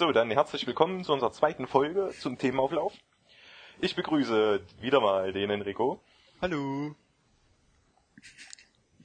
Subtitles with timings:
[0.00, 2.94] So, dann herzlich willkommen zu unserer zweiten Folge zum Themenauflauf.
[3.82, 6.00] Ich begrüße wieder mal den Enrico.
[6.40, 6.94] Hallo.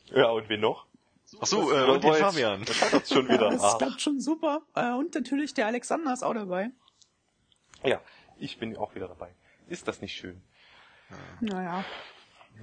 [0.05, 0.86] Ja, und wen noch?
[1.42, 2.64] Ach so, Das- äh, und den jetzt- Fabian.
[2.64, 3.50] Das hat uns schon wieder.
[3.52, 3.78] Das Ah.
[3.78, 4.61] klappt schon super.
[4.73, 6.70] Äh, Und natürlich der Alexander ist auch dabei.
[7.84, 8.00] Ja,
[8.39, 9.36] ich bin auch wieder dabei.
[9.68, 10.42] Ist das nicht schön?
[11.42, 11.84] Naja.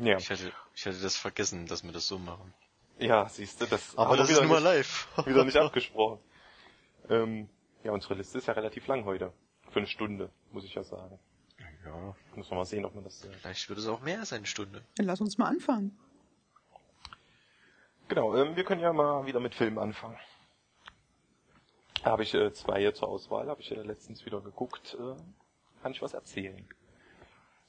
[0.00, 2.54] Ja, Ich hatte, ich hatte das vergessen, dass wir das so machen.
[2.98, 5.26] ja siehst du, das Aber das ist wieder nun mal nicht, live.
[5.26, 6.18] wieder nicht abgesprochen.
[7.10, 7.50] Ähm,
[7.84, 9.32] ja, unsere Liste ist ja relativ lang heute.
[9.70, 11.18] Für eine Stunde, muss ich ja sagen.
[11.84, 13.24] Ja, Muss man mal sehen, ob man das...
[13.24, 14.82] Äh vielleicht wird es auch mehr als eine Stunde.
[14.96, 15.98] Dann lass uns mal anfangen.
[18.08, 20.18] Genau, ähm, wir können ja mal wieder mit Filmen anfangen.
[22.04, 25.16] Da habe ich äh, zwei hier zur Auswahl, habe ich ja letztens wieder geguckt, äh,
[25.82, 26.68] kann ich was erzählen.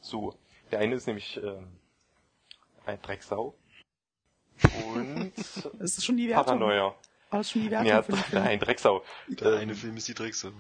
[0.02, 0.36] So,
[0.72, 1.68] der eine ist nämlich ähm,
[2.86, 3.56] ein Drecksau
[4.96, 5.34] und
[5.80, 6.46] Das ist schon die Wertung.
[6.60, 6.96] Paranoia.
[7.42, 8.04] Die Wertung Ja,
[8.40, 9.04] nein, Drecksau.
[9.28, 10.52] Der Ähm, eine Film ist die Drecksau.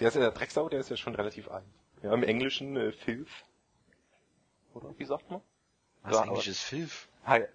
[0.00, 1.64] der ist ja der Drecksau, der ist ja schon relativ alt.
[2.02, 3.28] Ja, im Englischen äh, Filth.
[4.74, 5.40] Oder wie sagt man?
[6.02, 7.08] Was eigentlich aber- ist Filf?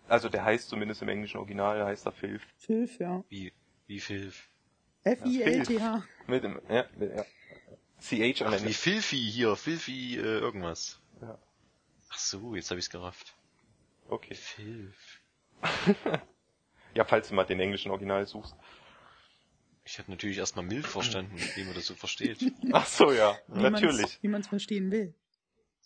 [0.08, 2.42] Also der heißt zumindest im englischen Original, heißt er Filth.
[2.58, 3.24] Filf, ja.
[3.30, 3.52] Wie,
[3.88, 4.48] wie Filf?
[5.04, 6.04] F-I-L-T-H.
[6.28, 7.24] Mit dem, ja, mit, ja.
[8.00, 11.00] CH an Ach, der wie Filfi hier, Filfi äh, irgendwas.
[11.22, 11.38] Ja.
[12.10, 13.34] Ach so, jetzt habe ich's gerafft.
[14.10, 14.36] Okay.
[14.36, 15.22] Filf.
[16.94, 18.56] Ja, falls du mal den englischen Original suchst.
[19.86, 22.40] Ich habe natürlich erstmal Milf verstanden, wie man das so versteht.
[22.72, 24.20] Ach so, ja, Wie man's- natürlich.
[24.22, 25.14] Wie man es verstehen will.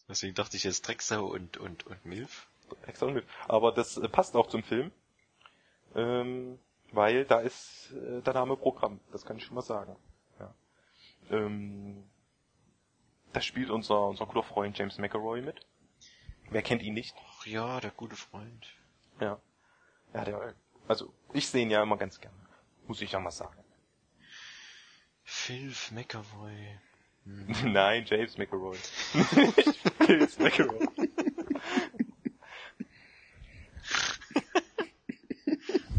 [0.07, 2.47] Deswegen dachte ich jetzt Drecksau und, und, und Milf.
[2.85, 3.25] Extra mit.
[3.47, 4.91] Aber das äh, passt auch zum Film.
[5.95, 6.59] Ähm,
[6.91, 8.99] weil da ist äh, der Name Programm.
[9.11, 9.95] Das kann ich schon mal sagen.
[10.39, 10.53] Ja.
[11.31, 12.03] Ähm,
[13.33, 15.59] da spielt unser, unser guter Freund James McElroy mit.
[16.49, 17.15] Wer kennt ihn nicht?
[17.39, 18.67] Ach ja, der gute Freund.
[19.19, 19.39] Ja.
[20.13, 20.55] Ja, der,
[20.87, 22.33] also, ich sehe ihn ja immer ganz gern.
[22.87, 23.63] Muss ich ja mal sagen.
[25.23, 26.79] Filf McAvoy.
[27.65, 28.77] Nein, James McElroy.
[29.13, 30.87] Nicht James McElroy.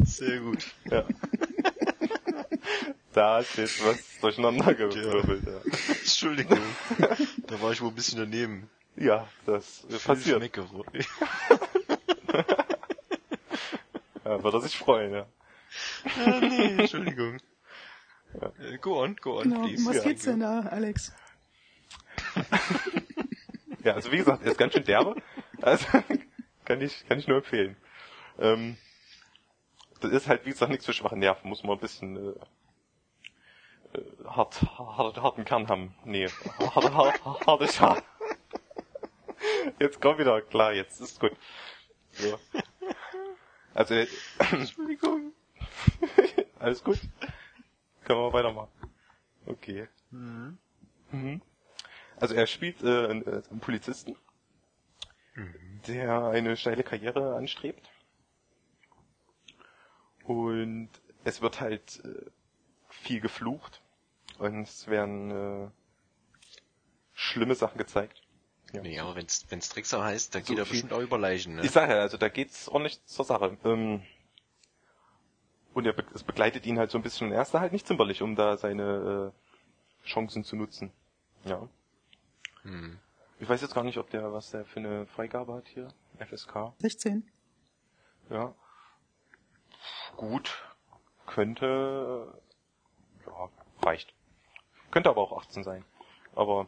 [0.04, 0.66] Sehr gut.
[0.91, 1.04] Ja.
[3.12, 5.47] Da ist jetzt was durcheinander gewirbelt.
[5.47, 6.60] Ja, Entschuldigung.
[7.47, 8.71] da war ich wohl ein bisschen daneben.
[8.97, 10.41] ja das äh, passiert.
[10.41, 10.84] McAvoy.
[14.28, 15.27] Ja, wird er sich freuen, ja.
[16.05, 17.39] ah, nee, Entschuldigung.
[18.59, 19.61] Äh, go on, go on, Genau.
[19.61, 19.87] Um please.
[19.87, 21.12] was ja, geht's denn da, Alex?
[23.84, 25.15] Ja, also wie gesagt, er ist ganz schön derbe.
[25.62, 25.87] Also
[26.66, 27.77] kann ich, kann ich nur empfehlen.
[28.39, 28.77] Ähm,
[30.00, 31.49] das ist halt, wie gesagt, nichts für schwache Nerven.
[31.49, 35.95] Muss man ein bisschen äh, äh, hart, hart, harten Kern haben.
[36.05, 36.28] Nee,
[36.59, 38.03] hart, hart, harte Schar.
[39.78, 41.33] Jetzt komm wieder, klar, jetzt ist gut.
[42.10, 42.39] So.
[43.78, 44.09] Also, äh,
[44.50, 45.33] Entschuldigung.
[46.59, 46.99] alles gut?
[48.03, 48.72] Können wir weitermachen.
[49.47, 49.87] Okay.
[50.11, 51.41] Mhm.
[52.16, 54.16] Also er spielt äh, einen, äh, einen Polizisten,
[55.87, 57.89] der eine steile Karriere anstrebt.
[60.25, 60.91] Und
[61.22, 62.31] es wird halt äh,
[62.89, 63.81] viel geflucht
[64.39, 65.71] und es werden äh,
[67.15, 68.17] schlimme Sachen gezeigt.
[68.72, 68.82] Ja.
[68.82, 71.62] Nee, aber wenn's, wenn's Drecksau heißt, dann So geht er bestimmt auch über Leichen, ne?
[71.62, 73.56] Ich sage ja, also da geht's ordentlich zur Sache.
[73.64, 74.02] Ähm,
[75.72, 77.32] und er, be es begleitet ihn halt so ein bisschen.
[77.32, 79.32] Er ist da halt nicht zimperlich, um da seine
[80.04, 80.92] äh, Chancen zu nutzen.
[81.44, 81.68] Ja.
[82.62, 82.98] Hm.
[83.40, 85.88] Ich weiß jetzt gar nicht, ob der, was der für eine Freigabe hat hier.
[86.18, 86.72] FSK.
[86.78, 87.30] 16.
[88.30, 88.54] Ja.
[90.16, 90.64] Gut.
[91.26, 92.40] Könnte,
[93.26, 93.48] ja,
[93.82, 94.14] reicht.
[94.90, 95.84] Könnte aber auch 18 sein.
[96.34, 96.66] Aber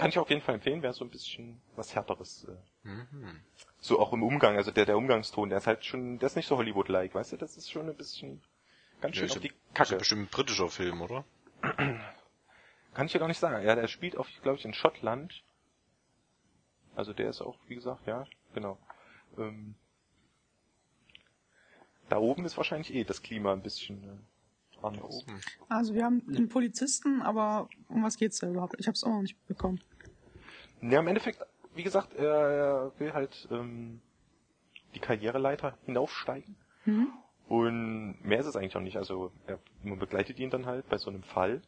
[0.00, 2.44] kann ich auf jeden Fall empfehlen, wäre so ein bisschen was härteres.
[2.48, 3.42] Äh, Mhm.
[3.80, 6.46] so auch im Umgang, also der, der Umgangston, der ist halt schon, der ist nicht
[6.48, 8.42] so Hollywood-like, weißt du, das ist schon ein bisschen
[9.02, 9.96] ganz Ja, schön ist auf ja- die Ist ja Kacke.
[9.98, 11.24] bestimmt ein britischer Film, oder?
[12.94, 13.64] Kann ich ja gar nicht sagen.
[13.64, 15.44] Ja, der spielt auch, glaube ich, in Schottland.
[16.96, 18.78] Also der ist auch, wie gesagt, ja, genau.
[19.38, 19.74] Ähm,
[22.08, 24.26] da oben ist wahrscheinlich eh das Klima ein bisschen
[24.82, 25.22] äh, anders.
[25.22, 25.40] Oben.
[25.68, 28.74] Also wir haben einen Polizisten, aber um was geht's da überhaupt?
[28.78, 29.80] Ich hab's auch noch nicht bekommen.
[30.82, 31.44] Ja, im Endeffekt,
[31.74, 34.00] wie gesagt, er, will halt ähm,
[34.94, 36.56] die Karriereleiter hinaufsteigen.
[36.84, 37.08] Mhm.
[37.48, 38.96] Und mehr ist es eigentlich auch nicht.
[38.96, 41.62] Also er, man begleitet ihn dann halt bei so einem Fall,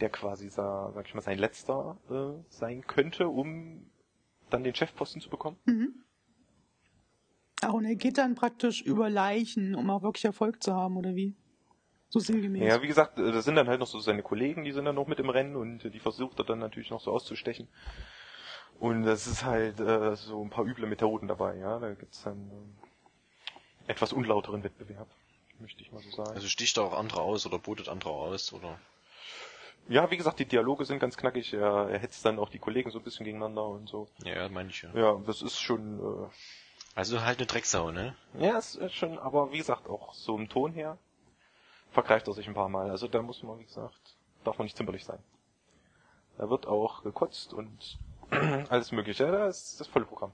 [0.00, 3.88] der quasi, sa- sag ich mal, sein letzter äh, sein könnte, um
[4.50, 5.56] dann den Chefposten zu bekommen.
[5.66, 5.94] Mhm.
[7.62, 11.14] Ach, und er geht dann praktisch über Leichen, um auch wirklich Erfolg zu haben, oder
[11.14, 11.34] wie?
[12.10, 12.62] So sinngemäß.
[12.62, 14.94] Ja, wie gesagt, äh, das sind dann halt noch so seine Kollegen, die sind dann
[14.94, 17.68] noch mit im Rennen und äh, die versucht er dann natürlich noch so auszustechen.
[18.78, 21.78] Und das ist halt äh, so ein paar üble Methoden dabei, ja.
[21.78, 22.76] Da gibt's dann ähm,
[23.86, 25.08] etwas unlauteren Wettbewerb,
[25.58, 26.30] möchte ich mal so sagen.
[26.30, 28.78] Also sticht er auch andere aus oder botet andere aus, oder?
[29.88, 31.54] Ja, wie gesagt, die Dialoge sind ganz knackig.
[31.54, 34.08] Er, er hetzt dann auch die Kollegen so ein bisschen gegeneinander und so.
[34.22, 34.90] Ja, ja meine ich ja.
[34.94, 36.28] Ja, das ist schon, äh,
[36.94, 38.14] Also halt eine Drecksau, ne?
[38.38, 40.98] ja, es ist schon, aber wie gesagt, auch so im Ton her
[41.90, 42.90] vergreift er sich ein paar Mal.
[42.90, 45.18] Also da muss man, wie gesagt, darf man nicht zimperlich sein.
[46.38, 47.98] Da wird auch gekotzt und
[48.30, 49.24] alles mögliche.
[49.24, 50.32] Ja, das ist das volle Programm.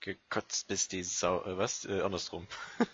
[0.00, 1.84] Gekotzt bis die Sau, äh, was?
[1.84, 2.46] Äh, andersrum.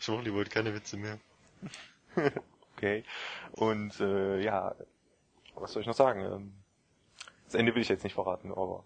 [0.00, 1.18] ich mache lieber keine Witze mehr.
[2.76, 3.04] Okay.
[3.52, 4.74] Und äh, ja,
[5.54, 6.20] was soll ich noch sagen?
[6.20, 6.52] Ähm,
[7.46, 8.84] Das Ende will ich jetzt nicht verraten, aber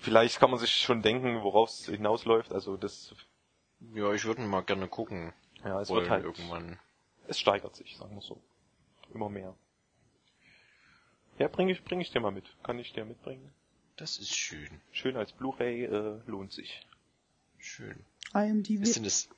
[0.00, 2.52] vielleicht kann man sich schon denken, worauf es hinausläuft.
[2.52, 3.14] Also das,
[3.94, 5.32] Ja, ich würde mal gerne gucken.
[5.64, 6.78] ja, es wird halt, irgendwann.
[7.28, 8.40] es steigert sich, sagen wir so.
[9.12, 9.54] Immer mehr.
[11.38, 12.44] Ja, bringe ich, bring ich dir mal mit.
[12.62, 13.52] Kann ich dir mitbringen?
[13.96, 14.80] Das ist schön.
[14.92, 16.86] Schön als Blu-ray, äh, lohnt sich.
[17.58, 18.04] Schön.
[18.34, 19.28] IMDb, Ist denn das,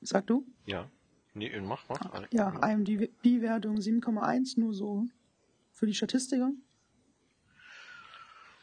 [0.00, 0.46] sag du?
[0.66, 0.88] ja.
[1.34, 1.98] Nee, mach, mach.
[2.30, 5.06] Ja, IMDb-Wertung 7,1 nur so
[5.72, 6.50] für die Statistiker.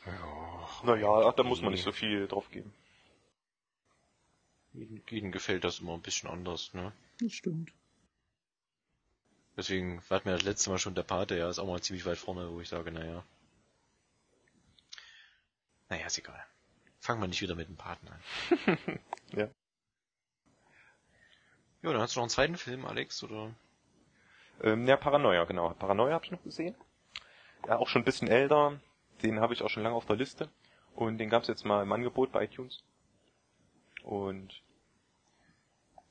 [0.05, 0.69] Ja.
[0.85, 2.71] Naja, ach, da muss man nicht so viel drauf geben.
[5.09, 6.93] Jedem gefällt das immer ein bisschen anders, ne?
[7.19, 7.71] Das stimmt.
[9.57, 12.17] Deswegen war mir das letzte Mal schon der Pate, ja, ist auch mal ziemlich weit
[12.17, 13.23] vorne, wo ich sage, naja.
[15.89, 16.45] Naja, ist egal.
[16.99, 18.99] Fangen wir nicht wieder mit dem Paten an.
[19.31, 19.47] Ja.
[21.81, 23.53] Ja, dann hast du noch einen zweiten Film, Alex, oder?
[24.61, 25.69] Ähm, ja, Paranoia, genau.
[25.69, 26.75] Paranoia habe ich noch gesehen.
[27.67, 28.79] Ja, auch schon ein bisschen älter.
[29.21, 30.49] Den habe ich auch schon lange auf der Liste.
[30.95, 32.83] Und den gab es jetzt mal im Angebot bei iTunes.
[34.03, 34.61] Und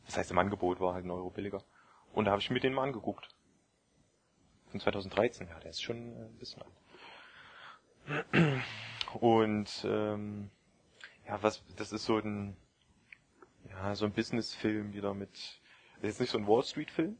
[0.08, 1.62] das heißt im Angebot war halt ein Euro billiger.
[2.12, 3.28] Und da habe ich mir den mal angeguckt.
[4.70, 6.72] Von 2013, ja, der ist schon äh, ein bisschen alt.
[9.20, 10.50] Und ähm,
[11.26, 12.56] ja, was das ist so ein
[13.68, 15.30] ja, so ein Business-Film wieder mit
[16.00, 17.18] das ist jetzt nicht so ein Wall Street-Film,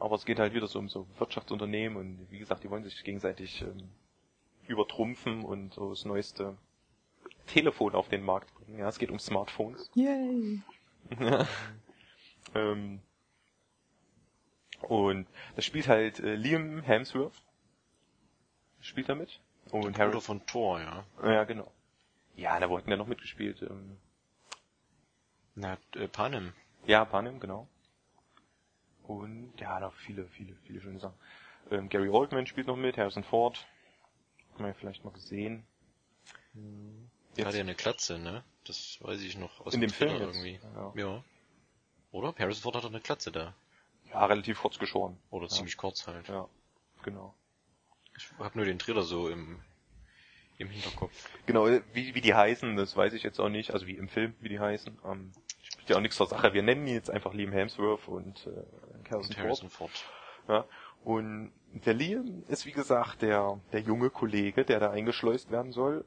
[0.00, 3.04] aber es geht halt wieder so um so Wirtschaftsunternehmen und wie gesagt, die wollen sich
[3.04, 3.90] gegenseitig ähm,
[4.66, 6.56] übertrumpfen und so das neueste
[7.46, 8.78] Telefon auf den Markt bringen.
[8.78, 9.90] Ja, es geht um Smartphones.
[9.94, 10.62] Yay.
[12.54, 13.00] Ähm,
[14.82, 15.26] und
[15.56, 17.42] das spielt halt äh, Liam Hemsworth.
[18.80, 19.40] Spielt er mit.
[19.70, 20.20] Und Harry.
[20.20, 21.04] von Thor, ja.
[21.22, 21.72] Ja, genau.
[22.34, 23.62] Ja, da wurden ja noch mitgespielt.
[23.62, 23.96] Ähm,
[25.54, 26.52] Na, äh, Panem.
[26.86, 27.68] ja, Panem, genau.
[29.04, 31.18] Und ja, noch viele, viele, viele schöne Sachen.
[31.70, 33.64] Ähm, Gary Oldman spielt noch mit, Harrison Ford.
[34.58, 35.64] Man ja vielleicht mal gesehen.
[37.36, 38.44] Der hat ja eine Glatze, ne?
[38.64, 40.60] Das weiß ich noch aus In dem Film jetzt, irgendwie.
[40.74, 40.92] ja.
[40.94, 41.24] Ja.
[42.12, 42.34] Oder?
[42.38, 43.54] Harrison Ford hat doch eine Glatze da.
[44.10, 45.18] Ja, relativ kurz geschoren.
[45.30, 45.50] Oder Ja.
[45.50, 46.28] ziemlich kurz halt.
[46.28, 46.46] Ja,
[47.02, 47.34] genau.
[48.16, 49.58] Ich hab nur den Trailer so im,
[50.58, 51.28] im Hinterkopf.
[51.46, 53.70] Genau, wie, wie die heißen, das weiß ich jetzt auch nicht.
[53.72, 54.98] Also wie im Film, wie die heißen.
[55.06, 55.32] Ähm,
[55.62, 56.52] spricht ja auch nichts zur Sache.
[56.52, 59.38] Wir nennen ihn jetzt einfach Liam Hemsworth und äh, Harrison Und Ford.
[59.38, 59.90] Harrison Ford.
[60.48, 60.64] Ja.
[61.04, 66.04] Und der Liam ist wie gesagt der, der junge Kollege, der da eingeschleust werden soll,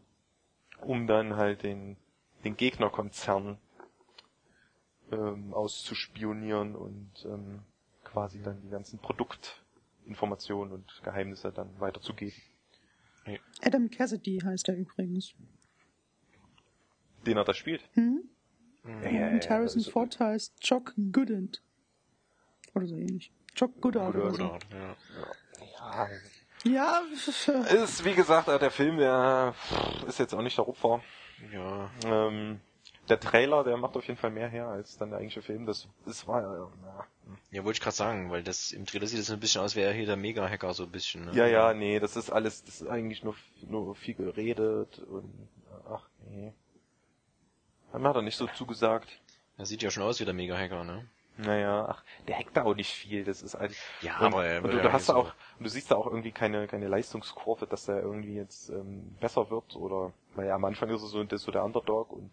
[0.82, 1.98] um dann halt den,
[2.44, 3.58] den Gegnerkonzern
[5.12, 7.62] ähm, auszuspionieren und ähm,
[8.04, 12.36] quasi dann die ganzen Produktinformationen und Geheimnisse dann weiterzugeben.
[13.64, 15.34] Adam Cassidy heißt er übrigens.
[17.26, 17.82] Den er da spielt.
[17.94, 18.30] Hm?
[18.84, 21.64] Ja, ja, Und ja, Harrison das ist- Ford heißt Jock Goodent.
[22.76, 23.32] Oder so ähnlich.
[23.56, 24.44] Jock Goodard oder so.
[24.44, 24.96] Oder, ja.
[25.80, 26.10] Ja,
[26.66, 27.02] Ja,
[27.86, 29.54] ist wie gesagt, äh, der Film, der
[30.08, 31.02] ist jetzt auch nicht der Rupfer.
[31.54, 31.90] ja.
[32.06, 32.60] Ähm,
[33.10, 35.66] der Trailer, der macht auf jeden Fall mehr her als dann der eigentliche Film.
[35.66, 37.08] Das, das war ja, ja.
[37.52, 39.90] Ja, wollte ich gerade sagen, weil das im Trailer sieht es ein bisschen aus, wäre
[39.90, 41.32] er hier der Mega-Hacker so ein bisschen, ne?
[41.34, 43.36] Ja, ja, nee, das ist alles, das ist eigentlich nur,
[43.68, 45.48] nur viel geredet und
[45.90, 46.54] ach nee.
[47.94, 49.10] Mir hat er nicht so zugesagt.
[49.58, 51.08] Er sieht ja schon aus wie der Mega-Hacker, ne?
[51.38, 53.26] Naja, ach, der hackt da auch nicht viel.
[53.26, 53.76] Das ist halt.
[54.02, 56.32] Ja, und, aber er und wird du, hast da auch, du siehst da auch irgendwie
[56.32, 60.90] keine, keine Leistungskurve, dass er irgendwie jetzt ähm, besser wird oder weil ja, am Anfang
[60.90, 62.32] ist er so, das ist so der Underdog und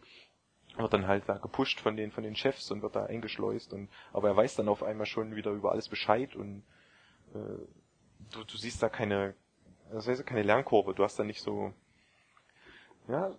[0.76, 3.88] wird dann halt da gepusht von den von den Chefs und wird da eingeschleust und
[4.12, 6.62] aber er weiß dann auf einmal schon wieder über alles Bescheid und
[7.34, 7.38] äh,
[8.32, 9.34] du, du siehst da keine
[9.92, 11.74] das heißt keine Lernkurve, du hast da nicht so
[13.08, 13.32] ja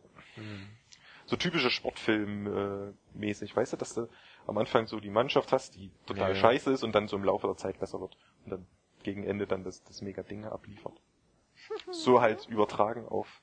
[1.26, 4.08] so typische Sportfilm äh, mäßig, weißt du, dass du
[4.48, 7.24] am Anfang so die Mannschaft hast, die total Ja, scheiße ist und dann so im
[7.24, 8.68] Laufe der Zeit besser wird und dann
[9.04, 11.00] gegen Ende dann das, das mega Ding abliefert.
[11.92, 13.42] so halt übertragen auf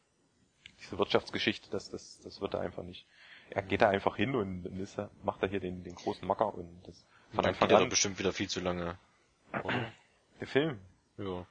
[0.81, 3.07] diese Wirtschaftsgeschichte, das, das, das wird er einfach nicht.
[3.51, 6.55] Er geht da einfach hin und dann ist macht er hier den, den großen Macker
[6.55, 7.85] und das Und von dann Anfang geht er an.
[7.85, 8.99] doch bestimmt wieder viel zu lange.
[9.65, 9.93] Oder?
[10.41, 10.79] Der Film,
[11.19, 11.47] ja.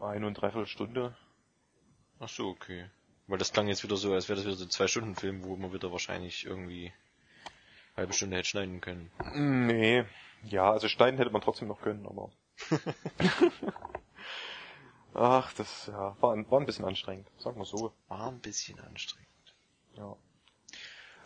[0.00, 1.16] eine und dreiviertel Stunde.
[2.18, 2.88] Ach so, okay.
[3.26, 5.72] Weil das klang jetzt wieder so, als wäre das wieder so ein Zwei-Stunden-Film, wo man
[5.72, 6.92] wieder wahrscheinlich irgendwie
[7.96, 9.10] halbe Stunde hätte schneiden können.
[9.34, 10.04] Nee.
[10.44, 12.30] Ja, also schneiden hätte man trotzdem noch können, aber.
[15.14, 17.92] Ach, das ja, war, ein- war ein bisschen anstrengend, sagen wir so.
[18.08, 19.26] War ein bisschen anstrengend.
[19.94, 20.14] Ja.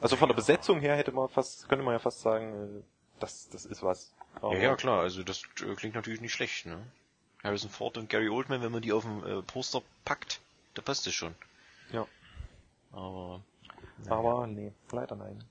[0.01, 2.83] Also von der Besetzung her hätte man fast, könnte man ja fast sagen, äh,
[3.19, 4.15] das, das ist was.
[4.41, 6.81] Aber- Ja, ja, klar, also das äh, klingt natürlich nicht schlecht, ne?
[7.43, 10.41] Harrison Ford und Gary Oldman, wenn man die auf dem äh, Poster packt,
[10.75, 11.35] da passt es schon.
[11.93, 12.07] Ja.
[12.93, 13.43] Aber,
[14.09, 15.43] Aber nee, leider nein.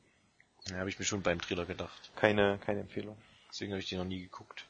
[0.70, 2.12] Da habe ich mir schon beim Trailer gedacht.
[2.16, 3.18] Keine, keine Empfehlung.
[3.50, 4.66] Deswegen habe ich den noch nie geguckt.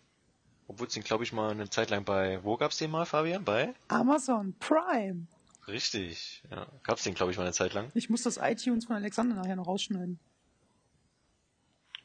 [0.67, 3.43] Obwohl es den, glaube ich, mal eine Zeit lang bei, wo gab's den mal, Fabian?
[3.43, 3.73] Bei?
[3.87, 5.27] Amazon Prime.
[5.67, 6.67] Richtig, ja.
[6.83, 7.91] Gab's den, glaube ich, mal eine Zeit lang.
[7.95, 10.19] Ich muss das iTunes von Alexander nachher noch rausschneiden.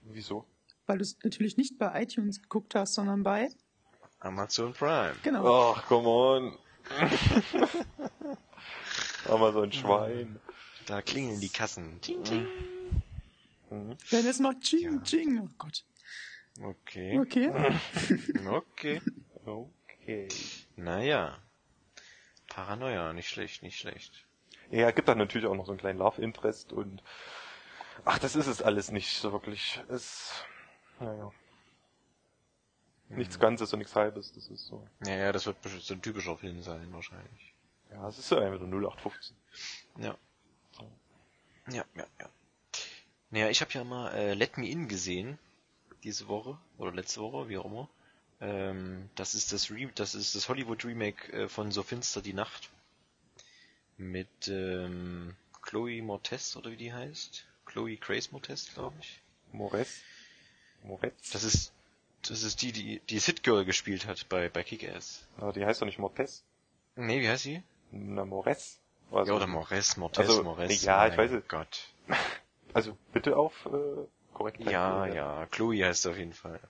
[0.03, 0.47] Wieso?
[0.87, 3.49] Weil du es natürlich nicht bei iTunes geguckt hast, sondern bei.
[4.21, 5.15] Amazon Prime.
[5.23, 5.75] Genau.
[5.75, 6.59] Ach, come on.
[9.27, 10.39] Ein Schwein.
[10.87, 11.99] Da klingeln die Kassen.
[12.03, 12.47] Ting, ting.
[13.75, 13.97] Mhm.
[14.11, 15.03] Wenn es noch Ching Ja.
[15.03, 15.41] Ching.
[15.41, 15.85] Oh Gott.
[16.63, 17.19] Okay.
[17.19, 17.51] Okay.
[18.47, 19.01] Okay.
[19.45, 20.29] Okay.
[20.77, 21.39] Naja.
[22.49, 24.27] Paranoia, nicht schlecht, nicht schlecht.
[24.71, 27.03] Ja, gibt dann natürlich auch noch so einen kleinen Love Interest und
[28.05, 29.83] ach, das ist es alles nicht so wirklich.
[29.89, 30.45] Es,
[31.01, 31.33] naja.
[33.09, 34.89] Nichts Ganzes und nichts Halbes, das ist so.
[35.05, 37.55] Ja, ja, das wird bestimmt so ein typischer Film sein, wahrscheinlich.
[37.91, 39.37] Ja, es ist so einfach nur 0815.
[39.99, 40.17] Ja.
[41.71, 42.29] Ja, ja, ja.
[43.35, 45.41] Naja, ich habe ja mal äh, Let Me In gesehen,
[46.05, 47.89] diese Woche, oder letzte Woche, wie auch immer.
[48.41, 52.33] Ähm, das ist das Re das ist das Hollywood Remake äh, von So finster die
[52.33, 52.71] Nacht.
[53.97, 57.45] Mit ähm, Chloe Mortez, oder wie die heißt.
[57.67, 59.21] Chloe Grace Mortez, glaube ich.
[59.51, 60.03] Mores?
[60.85, 61.31] Moretz?
[61.31, 61.73] Das ist
[62.29, 65.27] das ist die, die die Hit Girl gespielt hat bei bei Kick-Ass.
[65.39, 66.45] Aber die heißt doch nicht Mortez.
[66.95, 67.65] Nee, wie heißt sie?
[67.91, 68.79] Na, Mores?
[69.11, 70.85] Also, ja, oder Mores, Mortez, also, Mores.
[70.85, 71.49] ja, ich weiß es.
[71.49, 71.89] Gott.
[72.75, 74.63] also bitte auf äh, korrekt.
[74.65, 76.61] Ja, ja, Chloe heißt auf jeden Fall.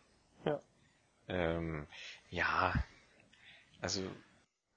[0.45, 0.61] Ja.
[1.29, 1.87] Ähm,
[2.31, 2.75] ja,
[3.81, 4.03] also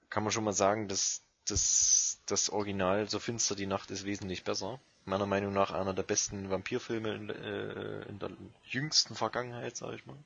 [0.10, 4.44] kann man schon mal sagen, dass das, das Original So finster die Nacht ist wesentlich
[4.44, 4.80] besser.
[5.06, 8.32] Meiner Meinung nach einer der besten Vampirfilme in, äh, in der
[8.66, 10.18] jüngsten Vergangenheit, sag ich mal.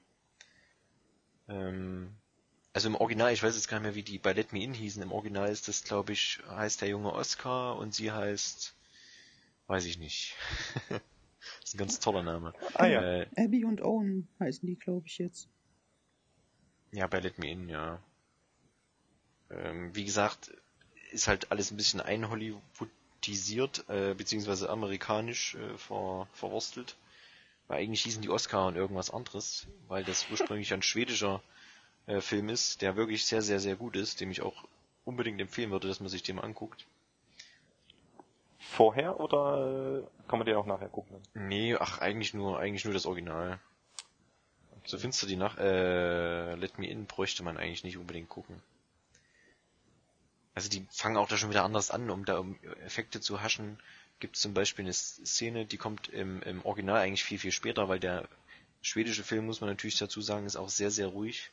[1.47, 2.15] Ähm,
[2.73, 4.73] also im Original, ich weiß jetzt gar nicht mehr, wie die bei Let Me In
[4.73, 5.03] hießen.
[5.03, 8.73] Im Original ist das, glaube ich, heißt der junge Oscar und sie heißt,
[9.67, 10.35] weiß ich nicht.
[10.89, 10.99] das
[11.63, 12.53] ist ein ganz toller Name.
[12.73, 13.01] Ah ja.
[13.01, 15.49] Äh, Abby und Owen heißen die, glaube ich, jetzt.
[16.91, 17.99] Ja, bei Let Me In, ja.
[19.49, 20.51] Ähm, wie gesagt,
[21.11, 26.97] ist halt alles ein bisschen einhollywoodisiert, äh, beziehungsweise amerikanisch äh, ver, verwurstelt.
[27.67, 31.41] Weil eigentlich hießen die Oscar und irgendwas anderes, weil das ursprünglich ein schwedischer
[32.07, 34.65] äh, Film ist, der wirklich sehr, sehr, sehr gut ist, dem ich auch
[35.05, 36.85] unbedingt empfehlen würde, dass man sich den mal anguckt.
[38.61, 41.17] Vorher oder äh, kann man den auch nachher gucken?
[41.33, 43.59] Nee, ach, eigentlich nur, eigentlich nur das Original.
[44.85, 48.61] So finster die Nacht, äh, Let Me In bräuchte man eigentlich nicht unbedingt gucken.
[50.53, 52.43] Also die fangen auch da schon wieder anders an, um da
[52.85, 53.79] Effekte zu haschen.
[54.19, 57.99] Gibt zum Beispiel eine Szene, die kommt im, im Original eigentlich viel, viel später, weil
[57.99, 58.27] der
[58.81, 61.49] schwedische Film, muss man natürlich dazu sagen, ist auch sehr, sehr ruhig.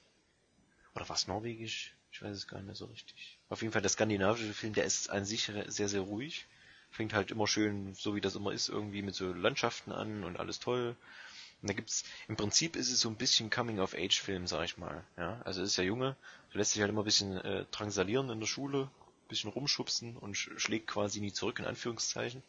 [0.94, 1.94] Oder war es norwegisch?
[2.12, 3.38] Ich weiß es gar nicht mehr so richtig.
[3.48, 6.46] Auf jeden Fall der skandinavische Film, der ist an sich sehr, sehr ruhig.
[6.90, 10.38] Fängt halt immer schön, so wie das immer ist, irgendwie mit so Landschaften an und
[10.38, 10.96] alles toll.
[11.60, 15.04] Und da gibt's, im Prinzip ist es so ein bisschen Coming-of-Age-Film, sag ich mal.
[15.16, 16.16] Ja, also ist der Junge,
[16.52, 18.90] der lässt sich halt immer ein bisschen äh, drangsalieren in der Schule,
[19.28, 22.42] bisschen rumschubsen und sch schlägt quasi nie zurück, in Anführungszeichen.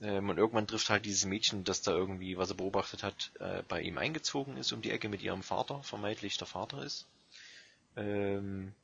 [0.00, 3.62] Ähm, und irgendwann trifft halt dieses Mädchen, das da irgendwie, was er beobachtet hat, äh,
[3.68, 7.06] bei ihm eingezogen ist um die Ecke mit ihrem Vater, vermeintlich der Vater ist.
[7.96, 8.74] Ähm,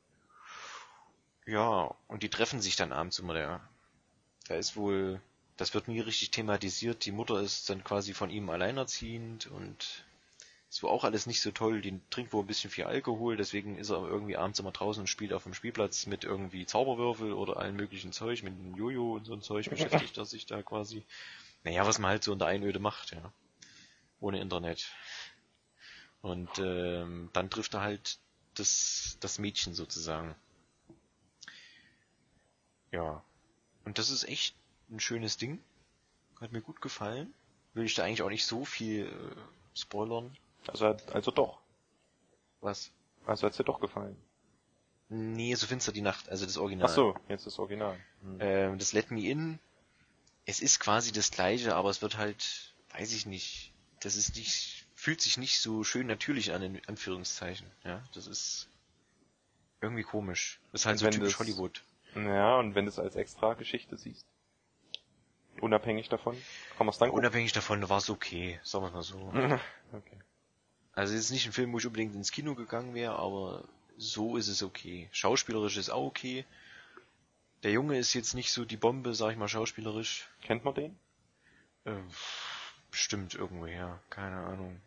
[1.45, 3.61] ja, und die treffen sich dann abends immer, der,
[4.51, 5.21] da ist wohl,
[5.55, 10.03] das wird nie richtig thematisiert, die Mutter ist dann quasi von ihm alleinerziehend und
[10.69, 13.77] ist wohl auch alles nicht so toll, die trinkt wohl ein bisschen viel Alkohol, deswegen
[13.77, 17.57] ist er irgendwie abends immer draußen und spielt auf dem Spielplatz mit irgendwie Zauberwürfel oder
[17.57, 21.03] allen möglichen Zeug, mit einem Jojo und so ein Zeug beschäftigt er sich da quasi.
[21.63, 23.31] Naja, was man halt so in der Einöde macht, ja.
[24.19, 24.91] Ohne Internet.
[26.21, 28.19] Und ähm, dann trifft er halt
[28.55, 30.35] das, das Mädchen sozusagen.
[32.91, 33.23] Ja.
[33.85, 34.55] Und das ist echt
[34.89, 35.59] ein schönes Ding.
[36.39, 37.33] Hat mir gut gefallen.
[37.73, 40.35] Will ich da eigentlich auch nicht so viel äh, spoilern.
[40.67, 41.59] Also, hat- also doch.
[42.61, 42.91] Was?
[43.25, 44.15] Also hat's dir doch gefallen.
[45.09, 46.89] Nee, so finster die Nacht, also das Original.
[46.89, 47.97] Ach so, jetzt das Original.
[48.21, 48.37] Hm.
[48.39, 49.59] Ähm, das Let Me In,
[50.45, 54.85] es ist quasi das gleiche, aber es wird halt, weiß ich nicht, das ist nicht,
[54.95, 57.67] fühlt sich nicht so schön natürlich an, in Anführungszeichen.
[57.83, 58.69] Ja, das ist
[59.81, 60.59] irgendwie komisch.
[60.71, 61.83] Das ist halt Und so wenn typisch das- Hollywood.
[62.15, 64.27] Ja, und wenn du es als extra Geschichte siehst.
[65.59, 66.35] Unabhängig davon?
[66.77, 67.23] Kann man es dann gucken?
[67.23, 69.17] Unabhängig davon war es okay, sagen wir mal so.
[69.93, 70.19] okay.
[70.93, 73.63] Also es ist nicht ein Film, wo ich unbedingt ins Kino gegangen wäre, aber
[73.97, 75.09] so ist es okay.
[75.11, 76.45] Schauspielerisch ist auch okay.
[77.63, 80.27] Der Junge ist jetzt nicht so die Bombe, sag ich mal, schauspielerisch.
[80.41, 80.97] Kennt man den?
[81.85, 81.93] Äh,
[82.89, 84.81] bestimmt irgendwoher, keine Ahnung.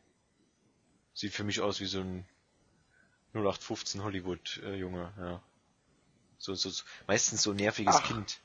[1.14, 2.26] Sieht für mich aus wie so ein
[3.33, 5.43] 0815 Hollywood-Junge, ja.
[6.45, 8.07] So, so, so, meistens so ein nerviges Ach.
[8.07, 8.39] Kind.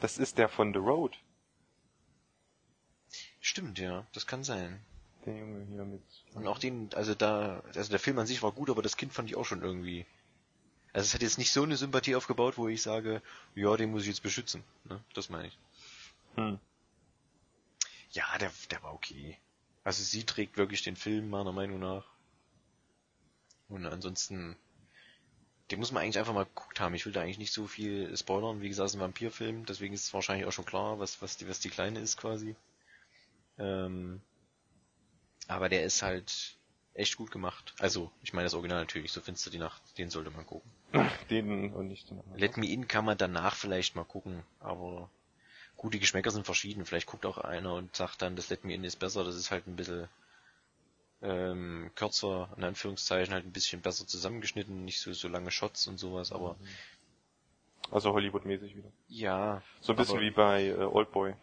[0.00, 1.18] Das ist der von The Road.
[3.40, 4.80] Stimmt, ja, das kann sein.
[5.26, 6.02] Der Junge hier mit.
[6.34, 9.12] Und auch den, also da, also der Film an sich war gut, aber das Kind
[9.12, 10.06] fand ich auch schon irgendwie.
[10.92, 13.20] Also es hat jetzt nicht so eine Sympathie aufgebaut, wo ich sage,
[13.56, 14.62] ja, den muss ich jetzt beschützen.
[14.84, 15.02] Ne?
[15.14, 15.58] Das meine ich.
[16.36, 16.60] Hm.
[18.12, 19.36] Ja, der, der war okay.
[19.82, 22.04] Also sie trägt wirklich den Film, meiner Meinung nach.
[23.68, 24.56] Und ansonsten,
[25.70, 26.94] den muss man eigentlich einfach mal geguckt haben.
[26.94, 28.60] Ich will da eigentlich nicht so viel spoilern.
[28.60, 31.36] Wie gesagt, es ist ein Vampirfilm, deswegen ist es wahrscheinlich auch schon klar, was, was
[31.36, 32.56] die, was die Kleine ist quasi.
[33.58, 34.20] Ähm,
[35.48, 36.56] aber der ist halt
[36.94, 37.74] echt gut gemacht.
[37.78, 40.70] Also, ich meine das Original natürlich, so findest du die Nacht, den sollte man gucken.
[41.30, 42.38] Den und nicht den anderen.
[42.38, 45.08] Let Me In kann man danach vielleicht mal gucken, aber
[45.76, 46.84] gut, die Geschmäcker sind verschieden.
[46.84, 49.50] Vielleicht guckt auch einer und sagt dann, das Let Me In ist besser, das ist
[49.50, 50.08] halt ein bisschen
[51.22, 55.98] ähm, kürzer, in Anführungszeichen, halt ein bisschen besser zusammengeschnitten, nicht so, so lange Shots und
[55.98, 56.56] sowas, aber
[57.90, 58.88] Also Hollywood-mäßig wieder.
[59.08, 59.62] ja.
[59.80, 61.34] So ein bisschen wie bei äh, Oldboy.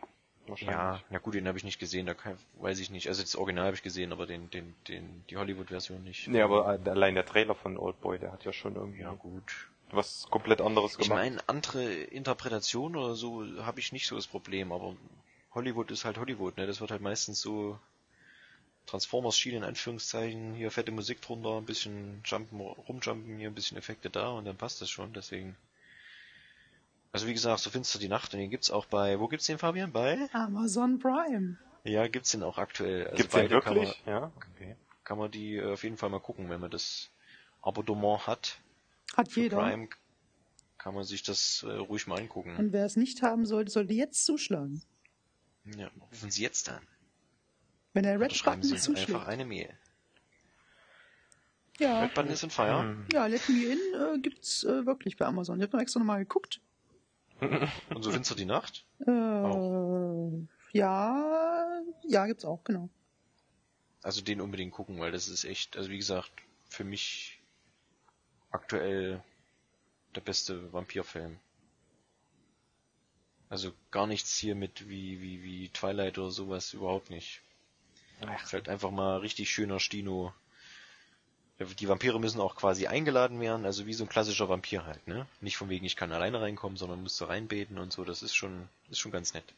[0.47, 0.73] Wahrscheinlich.
[0.73, 3.09] Ja, na gut, den habe ich nicht gesehen, da kann, weiß ich nicht.
[3.09, 6.29] Also das Original habe ich gesehen, aber den, den, den, die Hollywood-Version nicht.
[6.29, 9.67] Nee, aber allein der Trailer von Oldboy, der hat ja schon irgendwie Ja, gut.
[9.91, 11.19] was komplett anderes Ich gemacht.
[11.19, 14.95] meine, andere Interpretationen oder so habe ich nicht so das Problem, aber
[15.53, 16.65] Hollywood ist halt Hollywood, ne?
[16.65, 17.77] Das wird halt meistens so
[18.87, 24.09] Transformers-Schiene in Anführungszeichen, hier fette Musik drunter, ein bisschen jumpen, rumjumpen, hier ein bisschen Effekte
[24.09, 25.55] da und dann passt das schon, deswegen.
[27.11, 29.45] Also wie gesagt, so findest du die Nacht und den gibt's auch bei, wo gibt's
[29.45, 29.91] den Fabian?
[29.91, 30.29] Bei?
[30.33, 31.57] Amazon Prime.
[31.83, 33.05] Ja, gibt's den auch aktuell.
[33.05, 34.03] Also Gibt's den kann man, wirklich?
[34.05, 34.75] Ja, okay.
[35.03, 37.09] kann man die äh, auf jeden Fall mal gucken, wenn man das
[37.61, 38.59] Abonnement hat.
[39.15, 39.57] Hat Für jeder.
[39.57, 39.89] Prime
[40.77, 42.55] kann man sich das äh, ruhig mal angucken.
[42.57, 44.81] Und wer es nicht haben sollte, sollte jetzt zuschlagen.
[45.77, 46.81] Ja, rufen Sie jetzt an.
[47.97, 49.27] Wenn der Red schreiben Button Sie uns einfach zuschlägt.
[49.27, 49.73] eine Mail.
[51.79, 52.81] Ja, Red Button ist in Fire.
[52.81, 53.07] Hm.
[53.11, 55.57] ja, Let Me In äh, gibt's äh, wirklich bei Amazon.
[55.57, 56.61] Ich habe noch extra nochmal geguckt.
[57.39, 58.85] Und so findest du die Nacht?
[58.99, 59.11] Äh,
[60.77, 62.91] ja, ja, gibt's auch, genau.
[64.03, 66.31] Also den unbedingt gucken, weil das ist echt, also wie gesagt,
[66.69, 67.41] für mich
[68.51, 69.23] aktuell
[70.13, 71.39] der beste Vampirfilm.
[73.49, 77.41] Also gar nichts hier mit wie, wie, wie Twilight oder sowas, überhaupt nicht.
[78.43, 80.33] Ist halt einfach mal richtig schöner Stino.
[81.79, 85.25] Die Vampire müssen auch quasi eingeladen werden, also wie so ein klassischer Vampir halt, ne?
[85.41, 88.35] Nicht von wegen, ich kann alleine reinkommen, sondern musst du reinbeten und so, das ist
[88.35, 89.55] schon, ist schon ganz nett.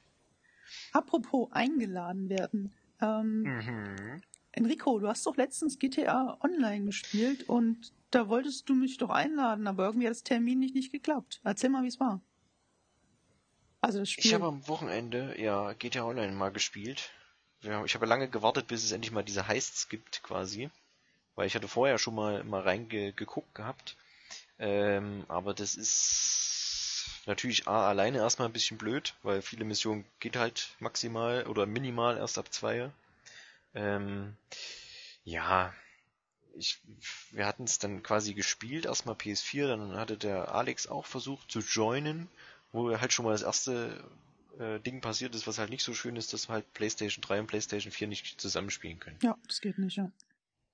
[0.93, 2.73] Apropos eingeladen werden.
[3.01, 4.21] Ähm, Mhm.
[4.51, 9.67] Enrico, du hast doch letztens GTA Online gespielt und da wolltest du mich doch einladen,
[9.67, 11.41] aber irgendwie hat das Termin nicht, nicht geklappt.
[11.43, 12.21] Erzähl mal, wie es war.
[13.81, 14.25] Also das Spiel.
[14.25, 17.11] Ich habe am Wochenende ja GTA Online mal gespielt.
[17.61, 20.69] Ja, ich habe lange gewartet, bis es endlich mal diese Heists gibt, quasi.
[21.35, 23.95] Weil ich hatte vorher schon mal, mal reingeguckt gehabt.
[24.59, 30.35] Ähm, aber das ist natürlich A, alleine erstmal ein bisschen blöd, weil viele Missionen geht
[30.35, 32.91] halt maximal oder minimal erst ab zwei.
[33.75, 34.35] Ähm,
[35.23, 35.73] ja,
[36.55, 36.79] ich,
[37.31, 41.59] wir hatten es dann quasi gespielt, erstmal PS4, dann hatte der Alex auch versucht zu
[41.59, 42.29] joinen,
[42.71, 44.03] wo halt schon mal das erste
[44.59, 47.47] äh, Ding passiert ist, was halt nicht so schön ist, dass halt PlayStation 3 und
[47.47, 49.17] PlayStation 4 nicht zusammenspielen können.
[49.23, 50.11] ja, das geht nicht, ja.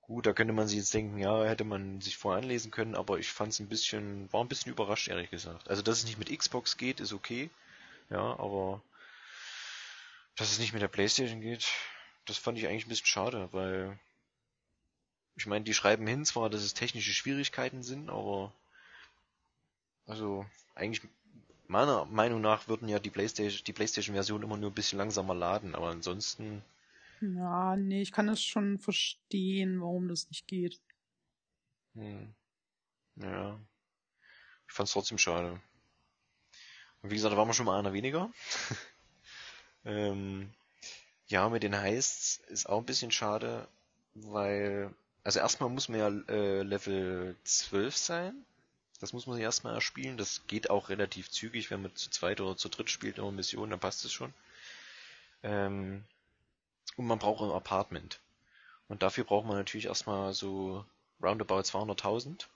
[0.02, 3.18] Gut, da könnte man sich jetzt denken, ja, hätte man sich vorher anlesen können, aber
[3.18, 5.68] ich fand es ein bisschen, war ein bisschen überrascht, ehrlich gesagt.
[5.68, 7.50] Also, dass es nicht mit Xbox geht, ist okay,
[8.10, 8.82] ja, aber
[10.36, 11.66] dass es nicht mit der PlayStation geht,
[12.24, 13.98] das fand ich eigentlich ein bisschen schade, weil
[15.36, 18.52] ich meine, die schreiben hin zwar, dass es technische Schwierigkeiten sind, aber
[20.06, 21.02] also eigentlich
[21.68, 25.34] meiner Meinung nach würden ja die PlayStation die PlayStation Version immer nur ein bisschen langsamer
[25.34, 26.62] laden, aber ansonsten
[27.20, 30.80] Ja, nee, ich kann das schon verstehen, warum das nicht geht.
[31.94, 32.34] Hm.
[33.16, 33.58] Ja.
[34.68, 35.60] Ich fand's trotzdem schade.
[37.02, 38.30] Und wie gesagt, da waren wir schon mal einer weniger.
[39.84, 40.52] ähm,
[41.28, 43.68] ja, mit den Heists ist auch ein bisschen schade,
[44.14, 48.44] weil, also erstmal muss man ja äh, Level 12 sein.
[48.98, 50.16] Das muss man sich erstmal erspielen.
[50.16, 53.70] Das geht auch relativ zügig, wenn man zu zweit oder zu dritt spielt in Mission,
[53.70, 54.32] dann passt es schon.
[55.42, 56.04] Ähm,
[56.96, 58.20] und man braucht ein Apartment.
[58.88, 60.84] Und dafür braucht man natürlich erstmal so
[61.22, 62.46] roundabout 200.000.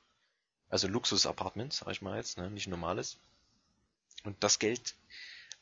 [0.70, 2.50] Also Luxus-Apartment, sag ich mal jetzt, ne?
[2.50, 3.18] nicht normales.
[4.24, 4.94] Und das Geld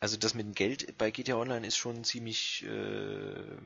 [0.01, 3.59] Also das mit dem Geld bei GTA Online ist schon ziemlich äh,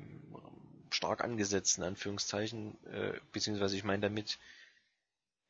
[0.91, 2.77] stark angesetzt, in Anführungszeichen.
[2.87, 4.39] Äh, beziehungsweise ich meine damit,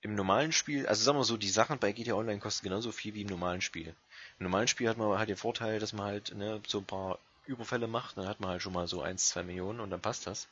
[0.02, 3.14] im normalen Spiel, also sagen wir so, die Sachen bei GTA Online kosten genauso viel
[3.14, 3.94] wie im normalen Spiel.
[4.38, 7.18] Im normalen Spiel hat man halt den Vorteil, dass man halt ne, so ein paar
[7.46, 10.26] Überfälle macht, dann hat man halt schon mal so 1, 2 Millionen und dann passt
[10.26, 10.48] das.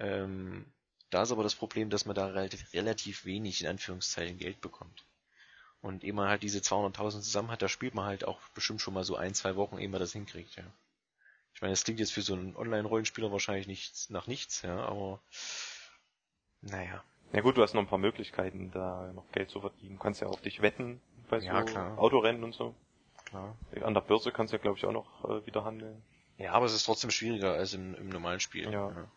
[0.00, 0.66] Ähm,
[1.10, 5.04] da ist aber das Problem, dass man da relativ, relativ wenig in Anführungszeichen Geld bekommt.
[5.82, 8.94] Und ehe man halt diese 200.000 zusammen hat, da spielt man halt auch bestimmt schon
[8.94, 10.64] mal so ein, zwei Wochen, ehe man das hinkriegt, ja.
[11.54, 15.20] Ich meine, das klingt jetzt für so einen Online-Rollenspieler wahrscheinlich nichts, nach nichts, ja, aber
[16.62, 17.02] naja.
[17.32, 19.96] Ja gut, du hast noch ein paar Möglichkeiten, da noch Geld zu verdienen.
[19.96, 21.98] Du kannst ja auf dich wetten bei so Ja, klar.
[21.98, 22.74] Autorennen und so.
[23.24, 23.56] Klar.
[23.82, 26.02] An der Börse kannst du ja, glaube ich, auch noch äh, wieder handeln.
[26.38, 28.72] Ja, aber es ist trotzdem schwieriger als im, im normalen Spiel.
[28.72, 29.08] Ja.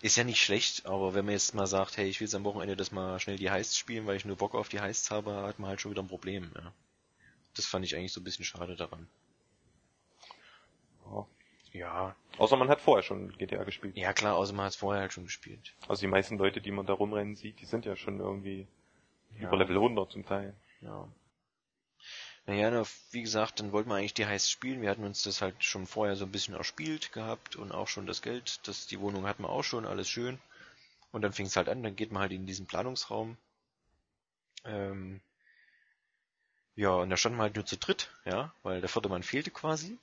[0.00, 2.44] Ist ja nicht schlecht, aber wenn man jetzt mal sagt, hey, ich will jetzt am
[2.44, 5.34] Wochenende das mal schnell die Heists spielen, weil ich nur Bock auf die Heists habe,
[5.42, 6.50] hat man halt schon wieder ein Problem.
[6.54, 6.72] Ja.
[7.54, 9.08] Das fand ich eigentlich so ein bisschen schade daran.
[11.72, 12.16] Ja.
[12.38, 13.96] Außer man hat vorher schon GTA gespielt.
[13.96, 15.74] ja klar, außer man hat es vorher halt schon gespielt.
[15.88, 18.66] Also die meisten Leute, die man da rumrennen sieht, die sind ja schon irgendwie
[19.38, 19.48] Ja.
[19.48, 20.54] über Level 100 zum Teil.
[20.80, 21.06] Ja.
[22.46, 24.80] Naja, na, wie gesagt, dann wollten wir eigentlich die Heists spielen.
[24.82, 28.06] Wir hatten uns das halt schon vorher so ein bisschen erspielt gehabt und auch schon
[28.06, 28.66] das Geld.
[28.66, 30.38] Das, die Wohnung hatten wir auch schon, alles schön.
[31.12, 33.36] Und dann fing es halt an, dann geht man halt in diesen Planungsraum.
[34.64, 35.20] Ähm,
[36.76, 39.50] ja, und da standen wir halt nur zu dritt, ja, weil der vierte Mann fehlte
[39.50, 39.98] quasi.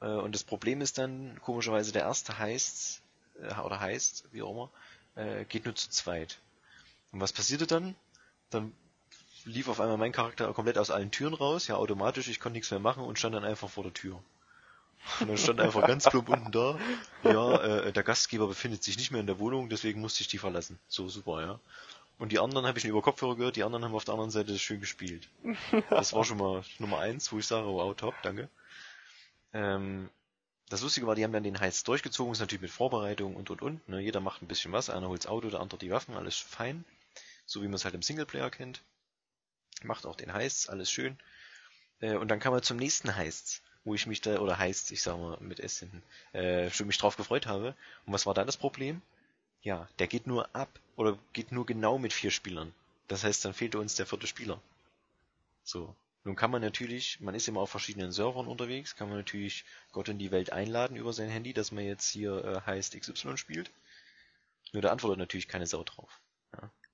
[0.00, 3.02] Äh, und das Problem ist dann, komischerweise, der erste heißt,
[3.40, 4.70] äh, oder heißt, wie auch immer,
[5.14, 6.40] äh, geht nur zu zweit.
[7.12, 7.94] Und was passierte dann?
[8.50, 8.72] Dann
[9.44, 12.70] lief auf einmal mein Charakter komplett aus allen Türen raus, ja, automatisch, ich konnte nichts
[12.70, 14.20] mehr machen und stand dann einfach vor der Tür.
[15.20, 16.78] Und dann stand einfach ganz plump unten da,
[17.24, 20.38] ja, äh, der Gastgeber befindet sich nicht mehr in der Wohnung, deswegen musste ich die
[20.38, 20.78] verlassen.
[20.88, 21.60] So, super, ja.
[22.18, 24.30] Und die anderen habe ich nur über Kopfhörer gehört, die anderen haben auf der anderen
[24.30, 25.28] Seite schön gespielt.
[25.90, 28.48] Das war schon mal Nummer eins, wo ich sage, wow, top, danke.
[29.52, 30.08] Ähm,
[30.68, 33.62] das Lustige war, die haben dann den Heiz durchgezogen, ist natürlich mit Vorbereitung und und
[33.62, 33.88] und.
[33.88, 34.00] Ne?
[34.00, 36.84] Jeder macht ein bisschen was, einer holt's Auto, der andere die Waffen, alles fein.
[37.44, 38.82] So wie man es halt im Singleplayer kennt.
[39.82, 41.18] Macht auch den Heiz, alles schön.
[42.00, 45.02] Äh, und dann kam er zum nächsten Heiz, wo ich mich da, oder Heiz, ich
[45.02, 47.74] sag mal mit S hinten, äh, schon mich drauf gefreut habe.
[48.06, 49.02] Und was war da das Problem?
[49.62, 52.72] Ja, der geht nur ab, oder geht nur genau mit vier Spielern.
[53.08, 54.60] Das heißt, dann fehlte uns der vierte Spieler.
[55.64, 55.94] So.
[56.24, 60.08] Nun kann man natürlich, man ist immer auf verschiedenen Servern unterwegs, kann man natürlich Gott
[60.08, 63.72] in die Welt einladen über sein Handy, dass man jetzt hier äh, heißt XY spielt.
[64.72, 66.20] Nur da antwortet natürlich keine Sau drauf.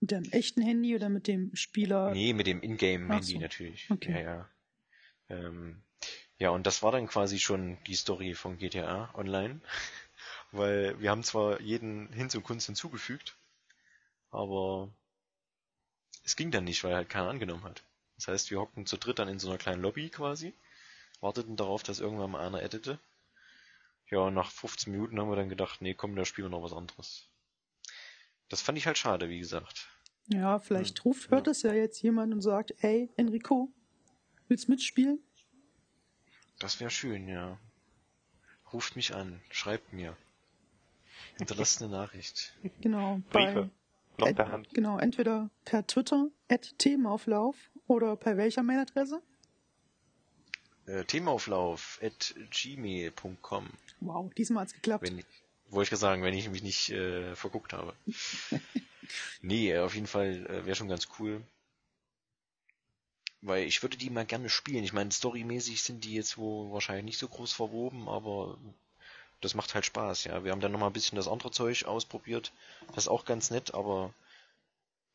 [0.00, 2.12] Mit dem echten Handy oder mit dem Spieler?
[2.12, 3.38] Nee, mit dem Ingame-Handy so.
[3.40, 3.90] natürlich.
[3.90, 4.12] Okay.
[4.12, 4.50] Ja, ja.
[5.28, 5.82] Ähm,
[6.38, 9.60] ja, und das war dann quasi schon die Story von GTA Online.
[10.52, 13.36] Weil wir haben zwar jeden Hinz und Kunst hinzugefügt,
[14.30, 14.90] aber
[16.24, 17.82] es ging dann nicht, weil halt keiner angenommen hat.
[18.18, 20.52] Das heißt, wir hockten zu dritt dann in so einer kleinen Lobby quasi,
[21.20, 22.98] warteten darauf, dass irgendwann mal einer editete.
[24.10, 26.64] Ja, und nach 15 Minuten haben wir dann gedacht, nee, komm, da spielen wir noch
[26.64, 27.28] was anderes.
[28.48, 29.88] Das fand ich halt schade, wie gesagt.
[30.28, 31.02] Ja, vielleicht Hm.
[31.04, 33.70] ruft, hört es ja jetzt jemand und sagt, ey, Enrico,
[34.48, 35.20] willst mitspielen?
[36.58, 37.58] Das wäre schön, ja.
[38.72, 40.16] Ruft mich an, schreibt mir.
[41.36, 42.54] Hinterlasst eine Nachricht.
[42.80, 43.20] Genau.
[43.30, 43.70] Briefe.
[44.18, 44.68] Noch Ent- per Hand.
[44.74, 49.22] Genau, entweder per Twitter, at Themenauflauf, oder per welcher Mailadresse?
[50.86, 53.68] Äh, Themaauflauf at gmail.com.
[54.00, 55.04] Wow, diesmal hat's geklappt.
[55.06, 55.22] Wenn,
[55.68, 57.94] wollte ich gerade sagen, wenn ich mich nicht äh, verguckt habe.
[59.42, 61.42] nee, äh, auf jeden Fall äh, wäre schon ganz cool.
[63.40, 64.82] Weil ich würde die mal gerne spielen.
[64.82, 68.58] Ich meine, storymäßig sind die jetzt wohl wahrscheinlich nicht so groß verwoben, aber
[69.40, 70.44] das macht halt Spaß, ja.
[70.44, 72.52] Wir haben dann nochmal ein bisschen das andere Zeug ausprobiert.
[72.88, 74.12] Das ist auch ganz nett, aber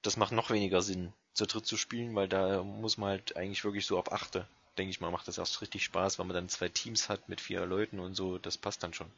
[0.02, 3.64] das macht noch weniger Sinn, zu dritt zu spielen, weil da muss man halt eigentlich
[3.64, 6.50] wirklich so ab achte, denke ich mal, macht das erst richtig Spaß, weil man dann
[6.50, 9.12] zwei Teams hat mit vier Leuten und so, das passt dann schon.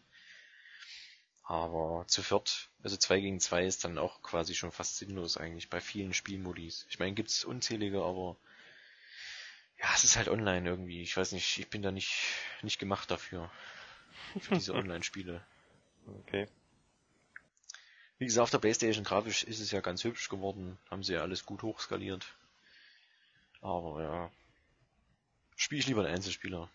[1.43, 5.69] Aber zu viert, also zwei gegen zwei ist dann auch quasi schon fast sinnlos eigentlich
[5.69, 6.87] bei vielen Spielmodis.
[6.89, 8.35] Ich meine, gibt's unzählige, aber
[9.79, 11.01] ja, es ist halt online irgendwie.
[11.01, 12.15] Ich weiß nicht, ich bin da nicht,
[12.63, 13.51] nicht gemacht dafür.
[14.39, 15.41] Für diese Online-Spiele.
[16.21, 16.47] Okay.
[18.17, 20.77] Wie gesagt, auf der Playstation grafisch ist es ja ganz hübsch geworden.
[20.89, 22.25] Haben sie ja alles gut hochskaliert.
[23.61, 24.31] Aber ja.
[25.55, 26.69] Spiele ich lieber den Einzelspieler.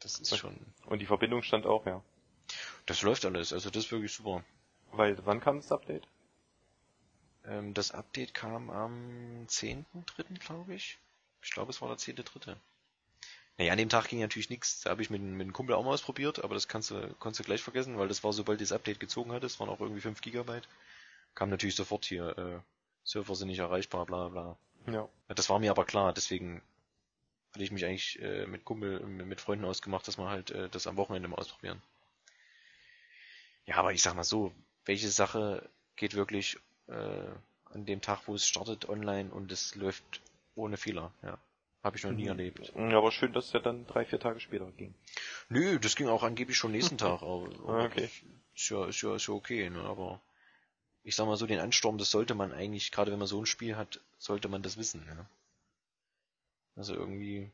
[0.00, 0.58] Das ist schon.
[0.86, 2.02] Und die Verbindung stand auch, ja.
[2.86, 4.42] Das läuft alles, also das ist wirklich super.
[4.92, 6.06] Weil, wann kam das Update?
[7.44, 10.98] Ähm, das Update kam am 10.3., glaube ich.
[11.42, 12.56] Ich glaube, es war der 10.3.
[13.58, 14.80] Naja, an dem Tag ging natürlich nichts.
[14.80, 17.40] Da habe ich mit, mit einem Kumpel auch mal ausprobiert, aber das kannst du, kannst
[17.40, 20.00] du gleich vergessen, weil das war, sobald das Update gezogen hat, es waren auch irgendwie
[20.00, 20.66] 5 Gigabyte,
[21.34, 22.58] kam natürlich sofort hier, äh,
[23.04, 24.56] Server sind nicht erreichbar, bla bla.
[24.86, 26.62] Ja, Das war mir aber klar, deswegen
[27.52, 30.86] hatte ich mich eigentlich äh, mit Kumpel, mit Freunden ausgemacht, dass wir halt äh, das
[30.86, 31.82] am Wochenende mal ausprobieren.
[33.66, 34.52] Ja, aber ich sag mal so,
[34.84, 36.56] welche Sache geht wirklich
[36.88, 37.28] äh,
[37.72, 40.20] an dem Tag, wo es startet, online und es läuft
[40.54, 41.38] ohne Fehler, ja.
[41.82, 42.28] Habe ich noch nie Mhm.
[42.28, 42.72] erlebt.
[42.76, 44.94] Ja, aber schön, dass ja dann drei, vier Tage später ging.
[45.48, 48.08] Nö, das ging auch angeblich schon nächsten Tag, aber, aber Ah, okay.
[48.54, 50.20] ist ja, ist ja, ist ja okay, ne, aber
[51.04, 53.46] ich sag mal so, den Ansturm, das sollte man eigentlich, gerade wenn man so ein
[53.46, 55.26] Spiel hat, sollte man das wissen, ja.
[56.76, 57.50] Also irgendwie,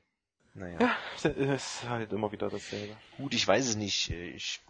[0.54, 0.80] naja.
[0.80, 2.96] Ja, es ist halt immer wieder dasselbe.
[3.16, 4.10] Gut, ich weiß es nicht.
[4.10, 4.60] Ich,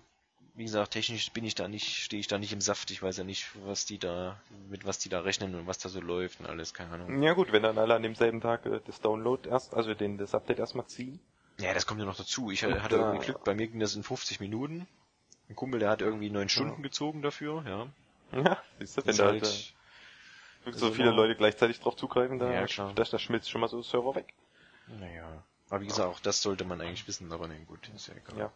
[0.56, 2.90] wie gesagt, technisch bin ich da nicht, stehe ich da nicht im Saft.
[2.90, 4.40] Ich weiß ja nicht, was die da,
[4.70, 7.22] mit was die da rechnen und was da so läuft und alles, keine Ahnung.
[7.22, 10.34] Ja gut, wenn dann alle an demselben Tag äh, das Download erst, also den, das
[10.34, 11.20] Update erstmal ziehen.
[11.58, 12.50] Ja, das kommt ja noch dazu.
[12.50, 14.86] Ich hatte da- irgendwie Glück, bei mir ging das in 50 Minuten.
[15.48, 16.82] Ein Kumpel, der hat irgendwie neun Stunden Ja.
[16.82, 18.40] gezogen dafür, ja.
[18.42, 19.74] Ja, siehst du, wenn Das da halt, halt,
[20.66, 23.68] äh, so viele immer- Leute gleichzeitig drauf zugreifen, da, Ja, da, da schmilzt schon mal
[23.68, 24.34] so der Server weg.
[24.88, 25.42] naja.
[25.70, 28.38] Aber wie gesagt, auch das sollte man eigentlich wissen, aber ne, gut, ist ja egal.
[28.38, 28.52] Ja.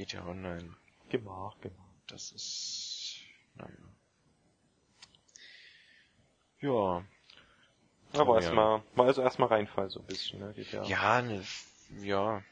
[0.00, 0.74] Geht ja online.
[1.10, 1.84] Genau, genau.
[2.06, 3.18] Das ist,
[3.54, 3.68] naja.
[6.62, 7.04] Ja,
[8.18, 8.40] Aber Ja.
[8.40, 10.84] erstmal, mal also erstmal Reinfall so ein bisschen, ne, geht ja.
[10.84, 11.44] Ja, ne,
[12.00, 12.42] ja.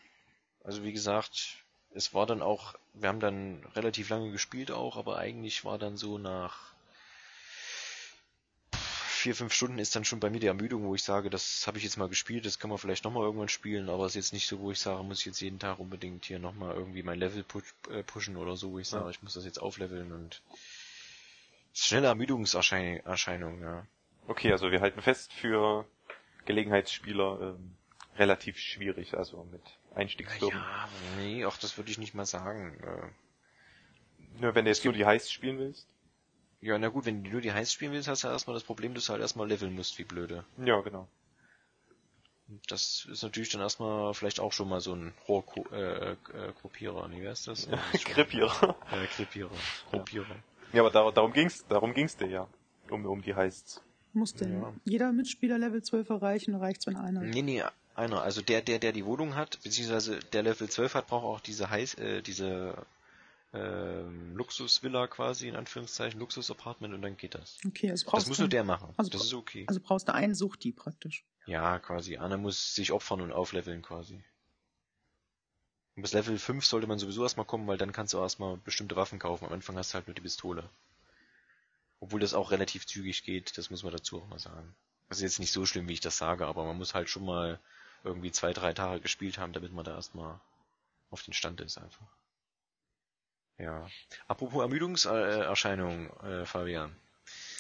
[0.63, 5.17] Also wie gesagt, es war dann auch, wir haben dann relativ lange gespielt auch, aber
[5.17, 6.75] eigentlich war dann so nach
[9.19, 11.79] vier, fünf Stunden ist dann schon bei mir die Ermüdung, wo ich sage, das habe
[11.79, 14.33] ich jetzt mal gespielt, das kann man vielleicht nochmal irgendwann spielen, aber es ist jetzt
[14.33, 17.19] nicht so, wo ich sage, muss ich jetzt jeden Tag unbedingt hier nochmal irgendwie mein
[17.19, 19.11] Level push, äh, pushen oder so, wo ich sage, Ja.
[19.11, 20.43] ich muss das jetzt aufleveln und
[21.75, 23.87] schnelle Ermüdungserscheinung, Erscheinung, ja.
[24.27, 25.87] Okay, also wir halten fest für
[26.45, 27.77] Gelegenheitsspieler ähm,
[28.17, 29.63] relativ schwierig, also mit
[29.95, 30.59] Einstiegsfirmen.
[30.59, 32.79] Ja, nee, auch das würde ich nicht mal sagen.
[32.83, 35.87] Äh, Nur wenn du jetzt nur die Heists spielen willst.
[36.61, 38.95] Ja, na gut, wenn du nur die Heiß spielen willst, hast du erstmal das Problem,
[38.95, 40.45] dass du halt erstmal leveln musst, wie blöde.
[40.65, 41.07] Ja, genau.
[42.49, 46.53] Und Das ist natürlich dann erstmal vielleicht auch schon mal so ein Rohrgruppierer, äh, äh,
[46.61, 47.67] Gruppierer, nee, wer ist das?
[47.67, 48.77] Ja, Kripierer.
[48.91, 49.51] Äh, Krippierer,
[49.91, 50.37] Gruppierer.
[50.73, 52.49] Ja, aber dar darum ging's, darum ging's dir ja.
[52.91, 53.83] Um, um die Heists.
[54.15, 54.73] Muss denn Ja.
[54.85, 57.21] jeder Mitspieler Level 12 erreichen, reicht's, wenn einer.
[57.21, 57.63] Nee, nee,
[57.95, 58.23] einer.
[58.23, 61.69] Also der, der, der die Wohnung hat, beziehungsweise der Level 12 hat, braucht auch diese
[61.69, 62.75] Heiß, äh, diese
[63.53, 67.59] ähm, Luxusvilla quasi, in Anführungszeichen, Luxusapartment und dann geht das.
[67.67, 68.93] Okay, also Das brauchst muss du, nur der machen.
[68.97, 69.65] also das ist okay.
[69.69, 71.25] also brauchst du einen Suchti praktisch.
[71.47, 72.19] Ja, quasi.
[72.19, 74.23] Einer muss sich opfern und aufleveln quasi.
[75.97, 78.97] Und bis Level 5 sollte man sowieso erstmal kommen, weil dann kannst du erstmal bestimmte
[78.97, 79.47] Waffen kaufen.
[79.47, 80.69] Am Anfang hast du halt nur die Pistole.
[82.01, 84.75] Obwohl das auch relativ zügig geht, das muss man dazu auch mal sagen.
[85.09, 87.25] Das ist jetzt nicht so schlimm, wie ich das sage, aber man muss halt schon
[87.25, 87.59] mal
[88.05, 90.39] irgendwie zwei, drei Tage gespielt haben, damit man da erstmal
[91.11, 92.07] auf den Stand ist einfach.
[93.59, 93.87] Ja.
[94.29, 96.95] Apropos Ermüdungserscheinungen, äh, Fabian.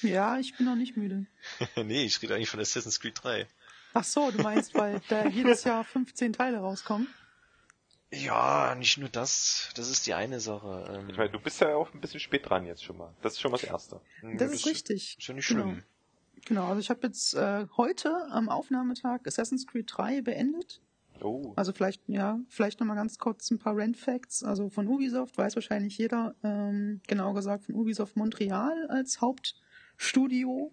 [0.02, 1.26] Ja, ich bin noch nicht müde.
[1.76, 3.46] nee, ich rede eigentlich von Assassin's Creed 3.
[3.94, 7.08] Ach so, du meinst, weil da jedes Jahr 15 Teile rauskommen?
[8.10, 9.70] Ja, nicht nur das.
[9.74, 10.86] Das ist die eine Sache.
[10.98, 13.12] Ähm, Ich meine, du bist ja auch ein bisschen spät dran jetzt schon mal.
[13.22, 14.00] Das ist schon mal das Erste.
[14.36, 15.16] Das ist richtig.
[15.18, 15.62] Ist ja nicht Genau.
[15.64, 15.82] schlimm.
[16.46, 20.80] Genau, also ich habe jetzt äh, heute am Aufnahmetag Assassin's Creed 3 beendet.
[21.22, 21.52] Oh.
[21.56, 24.44] Also vielleicht, ja, vielleicht nochmal ganz kurz ein paar Rand-Facts.
[24.44, 30.72] Also von Ubisoft weiß wahrscheinlich jeder, ähm, genau gesagt von Ubisoft Montreal als Hauptstudio.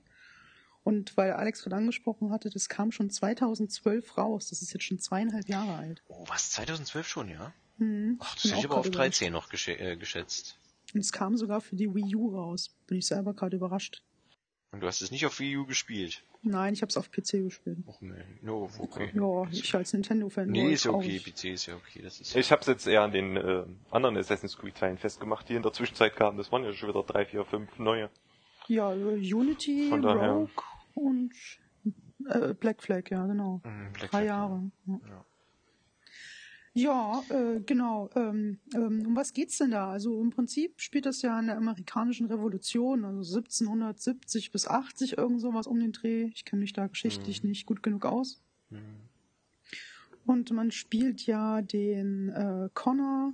[0.84, 4.50] Und weil Alex gerade angesprochen hatte, das kam schon 2012 raus.
[4.50, 6.04] Das ist jetzt schon zweieinhalb Jahre alt.
[6.08, 6.52] Oh, was?
[6.52, 7.54] 2012 schon, ja?
[7.78, 8.18] Mhm.
[8.22, 10.60] Ach, das hätte ich aber auf gerade 13 noch gesche äh, geschätzt.
[10.94, 12.70] Und es kam sogar für die Wii U raus.
[12.88, 14.04] Bin ich selber gerade überrascht.
[14.72, 16.24] Und du hast es nicht auf Wii U gespielt.
[16.42, 17.80] Nein, ich habe es auf PC gespielt.
[17.88, 18.14] Och nee.
[18.42, 19.10] No, okay.
[19.14, 20.50] Ja, ich als Nintendo-Fan.
[20.50, 21.20] Nee, ist ja okay.
[21.20, 22.02] PC ist ja okay.
[22.02, 25.56] Das ist Ich hab's jetzt eher an den äh, anderen Assassin's Creed Teilen festgemacht, die
[25.56, 26.38] in der Zwischenzeit kamen.
[26.38, 28.10] Das waren ja schon wieder drei, vier, fünf neue.
[28.68, 30.50] Ja, Unity, Rogue
[30.96, 31.34] und
[32.30, 33.62] äh, Black Flag, ja, genau.
[33.64, 34.72] Mhm, Black Drei Flag, Jahre.
[34.88, 35.26] Ja, Ja.
[36.76, 38.10] Ja äh, genau.
[38.16, 39.90] Ähm, ähm, um was geht's denn da?
[39.92, 45.42] Also im Prinzip spielt das ja in der amerikanischen Revolution, also 1770 bis 80, irgend
[45.42, 46.30] sowas um den Dreh.
[46.36, 47.50] Ich kenne mich da geschichtlich Mhm.
[47.50, 48.42] nicht gut genug aus.
[48.70, 48.80] Mhm.
[50.26, 53.34] Und man spielt ja den äh, Connor,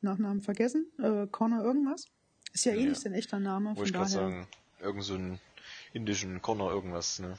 [0.00, 2.06] Nachnamen vergessen, äh, Connor irgendwas.
[2.52, 2.88] Ist ja eh Ja.
[2.90, 4.30] nicht sein echter Name, Wollte von ich gerade daher.
[4.30, 4.46] sagen.
[4.80, 5.38] Irgend so einen
[5.92, 7.36] indischen Corner irgendwas, ne?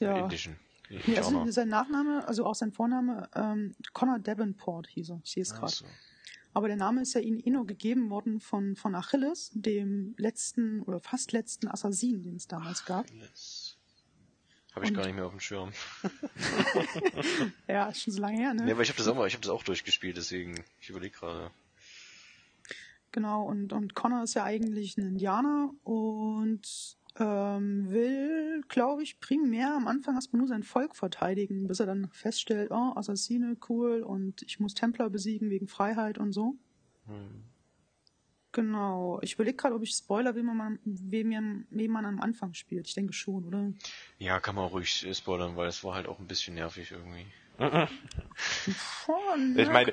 [0.00, 0.16] ja.
[0.16, 0.56] Indischen.
[0.88, 5.20] Ja, also sein Nachname, also auch sein Vorname, ähm, Connor Davenport hieß er.
[5.24, 5.72] Ich sehe es gerade.
[5.72, 5.84] so.
[6.54, 10.80] Aber der Name ist ja ihnen eh nur gegeben worden von, von Achilles, dem letzten
[10.82, 13.04] oder fast letzten Assassin, den es damals gab.
[13.06, 13.76] Achilles.
[14.74, 15.72] Habe ich Und- gar nicht mehr auf dem Schirm.
[17.68, 18.64] Ja, ist schon so lange her, ne?
[18.64, 21.16] Nee, aber ich habe das auch mal, ich habe das auch durchgespielt, deswegen, ich überlege
[21.16, 21.50] gerade.
[23.12, 29.74] Genau, und, und Connor ist ja eigentlich ein Indianer und ähm, will, glaube ich, primär
[29.74, 34.42] am Anfang erstmal nur sein Volk verteidigen, bis er dann feststellt, oh, Assassine, cool, und
[34.42, 36.56] ich muss Templer besiegen wegen Freiheit und so.
[37.06, 37.42] Hm.
[38.52, 39.18] Genau.
[39.22, 42.86] Ich überlege gerade, ob ich Spoiler, wem man, wem, wem man am Anfang spielt.
[42.86, 43.70] Ich denke schon, oder?
[44.18, 46.90] Ja, kann man auch ruhig äh, spoilern, weil es war halt auch ein bisschen nervig
[46.90, 47.26] irgendwie.
[47.58, 47.86] Oh,
[49.56, 49.92] Ich meine,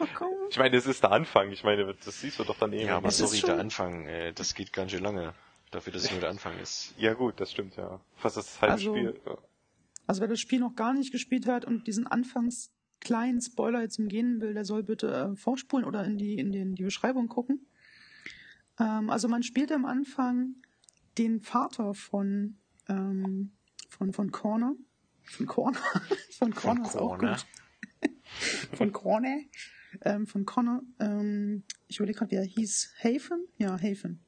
[0.50, 1.52] ich meine, es ist der Anfang.
[1.52, 2.88] Ich meine, das siehst du doch dann eben.
[2.88, 5.34] Ja, aber Es ist sorry, schon- der Anfang, äh, das geht ganz schön lange.
[5.74, 6.94] Dafür, dass es nur der Anfang ist.
[6.98, 8.00] Ja gut, das stimmt, ja.
[8.16, 9.20] Fast das halbe Also- Spiel.
[9.26, 9.38] Ja.
[10.06, 13.98] Also wer das Spiel noch gar nicht gespielt hat und diesen anfangs kleinen Spoiler jetzt
[14.00, 17.66] umgehen will, der soll bitte äh, vorspulen oder in die in den die Beschreibung gucken.
[18.80, 20.56] Ähm, also man spielt am Anfang
[21.18, 22.58] den Vater von
[22.90, 23.52] ähm,
[23.90, 24.76] von von Corner,
[25.24, 25.80] von Corner,
[26.38, 27.46] von Corner ist auch gut.
[28.74, 29.38] von Corner,
[30.02, 30.82] ähm, von Connor.
[31.00, 32.94] Ähm, ich überlege gerade, wie er hieß.
[33.04, 33.46] Hafen?
[33.58, 34.20] Ja, Hafen.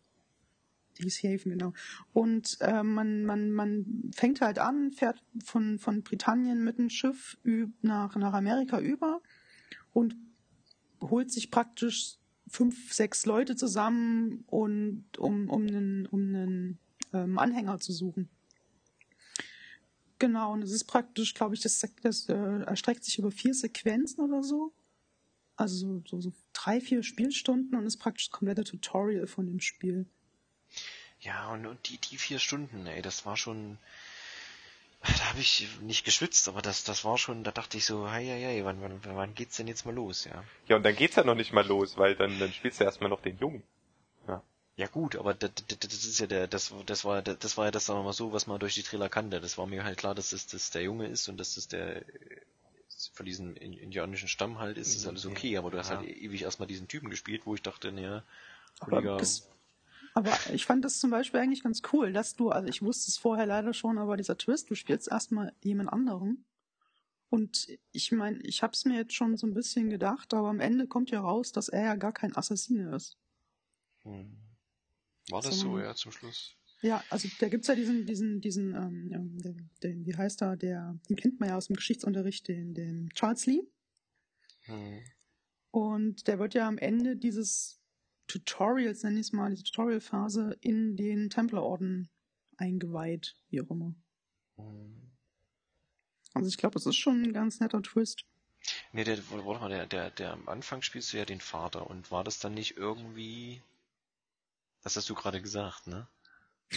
[0.99, 1.73] Hieß Hafen, genau.
[2.13, 7.37] Und äh, man, man, man fängt halt an, fährt von, von Britannien mit dem Schiff
[7.81, 9.21] nach, nach Amerika über
[9.91, 10.15] und
[11.01, 16.79] holt sich praktisch fünf, sechs Leute zusammen und um, um einen, um einen
[17.13, 18.29] ähm, Anhänger zu suchen.
[20.17, 24.23] Genau, und es ist praktisch, glaube ich, das, das äh, erstreckt sich über vier Sequenzen
[24.23, 24.73] oder so.
[25.57, 29.59] Also so, so, so drei, vier Spielstunden und ist praktisch das komplette Tutorial von dem
[29.59, 30.05] Spiel.
[31.25, 33.77] Ja, und, und die, die vier Stunden, ey, das war schon.
[35.01, 38.25] Da habe ich nicht geschwitzt, aber das, das war schon, da dachte ich so, hei,
[38.25, 40.43] hei, hei, wann, wann, wann geht's denn jetzt mal los, ja?
[40.67, 43.09] ja, und dann geht's ja noch nicht mal los, weil dann, dann spielst du erstmal
[43.09, 43.63] noch den Jungen.
[44.27, 44.41] Ja.
[44.77, 47.71] Ja gut, aber das, das, das ist ja der, das, das war, das war ja
[47.71, 49.39] das, sagen wir mal so, was man durch die Trailer kannte.
[49.39, 52.03] Das war mir halt klar, dass das, das der Junge ist und dass das der
[53.13, 55.97] von diesem in- indianischen Stamm halt ist, ist alles okay, aber du hast Ja.
[55.97, 58.23] halt ewig erstmal diesen Typen gespielt, wo ich dachte, naja,
[58.79, 59.17] Kollege,
[60.15, 63.17] aber ich fand das zum Beispiel eigentlich ganz cool, dass du, also ich wusste es
[63.17, 66.45] vorher leider schon, aber dieser Twist, du spielst erstmal jemand anderen.
[67.29, 70.61] Und ich meine, ich habe es mir jetzt schon so ein bisschen gedacht, aber am
[70.61, 73.17] Ende kommt ja raus, dass er ja gar kein Assassine ist.
[74.03, 74.37] hm.
[75.29, 76.55] war das so, So- ja, zum Schluss?
[76.81, 79.09] Ja, also da gibt's ja diesen, diesen, diesen, ähm,
[79.41, 83.09] den, den, wie heißt er, der, den kennt man ja aus dem Geschichtsunterricht, den, den
[83.15, 83.63] Charles Lee.
[84.61, 85.01] Hm.
[85.71, 87.81] Und der wird ja am Ende dieses
[88.27, 92.09] Tutorials, nenne ich es mal, diese Tutorial-Phase in den Templerorden
[92.57, 93.93] eingeweiht, wie auch immer.
[94.57, 95.11] Hm.
[96.33, 98.25] Also ich glaube, das ist schon ein ganz netter Twist.
[98.91, 102.11] Nee, der, warte mal, der, der, der am Anfang spielst du ja den Vater und
[102.11, 103.61] war das dann nicht irgendwie,
[104.83, 106.07] das hast du gerade gesagt, ne?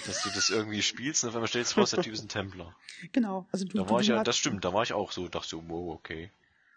[0.07, 2.29] Dass du das irgendwie spielst und auf einmal stellst du raus, der Typ ist ein
[2.29, 2.77] Templer.
[3.13, 4.93] Genau, also du, Da du, war ich du ja, hast- das stimmt, da war ich
[4.93, 6.31] auch so, dachte so, wow, okay.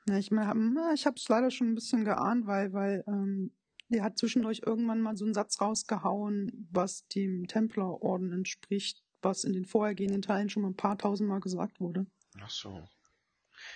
[0.07, 3.51] Ja, ich meine, ich habe es leider schon ein bisschen geahnt, weil, weil ähm,
[3.91, 9.53] der hat zwischendurch irgendwann mal so einen Satz rausgehauen, was dem Templerorden entspricht, was in
[9.53, 12.05] den vorhergehenden Teilen schon mal ein paar tausendmal gesagt wurde.
[12.41, 12.87] Ach so.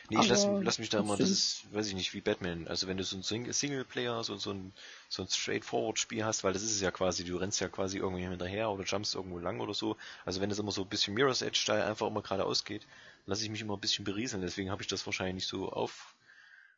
[0.09, 2.67] Nee, ich lass, lass mich da immer, das ist, weiß ich nicht, wie Batman.
[2.67, 4.73] Also wenn du so ein Sing- Singleplayer, so, so ein,
[5.09, 8.23] so ein Straightforward-Spiel hast, weil das ist es ja quasi, du rennst ja quasi irgendwie
[8.23, 9.95] hinterher oder jumpst irgendwo lang oder so.
[10.23, 12.87] Also wenn das immer so ein bisschen Mirror's Edge-Style einfach immer geradeaus geht,
[13.25, 14.41] lasse ich mich immer ein bisschen berieseln.
[14.41, 16.14] Deswegen habe ich das wahrscheinlich nicht so auf,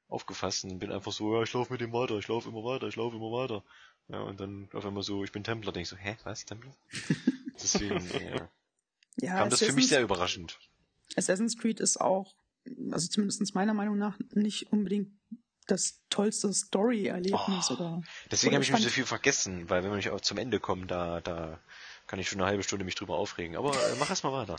[0.09, 2.87] aufgefasst und bin einfach so, ja, ich laufe mit dem weiter, ich laufe immer weiter,
[2.87, 3.63] ich laufe immer weiter.
[4.09, 6.73] Ja, und dann auf einmal so, ich bin Templer, denk ich so, hä, was, Templer?
[7.61, 8.49] Deswegen, ja,
[9.19, 10.59] Ja, kam das für mich Assassin's- sehr überraschend.
[11.15, 12.35] Assassin's Creed ist auch,
[12.91, 15.09] also zumindest meiner Meinung nach, nicht unbedingt
[15.67, 18.01] das tollste Story-Erlebnis Oh, oder.
[18.31, 20.87] Deswegen habe ich mich so viel vergessen, weil wenn wir nicht auch zum Ende kommen,
[20.87, 21.59] da, da
[22.07, 23.57] kann ich schon eine halbe Stunde mich drüber aufregen.
[23.57, 24.55] Aber äh, mach erst mal weiter.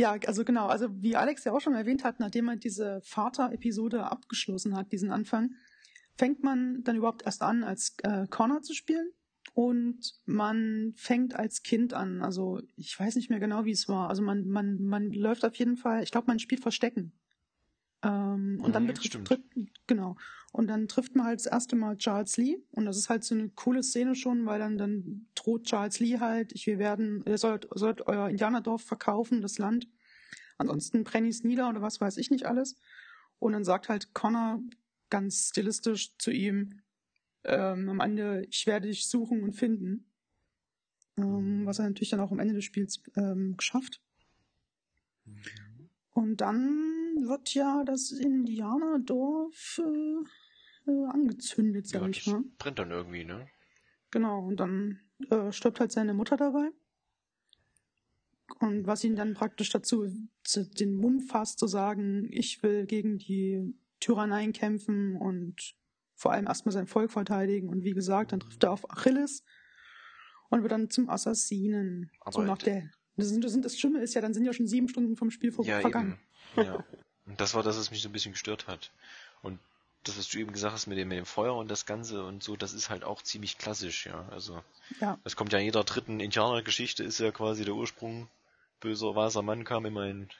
[0.00, 4.10] Ja, also genau, also wie Alex ja auch schon erwähnt hat, nachdem er diese Vater-Episode
[4.10, 5.50] abgeschlossen hat, diesen Anfang,
[6.16, 9.10] fängt man dann überhaupt erst an, als äh, Connor zu spielen.
[9.52, 12.22] Und man fängt als Kind an.
[12.22, 14.08] Also ich weiß nicht mehr genau, wie es war.
[14.08, 17.12] Also man, man, man läuft auf jeden Fall, ich glaube, man spielt Verstecken.
[18.02, 19.44] Ähm, und dann Mhm, betrifft,
[19.86, 20.16] genau.
[20.52, 22.58] Und dann trifft man halt das erste Mal Charles Lee.
[22.72, 26.18] Und das ist halt so eine coole Szene schon, weil dann, dann droht Charles Lee
[26.18, 29.88] halt, ich, wir werden, ihr sollt, sollt euer Indianerdorf verkaufen, das Land.
[30.58, 32.76] Ansonsten brenne ich's nieder oder was weiß ich nicht alles.
[33.38, 34.60] Und dann sagt halt Connor
[35.10, 36.80] ganz stilistisch zu ihm,
[37.44, 40.06] ähm, am Ende, ich werde dich suchen und finden.
[41.16, 44.00] Ähm, was er natürlich dann auch am Ende des Spiels ähm, geschafft.
[46.12, 52.42] Und dann wird ja das Indianerdorf äh, äh, angezündet, sag Ja, ich das mal.
[52.58, 53.48] brennt dann irgendwie, ne?
[54.10, 55.00] Genau, und dann
[55.30, 56.70] äh, stirbt halt seine Mutter dabei.
[58.58, 60.06] Und was ihn dann praktisch dazu
[60.42, 65.74] zu, den Mumm fasst, zu sagen, ich will gegen die Tyranneien kämpfen und
[66.14, 67.68] vor allem erstmal sein Volk verteidigen.
[67.68, 69.44] Und wie gesagt, dann trifft er auf Achilles
[70.50, 72.10] und wird dann zum Assassinen.
[72.20, 72.90] Aber so nach der.
[73.16, 75.30] Das, sind, das, sind, das Schlimme ist ja, dann sind ja schon sieben Stunden vom
[75.30, 76.18] Spiel vor, Ja, vergangen.
[76.56, 76.66] eben.
[76.66, 76.84] Ja.
[77.26, 78.90] Und das war das, was mich so ein bisschen gestört hat.
[79.42, 79.58] Und
[80.04, 82.42] das, was du eben gesagt hast mit dem, mit dem Feuer und das Ganze und
[82.42, 84.26] so, das ist halt auch ziemlich klassisch, ja.
[84.30, 84.62] Also,
[85.00, 85.18] Ja.
[85.24, 88.28] das kommt ja in jeder dritten Indianergeschichte, ist ja quasi der Ursprung.
[88.80, 90.30] Böser weißer Mann kam in mein,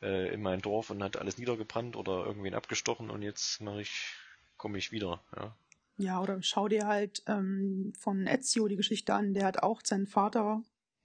[0.00, 4.14] äh, in mein Dorf und hat alles niedergebrannt oder irgendwen abgestochen und jetzt mache ich,
[4.56, 5.54] komme ich wieder, ja.
[5.98, 9.34] Ja, oder schau dir halt ähm, von Ezio die Geschichte an.
[9.34, 10.62] Der hat auch seinen Vater,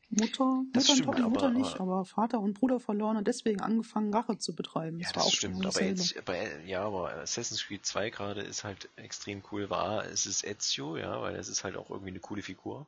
[0.10, 3.60] Mutter, Das Mutter, stimmt, und, Mutter aber- nicht, aber Vater und Bruder verloren und deswegen
[3.62, 5.00] angefangen, Rache zu betreiben.
[5.00, 8.42] Ja, war das auch stimmt, genau aber jetzt, bei, ja, aber Assassin's Creed 2 gerade
[8.42, 9.70] ist halt extrem cool.
[9.70, 12.86] War, es ist Ezio, ja, weil es ist halt auch irgendwie eine coole Figur.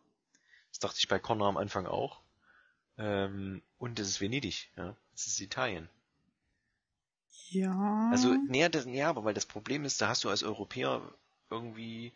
[0.69, 2.19] Das dachte ich bei Connor am Anfang auch.
[2.99, 4.95] Ähm, und es ist Venedig, ja.
[5.15, 5.89] Es ist Italien.
[7.49, 8.09] Ja.
[8.11, 11.01] Also, näher, das, ja, aber weil das Problem ist, da hast du als Europäer
[11.49, 12.11] irgendwie,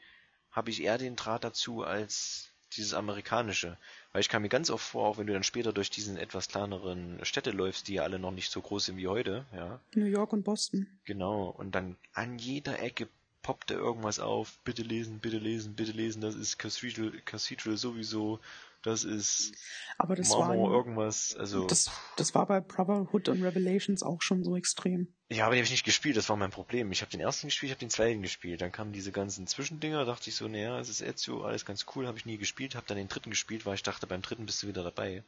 [0.51, 3.77] habe ich eher den Draht dazu als dieses amerikanische.
[4.11, 6.49] Weil ich kam mir ganz oft vor, auch wenn du dann später durch diesen etwas
[6.49, 9.79] kleineren Städte läufst, die ja alle noch nicht so groß sind wie heute, ja.
[9.95, 10.87] New York und Boston.
[11.05, 13.07] Genau, und dann an jeder Ecke
[13.41, 14.59] poppte irgendwas auf.
[14.63, 16.21] Bitte lesen, bitte lesen, bitte lesen.
[16.21, 18.39] Das ist Cathedral, Cathedral sowieso.
[18.83, 19.53] Das ist
[19.99, 21.35] Aber das Marmor, war irgendwas.
[21.35, 25.13] Also, das, das war bei Brotherhood und Revelations auch schon so extrem.
[25.29, 26.17] ja, aber den habe ich nicht gespielt.
[26.17, 26.91] Das war mein Problem.
[26.91, 28.61] Ich habe den ersten gespielt, ich habe den zweiten gespielt.
[28.61, 30.05] Dann kamen diese ganzen Zwischendinger.
[30.05, 32.07] Dachte ich so, naja, es ist Ezio, alles ganz cool.
[32.07, 32.75] Habe ich nie gespielt.
[32.75, 35.23] Habe dann den dritten gespielt, weil ich dachte, beim dritten bist du wieder dabei.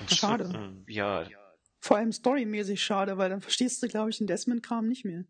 [0.00, 0.48] Und Schade.
[0.52, 0.84] Hm.
[0.88, 1.28] Ja,
[1.78, 5.24] Vor allem storymäßig schade, weil dann verstehst du, glaube ich, den Desmond-Kram nicht mehr.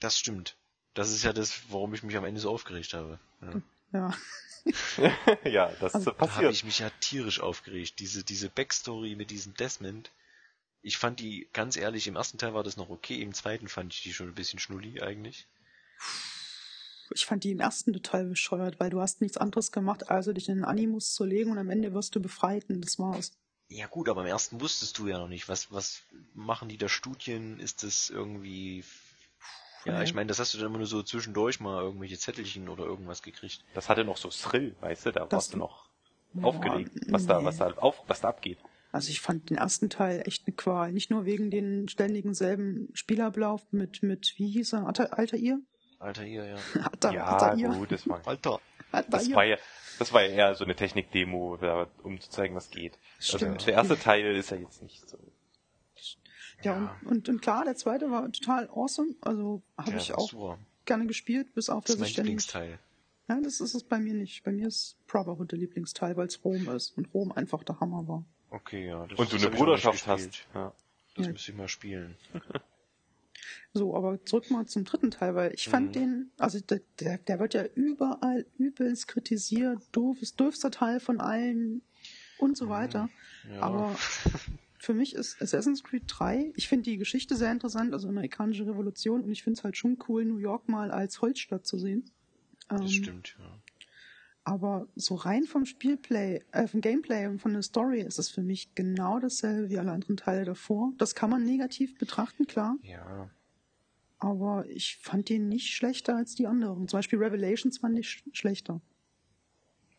[0.00, 0.58] das stimmt.
[0.94, 3.18] Das ist ja das, warum ich mich am Ende so aufgeregt habe.
[3.42, 3.62] Ja.
[3.92, 4.14] Ja.
[5.44, 6.52] ja, das Also, äh, Da habe passiert.
[6.52, 7.98] ich mich ja tierisch aufgeregt.
[7.98, 10.10] Diese, diese Backstory mit diesem Desmond.
[10.82, 13.94] Ich fand die, ganz ehrlich, im ersten Teil war das noch okay, im zweiten fand
[13.94, 15.46] ich die schon ein bisschen schnulli eigentlich.
[17.14, 20.48] Ich fand die im ersten total bescheuert, weil du hast nichts anderes gemacht, also dich
[20.48, 23.32] in den Animus zu legen und am Ende wirst du befreit und das war's.
[23.68, 26.02] Ja gut, aber im ersten wusstest du ja noch nicht, was, was
[26.34, 27.60] machen die da Studien?
[27.60, 28.84] Ist das irgendwie...
[29.84, 32.84] Ja, ich meine, das hast du dann immer nur so zwischendurch mal irgendwelche Zettelchen oder
[32.84, 33.64] irgendwas gekriegt.
[33.74, 35.88] Das hatte noch so Thrill, weißt du, da Das- warst du noch
[36.34, 37.44] Ja, aufgeregt, was da, nee.
[37.44, 38.58] was da auf, was da abgeht.
[38.92, 40.92] Also ich fand den ersten Teil echt eine Qual.
[40.92, 45.58] Nicht nur wegen den ständigen selben Spielablauf mit, mit wie hieß er, Alter, Altair?
[45.98, 46.56] Alter, hier, ja.
[46.82, 47.68] Alter, ja, Altair?
[47.70, 48.60] gut, das war, Alter.
[48.92, 49.36] das Altair.
[49.36, 49.56] war ja,
[49.98, 52.98] das war ja eher so eine Technik-Demo, da- um zu zeigen, was geht.
[53.18, 53.66] Also, Stimmt.
[53.66, 55.18] der erste Teil ist ja jetzt nicht so.
[56.64, 56.96] Ja, Ja.
[57.02, 59.14] Und, und, und klar, der zweite war total awesome.
[59.20, 60.58] Also habe Ja, ich auch super.
[60.84, 62.24] gerne gespielt, bis auf Das dass ist mein.
[62.26, 62.78] Lieblingsteil.
[63.26, 64.42] Nein, das ist es bei mir nicht.
[64.44, 68.06] Bei mir ist Brotherhood der Lieblingsteil, weil es Rom ist und Rom einfach der Hammer
[68.06, 68.24] war.
[68.50, 69.06] Okay, ja.
[69.06, 70.46] Das, Und du eine Bruderschaft hast.
[70.54, 70.72] Ja.
[71.16, 71.32] Das Ja.
[71.32, 72.16] müsste ich mal spielen.
[73.72, 75.92] So, aber zurück mal zum dritten Teil, weil ich fand Mhm.
[75.92, 81.20] den, also der, der, der wird ja überall übelst kritisiert, doof, ist doofster Teil von
[81.20, 81.82] allen
[82.38, 83.10] und so weiter.
[83.50, 83.60] Ja.
[83.60, 83.96] Aber
[84.84, 89.22] für mich ist Assassin's Creed 3, ich finde die Geschichte sehr interessant, also amerikanische Revolution,
[89.22, 92.10] und ich finde es halt schon cool, New York mal als Holzstadt zu sehen.
[92.70, 93.60] Ähm, das stimmt, ja.
[94.46, 98.42] Aber so rein vom Spielplay, äh, vom Gameplay und von der Story ist es für
[98.42, 100.92] mich genau dasselbe wie alle anderen Teile davor.
[100.98, 102.76] Das kann man negativ betrachten, klar.
[102.82, 103.30] Ja,
[104.18, 106.88] Aber ich fand den nicht schlechter als die anderen.
[106.88, 108.82] Zum Beispiel Revelations fand ich sch schlechter.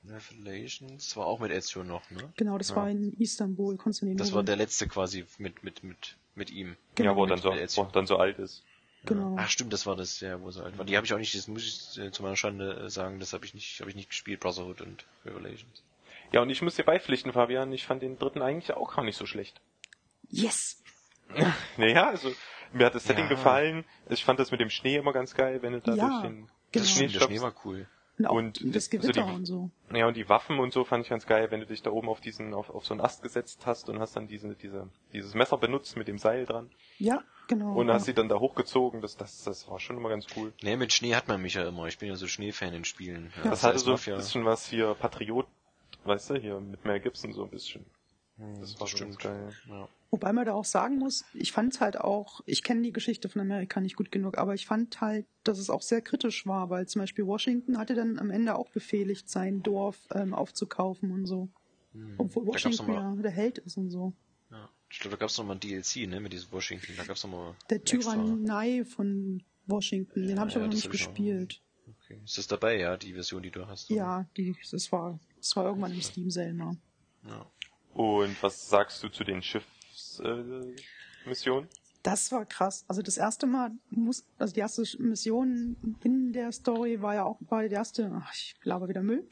[0.10, 2.32] Revelations war auch mit Ezio noch, ne?
[2.38, 2.78] Genau, das Ja.
[2.78, 4.26] war in Istanbul, Konstantinopel.
[4.26, 6.78] Das war der letzte quasi mit, mit, mit, mit ihm.
[6.96, 7.12] Genau.
[7.12, 7.86] ja, wo er dann so, mit Ezio.
[7.86, 8.64] wo dann so alt ist.
[9.06, 9.36] Genau.
[9.38, 10.86] Ach stimmt, das war das, ja, wo sie alt war.
[10.86, 13.34] Die habe ich auch nicht, das muss ich äh, zu meiner Schande äh, sagen, das
[13.34, 15.84] habe ich nicht, habe ich nicht gespielt, Brotherhood und Revelations.
[16.32, 19.18] Ja, und ich muss dir beipflichten, Fabian, ich fand den dritten eigentlich auch gar nicht
[19.18, 19.62] so schlecht.
[20.30, 20.82] Yes!
[21.78, 22.34] Naja, also
[22.74, 23.30] mir hat das Setting Ja.
[23.30, 23.84] gefallen.
[24.10, 26.36] Ich fand das mit dem Schnee immer ganz geil, wenn du da Ja, durch den
[26.36, 26.48] genau.
[26.72, 27.88] Das Schnee der Schnee war cool.
[28.18, 29.70] Und, auch Und das so die- Gewitter und so.
[29.94, 32.08] Ja, und die Waffen und so fand ich ganz geil, wenn du dich da oben
[32.08, 35.34] auf diesen, auf, auf so einen Ast gesetzt hast und hast dann diese, diese, dieses
[35.34, 37.74] Messer benutzt mit dem Seil dran Ja, genau.
[37.76, 37.96] und ja.
[37.96, 39.02] hast sie dann da hochgezogen.
[39.02, 40.54] Das, das, das war schon immer ganz cool.
[40.64, 41.88] Nee, mit Schnee hat man mich ja immer.
[41.88, 43.34] Ich bin ja so Schneefan in Spielen.
[43.44, 45.48] Ja, das hatte heißt so ein bisschen was hier Patriot,
[46.06, 47.86] weißt du, hier mit Mel Gibson so ein bisschen.
[48.38, 49.54] Hm, Das war schon ganz geil.
[49.68, 49.88] Ja.
[50.16, 53.42] Wobei man da auch sagen muss, ich fand halt auch, ich kenne die Geschichte von
[53.42, 56.88] Amerika nicht gut genug, aber ich fand halt, dass es auch sehr kritisch war, weil
[56.88, 61.50] zum Beispiel Washington hatte dann am Ende auch befehligt, sein Dorf ähm, aufzukaufen und so.
[61.92, 62.14] Hm.
[62.18, 64.14] Obwohl Washington ja der Held ist und so.
[64.52, 64.70] ja.
[64.90, 66.94] Ich glaube, da gab's noch mal ein DLC, ne, mit diesem Washington.
[66.96, 70.76] Da gab's noch mal Der extra- Tyrannei von Washington, den habe ich Ja, aber noch
[70.76, 71.62] nicht gespielt.
[72.06, 72.22] Okay.
[72.24, 73.92] Ist das dabei, ja, die Version, die du hast?
[73.92, 73.98] oder?
[73.98, 76.78] Ja, die, das war, das war irgendwann im Steam Selma.
[77.28, 77.46] ja.
[77.94, 79.42] Und was sagst du zu den
[80.24, 80.76] Äh,
[81.28, 81.68] Missionen?
[82.04, 82.86] Das war krass.
[82.88, 87.40] Also das erste Mal muss, also die erste Mission in der Story war ja auch,
[87.50, 89.28] war die erste, ach, ich glaube wieder Müll.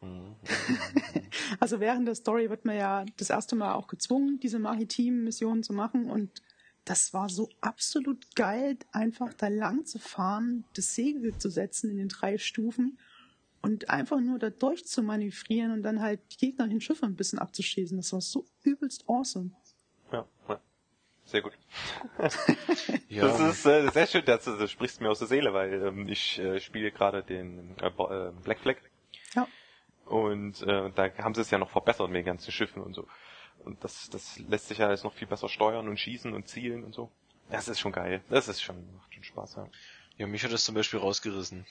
[0.00, 0.08] Mhm.
[0.08, 0.36] Mhm.
[1.60, 5.62] Also während der Story wird man ja das erste Mal auch gezwungen, diese maritimen Missionen
[5.62, 6.42] zu machen und
[6.84, 11.96] das war so absolut geil, einfach da lang zu fahren, das Segel zu setzen in
[11.96, 12.98] den drei Stufen
[13.64, 17.06] und einfach nur da durch zu manövrieren und dann halt die Gegner in den Schiffen
[17.10, 17.96] ein bisschen abzuschießen.
[17.96, 19.50] Das war so übelst awesome.
[20.12, 20.60] Ja, ja.
[21.24, 21.56] Sehr gut.
[23.08, 23.28] Ja.
[23.28, 26.08] Das ist äh, sehr schön, dass du, du sprichst mir aus der Seele, weil ähm,
[26.08, 28.76] ich äh, spiele gerade den äh, äh, Black Flag
[29.34, 29.46] Ja.
[30.06, 33.06] und äh, da haben sie es ja noch verbessert mit den ganzen Schiffen und so.
[33.64, 36.82] Und das, das lässt sich ja jetzt noch viel besser steuern und schießen und zielen
[36.82, 37.08] und so.
[37.50, 38.20] Das ist schon geil.
[38.30, 39.68] Das ist schon, macht schon Spaß, ja.
[40.16, 41.66] Ja, mich hat das zum Beispiel rausgerissen.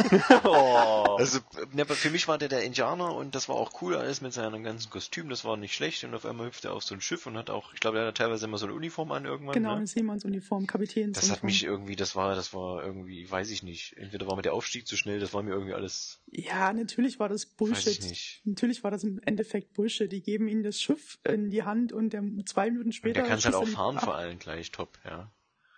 [0.44, 1.16] oh.
[1.18, 1.38] Also,
[1.72, 4.34] ne, aber für mich war der der Indianer und das war auch cool alles mit
[4.34, 7.00] seinem ganzen Kostüm, das war nicht schlecht und auf einmal hüpft er auf so ein
[7.00, 9.54] Schiff und hat auch, ich glaube, er hat teilweise immer so eine Uniform an irgendwann.
[9.54, 9.76] Genau, ne?
[9.78, 11.18] eine Seemannsuniform, Kapitäns.
[11.18, 13.96] Das hat mich irgendwie, das war, das war irgendwie, weiß ich nicht.
[13.96, 17.30] Entweder war mir der Aufstieg zu schnell, das war mir irgendwie alles, Ja, natürlich war
[17.30, 17.86] das Bullshit.
[17.86, 18.40] weiß ich nicht.
[18.44, 20.12] Natürlich war das im Endeffekt Bullshit.
[20.12, 23.20] Die geben ihnen das Schiff in die Hand und der, zwei Minuten Und später.
[23.20, 24.04] der kann es halt auch fahren ab.
[24.04, 25.30] vor allem gleich top, ja.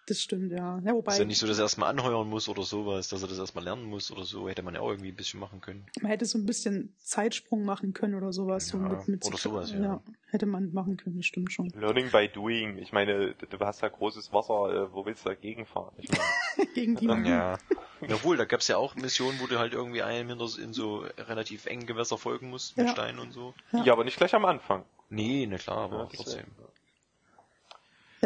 [0.07, 0.81] Das stimmt, ja.
[0.85, 3.29] ja wobei, Ist ja nicht so, dass er erstmal anheuern muss oder sowas, dass er
[3.29, 5.87] das erstmal lernen muss oder so, hätte man ja auch irgendwie ein bisschen machen können.
[6.01, 8.67] man hätte so ein bisschen Zeitsprung machen können oder sowas.
[8.67, 9.81] so Ja, mit, mit oder sowas, ja.
[9.81, 10.03] ja.
[10.31, 11.69] Hätte man machen können, das stimmt schon.
[11.69, 12.79] Learning by doing.
[12.79, 15.95] Ich meine, du hast ja großes Wasser, äh, wo willst du dagegen fahren?
[15.99, 17.59] Ich meine, Gegen die Ja.
[18.01, 21.67] Jawohl, da gab's ja auch Missionen, wo du halt irgendwie einem hinter in so relativ
[21.67, 22.93] engen Gewässer folgen musst, mit Ja.
[22.93, 23.55] Steinen und so.
[23.73, 23.85] Ja.
[23.85, 23.93] ja.
[23.93, 24.85] aber nicht gleich am Anfang.
[25.11, 26.47] Nee, na klar, aber Ja, trotzdem.
[26.59, 26.65] Ja,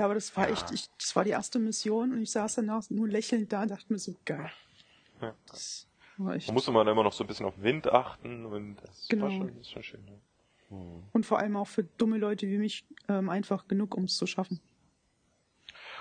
[0.04, 0.52] aber das war Ja.
[0.52, 3.70] echt, ich, das war die erste Mission und ich saß danach nur lächelnd da und
[3.70, 4.50] dachte mir so, geil.
[5.22, 5.34] Ja.
[5.48, 5.86] Das
[6.18, 6.48] war echt.
[6.48, 9.24] Da musste man immer noch so ein bisschen auf Wind achten und das Genau.
[9.24, 10.04] war schon, ist schon schön.
[10.06, 10.12] Ja.
[10.76, 11.02] Hm.
[11.12, 14.26] Und vor allem auch für dumme Leute wie mich ähm, einfach genug, um es zu
[14.26, 14.60] schaffen.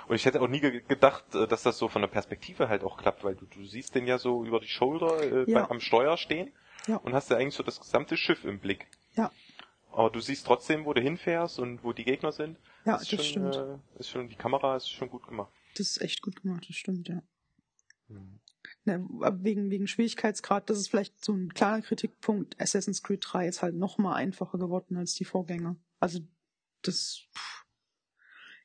[0.08, 2.84] Und ich hätte auch nie ge gedacht, äh, dass das so von der Perspektive halt
[2.84, 5.62] auch klappt, weil du, du siehst den ja so über die Schulter äh, Ja.
[5.64, 6.52] bei, am Steuer stehen
[6.88, 6.98] Ja.
[6.98, 8.88] und hast ja eigentlich so das gesamte Schiff im Blick.
[9.16, 9.32] Ja,
[9.92, 12.58] Aber du siehst trotzdem, wo du hinfährst und wo die Gegner sind.
[12.86, 13.56] Ja, ist das schon, stimmt.
[13.56, 15.52] Äh, ist schon, die Kamera ist schon gut gemacht.
[15.78, 17.22] Das ist echt gut gemacht, das stimmt, ja.
[18.08, 18.40] Hm.
[18.86, 19.06] Ne,
[19.42, 22.60] wegen, wegen Schwierigkeitsgrad, das ist vielleicht so ein kleiner Kritikpunkt.
[22.62, 25.76] Assassin's Creed 3 ist halt noch mal einfacher geworden als die Vorgänger.
[26.00, 26.20] Also
[26.84, 27.24] das.
[27.36, 27.66] Pff.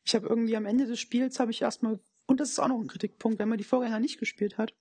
[0.04, 2.80] Ich habe irgendwie am Ende des Spiels habe ich erstmal und das ist auch noch
[2.80, 4.72] ein Kritikpunkt, wenn man die Vorgänger nicht gespielt hat.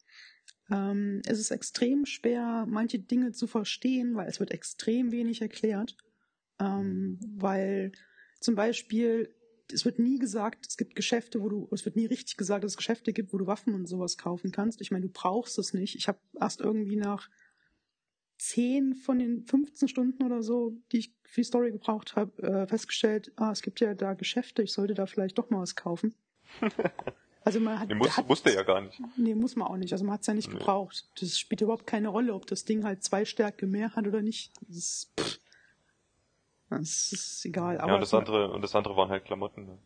[0.69, 5.97] Ähm, es ist extrem schwer, manche Dinge zu verstehen, weil es wird extrem wenig erklärt.
[6.59, 7.91] Ähm, weil
[8.39, 9.33] zum Beispiel
[9.71, 12.71] es wird nie gesagt, es gibt Geschäfte, wo du, es wird nie richtig gesagt, dass
[12.71, 14.81] es Geschäfte gibt, wo du Waffen und sowas kaufen kannst.
[14.81, 15.95] Ich meine, du brauchst es nicht.
[15.95, 17.29] Ich habe erst irgendwie nach
[18.39, 22.67] 10 von den 15 Stunden oder so, die ich für die Story gebraucht habe, äh,
[22.67, 26.15] festgestellt, ah, es gibt ja da Geschäfte, ich sollte da vielleicht doch mal was kaufen.
[27.41, 29.01] Also man hat, Den muss, hat musste ja gar nicht.
[29.15, 29.93] Nee, muss man auch nicht.
[29.93, 30.59] Also man hat es ja nicht Nee.
[30.59, 31.09] gebraucht.
[31.19, 34.51] Das spielt überhaupt keine Rolle, ob das Ding halt zwei Stärke mehr hat oder nicht.
[34.67, 35.38] Das ist, pff.
[36.69, 37.75] Das ist egal.
[37.75, 39.65] ja, Aber und das andere, und das andere waren halt Klamotten.
[39.65, 39.77] Ne?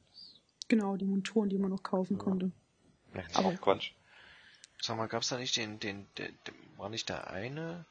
[0.70, 2.24] genau, die Monturen, die man noch kaufen Ja.
[2.24, 2.52] konnte.
[3.14, 3.92] Ja, das ist Aber- auch Quatsch.
[4.82, 7.86] Sag mal, gab's da nicht den, den, den, den war nicht der eine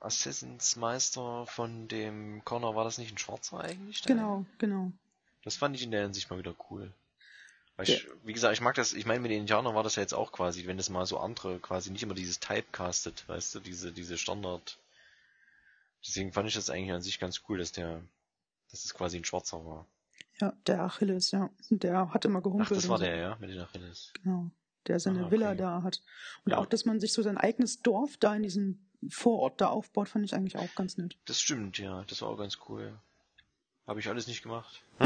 [0.00, 4.02] Assassins Meister von dem Connor, war das nicht ein Schwarzer eigentlich?
[4.02, 4.82] Genau, genau.
[4.84, 4.92] eine?
[5.42, 6.92] Das fand ich in der Hinsicht mal wieder cool.
[7.76, 10.02] Weil ich, wie gesagt, ich mag das, ich meine, mit den Indianern war das ja
[10.02, 13.60] jetzt auch quasi, wenn das mal so andere quasi nicht immer dieses Typecastet, weißt du,
[13.60, 14.78] diese, diese Standard.
[16.06, 18.02] Deswegen fand ich das eigentlich an sich ganz cool, dass der,
[18.70, 19.86] dass es quasi ein Schwarzer war.
[20.40, 21.50] Ja, der Achilles, ja.
[21.70, 22.70] Der hat immer Ach, gehumpelt.
[22.78, 23.06] das war und so.
[23.06, 24.12] der, ja, mit den Achilles.
[24.22, 24.50] Genau.
[24.86, 25.32] Der seine Ah, okay.
[25.32, 26.00] Villa da hat.
[26.44, 26.58] Und Ja.
[26.58, 28.78] auch, dass man sich so sein eigenes Dorf da in diesem
[29.10, 31.16] Vorort da aufbaut, fand ich eigentlich auch ganz nett.
[31.26, 32.96] Das stimmt, ja, das war auch ganz cool.
[33.86, 34.82] Habe ich alles nicht gemacht.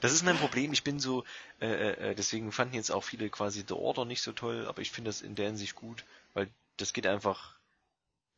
[0.00, 0.72] das ist mein Problem.
[0.72, 1.24] Ich bin so,
[1.60, 4.90] äh, äh, deswegen fanden jetzt auch viele quasi The Order nicht so toll, aber ich
[4.90, 6.04] finde das in der Hinsicht gut,
[6.34, 7.56] weil das geht einfach.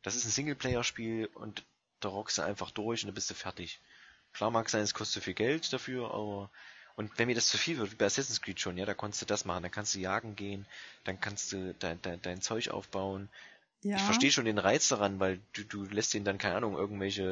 [0.05, 1.65] Das ist ein Singleplayer-Spiel und
[1.99, 3.81] da rockst du einfach durch und dann bist du fertig.
[4.33, 6.51] Klar mag sein, es kostet viel Geld dafür, aber
[6.95, 9.23] und wenn mir das zu viel wird, wie bei Assassin's Creed schon, ja, da konntest
[9.23, 10.67] du das machen, dann kannst du jagen gehen,
[11.05, 13.29] dann kannst du dein, dein, dein Zeug aufbauen,
[13.85, 13.97] Ja.
[13.97, 17.23] ich verstehe schon den Reiz daran, weil du, du lässt ihn dann, keine Ahnung, irgendwelche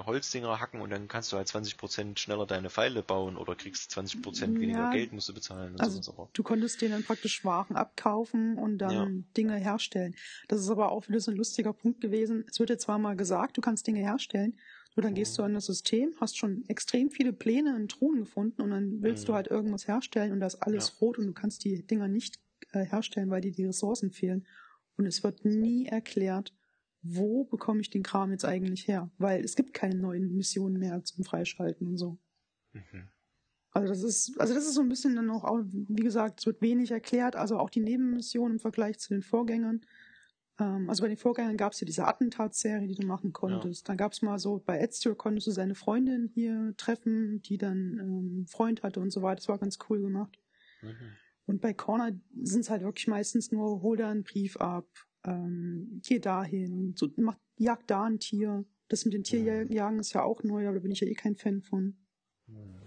[0.00, 3.90] äh, Holzdinger hacken und dann kannst du halt 20% schneller deine Pfeile bauen oder kriegst
[3.92, 4.90] 20% weniger Ja.
[4.90, 6.12] Geld, musst du bezahlen und Also.
[6.12, 9.10] Aber Du konntest denen dann praktisch Waren abkaufen und dann Ja.
[9.36, 10.14] Dinge herstellen.
[10.48, 12.44] Das ist aber auch wieder so ein lustiger Punkt gewesen.
[12.48, 14.56] Es wird dir zwar mal gesagt, du kannst Dinge herstellen,
[14.94, 18.60] nur dann gehst du an das System, hast schon extrem viele Pläne in Truhen gefunden
[18.62, 19.36] und dann willst du Mhm.
[19.36, 20.98] halt irgendwas herstellen und da ist alles Ja.
[21.00, 22.38] rot und du kannst die Dinger nicht
[22.72, 24.46] äh, herstellen, weil dir die Ressourcen fehlen.
[25.02, 26.54] Und es wird nie erklärt,
[27.02, 29.10] wo bekomme ich den Kram jetzt eigentlich her?
[29.18, 32.18] Weil es gibt keine neuen Missionen mehr zum Freischalten und so.
[32.72, 33.08] Mhm.
[33.72, 36.62] Also das ist, also das ist so ein bisschen dann auch, wie gesagt, es wird
[36.62, 39.80] wenig erklärt, also auch die Nebenmissionen im Vergleich zu den Vorgängern.
[40.60, 43.88] Ähm, also bei den Vorgängern gab es ja diese Attentatsserie, die du machen konntest.
[43.88, 47.98] Dann gab es mal so, bei Ezio konntest du seine Freundin hier treffen, die dann
[47.98, 49.36] ähm, einen Freund hatte und so weiter.
[49.36, 50.38] Das war ganz cool gemacht.
[50.82, 51.16] Mhm.
[51.52, 54.86] Und bei Corner sind es halt wirklich meistens nur, hol da einen Brief ab,
[55.22, 58.64] ähm, geh dahin, so, mach, jag da ein Tier.
[58.88, 61.36] Das mit den Tierjagen ist ja auch neu, aber da bin ich ja eh kein
[61.36, 61.98] Fan von.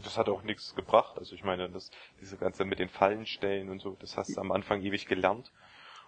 [0.04, 1.20] Das hat auch nichts gebracht.
[1.20, 1.92] Also ich meine, das,
[2.22, 5.52] diese ganze mit den Fallen stellen und so, das hast du am Anfang ewig gelernt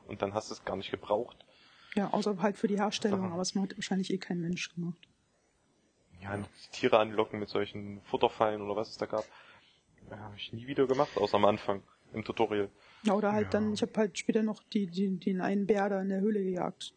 [0.08, 1.45] und dann hast du es gar nicht gebraucht.
[1.93, 3.28] Ja, außer halt für die Herstellung, Aha.
[3.30, 5.08] aber das hat wahrscheinlich eh kein Mensch gemacht.
[6.22, 9.26] Ja, die Tiere anlocken mit solchen Futterfallen oder was es da gab.
[10.10, 11.84] Habe ich nie wieder gemacht, außer am Anfang
[12.18, 12.70] im Tutorial.
[13.03, 13.49] Ja, oder halt Ja.
[13.59, 16.43] dann, ich habe halt später noch die, die, den einen Bär da in der Höhle
[16.43, 16.93] gejagt.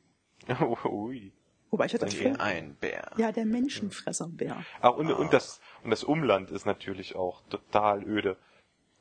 [0.84, 1.32] Ui.
[1.70, 3.12] Wobei ich hatte Ein vor, Ein Bär.
[3.16, 4.64] ja, der Menschenfresserbär.
[4.80, 5.14] Ach, und, Ah.
[5.16, 8.36] und das und das Umland ist natürlich auch total öde.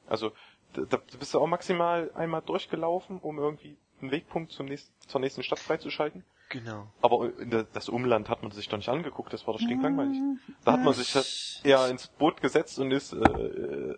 [0.07, 0.32] Also
[0.74, 5.20] da, da bist du auch maximal einmal durchgelaufen, um irgendwie einen Wegpunkt zum nächsten, zur
[5.22, 6.24] nächsten Stadt freizuschalten.
[6.49, 6.88] Genau.
[7.01, 7.30] Aber
[7.74, 10.17] das Umland hat man sich doch nicht angeguckt, das war doch stinklangweilig.
[10.65, 11.15] Da hat man sich
[11.63, 13.97] eher ins Boot gesetzt und ist äh, äh,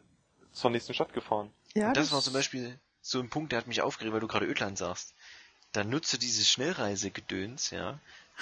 [0.52, 1.52] zur nächsten Stadt gefahren.
[1.76, 4.28] Ja, Und das war zum Beispiel so ein Punkt, der hat mich aufgeregt, weil du
[4.28, 5.14] gerade Ödland sagst.
[5.72, 8.00] Dann nutze dieses Schnellreisegedöns, ja,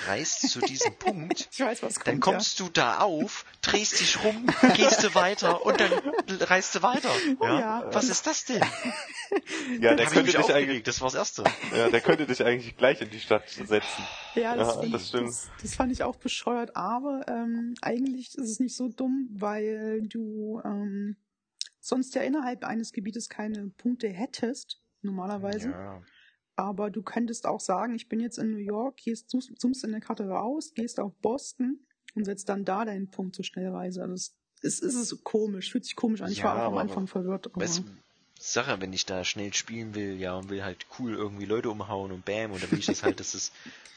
[0.07, 2.07] reist zu diesem Punkt, Ich weiß, was kommt.
[2.07, 5.91] dann kommst du da auf, drehst dich rum, gehst du weiter und dann
[6.41, 7.11] reist du weiter.
[7.41, 7.59] Ja?
[7.59, 7.93] ja.
[7.93, 8.63] Was ist das denn?
[9.79, 11.43] Ja, der könnte dich eigentlich, das war das Erste.
[11.71, 14.03] ja, der könnte dich eigentlich gleich in die Stadt setzen.
[14.33, 15.27] Ja, das, Ja, das stimmt.
[15.27, 20.01] Das, das fand ich auch bescheuert, aber ähm, eigentlich ist es nicht so dumm, weil
[20.01, 21.15] du ähm,
[21.89, 25.71] sonst ja innerhalb eines Gebietes keine Punkte hättest, normalerweise.
[25.71, 26.01] Ja.
[26.55, 30.01] Aber du könntest auch sagen, ich bin jetzt in New York, gehst, zoomst in der
[30.01, 31.85] Karte raus, gehst auf Boston
[32.15, 34.01] und setzt dann da deinen Punkt zur Schnellreise.
[34.01, 36.31] Also es ist, ist es komisch, fühlt sich komisch an.
[36.31, 37.47] Ich Ja, war auch am Anfang verwirrt.
[37.47, 37.83] Aber Weißt
[38.39, 42.11] Sache, wenn ich da schnell spielen will, ja, und will halt cool irgendwie Leute umhauen
[42.11, 43.51] und bam, und dann will ich das halt, dass es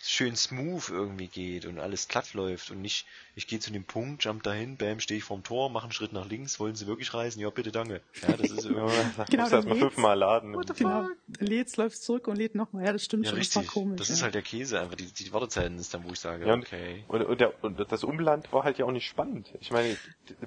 [0.05, 4.25] schön smooth irgendwie geht und alles glatt läuft und nicht, ich gehe zu dem Punkt,
[4.25, 7.15] jump dahin, bam, stehe ich vorm Tor, mache einen Schritt nach links, wollen sie wirklich
[7.15, 7.39] reisen?
[7.39, 8.01] Ja, bitte, danke.
[8.21, 10.55] Ja, das ist irgendwie, da Genau, musst erstmal fünfmal laden.
[10.55, 11.07] What the genau,
[11.39, 12.85] lädst, läufst zurück und lädt nochmal.
[12.85, 13.55] Ja, das stimmt ja, schon, richtig.
[13.63, 13.99] das war komisch.
[13.99, 14.15] das ja.
[14.15, 16.65] ist halt der Käse einfach, die, die Wartezeiten ist dann, wo ich sage, Ja, und-
[16.65, 17.05] okay.
[17.07, 19.53] Und, und, der, und das Umland war halt ja auch nicht spannend.
[19.61, 19.97] Ich meine,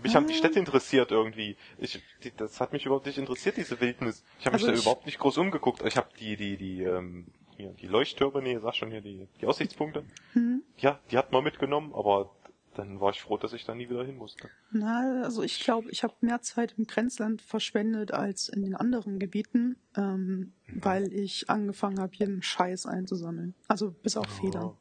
[0.04, 1.56] mich haben die Städte interessiert irgendwie.
[1.78, 4.24] Ich, die, das hat mich überhaupt nicht interessiert, diese Wildnis.
[4.40, 5.82] Ich habe mich Also da ich- überhaupt nicht groß umgeguckt.
[5.86, 7.28] Ich habe die, die, die, ähm,
[7.58, 10.04] hier, die Leuchttürme, nee, sag schon hier, die, die Aussichtspunkte.
[10.34, 10.64] Hm.
[10.78, 12.32] Ja, die hat man mitgenommen, aber
[12.76, 14.50] dann war ich froh, dass ich da nie wieder hin musste.
[14.72, 19.18] Na, also ich glaube, ich habe mehr Zeit im Grenzland verschwendet als in den anderen
[19.18, 23.56] Gebieten, ähm, weil ich angefangen habe, jeden Scheiß einzusammeln.
[23.70, 24.76] Also bis auf Federn.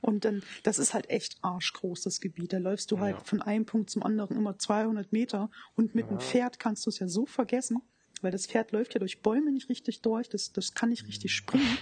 [0.00, 2.52] Und dann, das ist halt echt arschgroß, das Gebiet.
[2.52, 3.24] Da läufst du halt Ja.
[3.24, 6.98] von einem Punkt zum anderen immer 200 Meter und mit dem Pferd kannst du es
[7.00, 7.82] ja so vergessen,
[8.22, 11.32] weil das Pferd läuft ja durch Bäume nicht richtig durch, das, das kann nicht richtig
[11.34, 11.78] springen.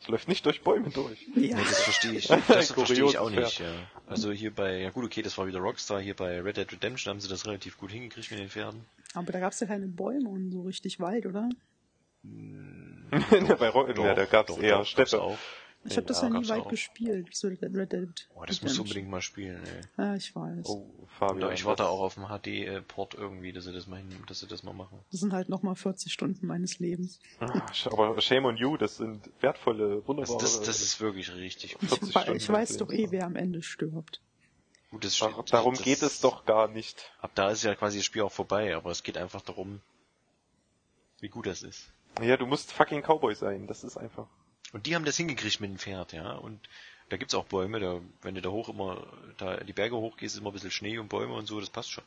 [0.00, 1.22] Es läuft nicht durch Bäume durch.
[1.34, 2.28] Ja, Nee, das verstehe ich.
[2.48, 3.72] Das verstehe ich auch nicht, ja.
[4.06, 7.10] Also hier bei, ja gut, okay, das war wieder Rockstar, hier bei Red Dead Redemption
[7.10, 8.84] haben sie das relativ gut hingekriegt mit den Pferden.
[9.14, 11.48] aber da gab's ja keine Bäume und so richtig Wald, oder?
[13.58, 15.20] Bei Rock, ja, da gab's doch, eher Städte.
[15.22, 15.38] auch.
[15.84, 16.68] Ich habe das Ja, nie weit auch.
[16.68, 18.28] gespielt, so Red Red Dead.
[18.34, 18.84] Oh, das musst du Redemption.
[18.84, 19.80] unbedingt mal spielen, ey.
[19.96, 20.66] Ja, ich weiß.
[20.66, 21.52] Oh, Fabian.
[21.52, 24.46] ich warte das- auch auf dem HD-Port irgendwie, dass sie das mal hin, dass sie
[24.48, 24.98] das mal machen.
[25.12, 27.20] Das sind halt nochmal 40 Stunden meines Lebens.
[27.40, 30.38] Ah, Aber Shame on You, das sind wertvolle, Also wunderbare...
[30.40, 31.84] das, das ist wirklich richtig gut.
[31.84, 34.20] Ich, 40 wei- Stunden ich weiß doch eh, wer am Ende stirbt.
[34.90, 37.12] gut das Ach, darum das, geht es doch gar nicht.
[37.20, 39.80] Ab da ist ja quasi das Spiel auch vorbei, aber es geht einfach darum,
[41.20, 41.92] wie gut das ist.
[42.20, 44.26] Ja, du musst fucking Cowboy sein, das ist einfach.
[44.72, 46.32] Und die haben das hingekriegt mit dem Pferd, ja.
[46.32, 46.68] Und
[47.08, 49.06] da gibt's auch Bäume, da, wenn du da hoch immer,
[49.38, 51.90] da die Berge hochgehst, ist immer ein bisschen Schnee und Bäume und so, das passt
[51.90, 52.04] schon.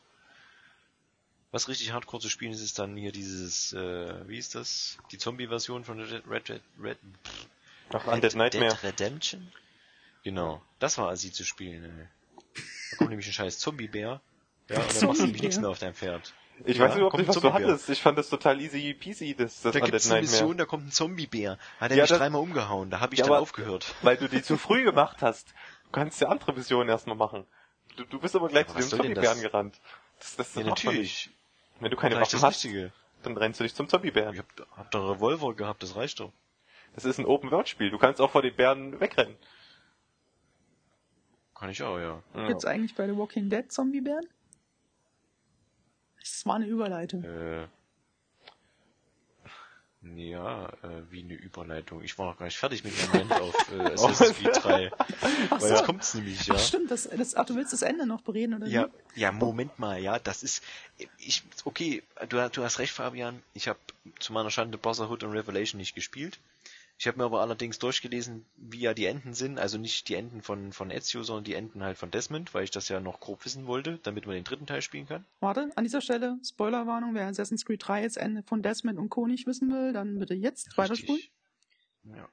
[1.51, 4.97] Was richtig hardcore zu spielen ist, ist dann hier dieses, äh, wie ist das?
[5.12, 6.97] Die Zombie-Version von Red Red Red, Red
[7.91, 8.70] Ach, Undead Nightmare.
[8.70, 9.51] Dead Redemption?
[10.24, 10.62] Genau.
[10.80, 12.07] Das war assi zu spielen, ey.
[12.91, 14.22] Da kommt nämlich ein scheiß Zombie-Bär.
[14.70, 16.34] Ja, und dann machst du nämlich nichts mehr auf deinem Pferd.
[16.66, 17.89] Ich Ja, weiß überhaupt nicht, was du hattest.
[17.89, 20.41] Ich fand das total easy peasy, das, das Da gibt's eine Nightmare.
[20.41, 21.57] Mission, da kommt ein Zombie-Bär.
[21.80, 22.89] Hat er Ja, mich das- dreimal umgehauen.
[22.89, 23.95] Da habe ich Ja, dann aber- aufgehört.
[24.01, 25.49] Weil du die zu früh gemacht hast.
[25.86, 27.45] Du kannst ja andere Missionen erstmal machen.
[27.97, 29.41] Du, du bist aber gleich Aber zu dem Zombiebären das?
[29.41, 29.82] gerannt.
[30.20, 30.99] Das, das, das Ja, natürlich.
[30.99, 31.30] nicht.
[31.80, 32.91] Wenn du keine Waffen das hast, Richtige.
[33.24, 34.34] dann rennst du dich zum Zombiebären.
[34.34, 36.32] Ich hab, hab da Revolver gehabt, das reicht doch.
[36.93, 37.89] Das ist ein Open-World-Spiel.
[37.89, 39.36] Du kannst auch vor den Bären wegrennen.
[41.55, 42.22] Kann ich auch, ja.
[42.36, 42.47] Ja.
[42.47, 44.26] Gibt's eigentlich bei The Walking Dead Zombiebären?
[46.22, 47.24] Das war eine Überleitung.
[47.24, 47.67] Äh,
[50.03, 52.03] ja, äh, wie eine Überleitung.
[52.03, 54.91] Ich war noch gar nicht fertig mit meinem Rant auf äh, Assassin's Creed 3.
[54.97, 55.67] Ach Weil so.
[55.67, 56.55] jetzt kommt's nämlich, ja.
[56.55, 59.19] Ach stimmt, das, das, ach, du willst das Ende noch bereden, oder Ja, wie?
[59.22, 60.63] ja, Moment mal, ja, das ist,
[61.19, 63.78] ich, okay, du, du hast recht, Fabian, ich habe
[64.19, 66.39] zu meiner Schande Brotherhood und Revelation nicht gespielt.
[67.02, 69.58] Ich habe mir aber allerdings durchgelesen, wie ja die Enden sind.
[69.58, 72.70] Also nicht die Enden von, von Ezio, sondern die Enden halt von Desmond, weil ich
[72.70, 75.26] das ja noch grob wissen wollte, damit man den dritten Teil spielen kann.
[75.39, 79.26] Warte, an dieser Stelle, Spoilerwarnung, wer Assassin's Creed 3 jetzt Ende von Desmond und Co.
[79.26, 81.24] nicht wissen will, dann bitte jetzt weiterspulen.
[82.04, 82.30] Ja.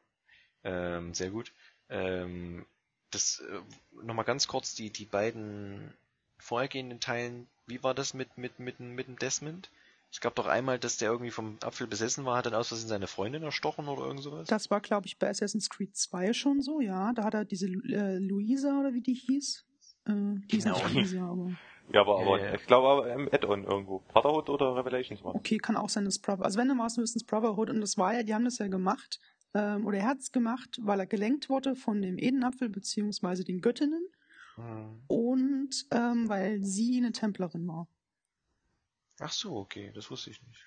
[0.64, 1.54] Ähm, sehr gut.
[1.88, 2.66] Ähm,
[3.10, 5.94] das äh, nochmal ganz kurz die die beiden
[6.36, 7.48] vorhergehenden Teilen.
[7.66, 9.70] Wie war das mit mit mit mit dem Desmond?
[10.10, 12.88] Es gab doch einmal, dass der irgendwie vom Apfel besessen war, hat dann aus Versehen
[12.88, 14.48] seine Freundin erstochen oder irgend sowas.
[14.48, 17.12] Das war, glaube ich, bei Assassin's Creed 2 schon so, ja.
[17.12, 19.66] Da hat er diese äh, Luisa oder wie die hieß.
[20.06, 20.12] Äh,
[20.50, 20.76] die ist Genau.
[20.78, 21.50] nicht Luisa, aber.
[21.90, 22.52] Ja, aber, aber ja.
[22.54, 24.00] ich glaube aber im Add-on irgendwo.
[24.12, 25.34] Brotherhood oder Revelations war.
[25.34, 26.44] Okay, kann auch sein, dass Brother.
[26.44, 28.68] Also wenn, dann war es höchstens Brotherhood und das war ja, die haben das ja
[28.68, 29.18] gemacht,
[29.54, 33.62] ähm, oder er hat es gemacht, weil er gelenkt wurde von dem Edenapfel beziehungsweise den
[33.62, 34.06] Göttinnen
[34.56, 35.00] Hm.
[35.06, 37.88] und ähm, weil sie eine Templerin war.
[39.20, 40.60] Ach so, okay, das wusste ich nicht.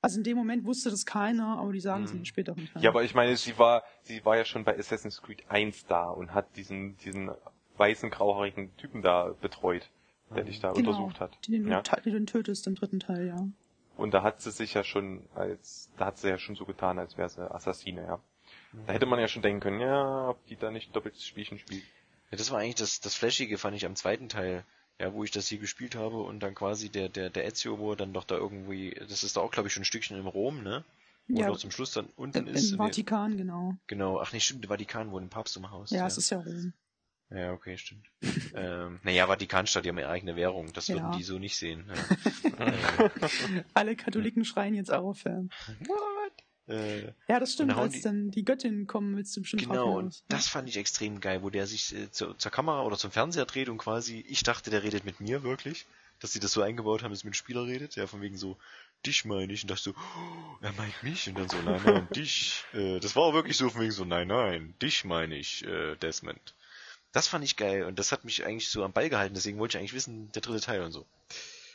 [0.00, 2.18] Also in dem Moment wusste das keiner, aber die sagen es Mhm.
[2.18, 2.84] in den späteren Teilen.
[2.84, 6.08] Ja, aber ich meine, sie war, sie war ja schon bei Assassin's Creed 1 da
[6.08, 7.30] und hat diesen, diesen
[7.76, 9.90] weißen, grauhaarigen Typen da betreut,
[10.34, 11.36] der dich da genau, untersucht hat.
[11.46, 11.82] Die, den Ja.
[11.82, 13.48] du, die du tötest im dritten Teil, ja.
[13.96, 17.00] Und da hat sie sich ja schon als, da hat sie ja schon so getan,
[17.00, 18.20] als wäre sie Assassine, ja.
[18.86, 21.82] Da hätte man ja schon denken können, ja, ob die da nicht doppeltes Spielchen spielt.
[22.30, 24.64] Ja, das war eigentlich das, das Flashige, fand ich am zweiten Teil,
[25.00, 27.92] ja, wo ich das hier gespielt habe und dann quasi der, der, der Ezio, wo
[27.92, 30.26] er dann doch da irgendwie, das ist da auch, glaube ich, schon ein Stückchen im
[30.26, 30.84] Rom, ne?
[31.28, 31.48] Wo Ja.
[31.50, 32.72] er zum Schluss dann unten Im, ist.
[32.72, 33.74] Im Vatikan, genau.
[33.86, 35.90] Genau, ach nee, stimmt, der Vatikan, wo ein Papst im Haus.
[35.90, 36.72] Ja, es ist ja Rom.
[37.30, 38.06] Ja, okay, stimmt.
[38.54, 41.16] ähm, naja, Vatikanstadt, die haben ihre eigene Währung, das würden Ja.
[41.16, 41.88] die so nicht sehen.
[42.58, 43.10] Ja.
[43.74, 45.24] Alle Katholiken schreien jetzt auf.
[45.24, 45.42] Ja,
[46.68, 50.02] äh, ja das stimmt, als die- dann die Göttinnen kommen, willst du bestimmt Genau, und
[50.02, 50.24] hinaus.
[50.28, 53.46] das fand ich extrem geil, wo der sich äh, zur, zur Kamera oder zum Fernseher
[53.46, 55.86] dreht und quasi, ich dachte, der redet mit mir wirklich,
[56.20, 58.56] dass sie das so eingebaut haben, dass mit dem Spieler redet, ja, von wegen so,
[59.06, 62.08] dich meine ich, und dachte so, oh, er meint mich, und dann so, nein, nein,
[62.14, 65.64] dich, äh, das war auch wirklich so von wegen so, nein, nein, dich meine ich,
[65.64, 66.54] äh, Desmond.
[67.12, 69.76] Das fand ich geil, und das hat mich eigentlich so am Ball gehalten, deswegen wollte
[69.76, 71.06] ich eigentlich wissen, der dritte Teil und so.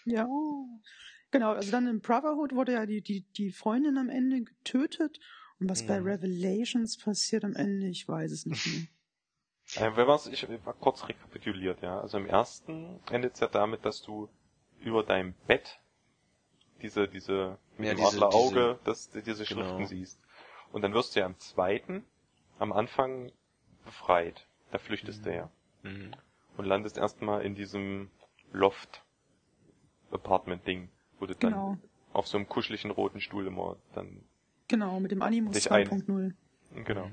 [0.06, 0.28] Ja,
[1.34, 1.52] genau.
[1.52, 5.20] Also dann im Brotherhood wurde ja die, die, die Freundin am Ende getötet.
[5.60, 6.08] Und was bei Mhm.
[6.08, 8.88] Revelations passiert am Ende, ich weiß es nicht mehr.
[9.76, 12.00] Äh, wenn man's, ich war kurz rekapituliert, ja.
[12.02, 14.28] Also im ersten endet es ja damit, dass du
[14.82, 15.80] über deinem Bett
[16.82, 19.48] diese, diese, mit Ja, dem diese- Adlerauge, das, diese Genau.
[19.64, 20.20] Schriften siehst.
[20.74, 22.04] Und dann wirst du ja im zweiten,
[22.60, 23.32] am Anfang
[23.86, 24.46] befreit.
[24.72, 25.50] Da flüchtest du ja.
[25.84, 26.12] Mhm.
[26.58, 28.12] Und landest erstmal in diesem
[28.52, 30.90] Loft-Apartment-Ding,
[31.28, 31.78] du dann Genau.
[32.14, 34.24] auf so einem kuscheligen roten Stuhl immer dann,
[34.68, 36.34] Genau, mit dem Animus Dich ein- 2.0.
[36.86, 37.10] genau.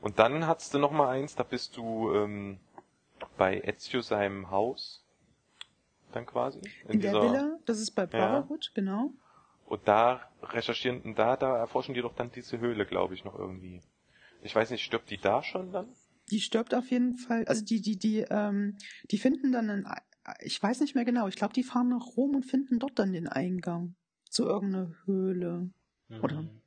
[0.00, 2.58] Und dann hattest du noch mal eins, da bist du ähm,
[3.36, 5.04] bei Ezio seinem Haus,
[6.12, 6.60] dann quasi.
[6.88, 9.12] In der Villa, das ist bei Brotherhood, genau.
[9.66, 13.38] Und da recherchieren, und da, da erforschen die doch dann diese Höhle, glaube ich, noch
[13.38, 13.80] irgendwie.
[14.42, 15.88] Ich weiß nicht, stirbt die da schon dann?
[16.30, 17.44] Die stirbt auf jeden Fall.
[17.46, 18.76] Also die, die, die, ähm,
[19.10, 19.86] die finden dann einen,
[20.40, 23.12] ich weiß nicht mehr genau, ich glaube, die fahren nach Rom und finden dort dann
[23.12, 23.94] den Eingang
[24.28, 25.70] zu irgendeiner Höhle.
[26.22, 26.42] Oder?
[26.42, 26.60] Mhm.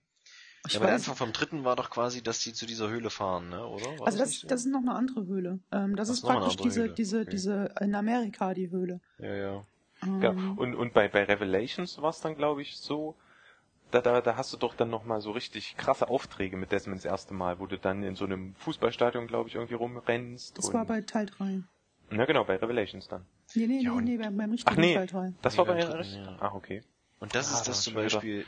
[0.65, 3.09] Ich Ja, aber der Anfang vom dritten war doch quasi, dass die zu dieser Höhle
[3.09, 3.85] fahren, ne, oder?
[3.99, 4.47] War also das, nicht so?
[4.47, 5.59] das ist noch eine andere Höhle.
[5.71, 7.29] Ähm, das Ach, ist praktisch diese, Höhle, diese, okay.
[7.29, 8.99] diese, in Amerika die Höhle.
[9.17, 9.65] Ja, ja.
[10.03, 13.15] Ähm, Ja, und, und bei, bei Revelations war es dann, glaube ich, so,
[13.91, 17.05] da, da, da hast du doch dann nochmal so richtig krasse Aufträge mit Desmond das
[17.05, 20.57] erste Mal, wo du dann in so einem Fußballstadion, glaube ich, irgendwie rumrennst.
[20.57, 21.63] das und, war bei Teil 3.
[22.11, 23.25] Ja, genau, bei Revelations dann.
[23.53, 25.33] Nee, nee, Ja, nee, nee, beim, beim richtigen Ach nee, 3.
[25.41, 26.15] das war bei Revelations.
[26.15, 26.37] ja.
[26.39, 26.83] Ach, okay.
[27.19, 28.15] Und das Ah, ist das da zum schon wieder.
[28.17, 28.45] Beispiel,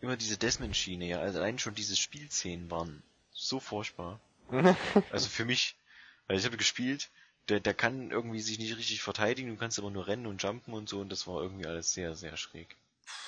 [0.00, 3.02] immer diese Desmond-Schiene, ja, also allein schon diese Spielszenen waren
[3.32, 4.20] so furchtbar.
[5.12, 5.76] Also für mich,
[6.26, 7.10] weil ich habe gespielt,
[7.48, 10.72] der, der kann irgendwie sich nicht richtig verteidigen, du kannst aber nur rennen und jumpen
[10.74, 12.76] und so und das war irgendwie alles sehr, sehr schräg.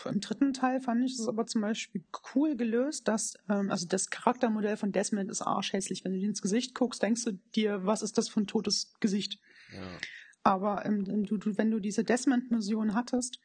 [0.04, 2.04] Im dritten Teil fand ich es aber zum Beispiel
[2.34, 6.04] cool gelöst, dass, ähm, also das Charaktermodell von Desmond ist arschhässlich.
[6.04, 8.92] Wenn du dir ins Gesicht guckst, denkst du dir, was ist das für ein totes
[9.00, 9.38] Gesicht?
[9.74, 9.98] Ja.
[10.44, 13.38] Aber ähm, du, du, wenn du diese Desmond-Mission hattest,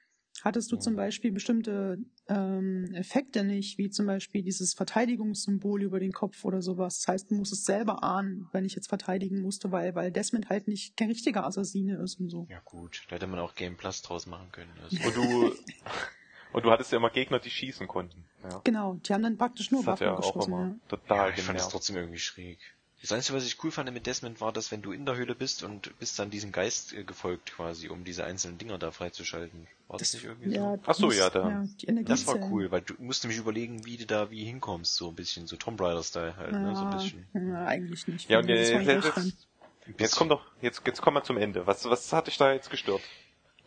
[0.44, 1.98] hattest du zum Beispiel bestimmte
[2.28, 7.00] ähm, Effekte nicht, wie zum Beispiel dieses Verteidigungssymbol über den Kopf oder sowas.
[7.00, 10.68] Das heißt, du musstest selber ahnen, wenn ich jetzt verteidigen musste, weil, weil Desmond halt
[10.68, 12.46] nicht kein richtiger Assassine ist und so.
[12.50, 14.72] ja gut, da hätte man auch Game Plus draus machen können.
[14.84, 15.56] Also, Und du,
[16.54, 18.26] und du hattest ja immer Gegner, die schießen konnten.
[18.44, 18.62] Ja.
[18.64, 20.54] Genau, die haben dann praktisch nur Das hat Waffen ja auch geschossen.
[20.54, 20.76] immer Ja.
[20.88, 22.60] total ja, ich fand das trotzdem irgendwie schräg.
[23.02, 25.36] Das Einzige, was ich cool fand mit Desmond, war, dass wenn du in der Höhle
[25.36, 29.68] bist und bist dann diesem Geist äh, gefolgt quasi, um diese einzelnen Dinger da freizuschalten.
[29.88, 30.56] War das, nicht irgendwie so?
[30.56, 31.48] Ja, Ach so, du musst- ja, da.
[31.50, 32.06] Energiezellen.
[32.06, 35.16] Das war cool, weil du musst nämlich überlegen, wie du da wie hinkommst, so ein
[35.16, 37.28] bisschen, so Tomb Raider-Style halt, ne, so ein Ja, bisschen.
[37.34, 38.30] ja, eigentlich nicht.
[38.30, 39.48] Ja, und Das jetzt, jetzt, jetzt,
[40.00, 41.68] jetzt kommt doch, jetzt, jetzt kommen wir zum Ende.
[41.68, 43.04] Was, was hat dich da jetzt gestört?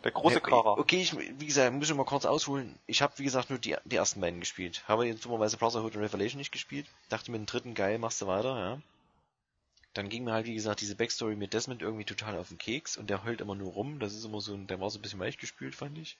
[0.02, 0.72] Der große Ja, Kara.
[0.78, 2.74] Okay, ich, wie gesagt, muss ich mal kurz ausholen.
[2.86, 4.82] Ich habe, wie gesagt, nur die, die ersten beiden gespielt.
[4.88, 6.86] Habe jetzt dummerweise Brotherhood und Revelation nicht gespielt.
[7.10, 8.78] Dachte mir den dritten, geil, machst du weiter, ja.
[9.94, 12.96] Dann ging mir halt, wie gesagt, diese Backstory mit Desmond irgendwie total auf den Keks
[12.96, 13.98] und der heult immer nur rum.
[13.98, 16.16] Das ist immer so, ein- der war so ein bisschen weichgespült, fand ich.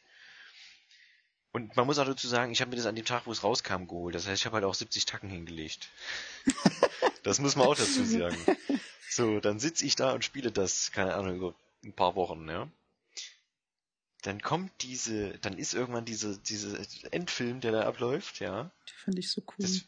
[1.53, 3.43] Und man muss auch dazu sagen, ich habe mir das an dem Tag, wo es
[3.43, 4.15] rauskam, geholt.
[4.15, 5.89] Das heißt, ich habe halt auch 70 Tacken hingelegt.
[7.23, 8.37] das muss man auch dazu sagen.
[9.09, 11.55] So, dann sitz ich da und spiele das, keine Ahnung, über
[11.85, 12.69] ein paar Wochen, ja.
[14.23, 16.79] Dann kommt diese, dann ist irgendwann diese, diese
[17.11, 18.71] Endfilm, der da abläuft, ja.
[18.89, 19.55] Die finde ich so cool.
[19.59, 19.81] Das,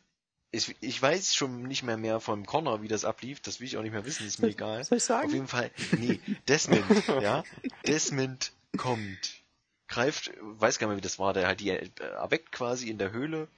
[0.52, 3.78] ich, ich weiß schon nicht mehr mehr vom Corner, wie das ablief, das will ich
[3.78, 4.84] auch nicht mehr wissen, ist mir egal.
[4.84, 5.26] soll ich sagen?
[5.26, 7.42] Auf jeden Fall, nee, Desmond, ja.
[7.86, 9.42] Desmond kommt,
[9.88, 12.98] greift, weiß gar nicht mehr, wie das war, der halt die äh, erweckt quasi in
[12.98, 13.48] der Höhle.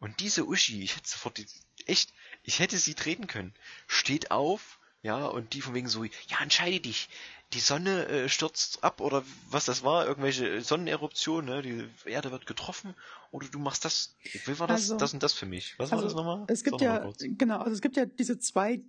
[0.00, 1.46] Und diese Uschi, ich hätte sofort die,
[1.86, 2.12] echt,
[2.42, 3.54] ich hätte sie treten können,
[3.86, 7.10] steht auf, ja, und die von wegen so, ja, entscheide dich.
[7.54, 11.62] Die Sonne äh, stürzt ab oder was das war, irgendwelche Sonneneruptionen, ne?
[11.62, 12.94] die Erde wird getroffen
[13.30, 14.16] oder du machst das.
[14.44, 14.82] Wie war das?
[14.82, 15.78] Also- das und das für mich.
[15.78, 16.44] Was war Also, das nochmal?
[16.48, 18.82] Es gibt ja, genau, also es gibt ja diese zwei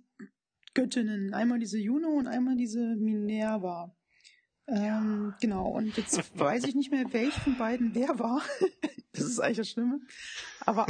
[0.74, 3.94] Göttinnen, einmal diese Juno und einmal diese Minerva.
[4.66, 8.42] Ähm, Genau, und jetzt weiß ich nicht mehr, welch von beiden wer war.
[9.12, 10.00] das ist eigentlich das Schlimme.
[10.66, 10.86] Aber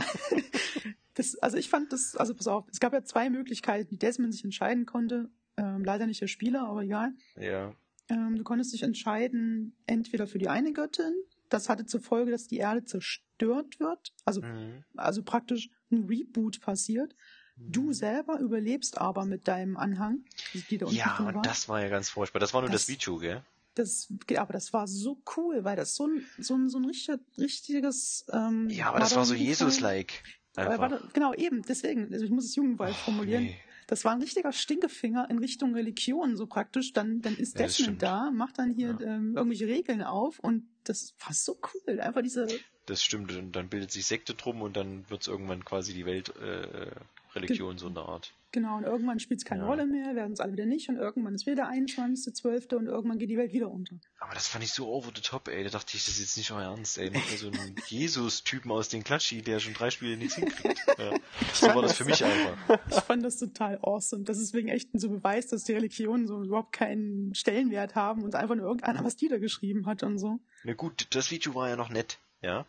[1.14, 4.32] das, also ich fand das, also pass auf, es gab ja zwei Möglichkeiten, die Desmond
[4.32, 5.28] sich entscheiden konnte.
[5.56, 7.12] Ähm, leider nicht der Spieler, aber egal.
[7.40, 7.72] Ja.
[8.08, 11.14] Ähm, du konntest dich entscheiden, entweder für die eine Göttin,
[11.48, 14.84] das hatte zur Folge, dass die Erde zerstört wird, also, Mhm.
[14.96, 17.14] also praktisch ein Reboot passiert.
[17.58, 21.42] Du selber überlebst aber mit deinem Anhang, da Ja, und war.
[21.42, 22.38] das war ja ganz furchtbar.
[22.38, 23.42] Das war nur das, Das- Video, gell?
[23.74, 27.18] Das, aber das war so cool, weil das so ein, so ein, so ein richtig,
[27.38, 28.26] richtiges.
[28.32, 30.22] Ähm, Ja, aber das war so Jesus-like.
[30.56, 30.78] Einfach.
[30.90, 33.44] war genau, eben, deswegen, also ich muss es Jugendwald Och, formulieren.
[33.44, 33.56] nee.
[33.86, 36.92] Das war ein richtiger Stinkefinger in Richtung Religion, so praktisch.
[36.92, 39.14] Dann, dann ist Ja, Desmond da, macht dann hier Ja.
[39.14, 42.00] ähm, irgendwelche Regeln auf und das war so cool.
[42.00, 42.46] Einfach diese,
[42.86, 43.32] Das stimmt.
[43.36, 46.90] Und dann bildet sich Sekte drum und dann wird's irgendwann quasi die Welt äh,
[47.36, 48.32] Religion so in der Art.
[48.52, 49.68] genau, und irgendwann spielt es keine Ja.
[49.68, 52.74] Rolle mehr, werden es alle wieder nicht und irgendwann ist wieder der 21.12.
[52.74, 53.96] und irgendwann geht die Welt wieder unter.
[54.18, 55.62] Aber das fand ich so over the top, ey.
[55.64, 57.10] Da dachte ich, das ist jetzt nicht euer Ernst, ey.
[57.10, 60.80] Macht mir so einen Jesus-Typen aus den Klatschi, der schon drei Spiele nichts hinkriegt.
[60.98, 61.14] Ja.
[61.52, 62.78] So war das für mich einfach.
[62.88, 64.24] Ich fand das total awesome.
[64.24, 68.34] Das ist wegen echt so Beweis, dass die Religionen so überhaupt keinen Stellenwert haben und
[68.34, 70.38] einfach nur irgendeiner was Lieder geschrieben hat und so.
[70.64, 72.64] Na gut, das Video war ja noch nett, ja.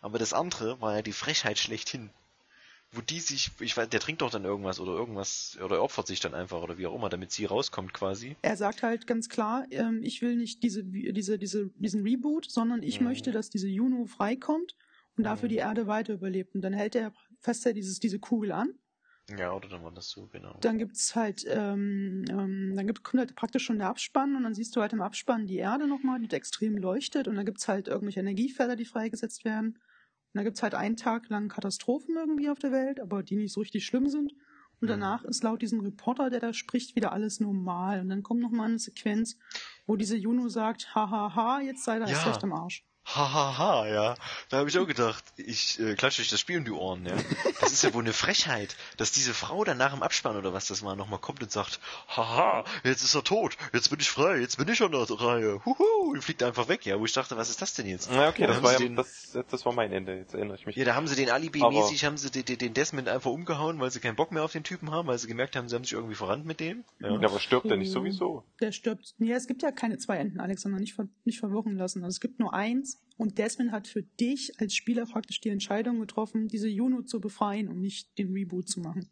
[0.00, 2.10] Aber das andere war ja die Frechheit schlechthin.
[2.92, 6.06] Wo die sich, ich weiß, der trinkt doch dann irgendwas oder irgendwas, oder er opfert
[6.06, 8.34] sich dann einfach oder wie auch immer, damit sie rauskommt quasi.
[8.40, 12.82] Er sagt halt ganz klar, ähm, ich will nicht diese, diese, diese, diesen Reboot, sondern
[12.82, 13.06] ich Mhm.
[13.06, 14.74] möchte, dass diese Juno freikommt
[15.18, 15.52] und dafür Mhm.
[15.52, 16.54] die Erde weiter überlebt.
[16.54, 18.70] Und dann hält er fest er dieses, diese Kugel an.
[19.38, 20.56] Ja, oder dann war das so, genau.
[20.62, 24.54] Dann gibt's halt, ähm, ähm, dann gibt, kommt halt praktisch schon der Abspann und dann
[24.54, 27.86] siehst du halt im Abspann die Erde nochmal, die extrem leuchtet und dann gibt's halt
[27.88, 29.78] irgendwelche Energiefelder, die freigesetzt werden.
[30.32, 33.52] Und dann gibt's halt einen Tag lang Katastrophen irgendwie auf der Welt, aber die nicht
[33.52, 34.32] so richtig schlimm sind.
[34.80, 34.92] Und Mhm.
[34.92, 38.00] danach ist laut diesem Reporter, der da spricht, wieder alles normal.
[38.00, 39.38] Und dann kommt nochmal eine Sequenz,
[39.86, 42.22] wo diese Juno sagt, hahaha, ha, ha, jetzt sei das Ja.
[42.30, 42.84] recht am Arsch.
[43.14, 44.14] Hahaha, ha, ha, ja.
[44.50, 47.14] Da habe ich auch gedacht, ich äh, klatsche euch das Spiel um die Ohren, ja.
[47.60, 50.66] Das ist ja wohl eine Frechheit, dass diese Frau dann nach dem Abspann oder was
[50.66, 54.38] das war nochmal kommt und sagt, haha, jetzt ist er tot, jetzt bin ich frei,
[54.38, 57.00] jetzt bin ich an der Reihe, huhu, und fliegt einfach weg, ja.
[57.00, 58.10] Wo ich dachte, was ist das denn jetzt?
[58.10, 60.66] Ja, okay, Da das war, ja, den- das, das war mein Ende, jetzt erinnere ich
[60.66, 60.76] mich.
[60.76, 64.00] Ja, da haben sie den Alibi-mäßig, haben sie den, den- Desmond einfach umgehauen, weil sie
[64.00, 66.14] keinen Bock mehr auf den Typen haben, weil sie gemerkt haben, sie haben sich irgendwie
[66.14, 66.84] verrannt mit dem.
[67.00, 67.08] Ja.
[67.18, 68.00] Ja, aber stirbt er nicht So.
[68.00, 68.44] sowieso?
[68.60, 69.14] Der stirbt.
[69.18, 72.04] Nee, es gibt ja keine zwei Enden, Alexander, nicht, ver nicht verwirren lassen.
[72.04, 75.98] Also es gibt nur eins und Desmond hat für dich als Spieler praktisch die Entscheidung
[75.98, 79.08] getroffen, diese Juno zu befreien und nicht den Reboot zu machen.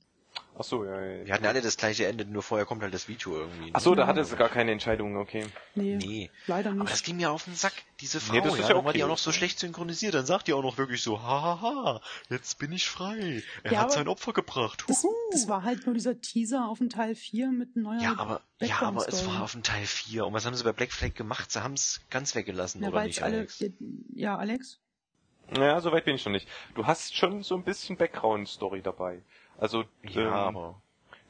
[0.59, 1.26] Ach so, ja, ja.
[1.26, 3.70] Wir hatten alle das gleiche Ende, nur vorher kommt halt das Video irgendwie.
[3.74, 4.09] Ach so, da Ja.
[4.09, 5.44] hatte es gar keine Entscheidung, okay.
[5.74, 6.30] Nee, Nee.
[6.46, 6.92] leider Aber nicht.
[6.92, 8.90] das ging mir auf den Sack, diese Frau, Nee, das ist ja, ja dann war
[8.90, 8.98] okay.
[8.98, 12.00] die auch noch so schlecht synchronisiert, dann sagt die auch noch wirklich so, hahaha,
[12.30, 15.84] jetzt bin ich frei, er Ja, hat aber sein Opfer gebracht, Das, das war halt
[15.84, 19.42] nur dieser Teaser auf dem Teil 4 mit neuer ja, aber, ja, aber es war
[19.42, 20.26] auf dem Teil 4.
[20.26, 21.52] Und was haben sie bei Black Flag gemacht?
[21.52, 23.62] Sie haben es ganz weggelassen, ja, oder nicht, alle, Alex?
[24.14, 24.78] ja, Alex?
[25.50, 26.48] Naja, so weit bin ich noch nicht.
[26.74, 29.22] Du hast schon so ein bisschen Background-Story dabei.
[29.59, 30.82] Also, Ja, ähm, aber...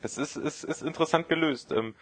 [0.03, 1.72] es ist, ist, ist interessant gelöst.
[1.72, 1.95] Ähm,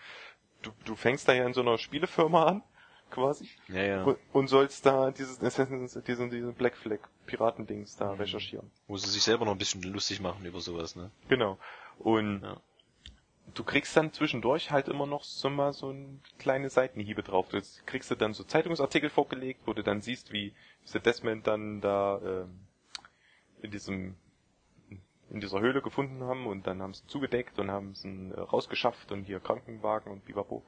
[0.63, 2.63] du, du fängst da ja in so einer Spielefirma an,
[3.11, 4.05] quasi, Ja, ja.
[4.05, 8.21] und, und sollst da dieses Assassin's, diesen, diesen Black Flag Piratendings da Mhm.
[8.21, 8.71] recherchieren.
[8.89, 11.11] Wo sie sich selber noch ein bisschen lustig machen über sowas, ne?
[11.29, 11.59] Genau.
[11.99, 12.57] Und Ja.
[13.55, 17.49] du kriegst dann zwischendurch halt immer noch so mal so ein kleine Seitenhiebe drauf.
[17.51, 20.55] Du kriegst du dann so Zeitungsartikel vorgelegt, wo du dann siehst, wie
[20.85, 22.59] dieser Desmond dann da ähm,
[23.63, 24.17] in diesem
[25.35, 28.41] in dieser Höhle gefunden haben und dann haben sie ihn zugedeckt und haben es äh,
[28.41, 30.65] rausgeschafft und hier Krankenwagen und bibabo.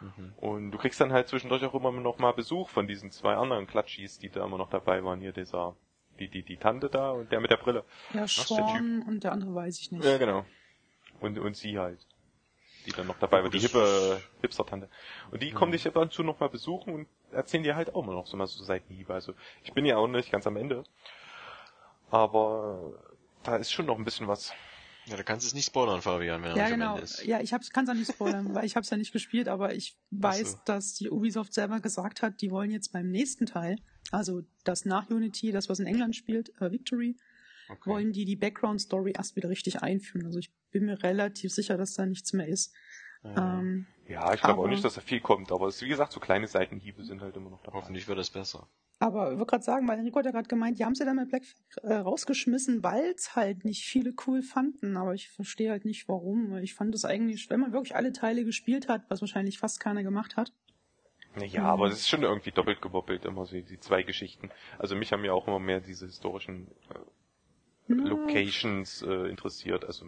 [0.00, 0.32] Mhm.
[0.36, 3.66] Und du kriegst dann halt zwischendurch auch immer noch mal Besuch von diesen zwei anderen
[3.66, 5.20] Klatschis, die da immer noch dabei waren.
[5.20, 5.74] Hier dieser,
[6.20, 7.84] die, die, die Tante da und der mit der Brille.
[8.10, 10.04] Ja, der Sean und der andere weiß ich nicht.
[10.04, 10.44] Ja, genau.
[11.20, 11.98] Und, und sie halt.
[12.86, 14.88] Die dann noch dabei war, die hippe Hipster-Tante.
[15.32, 15.72] Und die kommen Mhm.
[15.72, 18.36] dich ab und zu noch mal besuchen und erzählen dir halt auch immer noch so
[18.36, 19.12] mal so Seitenhiebe.
[19.12, 19.32] Also
[19.64, 20.84] ich bin ja auch nicht ganz am Ende.
[22.10, 22.92] Aber
[23.44, 24.52] da ist schon noch ein bisschen was.
[25.06, 26.94] Ja, da kannst du es nicht spoilern, Fabian, wenn er Ja, am genau.
[26.94, 27.24] Ende ist.
[27.24, 29.74] Ja, ich kann es auch nicht spoilern, weil ich habe es ja nicht gespielt, aber
[29.74, 30.58] ich weiß, so.
[30.64, 33.76] dass die Ubisoft selber gesagt hat, die wollen jetzt beim nächsten Teil,
[34.10, 37.16] also das nach Unity, das was in England spielt, äh, Victory,
[37.68, 37.90] Okay.
[37.90, 40.26] wollen die die Background Story erst wieder richtig einführen.
[40.26, 42.74] Also ich bin mir relativ sicher, dass da nichts mehr ist.
[43.22, 46.12] Ja, Ähm, Ja, ich glaube auch nicht, dass da viel kommt, aber es, wie gesagt,
[46.12, 47.78] so kleine Seitenhiebe sind halt immer noch dabei.
[47.78, 48.68] Hoffentlich wird es besser.
[48.98, 51.16] Aber ich wollte gerade sagen, weil Enrico hat ja gerade gemeint, die haben sie dann
[51.16, 54.96] mit Black Flag äh, rausgeschmissen, weil es halt nicht viele cool fanden.
[54.96, 56.56] Aber ich verstehe halt nicht warum.
[56.58, 60.02] Ich fand es eigentlich, wenn man wirklich alle Teile gespielt hat, was wahrscheinlich fast keiner
[60.02, 60.52] gemacht hat,
[61.36, 61.66] Ja, Mhm.
[61.66, 64.50] aber es ist schon irgendwie doppelt gewoppelt, immer so die zwei Geschichten.
[64.78, 66.68] Also mich haben ja auch immer mehr diese historischen
[67.88, 67.92] äh.
[67.92, 69.84] Locations äh, interessiert.
[69.84, 70.06] Also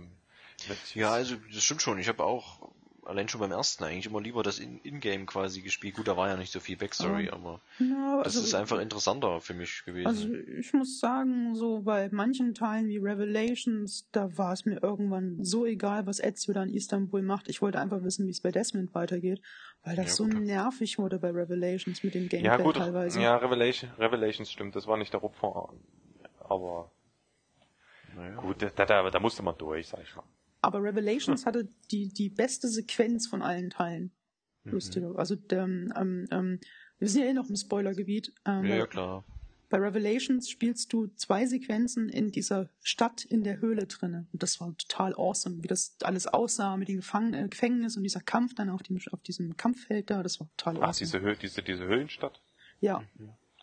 [0.94, 1.98] Ja, also das stimmt schon.
[1.98, 2.72] Ich habe auch
[3.06, 5.94] allein schon beim ersten eigentlich immer lieber das In- In-Game quasi gespielt.
[5.94, 9.40] Gut, da war ja nicht so viel Backstory, aber Ja, das also, ist einfach interessanter
[9.40, 10.06] für mich gewesen.
[10.06, 15.42] Also ich muss sagen, so bei manchen Teilen wie Revelations, da war es mir irgendwann
[15.44, 17.48] so egal, was Ezio da in Istanbul macht.
[17.48, 19.40] Ich wollte einfach wissen, wie es bei Desmond weitergeht,
[19.84, 20.34] weil das Ja, so gut.
[20.34, 23.20] nervig wurde bei Revelations mit dem Gameplay ja gut, teilweise.
[23.20, 25.68] ja Revelation, Revelations stimmt, das war nicht der Rupfer,
[26.40, 26.90] aber
[28.14, 28.34] naja.
[28.40, 30.24] gut, da, da, da musste man durch, sag ich mal.
[30.66, 34.10] Aber Revelations hatte die, die beste Sequenz von allen Teilen.
[34.64, 34.72] Mhm.
[34.72, 35.16] Lustiger.
[35.16, 36.60] Also ähm, ähm, ähm,
[36.98, 38.32] wir sind ja eh noch im Spoilergebiet.
[38.44, 39.24] Ähm, Ja, ja, klar.
[39.68, 44.26] Bei Revelations spielst du zwei Sequenzen in dieser Stadt in der Höhle drinne.
[44.32, 48.04] Und das war total awesome, wie das alles aussah mit dem Gefang äh, Gefängnis und
[48.04, 50.22] dieser Kampf dann auf, dem, auf diesem Kampffeld da.
[50.22, 50.98] Das war total Ach, awesome.
[50.98, 52.40] diese, Höh diese, diese Höhlenstadt?
[52.80, 53.02] ja.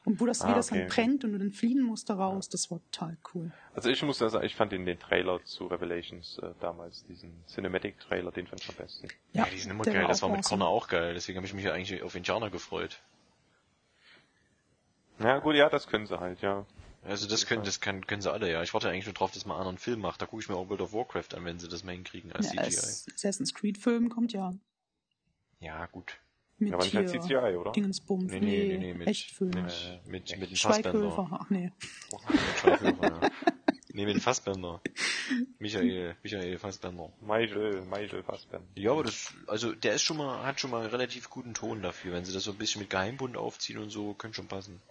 [0.05, 0.79] Und wo das, Ah, wie das okay.
[0.81, 3.51] dann brennt und du dann fliehen musst da raus, das war total cool.
[3.73, 7.31] Also ich muss ja sagen, ich fand den, den Trailer zu Revelations äh, damals, diesen
[7.47, 9.07] Cinematic-Trailer, den fand ich am besten.
[9.31, 10.05] Ja, die sind immer geil.
[10.07, 10.59] Das war mit awesome.
[10.59, 11.13] Connor auch geil.
[11.13, 13.01] Deswegen habe ich mich ja eigentlich auf Indianer gefreut.
[15.19, 16.65] Ja gut, ja, das können sie halt, ja.
[17.05, 18.61] Also das können, das können, können sie alle, ja.
[18.63, 20.21] Ich warte eigentlich nur drauf, dass man einen anderen Film macht.
[20.21, 22.53] Da gucke ich mir auch World of Warcraft an, wenn sie das mal hinkriegen als
[22.53, 22.77] Ja, CGI.
[22.77, 24.53] Ass- Assassin's Creed Film kommt ja
[25.59, 26.17] Ja, gut.
[26.63, 27.71] Mit Ja, aber nicht hier als CGI, oder?
[27.71, 28.31] Dingensbums.
[28.31, 29.49] Nee, nee, nee, nee, mit, Echtfilm.
[29.51, 30.55] mit, mit, mit dem.
[30.55, 31.71] Schweighöfer, ach nee.
[32.11, 33.29] Mit Schweighöfer, ja.
[33.95, 34.81] Nee, mit dem Fassbender.
[35.59, 37.13] Michael, Michael Fassbender.
[37.21, 38.65] Michael, Michael Fassbender.
[38.73, 41.83] Ja, aber das, also der ist schon mal, hat schon mal einen relativ guten Ton
[41.83, 42.13] dafür.
[42.13, 44.81] Wenn sie das so ein bisschen mit Geheimbund aufziehen und so, könnte schon passen.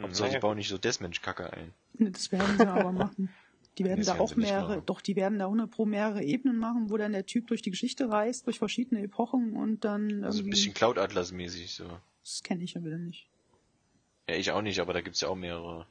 [0.00, 1.74] Hauptsache, die Naja, bauen nicht so Deathmatch-Kacke ein.
[1.94, 3.28] Nee, Das werden sie aber machen.
[3.78, 4.86] Die werden Das da auch mehrere, machen.
[4.86, 7.70] doch, die werden da 100 pro mehrere Ebenen machen, wo dann der Typ durch die
[7.70, 11.88] Geschichte reist, durch verschiedene Epochen und dann Also ein bisschen Cloud Atlas mäßig so.
[12.24, 13.28] Das kenne ich ja wieder nicht.
[14.28, 15.86] Ja, ich auch nicht, aber da gibt's ja auch mehrere.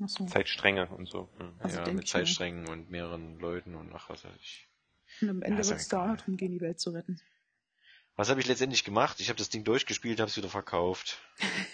[0.00, 0.26] Ach so.
[0.26, 1.28] Zeitstränge und so.
[1.38, 1.52] Hm.
[1.58, 2.06] Also ja, mit.
[2.06, 4.68] Zeitsträngen und mehreren Leuten und ach was weiß ich.
[5.20, 6.16] Und am Ende ist wird ja es da egal.
[6.18, 7.20] darum gehen, die Welt zu retten.
[8.16, 9.20] Was habe ich letztendlich gemacht?
[9.20, 11.18] Ich habe das Ding durchgespielt, habe es wieder verkauft.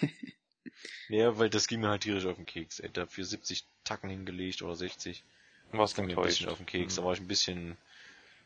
[1.08, 2.80] ja, weil das ging mir halt tierisch auf den Keks.
[2.80, 5.24] Ey, dafür 70 Tacken hingelegt oder 60.
[5.72, 6.96] Was ging mir ein bisschen auf den Keks.
[6.96, 7.76] Da war ich ein bisschen,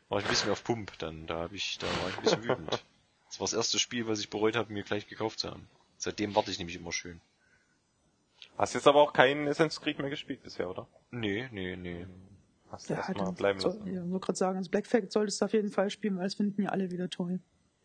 [0.09, 1.27] war ich ein bisschen auf Pump dann.
[1.27, 2.71] Da habe ich, da war ich ein bisschen wütend.
[2.71, 5.69] Das war das erste Spiel, was ich bereut habe, mir gleich gekauft zu haben.
[5.99, 7.21] Seitdem warte ich nämlich immer schön.
[8.59, 10.87] Hast jetzt aber auch keinen Assassin's Creed mehr gespielt bisher, oder?
[11.11, 12.07] Nee, nee, nee.
[12.71, 13.95] Hast du Ja, erstmal dann bleiben soll, lassen.
[13.95, 16.35] ja, wollte gerade sagen, also Black Flag solltest du auf jeden Fall spielen, weil das
[16.35, 17.39] finden ja alle wieder toll.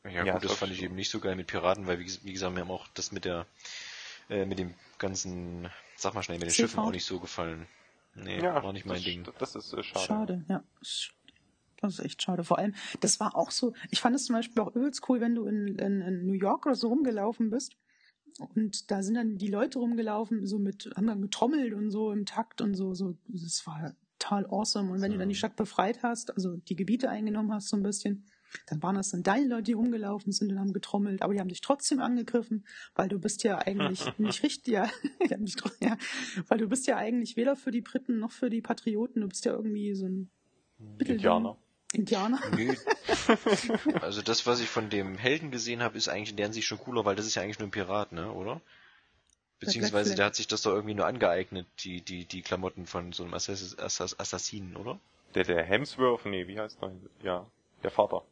[0.03, 2.11] Ja, Ja, gut, das das fand ich eben nicht so geil mit Piraten, weil wie,
[2.23, 3.45] wie gesagt, mir haben auch das mit der,
[4.29, 6.53] äh, mit dem ganzen, sag mal schnell, mit den?
[6.53, 7.67] Schiffen auch nicht so gefallen.
[8.23, 9.27] Nee, Ja, war nicht mein das, Ding.
[9.39, 10.05] Das ist äh, schade.
[10.05, 10.63] Schade, ja.
[11.79, 12.43] Das ist echt schade.
[12.43, 15.35] Vor allem, das war auch so, ich fand es zum Beispiel auch übelst cool, wenn
[15.35, 17.75] du in, in, in New York oder so rumgelaufen bist.
[18.55, 22.25] Und da sind dann die Leute rumgelaufen, so mit, haben dann getrommelt und so im
[22.25, 24.91] Takt und so, so, das war total awesome.
[24.91, 27.83] Und wenn du dann die Stadt befreit hast, also die Gebiete eingenommen hast, so ein
[27.83, 28.25] bisschen,
[28.67, 31.49] dann waren das dann deine Leute, die rumgelaufen sind und haben getrommelt, aber die haben
[31.49, 34.89] dich trotzdem angegriffen, weil du bist ja eigentlich nicht richtig, ja,
[35.79, 35.97] ja,
[36.47, 39.45] weil du bist ja eigentlich weder für die Briten noch für die Patrioten, du bist
[39.45, 40.29] ja irgendwie so ein.
[40.99, 41.57] Indianer.
[41.93, 42.39] Indianer.
[42.55, 42.75] Nö.
[44.01, 46.79] also das, was ich von dem Helden gesehen habe, ist eigentlich in der Hinsicht schon
[46.79, 48.61] cooler, weil das ist ja eigentlich nur ein Pirat, ne, oder?
[49.59, 53.23] Beziehungsweise der hat sich das doch irgendwie nur angeeignet, die, die, die Klamotten von so
[53.23, 54.99] einem Assass Assass Assassinen, oder?
[55.33, 56.91] Der, der Hemsworth, nee, wie heißt der?
[57.23, 57.45] Ja,
[57.83, 58.23] der Vater.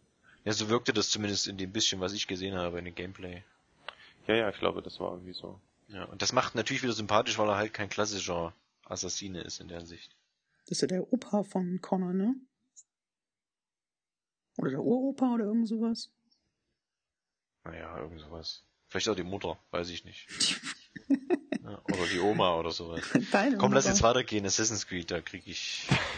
[0.45, 3.43] Ja, so wirkte das zumindest in dem bisschen, was ich gesehen habe in dem Gameplay.
[4.27, 5.59] Ja, ja, ich glaube, das war irgendwie so.
[5.87, 8.53] Ja, und das macht natürlich wieder sympathisch, weil er halt kein klassischer
[8.85, 10.15] Assassine ist in der Hinsicht.
[10.61, 12.35] Das ist ja der Opa von Connor, ne?
[14.57, 16.09] Oder der Uropa oder irgend sowas.
[17.63, 18.63] Naja, irgend sowas.
[18.87, 20.27] Vielleicht auch die Mutter, weiß ich nicht.
[21.09, 23.01] ja, oder die Oma oder sowas.
[23.31, 23.95] Deine Komm, lass Mutter.
[23.95, 24.45] jetzt weitergehen.
[24.45, 25.87] Assassin's Creed, da krieg ich,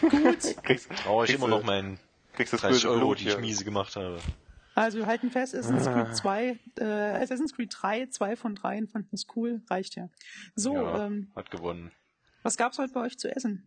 [0.62, 1.98] Kriegst, traue ich immer noch meinen
[2.38, 3.40] kriegst das 30 böse Euro, Blut die ich hier.
[3.40, 4.18] miese gemacht habe.
[4.74, 6.04] Also wir halten fest, Assassin's Ah.
[6.04, 6.84] Creed 2, äh,
[7.22, 10.08] Assassin's Creed 3, zwei von dreien fanden es cool, reicht ja.
[10.54, 11.90] So, ja, ähm, hat gewonnen.
[12.44, 13.66] was gab's heute bei euch zu essen?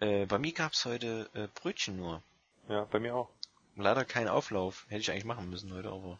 [0.00, 2.22] Äh, bei mir gab's heute äh, Brötchen nur.
[2.68, 3.30] Ja, bei mir auch.
[3.76, 4.86] Leider kein Auflauf.
[4.88, 6.18] Hätte ich eigentlich machen müssen heute, aber.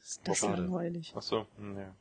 [0.00, 0.62] Das ist schade.
[0.62, 1.12] langweilig.
[1.16, 1.94] Ach so, hm, ja.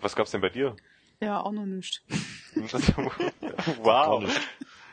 [0.00, 0.74] Was gab's denn bei dir?
[1.20, 2.02] Ja, auch noch nicht.
[2.54, 4.40] Gar wow.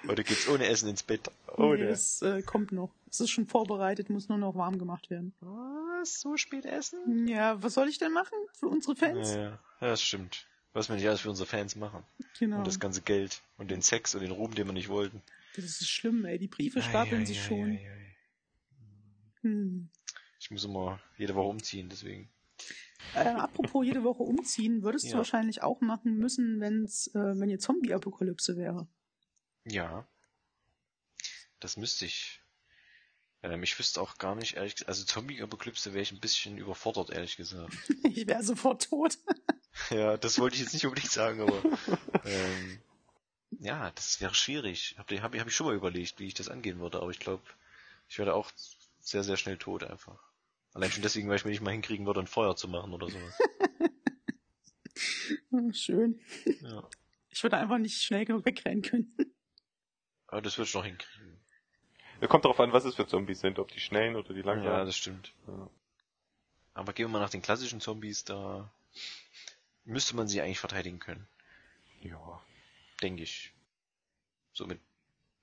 [0.07, 1.31] Heute geht's ohne Essen ins Bett.
[1.55, 2.93] Oh, nee, es äh, kommt noch.
[3.09, 5.33] Es ist schon vorbereitet, muss nur noch warm gemacht werden.
[5.39, 6.19] Was?
[6.19, 7.27] So spät essen?
[7.27, 9.33] Ja, was soll ich denn machen für unsere Fans?
[9.33, 10.47] Ja, ja, das stimmt.
[10.73, 12.03] Was wir nicht alles für unsere Fans machen.
[12.39, 12.57] Genau.
[12.57, 15.21] Und das ganze Geld und den Sex und den Ruhm, den wir nicht wollten.
[15.55, 16.39] Das ist schlimm, ey.
[16.39, 17.79] Die Briefe stapeln sich schon.
[19.41, 19.89] Hm.
[20.39, 22.27] Ich muss immer jede Woche umziehen, deswegen.
[23.15, 25.17] Äh, apropos jede Woche umziehen, würdest du Ja.
[25.17, 28.87] wahrscheinlich auch machen müssen, wenn's, äh, wenn ihr Zombie-Apokalypse wäre.
[29.65, 30.07] Ja.
[31.59, 32.41] Das müsste ich.
[33.41, 37.09] Ähm, ich wüsste auch gar nicht, ehrlich gesagt, also Zombie-Apokalypse wäre ich ein bisschen überfordert,
[37.09, 37.73] ehrlich gesagt.
[38.03, 39.17] Ich wäre sofort tot.
[39.89, 41.61] ja, das wollte ich jetzt nicht unbedingt sagen, aber
[42.25, 42.79] ähm,
[43.59, 44.95] ja, das wäre schwierig.
[44.97, 47.43] Hab, hab, hab ich schon mal überlegt, wie ich das angehen würde, aber ich glaube,
[48.07, 48.51] ich werde auch
[48.99, 50.19] sehr, sehr schnell tot einfach.
[50.73, 53.09] Allein schon deswegen, weil ich mir nicht mal hinkriegen würde, ein Feuer zu machen oder
[53.09, 53.37] sowas.
[55.71, 56.19] Schön.
[56.61, 56.89] Ja.
[57.29, 59.15] Ich würde einfach nicht schnell genug wegrennen können.
[60.33, 61.37] Aber das würde ich noch hinkriegen.
[62.21, 64.45] Ja, kommt darauf an, was es für Zombies sind, ob die schnellen oder die Ja,
[64.47, 64.85] langsamen.
[64.87, 65.31] das stimmt.
[65.47, 65.69] Ja.
[66.73, 68.71] Aber gehen wir mal nach den klassischen Zombies, da
[69.85, 71.27] müsste man sie eigentlich verteidigen können.
[72.01, 72.41] ja.
[73.01, 73.51] Denke ich.
[74.53, 74.79] So mit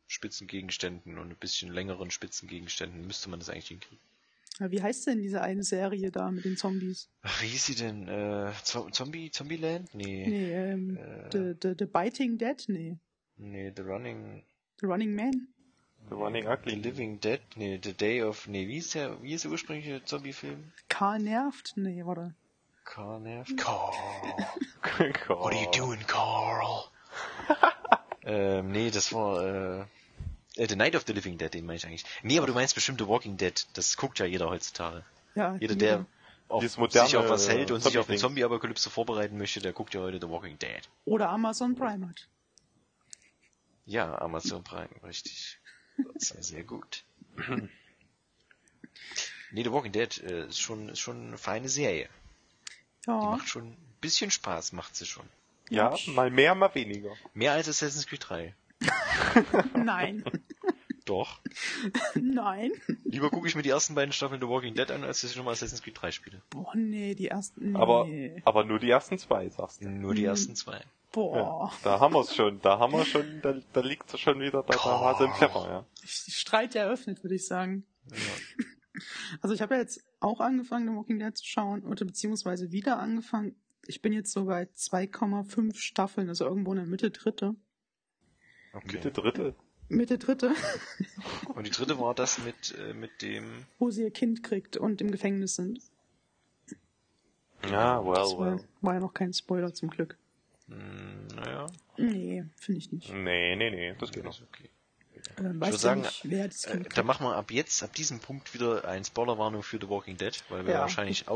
[0.06, 4.02] spitzen Gegenständen und ein bisschen längeren spitzen Gegenständen müsste man das eigentlich hinkriegen.
[4.58, 7.08] Ja, Wie heißt denn diese eine Serie da mit den Zombies?
[7.22, 8.08] Ach, wie hieß sie denn?
[8.08, 9.94] Äh, Zo- Zombie, Zombieland?
[9.94, 10.26] Nee.
[10.26, 11.28] Nee, ähm, Äh.
[11.30, 12.64] the, the, the Biting Dead?
[12.68, 12.96] Nee.
[13.36, 14.42] Nee, The Running,
[14.82, 15.48] Running Man?
[16.08, 16.74] The Running The Ugly.
[16.76, 17.40] Living Dead?
[17.56, 20.72] Nee, The Day of, nee, wie ist der, wie ist der ursprüngliche Zombie-Film?
[20.88, 21.72] Karl nervt?
[21.76, 22.34] Nee, warte.
[22.84, 23.20] Carl
[23.54, 23.92] Carl.
[25.28, 26.84] What What are you doing, Carl?
[28.24, 29.80] ähm, nee, das war, äh,
[30.56, 32.04] äh, The Night of the Living Dead, den meine ich eigentlich.
[32.22, 33.66] Nee, aber du meinst bestimmt The Walking Dead.
[33.74, 35.04] Das guckt ja jeder heutzutage.
[35.36, 36.06] Ja, Jeder, der
[36.48, 38.46] auf, moderne, sich auf was hält und sich auf eine Zombie-Ding.
[38.46, 40.88] Zombie-Apokalypse vorbereiten möchte, der guckt ja heute The Walking Dead.
[41.04, 42.28] Oder Amazon Prime hat.
[43.90, 45.58] Ja, Amazon Prime, richtig.
[46.14, 47.02] Sehr, sehr gut.
[49.50, 52.08] nee, The Walking Dead äh, ist schon, ist schon eine feine Serie.
[53.04, 55.28] Die Ja, macht schon ein bisschen Spaß, macht sie schon.
[55.70, 57.10] Ja, mal mehr, mal weniger.
[57.34, 58.54] Mehr als Assassin's Creed 3.
[59.74, 60.22] nein,
[61.04, 61.40] Doch.
[62.14, 62.70] nein.
[63.02, 65.36] Lieber gucke ich mir die ersten beiden Staffeln The Walking Dead an, als dass ich
[65.36, 66.40] nochmal Assassin's Creed 3 spiele.
[66.50, 67.76] Boah, nee, die ersten, nee.
[67.76, 68.06] Aber,
[68.44, 69.88] aber nur die ersten zwei, sagst du.
[69.88, 70.80] Nur die ersten zwei.
[71.12, 74.62] Boah, Ja, da haben wir's schon, da haben wir schon, da, da liegt's schon wieder
[74.62, 75.86] bei der Hase im Pfeffer, ja.
[76.04, 77.84] Streit eröffnet, würde ich sagen.
[79.40, 82.98] Also ich habe ja jetzt auch angefangen, The Walking Dead zu schauen, oder beziehungsweise wieder
[82.98, 83.54] angefangen.
[83.86, 87.54] Ich bin jetzt so bei 2,5 Staffeln, also irgendwo in der Mitte dritte.
[88.74, 88.98] Okay.
[88.98, 89.54] Bitte Dritte.
[89.88, 90.52] Mitte dritte,
[91.54, 93.64] Und die dritte war das mit, äh, mit dem...
[93.78, 95.80] wo sie ihr Kind kriegt und im Gefängnis sind.
[97.68, 98.64] Ja, well, Das war, well.
[98.82, 100.16] war ja noch kein Spoiler zum Glück.
[100.70, 101.66] Mh, naja,
[101.96, 103.12] Nee, finde ich nicht.
[103.12, 104.32] Nee, nee, nee, das geht noch.
[104.34, 104.70] ist okay.
[105.36, 109.04] Weißt würde sagen, nicht, Äh, da machen wir ab jetzt, ab diesem Punkt wieder eine
[109.04, 110.80] Spoilerwarnung für The Walking Dead, weil wir Ja.
[110.80, 111.28] wahrscheinlich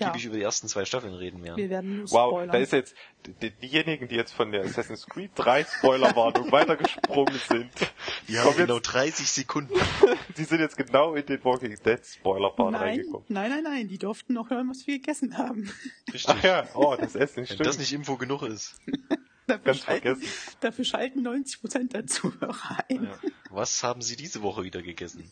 [0.00, 0.28] ausgiebig Ja.
[0.28, 1.56] über die ersten zwei Staffeln reden werden.
[1.56, 2.50] Wir werden Wow, spoilern.
[2.52, 2.94] da ist jetzt,
[3.42, 7.70] die, diejenigen, die jetzt von der Assassin's Creed 3 Spoilerwarnung weitergesprungen sind,
[8.28, 9.74] die, haben genau jetzt, 30 Sekunden.
[10.36, 13.24] die sind jetzt genau in den Walking Dead Spoiler-Part nein, reingekommen.
[13.28, 15.70] nein, nein, nein, die durften noch hören, was wir gegessen haben.
[16.12, 16.28] Richtig.
[16.28, 17.66] Ach ja, oh, das Essen Wenn stimmt.
[17.66, 18.74] das nicht Info genug ist.
[19.46, 20.56] Dafür Ganz schalten, vergessen.
[20.60, 23.02] dafür schalten 90% der Zuhörer ein.
[23.04, 23.18] Ja.
[23.50, 25.28] Was haben Sie diese Woche wieder gegessen?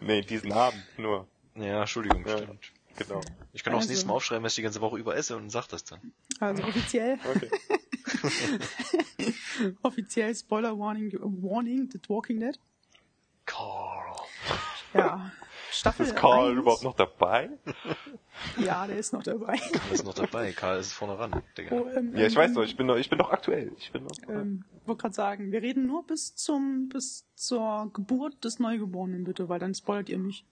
[0.00, 1.28] Nee, diesen Abend nur.
[1.54, 2.38] Ja, Entschuldigung, Ja.
[2.38, 2.72] stimmt.
[2.96, 3.20] Genau.
[3.52, 5.36] Ich kann auch das Also- nächste Mal aufschreiben, was ich die ganze Woche über esse
[5.36, 6.12] und sag das dann.
[6.40, 7.50] Also offiziell, Okay.
[9.82, 12.58] offiziell Spoiler Warning, Warning, The Walking Dead.
[13.46, 14.14] Carl.
[14.94, 15.30] Ja.
[15.72, 16.58] Staffel Ist Karl 1.
[16.60, 17.50] überhaupt noch dabei?
[18.58, 19.56] Ja, der ist noch dabei.
[19.58, 20.52] Karl ist noch dabei.
[20.52, 21.76] Karl ist vorne ran, Digga.
[21.76, 23.70] Oh, ähm, Ja, ich weiß ähm, noch, ich bin noch, ich bin noch aktuell.
[23.78, 24.10] Ich bin noch.
[24.28, 29.48] Ähm, wollte gerade sagen, wir reden nur bis zum bis zur Geburt des Neugeborenen bitte,
[29.48, 30.44] weil dann spoilert ihr mich.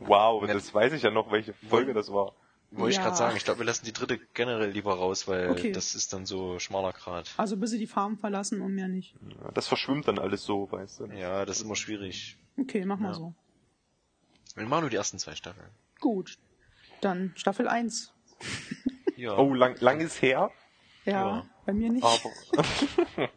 [0.00, 2.32] Wow, das weiß ich ja noch, welche Folge das war.
[2.70, 3.02] Wollte ich Ja.
[3.04, 5.72] gerade sagen, ich glaube, wir lassen die dritte generell lieber raus, weil Okay.
[5.72, 7.32] das ist dann so schmaler Grad.
[7.36, 9.14] Also bis sie die Farm verlassen und mehr nicht.
[9.42, 11.04] Ja, Das verschwimmt dann alles so, weißt du.
[11.06, 12.36] Ja, das ist immer schwierig.
[12.58, 13.14] Okay, mach mal Ja.
[13.14, 13.34] so.
[14.58, 15.68] Wir machen nur die ersten zwei Staffeln.
[16.00, 16.38] Gut.
[17.00, 18.12] Dann Staffel 1.
[19.16, 19.36] Ja.
[19.36, 20.52] Oh, lang, lang ist her.
[21.04, 21.46] Ja, Ja.
[21.66, 22.04] bei mir nicht.
[22.04, 22.30] Aber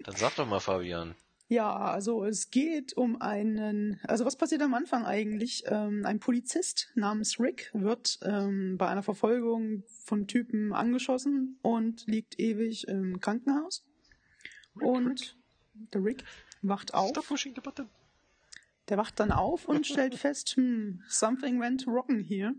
[0.00, 1.14] Dann sag doch mal, Fabian.
[1.48, 5.64] Ja, also es geht um einen, also was passiert am Anfang eigentlich?
[5.68, 12.38] Ähm, ein Polizist namens Rick wird ähm, bei einer Verfolgung von Typen angeschossen und liegt
[12.38, 13.86] ewig im Krankenhaus.
[14.74, 15.36] und
[15.94, 16.24] der Rick
[16.60, 17.08] wacht auf.
[17.08, 17.88] Stop pushing the button.
[18.88, 22.54] Der wacht dann auf und stellt fest, hm, something went wrong here.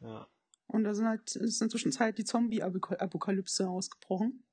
[0.00, 0.26] Ja.
[0.66, 4.44] Und da sind halt, ist inzwischen Zeit die Zombie-Apokalypse ausgebrochen.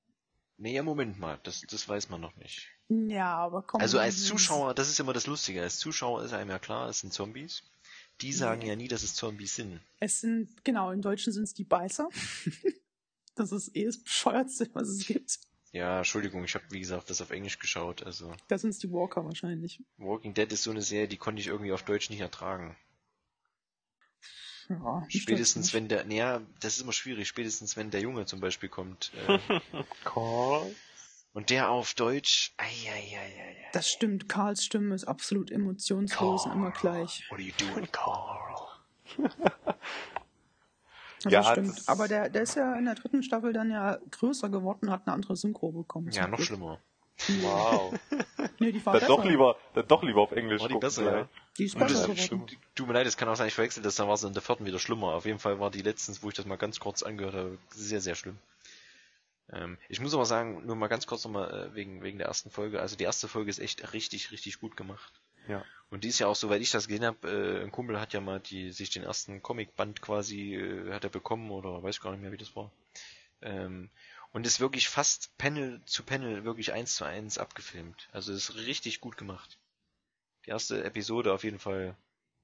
[0.57, 2.69] Nee, ja, Moment mal, das, das weiß man noch nicht.
[2.87, 3.81] Ja, aber komm.
[3.81, 6.99] Also als Zuschauer, das ist immer das Lustige, als Zuschauer ist einem ja klar, es
[6.99, 7.63] sind Zombies.
[8.21, 9.81] Die sagen ja nie, dass es Zombies sind.
[9.99, 12.07] Es sind, genau, im Deutschen sind es die Beißer.
[13.35, 15.39] das ist eh das Bescheuertste, was es gibt.
[15.75, 18.01] Ja, Entschuldigung, ich habe wie gesagt das auf Englisch geschaut.
[18.01, 19.83] Also Da sind es die Walker wahrscheinlich.
[19.97, 22.77] Walking Dead ist so eine Serie, die konnte ich irgendwie auf Deutsch nicht ertragen.
[24.69, 28.69] Ja, Spätestens wenn der, naja, das ist immer schwierig, spätestens wenn der Junge zum Beispiel
[28.69, 29.11] kommt.
[29.27, 29.37] Äh,
[30.05, 30.73] Carl?
[31.33, 33.55] und der auf Deutsch, ei, ei, ei.
[33.73, 37.25] Das stimmt, Karls Stimme ist absolut emotionslos und immer gleich.
[37.29, 38.69] What are you doing, Carl?
[41.25, 41.77] Das Ja, stimmt.
[41.77, 45.01] das- Aber der, der ist ja in der dritten Staffel dann ja größer geworden, hat
[45.05, 46.09] eine andere Synchro bekommen.
[46.11, 46.47] Ja, noch Glück.
[46.47, 46.79] schlimmer.
[47.41, 47.93] Wow.
[48.59, 49.15] Nee, die war Dann besser.
[49.17, 51.29] doch lieber, dann doch lieber auf Englisch War die gucken, besser, ja.
[51.57, 52.47] Die ist Und das, besser geworden.
[52.47, 54.31] du, tut mir leid, es kann auch sein, ich verwechsel das, dann war es in
[54.33, 55.07] der vierten wieder schlimmer.
[55.13, 57.99] Auf jeden Fall war die letztens, wo ich das mal ganz kurz angehört habe, sehr,
[57.99, 58.37] sehr schlimm.
[59.51, 62.49] Ähm, ich muss aber sagen, nur mal ganz kurz nochmal äh, wegen, wegen der ersten
[62.49, 62.79] Folge.
[62.81, 65.21] Also die erste Folge ist echt richtig, richtig gut gemacht.
[65.47, 65.63] Ja.
[65.89, 68.19] Und die ist ja auch, soweit ich das gesehen habe, äh, ein Kumpel hat ja
[68.21, 72.21] mal die, sich den ersten Comicband quasi, äh, hat er bekommen oder weiß gar nicht
[72.21, 72.71] mehr, wie das war.
[73.41, 73.89] Ähm,
[74.31, 78.09] und ist wirklich fast Panel zu Panel wirklich eins zu eins abgefilmt.
[78.11, 79.57] Also ist richtig gut gemacht.
[80.45, 81.95] Die erste Episode auf jeden Fall.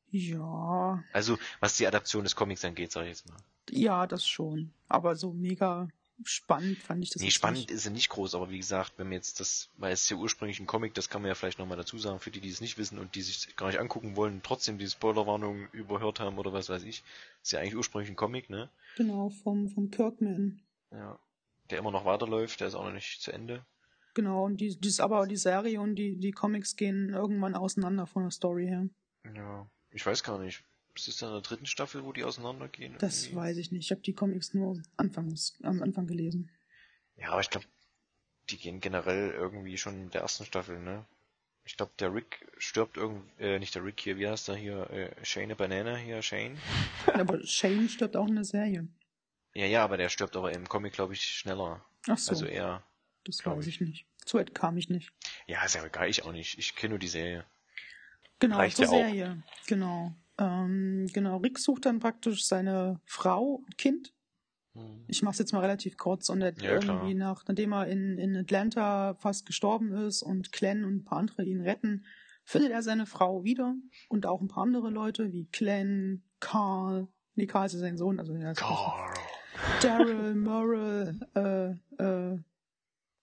[0.10, 3.38] Ja, Also, was die Adaption des Comics angeht, sag ich jetzt mal.
[3.70, 4.74] ja, das schon.
[4.88, 5.88] Aber so mega
[6.24, 7.72] spannend fand ich das nee, spannend nicht.
[7.72, 10.18] ist sie nicht groß, aber wie gesagt, wenn wir jetzt das, weil es ist ja
[10.18, 12.62] ursprünglich ein Comic, das kann man ja vielleicht nochmal dazu sagen, für die, die es
[12.62, 16.54] nicht wissen und die sich gar nicht angucken wollen, trotzdem die Spoilerwarnung überhört haben oder
[16.54, 17.04] was weiß ich.
[17.42, 18.70] Ist ja eigentlich ursprünglich ein Comic, ne?
[18.98, 20.62] Genau, vom, vom Kirkman.
[20.92, 21.20] Ja.
[21.70, 23.66] Der immer noch weiterläuft, der ist auch noch nicht zu Ende.
[24.14, 28.08] Genau, und die, die ist aber die Serie und die, die Comics gehen irgendwann auseinander
[28.08, 28.90] von der Story her.
[29.34, 29.70] Ja.
[29.92, 30.64] Ich weiß gar nicht.
[30.96, 32.96] Ist dann in der dritten Staffel, wo die auseinandergehen?
[33.00, 33.36] Das irgendwie?
[33.38, 33.86] weiß ich nicht.
[33.86, 36.50] Ich habe die Comics nur anfangs, am Anfang gelesen.
[37.18, 37.66] Ja, aber ich glaube,
[38.50, 41.06] die gehen generell irgendwie schon in der ersten Staffel, ne?
[41.64, 44.90] Ich glaube, der Rick stirbt irgendwie, äh, nicht der Rick hier, wie heißt der hier?
[44.90, 46.58] Äh, Shane Banana hier, Shane?
[47.14, 48.88] Aber Shane stirbt auch in der Serie.
[49.54, 51.84] Ja, ja, aber der stirbt aber im Comic, glaube ich, schneller.
[52.08, 52.84] Ach so, Also er.
[53.26, 53.82] das weiß ich.
[53.82, 54.06] ich nicht.
[54.26, 55.12] So weit kam ich nicht.
[55.46, 56.58] Ja, ist ja egal, ich auch nicht.
[56.58, 57.46] Ich kenne nur die Serie.
[58.40, 58.96] Genau, Reicht zur ja auch.
[58.96, 59.44] Serie.
[59.68, 60.14] Genau.
[60.38, 64.14] Ähm, genau, Rick sucht dann praktisch seine Frau und Kind.
[64.74, 65.04] Hm.
[65.08, 66.96] Ich mache es jetzt mal relativ kurz und er Ja, klar.
[66.98, 71.20] irgendwie nach, nachdem er in, in Atlanta fast gestorben ist und Glenn und ein paar
[71.20, 72.06] andere ihn retten,
[72.44, 73.76] findet er seine Frau wieder
[74.10, 78.20] und auch ein paar andere Leute wie Glenn, Carl, nee, Carl ist ja sein Sohn,
[78.20, 79.14] also er ist Carl.
[79.82, 82.40] Daryl, Merle, äh, äh,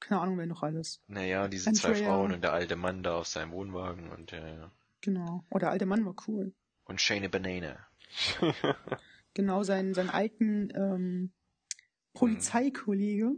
[0.01, 1.03] keine Ahnung, wer noch alles.
[1.09, 2.07] Naja, diese zwei Andrea.
[2.07, 4.67] Frauen und der alte Mann da auf seinem Wohnwagen und, äh,
[5.01, 5.45] Genau.
[5.51, 6.53] Oh, der alte Mann war cool.
[6.89, 7.79] Und Shane Banana.
[9.35, 11.33] Genau, seinen, seinen alten ähm,
[12.15, 13.33] Polizeikollege.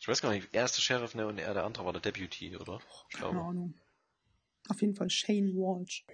[0.00, 2.00] Ich weiß gar nicht, er ist der Sheriff, ne, und er der andere war der
[2.00, 2.80] Deputy, oder?
[3.10, 3.46] Ich Keine glaube.
[3.46, 3.74] Ahnung.
[4.68, 6.06] Auf jeden Fall Shane Walsh.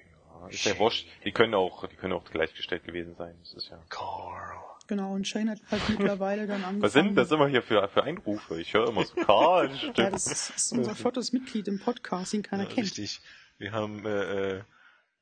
[0.50, 1.06] Ist ja wurscht.
[1.24, 3.36] Die können auch, die können auch gleichgestellt gewesen sein.
[3.40, 3.80] Das ist ja.
[3.88, 4.56] Carl.
[4.88, 6.82] Genau, und Shane hat halt mittlerweile dann angefangen.
[6.82, 8.60] Was sind das immer hier für, für Einrufe?
[8.60, 9.98] Ich höre immer so, Karl, Ja, stimmt.
[9.98, 12.86] das ist, das ist unser viertes Mitglied im Podcast, den keiner Ja, kennt.
[12.86, 13.20] richtig.
[13.58, 14.62] Wir haben äh, äh,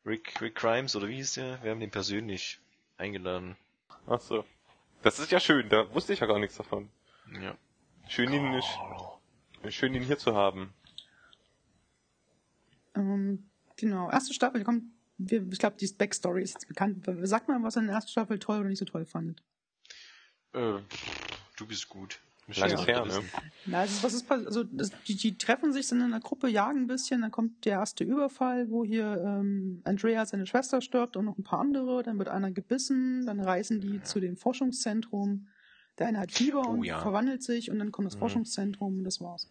[0.04, 1.62] Rick, Rick Grimes, oder wie hieß der?
[1.62, 2.60] Wir haben den persönlich
[2.96, 3.56] eingeladen.
[4.06, 4.44] Ach so.
[5.02, 6.88] Das ist ja schön, da wusste ich ja gar nichts davon.
[7.40, 7.56] Ja.
[8.08, 8.62] Schön ihn,
[9.68, 10.72] schön ihn hier zu haben.
[12.94, 14.84] Ähm, genau, erste Staffel, kommt,
[15.18, 17.04] wir, ich glaube, die Backstory ist jetzt bekannt.
[17.22, 19.42] Sag mal, was ihr in der ersten Staffel toll oder nicht so toll fandet.
[20.52, 20.80] Äh,
[21.56, 22.20] du bist gut.
[22.48, 23.22] Lange her, ne?
[23.66, 26.48] Na, also, was ist pass- also das, die, die treffen sich, sind in einer Gruppe,
[26.48, 31.16] jagen ein bisschen, dann kommt der erste Überfall, wo hier ähm, Andrea seine Schwester stirbt
[31.16, 35.46] und noch ein paar andere, dann wird einer gebissen, dann reisen die zu dem Forschungszentrum.
[35.98, 36.98] Der eine hat Fieber Oh, und ja.
[37.00, 38.20] verwandelt sich und dann kommt das Mhm.
[38.20, 39.48] Forschungszentrum und das war's.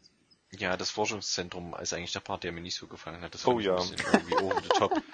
[0.57, 3.33] Ja, das Forschungszentrum ist eigentlich der Part, der mir nicht so gefallen hat.
[3.33, 3.77] Das Oh fand ich ja.
[3.77, 5.01] irgendwie over the top.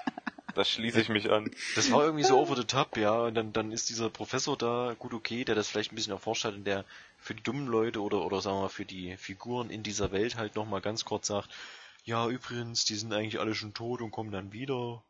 [0.55, 1.51] Da schließe ich mich an.
[1.75, 3.25] Das war irgendwie so over the top, ja.
[3.25, 6.45] Und dann, dann ist dieser Professor da, gut okay, der das vielleicht ein bisschen erforscht
[6.45, 6.83] hat und der
[7.27, 10.37] für die dummen Leute oder, oder sagen wir mal für die Figuren in dieser Welt
[10.37, 11.53] halt nochmal ganz kurz sagt,
[12.05, 15.03] ja, übrigens, die sind eigentlich alle schon tot und kommen dann wieder.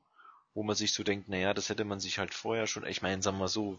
[0.56, 3.22] Wo man sich so denkt, naja, das hätte man sich halt vorher schon, ich meine,
[3.22, 3.78] sagen wir mal so,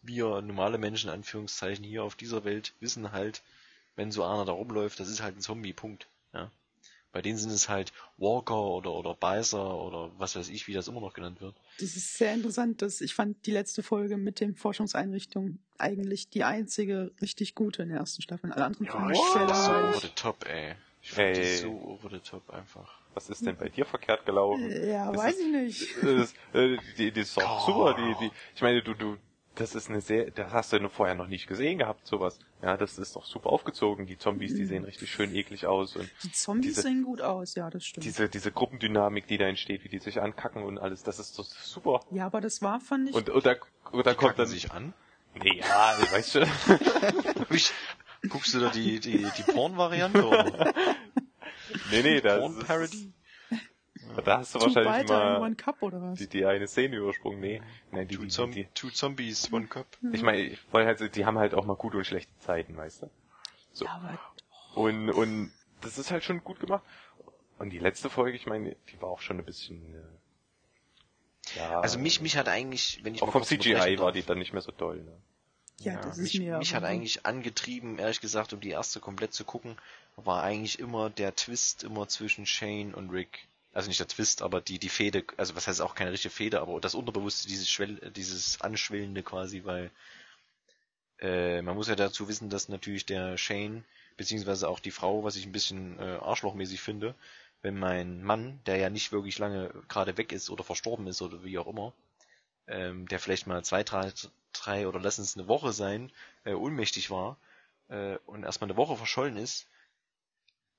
[0.00, 3.42] wir normale Menschen, Anführungszeichen, hier auf dieser Welt wissen halt,
[3.96, 6.08] wenn so einer da rumläuft, das ist halt ein Zombie, Punkt.
[6.32, 6.50] Ja.
[7.12, 10.88] Bei denen sind es halt Walker oder, oder Beißer oder was weiß ich, wie das
[10.88, 11.54] immer noch genannt wird.
[11.80, 12.82] Das ist sehr interessant.
[12.82, 17.88] Dass ich fand die letzte Folge mit den Forschungseinrichtungen eigentlich die einzige richtig gute in
[17.88, 18.52] der ersten Staffel.
[18.52, 20.74] Alle anderen fand ich ist so over the top, ey.
[21.00, 21.34] Ich fand Ey.
[21.34, 22.98] die so over the top einfach.
[23.14, 24.68] Was ist denn bei dir verkehrt gelaufen?
[24.86, 25.88] Ja, Das weiß ist- ich nicht.
[26.02, 29.16] Das, äh, die, die ist doch super, die, die, ich meine, du, du,
[29.58, 32.38] das ist eine sehr, das hast du vorher noch nicht gesehen gehabt, sowas.
[32.62, 34.06] Ja, das ist doch super aufgezogen.
[34.06, 37.54] Die Zombies, die sehen richtig schön eklig aus und Die Zombies diese- sehen gut aus,
[37.54, 38.04] ja, das stimmt.
[38.04, 41.44] diese, diese Gruppendynamik, die da entsteht, wie die sich ankacken und alles, das ist doch
[41.44, 42.00] super.
[42.10, 43.56] ja, aber das war, fand ich, Und, und da,
[43.92, 44.94] und da kommt dann, sich an.
[45.34, 46.46] nee, ja, du weißt schon.
[47.50, 47.72] Ich,
[48.30, 50.72] guckst du da die, die, die Porn-Variante oder
[51.90, 52.42] nee, nee, das
[52.92, 53.06] ist,
[54.14, 54.26] Porn-Parody?
[54.26, 56.18] da hast du Two wahrscheinlich Biter in mal One Cup oder was?
[56.18, 57.40] die, die eine Szene übersprungen.
[57.40, 57.62] Nee,
[57.92, 59.86] nein, die, Two, die, Zom die, two Zombies, One Cup.
[60.12, 62.76] ich meine, ich wollte halt, so- die haben halt auch mal gute und schlechte Zeiten,
[62.76, 63.10] weißt du?
[63.72, 63.84] So.
[63.84, 64.18] Ja, aber
[64.74, 66.82] Und, und das ist halt schon gut gemacht.
[67.58, 71.80] Und die letzte Folge, ich meine, die war auch schon ein bisschen, äh, ja.
[71.80, 74.38] Also mich, mich hat eigentlich, wenn ich auch mal vom kurz CGI war die dann
[74.38, 75.12] nicht mehr so doll, ne?
[75.80, 76.58] ja, das ist mich, mir.
[76.58, 79.76] mich hat eigentlich angetrieben, ehrlich gesagt, um die erste komplett zu gucken,
[80.16, 83.46] war eigentlich immer der Twist immer zwischen Shane und Rick.
[83.78, 86.60] Also nicht der Twist, aber die, die Fehde, also was heißt auch keine richtige Fehde,
[86.60, 89.92] aber das Unterbewusste, dieses Schwell, dieses Anschwellende quasi, weil
[91.20, 93.84] äh, man muss ja dazu wissen, dass natürlich der Shane,
[94.16, 97.14] beziehungsweise auch die Frau, was ich ein bisschen äh, arschlochmäßig finde,
[97.62, 101.44] wenn mein Mann, der ja nicht wirklich lange gerade weg ist oder verstorben ist oder
[101.44, 101.92] wie auch immer,
[102.66, 104.12] ähm, der vielleicht mal zwei, drei,
[104.52, 106.10] drei oder lass es eine Woche sein,
[106.42, 107.36] äh, ohnmächtig war
[107.90, 109.68] äh, und erstmal eine Woche verschollen ist,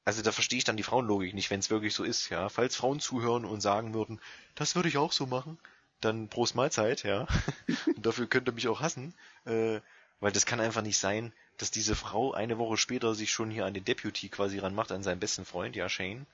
[0.09, 2.49] also da verstehe ich dann die Frauenlogik nicht, wenn es wirklich so ist, ja.
[2.49, 4.19] Falls Frauen zuhören und sagen würden,
[4.55, 5.59] das würde ich auch so machen,
[6.01, 7.27] dann Prost Mahlzeit, ja.
[7.95, 9.13] und dafür könnt ihr mich auch hassen,
[9.45, 9.79] äh,
[10.19, 13.67] weil das kann einfach nicht sein, dass diese Frau eine Woche später sich schon hier
[13.67, 16.25] an den Deputy quasi ranmacht, an seinen besten Freund, ja, Shane,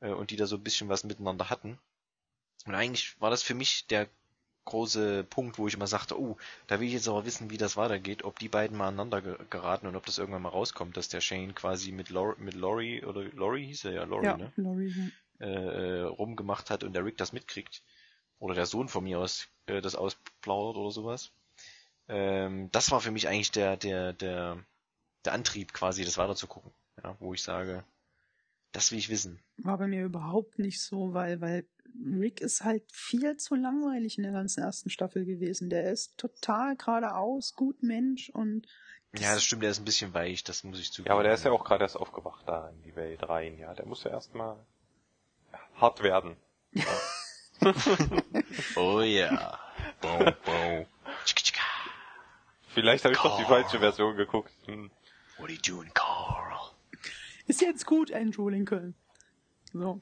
[0.00, 1.78] äh, und die da so ein bisschen was miteinander hatten.
[2.64, 4.08] Und eigentlich war das für mich der
[4.68, 6.36] große Punkt, wo ich immer sagte, oh,
[6.66, 9.36] da will ich jetzt aber wissen, wie das weitergeht, ob die beiden mal aneinander ge
[9.50, 13.02] geraten und ob das irgendwann mal rauskommt, dass der Shane quasi mit, Lor mit Laurie,
[13.02, 14.52] oder Laurie hieß er ja, Laurie, ja, ne?
[14.56, 14.94] Laurie,
[15.40, 15.46] ja.
[15.46, 17.82] äh, äh, rumgemacht hat und der Rick das mitkriegt.
[18.38, 21.32] Oder der Sohn von mir aus äh, das ausplaudert oder sowas.
[22.08, 24.58] Ähm, das war für mich eigentlich der, der, der,
[25.24, 26.70] der Antrieb quasi, das weiterzugucken.
[27.02, 27.84] Ja, wo ich sage,
[28.72, 29.40] das will ich wissen.
[29.58, 31.64] War bei mir überhaupt nicht so, weil, weil
[32.20, 35.70] Rick ist halt viel zu langweilig in der ganzen ersten Staffel gewesen.
[35.70, 38.66] Der ist total geradeaus, gut Mensch und
[39.16, 41.08] Ja, das stimmt, der ist ein bisschen weich, das muss ich zugeben.
[41.08, 43.74] Ja, aber der ist ja auch gerade erst aufgewacht da in die Welt rein, ja.
[43.74, 44.56] Der muss ja erstmal
[45.74, 46.36] hart werden.
[48.76, 49.58] Oh ja.
[50.00, 50.86] Bow, bow.
[52.68, 54.52] Vielleicht habe ich doch die falsche Version geguckt.
[54.66, 54.90] Hm.
[55.38, 56.38] What are you doing, Carl?
[57.48, 58.94] ist jetzt gut, Andrew Lincoln.
[59.72, 60.00] So.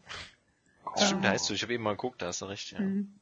[1.05, 2.81] Stimmt, der heißt so, ich habe eben mal geguckt, da hast du recht, ja.
[2.81, 3.14] Mhm.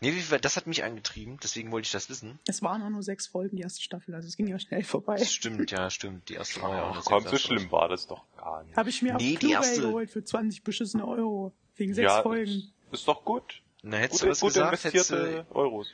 [0.00, 2.38] Nee, wie viel, das hat mich angetrieben, deswegen wollte ich das wissen.
[2.46, 5.16] Es waren auch nur sechs Folgen, die erste Staffel, also es ging ja schnell vorbei.
[5.16, 6.28] Das stimmt, ja, stimmt.
[6.28, 8.76] Die erste war ja auch Ach komm, so schlimm war das doch gar nicht.
[8.76, 11.52] Habe ich mir auf Nee, die Blu-ray erste- geholt für 20 beschissene Euro.
[11.76, 12.50] Wegen sechs ja, Folgen.
[12.50, 13.62] Ist, ist doch gut.
[13.82, 15.88] Na, hättest Gut, du was gut gesagt, hättest du, investierte Euros.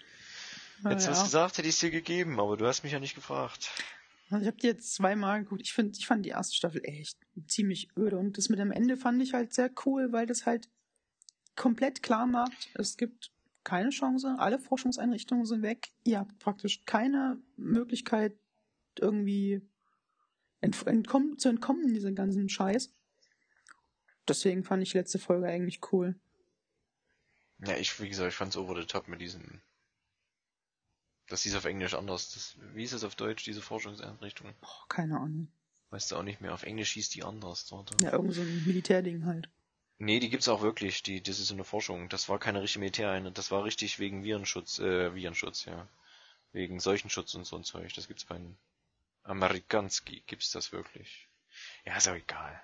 [0.84, 1.24] hättest du was Ja.
[1.24, 3.70] gesagt, hätte ich es dir gegeben, aber du hast mich ja nicht gefragt.
[4.30, 5.62] Also ich habe die jetzt zweimal geguckt.
[5.62, 8.18] Ich finde, ich fand die erste Staffel echt ziemlich öde.
[8.18, 10.68] Und das mit dem Ende fand ich halt sehr cool, weil das halt
[11.56, 13.32] komplett klar macht, es gibt
[13.64, 15.90] keine Chance, alle Forschungseinrichtungen sind weg.
[16.04, 18.34] Ihr habt praktisch keine Möglichkeit,
[18.98, 19.60] irgendwie
[20.60, 22.94] ent entkommen, zu entkommen, diesen ganzen Scheiß.
[24.26, 26.14] Deswegen fand ich letzte Folge eigentlich cool.
[27.66, 29.60] Ja, ich, wie gesagt, ich fand's over the top mit diesem,
[31.28, 32.32] das hieß auf Englisch anders.
[32.32, 34.54] Das, wie ist es auf Deutsch, diese Forschungseinrichtung?
[34.60, 35.48] Boah, keine Ahnung.
[35.90, 37.96] Weißt du auch nicht mehr, auf Englisch hieß die anders, oder?
[38.02, 39.48] Ja, irgend so ein Militärding halt.
[39.98, 42.08] Nee, die gibt's auch wirklich, die, das ist eine Forschung.
[42.08, 45.88] Das war keine richtige Militäreinheit, das war richtig wegen Virenschutz, äh, Virenschutz, ja.
[46.52, 47.92] Wegen Seuchenschutz und so ein Zeug.
[47.94, 48.40] Das gibt's bei
[49.22, 51.28] Amerikanski, gibt's das wirklich.
[51.84, 52.62] Ja, ist auch egal.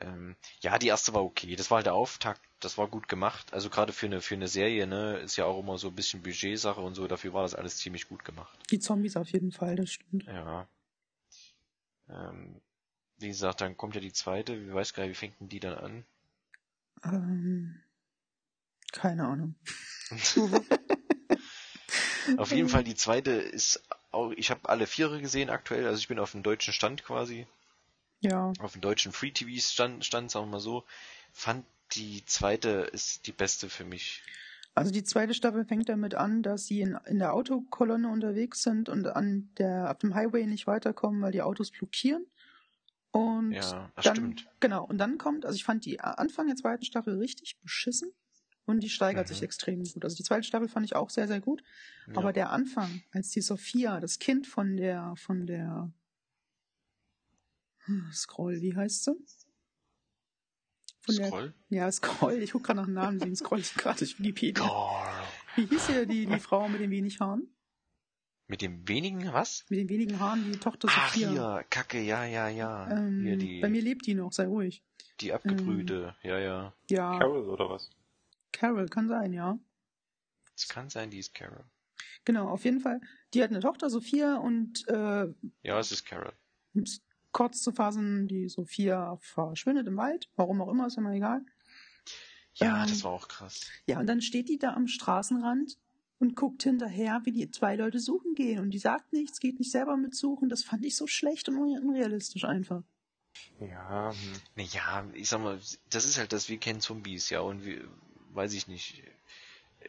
[0.00, 1.54] Ähm, ja, die erste war okay.
[1.56, 3.52] Das war halt der Auftakt, das war gut gemacht.
[3.52, 6.22] Also gerade für eine, für eine Serie, ne, ist ja auch immer so ein bisschen
[6.22, 8.58] Budgetsache und so, dafür war das alles ziemlich gut gemacht.
[8.70, 10.24] Die Zombies auf jeden Fall, das stimmt.
[10.26, 10.66] Ja.
[12.08, 12.60] Ähm,
[13.18, 15.60] wie gesagt, dann kommt ja die zweite, ich weiß gar nicht, wie fängt denn die
[15.60, 16.04] dann an?
[17.04, 17.80] Ähm,
[18.92, 19.54] keine Ahnung.
[22.36, 26.08] Auf jeden Fall die zweite ist auch, ich habe alle Viere gesehen aktuell, also ich
[26.08, 27.46] bin auf dem deutschen Stand quasi,
[28.20, 30.84] Ja, auf dem deutschen Free TV Stand, Stand sagen wir mal so,
[31.32, 34.22] fand die zweite ist die beste für mich.
[34.74, 38.88] Also die zweite Staffel fängt damit an, dass sie in, in der Autokolonne unterwegs sind
[38.88, 42.26] und an der, auf dem Highway nicht weiterkommen, weil die Autos blockieren.
[43.12, 44.48] Und Ja, das dann, stimmt.
[44.60, 48.12] genau, und dann kommt, also ich fand die Anfang der zweiten Staffel richtig beschissen
[48.66, 49.28] und die steigert Mhm.
[49.28, 50.04] sich extrem gut.
[50.04, 51.62] Also die zweite Staffel fand ich auch sehr, sehr gut.
[52.06, 52.14] Ja.
[52.14, 55.92] Aber der Anfang, als die Sophia, das Kind von der, von der
[57.86, 59.16] hm, Scroll, wie heißt sie?
[61.08, 61.54] Von der, Scroll?
[61.70, 64.64] ja, Scroll, ich gucke gerade nach dem Namen, deswegen scroll ich gerade durch Wikipedia.
[64.66, 65.24] Carl.
[65.56, 67.48] Wie hieß hier die, die Frau mit den wenig Haaren?
[68.46, 69.64] Mit dem wenigen was?
[69.68, 71.30] Mit den wenigen Haaren, die Tochter Ach, Sophia.
[71.30, 72.90] hier, Kacke, ja, ja, ja.
[72.90, 74.82] Ähm, hier die, Bei mir lebt die noch, sei ruhig.
[75.20, 76.74] die abgebrühte, ja, ja.
[76.88, 77.90] Ja, Carol oder was?
[78.52, 79.58] Carol kann sein, ja.
[80.56, 81.64] Es kann sein, die ist Carol.
[82.24, 83.00] Genau, auf jeden Fall.
[83.34, 85.26] Die hat eine Tochter, Sophia, und äh,
[85.62, 86.32] Ja, es ist Carol.
[87.32, 90.28] Kurz zu fassen, die Sophia verschwindet im Wald.
[90.36, 91.42] Warum auch immer, ist ja mal egal.
[92.54, 93.60] Ja, Ähm, das war auch krass.
[93.86, 95.78] Ja, und dann steht die da am Straßenrand
[96.18, 98.60] und guckt hinterher, wie die zwei Leute suchen gehen.
[98.60, 100.48] Und die sagt nichts, geht nicht selber mit suchen.
[100.48, 102.82] Das fand ich so schlecht und unrealistisch einfach.
[103.60, 104.32] Ja, hm.
[104.56, 105.60] Naja, ich sag mal,
[105.90, 107.84] das ist halt das, wir kennen Zombies, ja, und wir,
[108.32, 109.02] weiß ich nicht.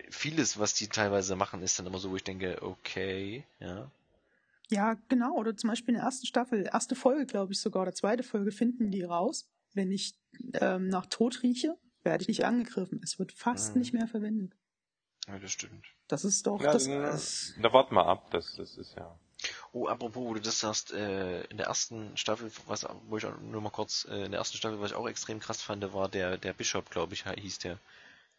[0.09, 3.89] Vieles, was die teilweise machen, ist dann immer so, wo ich denke, okay, ja.
[4.71, 5.35] Ja, genau.
[5.35, 8.51] Oder zum Beispiel in der ersten Staffel, erste Folge, glaube ich sogar, oder zweite Folge,
[8.51, 9.47] finden die raus.
[9.73, 10.15] Wenn ich
[10.53, 13.01] ähm, nach Tod rieche, werde ich nicht angegriffen.
[13.03, 13.79] Es wird fast Mhm.
[13.81, 14.53] nicht mehr verwendet.
[15.27, 15.85] Ja, das stimmt.
[16.07, 16.87] Das ist doch ja, das.
[16.87, 19.15] na, das da warten wir ab, das, das ist ja.
[19.71, 23.39] Oh, apropos, wo du das sagst, äh, in der ersten Staffel, was, wo ich auch
[23.39, 26.09] nur mal kurz, äh, in der ersten Staffel, was ich auch extrem krass fand, war
[26.09, 27.79] der, der Bishop, glaube ich, hieß der.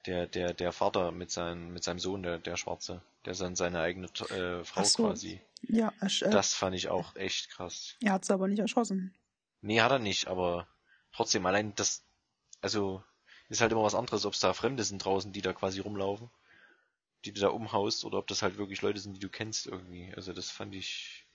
[0.07, 3.81] Der, der, der Vater mit seinem, mit seinem Sohn, der, der Schwarze, der dann seine
[3.81, 5.05] eigene äh, Frau so.
[5.05, 5.41] quasi.
[5.63, 7.97] Ja, äh, Das fand ich auch echt krass.
[8.03, 9.15] er hat es aber nicht erschossen.
[9.63, 10.67] Nee, hat er nicht, aber
[11.13, 12.03] trotzdem, allein das,
[12.63, 13.03] also,
[13.49, 16.31] ist halt immer was anderes, ob es da Fremde sind draußen, die da quasi rumlaufen,
[17.25, 20.13] die du da umhaust, oder ob das halt wirklich Leute sind, die du kennst irgendwie.
[20.17, 21.27] Also das fand ich,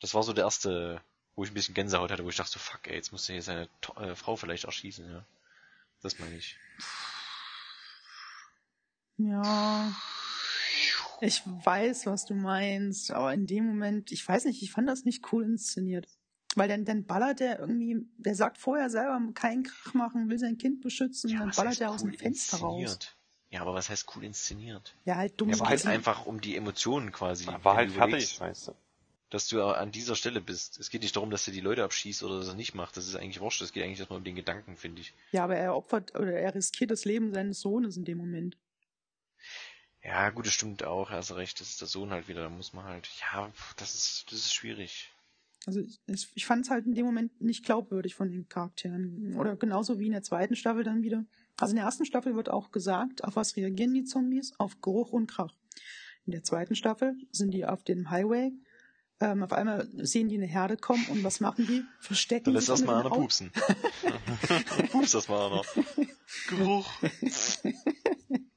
[0.00, 1.00] das war so der erste,
[1.34, 3.34] wo ich ein bisschen Gänsehaut hatte, wo ich dachte, so, fuck, ey, jetzt muss er
[3.34, 5.24] hier seine To- äh, Frau vielleicht erschießen, ja.
[6.02, 6.56] Das meine ich.
[9.16, 9.92] Ja.
[11.20, 15.04] Ich weiß, was du meinst, aber in dem Moment, ich weiß nicht, ich fand das
[15.04, 16.06] nicht cool inszeniert.
[16.54, 20.58] Weil dann, dann ballert der irgendwie, der sagt vorher selber, keinen Krach machen, will sein
[20.58, 22.80] Kind beschützen, und dann ballert er aus dem cool Fenster raus.
[22.80, 23.16] inszeniert?
[23.50, 24.94] Ja, aber was heißt cool inszeniert?
[25.04, 25.48] Ja, halt dumm.
[25.48, 27.46] Ja, Es war geht halt einfach um die Emotionen quasi.
[27.46, 28.72] War Wenn halt fertig, weißt du.
[29.30, 30.78] dass du an dieser Stelle bist.
[30.78, 32.96] Es geht nicht darum, dass er die Leute abschießt oder dass er nicht macht.
[32.96, 33.62] Das ist eigentlich wurscht.
[33.62, 35.14] Es geht eigentlich erstmal um den Gedanken, finde ich.
[35.32, 38.56] Ja, aber er opfert oder er riskiert das Leben seines Sohnes in dem Moment.
[40.02, 41.10] Ja, gut, das stimmt auch.
[41.10, 41.60] Hast recht.
[41.60, 42.42] Das ist der Sohn halt wieder.
[42.42, 43.08] Da muss man halt.
[43.32, 45.10] Ja, das ist, das ist schwierig.
[45.66, 49.34] Also ich, ich- fand es halt in dem Moment nicht glaubwürdig von den Charakteren.
[49.36, 51.24] Oder genauso wie in der zweiten Staffel dann wieder.
[51.58, 54.52] Also in der ersten Staffel wird auch gesagt, auf was reagieren die Zombies?
[54.58, 55.52] Auf Geruch und Krach.
[56.26, 58.52] In der zweiten Staffel sind die auf dem Highway.
[59.20, 61.82] Ähm, auf einmal sehen die eine Herde kommen und was machen die?
[61.98, 63.50] Verstecken Dann lässt sich erstmal unter einer pupsen.
[64.92, 65.62] Pups erstmal einer.
[66.48, 66.88] Geruch.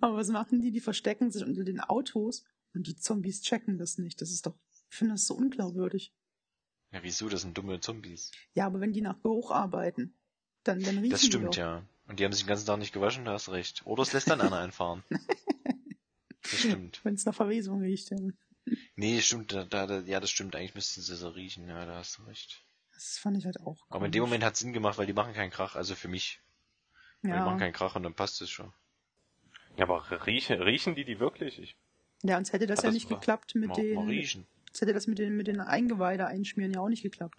[0.00, 0.70] Aber was machen die?
[0.70, 2.44] Die verstecken sich unter den Autos
[2.74, 4.20] und die Zombies checken das nicht.
[4.20, 4.54] Das ist doch,
[4.90, 6.12] ich finde das so unglaubwürdig.
[6.90, 7.28] Ja, wieso?
[7.28, 8.30] Das sind dumme Zombies.
[8.54, 10.14] Ja, aber wenn die nach Geruch arbeiten,
[10.64, 11.56] dann, dann riechen Das die stimmt, doch.
[11.56, 11.86] ja.
[12.06, 13.82] Und die haben sich den ganzen Tag nicht gewaschen, da hast du recht.
[13.86, 15.02] Oder es lässt dann einer einfahren.
[16.50, 17.00] Das stimmt.
[17.04, 18.10] Wenn es nach Verwesung riecht.
[18.10, 18.18] Ja.
[18.96, 20.54] Nee, stimmt, da, da, ja, das stimmt.
[20.54, 22.64] Eigentlich müssten sie so riechen, ja, da hast du recht.
[22.92, 23.86] Das fand ich halt auch.
[23.88, 24.22] Aber in dem.
[24.22, 26.40] Moment hat Sinn gemacht, weil die machen keinen Krach, also für mich.
[27.22, 27.44] Weil Die Ja.
[27.44, 28.72] machen keinen Krach und dann passt es schon.
[29.76, 31.58] Ja, aber riechen, riechen die die wirklich?
[31.58, 31.76] Ich,
[32.22, 33.98] ja, uns hätte das ja das nicht geklappt mit den.
[34.08, 34.46] riechen.
[34.70, 37.36] Uns hätte das mit den, mit den Eingeweide einschmieren ja auch nicht geklappt.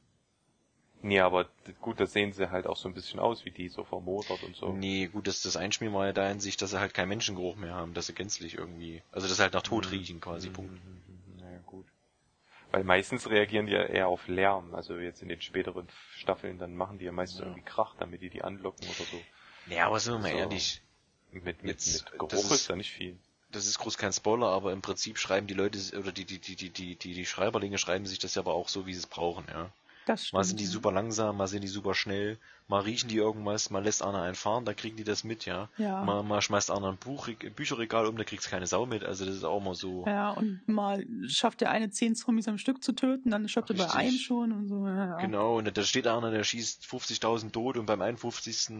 [1.01, 1.49] nee, aber
[1.81, 4.55] gut, da sehen sie halt auch so ein bisschen aus wie die, so vermodert und
[4.55, 4.71] so.
[4.71, 7.55] Nee, gut, das, das Einschmieren war ja da in sich, dass sie halt keinen Menschengeruch
[7.55, 10.79] mehr haben, dass sie gänzlich irgendwie, also dass sie halt nach Tod riechen quasi, Punkt.
[11.39, 11.85] Naja, gut.
[12.71, 14.73] Weil meistens reagieren die ja eher auf Lärm.
[14.73, 17.45] Also jetzt in den späteren Staffeln, dann machen die ja meistens Ja.
[17.45, 19.21] irgendwie Krach, damit die die anlocken oder so.
[19.67, 20.37] Ja, aber sind wir mal So.
[20.37, 20.81] ehrlich,
[21.33, 23.17] Mit, mit, Jetzt, mit Geruch das ist, ist- da nicht viel.
[23.51, 26.55] das ist groß kein Spoiler, aber im Prinzip schreiben die Leute, oder die, die, die,
[26.55, 29.07] die, die, die, die Schreiberlinge schreiben sich das ja aber auch so, wie sie es
[29.07, 29.69] brauchen, ja.
[30.05, 30.33] Das stimmt.
[30.33, 32.37] Mal sind die super langsam, mal sind die super schnell,
[32.67, 35.69] mal riechen die irgendwas, mal lässt einer einen fahren, da kriegen die das mit, ja.
[35.77, 36.03] Ja.
[36.03, 39.35] Mal, mal schmeißt einer ein Buch, Bücherregal um, da kriegt's keine Sau mit, also das
[39.35, 40.03] ist auch mal so.
[40.05, 43.77] Ja, und mal schafft der eine zehn Zombies am Stück zu töten, dann schafft er
[43.77, 44.85] bei einem schon und so.
[44.85, 45.17] Ja, ja.
[45.19, 48.71] Genau, und da steht einer, der schießt 50.000 tot und beim 51.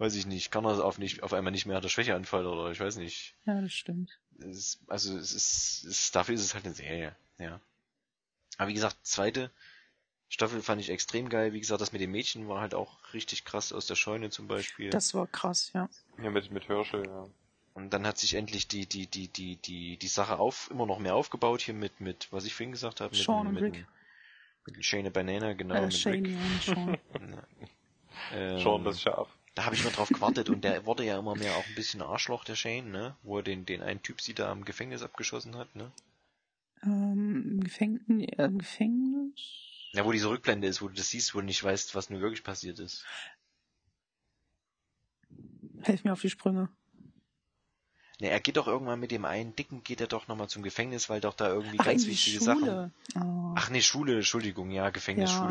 [0.00, 2.70] weiß ich nicht, kann er auf, nicht, auf einmal nicht mehr, hat er Schwächeanfall oder
[2.70, 3.34] ich weiß nicht.
[3.44, 4.18] ja, das stimmt.
[4.38, 7.60] Es also es ist, es ist, dafür ist es halt eine Serie, ja.
[8.56, 9.50] Aber wie gesagt, zweite,
[10.28, 11.52] Staffel fand ich extrem geil.
[11.52, 14.48] Wie gesagt, das mit dem Mädchen war halt auch richtig krass aus der Scheune zum
[14.48, 14.90] Beispiel.
[14.90, 15.88] Das war krass, ja.
[16.22, 17.26] Ja, mit, mit Herschel, ja.
[17.74, 20.98] Und dann hat sich endlich die, die, die, die, die, die Sache auf, immer noch
[20.98, 23.86] mehr aufgebaut hier mit, mit, was ich vorhin gesagt habe, mit, Sean und mit, Rick.
[24.66, 26.36] mit Shane Banana, genau, Äh, mit Shane Rick.
[26.36, 26.98] und Sean.
[28.32, 29.28] Ähm, Schon das Schaf.
[29.60, 32.00] Da habe ich mal drauf gewartet und der wurde ja immer mehr auch ein bisschen
[32.00, 33.14] Arschloch, der Shane, ne?
[33.22, 35.92] Wo er den, den einen Typ sie da am Gefängnis abgeschossen hat, ne?
[36.82, 39.38] ähm, im Gefängnis, äh, im Gefängnis?
[39.92, 42.22] Ja, wo diese Rückblende ist, wo du das siehst, wo du nicht weißt, was nun
[42.22, 43.04] wirklich passiert ist.
[45.82, 46.70] Helf mir auf die Sprünge.
[48.20, 51.08] Ne, er geht doch irgendwann mit dem einen Dicken, geht er doch nochmal zum Gefängnis,
[51.08, 52.60] weil doch da irgendwie Ach, ganz wichtige Sachen.
[52.60, 52.90] Schule.
[53.16, 53.54] Oh.
[53.56, 55.50] Ach nee, Schule, Entschuldigung, ja, Gefängnis, Ja.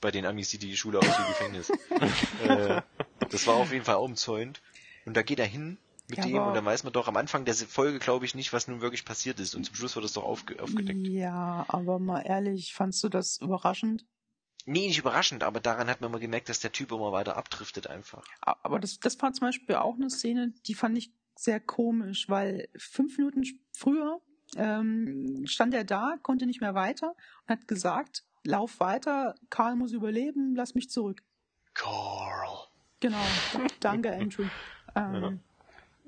[0.00, 1.70] Bei den Amis sieht die Schule aus wie Gefängnis.
[2.48, 2.82] äh,
[3.30, 4.62] das war auf jeden Fall umzäunt.
[5.04, 5.78] Und da geht er hin
[6.08, 8.52] mit Ja, dem und dann weiß man doch am Anfang der Folge, glaube ich, nicht,
[8.52, 9.54] was nun wirklich passiert ist.
[9.54, 11.06] Und zum Schluss wird es doch aufge aufgedeckt.
[11.06, 14.04] Ja, aber mal ehrlich, fandst du das überraschend?
[14.66, 17.86] Nee, nicht überraschend, aber daran hat man mal gemerkt, dass der Typ immer weiter abdriftet
[17.86, 18.24] einfach.
[18.40, 22.68] Aber das, das war zum Beispiel auch eine Szene, die fand ich sehr komisch, weil
[22.76, 24.20] fünf Minuten früher
[24.56, 27.14] ähm, stand er da, konnte nicht mehr weiter
[27.46, 31.22] und hat gesagt, lauf weiter, Karl muss überleben, lass mich zurück.
[31.74, 32.65] Carl.
[33.00, 33.22] Genau,
[33.80, 34.44] danke Andrew.
[34.94, 35.40] Ähm,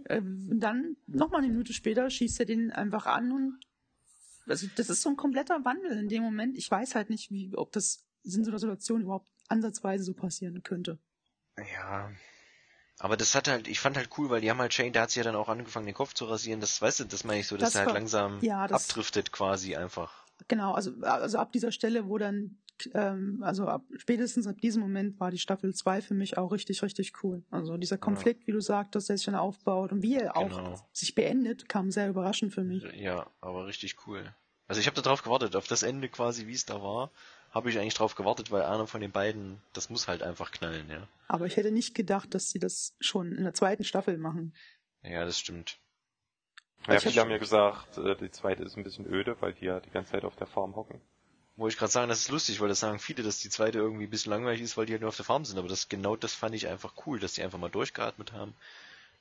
[0.04, 3.60] äh, dann nochmal eine Minute später schießt er den einfach an und
[4.46, 6.56] also das ist so ein kompletter Wandel in dem Moment.
[6.56, 10.62] Ich weiß halt nicht, wie, ob das in so einer Situation überhaupt ansatzweise so passieren
[10.62, 10.98] könnte.
[11.74, 12.10] Ja.
[12.98, 15.10] Aber das hat halt, ich fand halt cool, weil die haben halt Shane, der hat
[15.10, 16.60] sich ja dann auch angefangen, den Kopf zu rasieren.
[16.60, 19.30] Das, weißt du, das meine ich so, dass Das er halt langsam ja, das- abdriftet
[19.30, 20.24] quasi einfach.
[20.48, 22.58] Genau, also, also ab dieser Stelle, wo dann,
[22.94, 26.82] ähm, also ab, spätestens ab diesem Moment war die Staffel 2 für mich auch richtig,
[26.82, 27.42] richtig cool.
[27.50, 30.74] Also dieser Konflikt, wie du sagtest, der sich dann aufbaut und wie er auch Genau.
[30.92, 32.84] sich beendet, kam sehr überraschend für mich.
[32.94, 34.34] Ja, aber richtig cool.
[34.66, 37.10] Also ich habe da drauf gewartet, auf das Ende quasi, wie es da war,
[37.50, 40.88] habe ich eigentlich drauf gewartet, weil einer von den beiden, das muss halt einfach knallen,
[40.90, 41.08] ja.
[41.26, 44.54] Aber ich hätte nicht gedacht, dass sie das schon in der zweiten Staffel machen.
[45.02, 45.78] Ja, das stimmt.
[46.86, 49.80] Ja, viele haben ja gesagt, äh, die zweite ist ein bisschen öde, weil die ja
[49.80, 51.00] die ganze Zeit auf der Farm hocken.
[51.58, 54.04] Wollte ich gerade sagen, das ist lustig, weil das sagen viele, dass die zweite irgendwie
[54.04, 55.58] ein bisschen langweilig ist, weil die halt nur auf der Farm sind.
[55.58, 58.54] Aber das genau das fand ich einfach cool, dass die einfach mal durchgeatmet haben.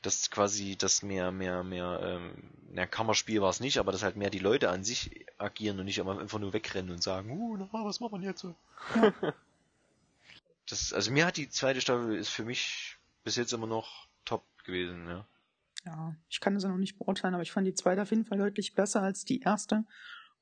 [0.04, 2.32] Dass quasi das mehr, mehr, mehr, ähm,
[2.72, 5.86] na, Kammerspiel war es nicht, aber dass halt mehr die Leute an sich agieren und
[5.86, 8.56] nicht einfach nur wegrennen und sagen, uh, na, was macht man jetzt so?
[10.70, 14.44] Das, also mir hat die zweite Staffel ist für mich bis jetzt immer noch top
[14.64, 15.26] gewesen, ja.
[15.86, 18.26] Ja, ich kann das ja noch nicht beurteilen, aber ich fand die zweite auf jeden
[18.26, 19.86] Fall deutlich besser als die erste.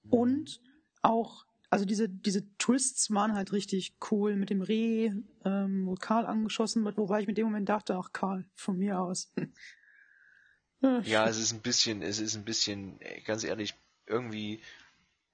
[0.09, 0.59] Und
[1.03, 5.11] auch, also diese, diese Twists waren halt richtig cool mit dem Reh,
[5.43, 9.01] ähm, wo Karl angeschossen wird, wobei ich mit dem Moment dachte, ach Karl, von mir
[9.01, 9.33] aus.
[11.03, 13.73] Ja, es ist ein bisschen, es ist ein bisschen, äh, ganz ehrlich,
[14.05, 14.61] irgendwie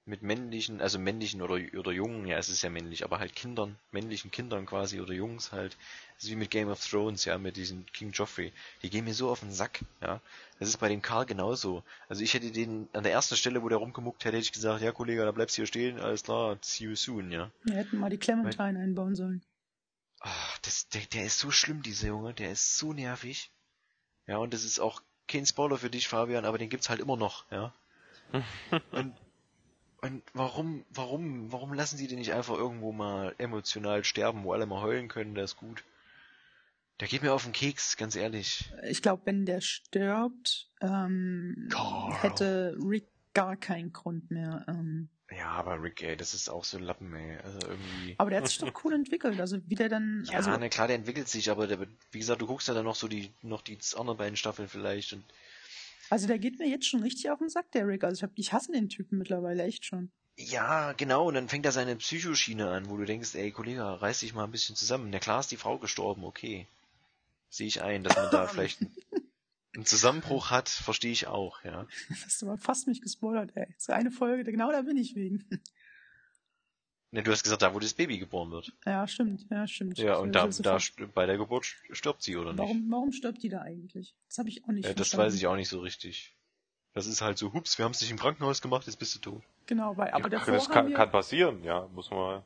[0.04, 3.78] mit männlichen, also männlichen oder, oder Jungen, ja, es ist ja männlich, aber halt Kindern,
[3.92, 5.76] männlichen Kindern quasi oder Jungs halt,
[6.14, 8.52] das ist wie mit Game of Thrones, ja, mit diesem King Joffrey,
[8.82, 10.20] die gehen mir so auf den Sack, ja.
[10.58, 11.82] Das ist bei dem Karl genauso.
[12.08, 14.82] Also ich hätte den, an der ersten Stelle, wo der rumgemuckt hätte, hätte ich gesagt,
[14.82, 17.50] ja Kollege, da bleibst du hier stehen, alles klar, see you soon, ja.
[17.62, 19.42] Wir hätten mal die Clementine einbauen sollen.
[20.20, 20.30] Ah,
[20.62, 23.50] das, der, der ist so schlimm, dieser Junge, der ist so nervig.
[24.26, 27.16] Ja, und das ist auch kein Spoiler für dich, Fabian, aber den gibt's halt immer
[27.16, 27.72] noch, ja.
[28.92, 29.14] und,
[30.02, 34.66] und warum, warum, warum lassen sie den nicht einfach irgendwo mal emotional sterben, wo alle
[34.66, 35.84] mal heulen können, der ist gut.
[37.00, 38.72] Der geht mir auf den Keks, ganz ehrlich.
[38.84, 42.14] Ich glaube, wenn der stirbt, ähm, Carl.
[42.14, 44.64] hätte Rick gar keinen Grund mehr.
[44.68, 47.38] Ähm, Ja, aber Rick, ey, das ist auch so ein Lappen, ey.
[47.38, 48.14] Also irgendwie.
[48.18, 49.40] aber der hat sich doch cool entwickelt.
[49.40, 51.78] Also wie der dann, Ja, also na klar, der entwickelt sich, aber der,
[52.10, 55.12] wie gesagt, du guckst ja dann noch so die, noch die anderen beiden Staffeln vielleicht
[55.12, 55.24] und
[56.12, 58.04] Also der geht mir jetzt schon richtig auf den Sack, der Rick.
[58.04, 60.12] Also ich, hab, ich hasse den Typen mittlerweile echt schon.
[60.36, 64.20] Ja, genau, und dann fängt er seine Psychoschiene an, wo du denkst, ey Kollege, reiß
[64.20, 65.08] dich mal ein bisschen zusammen.
[65.08, 66.66] Na klar ist die Frau gestorben, okay.
[67.48, 68.82] Sehe ich ein, dass man da vielleicht
[69.74, 71.86] einen Zusammenbruch hat, verstehe ich auch, ja.
[72.10, 73.68] Das hast du aber fast mich gespoilert, ey.
[73.68, 75.48] Das ist eine Folge, genau da bin ich wegen.
[77.14, 78.72] Ne, du hast gesagt, da wo das Baby geboren wird.
[78.86, 79.98] Ja, stimmt, ja, stimmt.
[79.98, 80.78] Ja, und da, Das da
[81.14, 82.58] bei der Geburt st- stirbt sie, oder nicht?
[82.58, 84.14] warum, warum stirbt die da eigentlich?
[84.28, 85.26] Das habe ich auch nicht Ja, das verstanden.
[85.26, 86.34] weiß ich auch nicht so richtig.
[86.94, 89.18] Das ist halt so, hups, wir haben es nicht im Krankenhaus gemacht, jetzt bist du
[89.18, 89.42] tot.
[89.66, 92.42] Genau, weil, aber Ja, davor das kann, wir, kann passieren, ja, muss man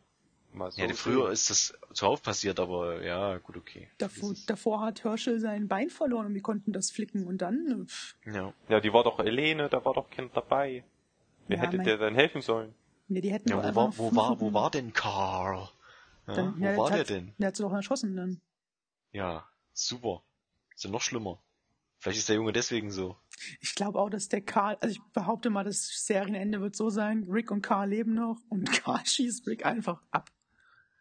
[0.53, 0.97] mal so ja, sehen.
[0.97, 3.89] früher ist das zuhauf passiert, aber ja, gut, okay.
[3.99, 7.87] davor, Das davor hat Herschel sein Bein verloren und wir konnten das flicken und dann,
[7.87, 8.53] pff, Ja.
[8.69, 10.83] Ja, die war doch Elene, da war doch Kind dabei.
[11.47, 12.75] Wer Ja, hätte mein- der denn helfen sollen?
[13.09, 15.69] Nee, die hätten Ja, wo war, wo war, wo war denn Carl?
[16.27, 17.35] Ja, Dann- wo ja, war der hat, denn?
[17.39, 18.41] Der hat sie doch erschossen dann.
[19.13, 20.23] Ja, super.
[20.75, 21.39] Ist ja noch schlimmer.
[21.99, 23.17] Vielleicht ist der Junge deswegen so.
[23.61, 27.27] Ich glaube auch, dass der Karl, also ich behaupte mal, das Serienende wird so sein,
[27.31, 30.31] Rick und Karl leben noch und Karl schießt Rick einfach ab.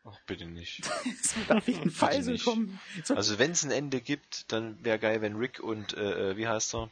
[0.05, 0.81] Ach, bitte nicht.
[1.21, 2.79] Es wird auf jeden Fall so kommen.
[3.03, 6.37] So, Also wenn es ein Ende gibt, dann wäre geil, wenn Rick und, äh, äh,
[6.37, 6.89] wie heißt er?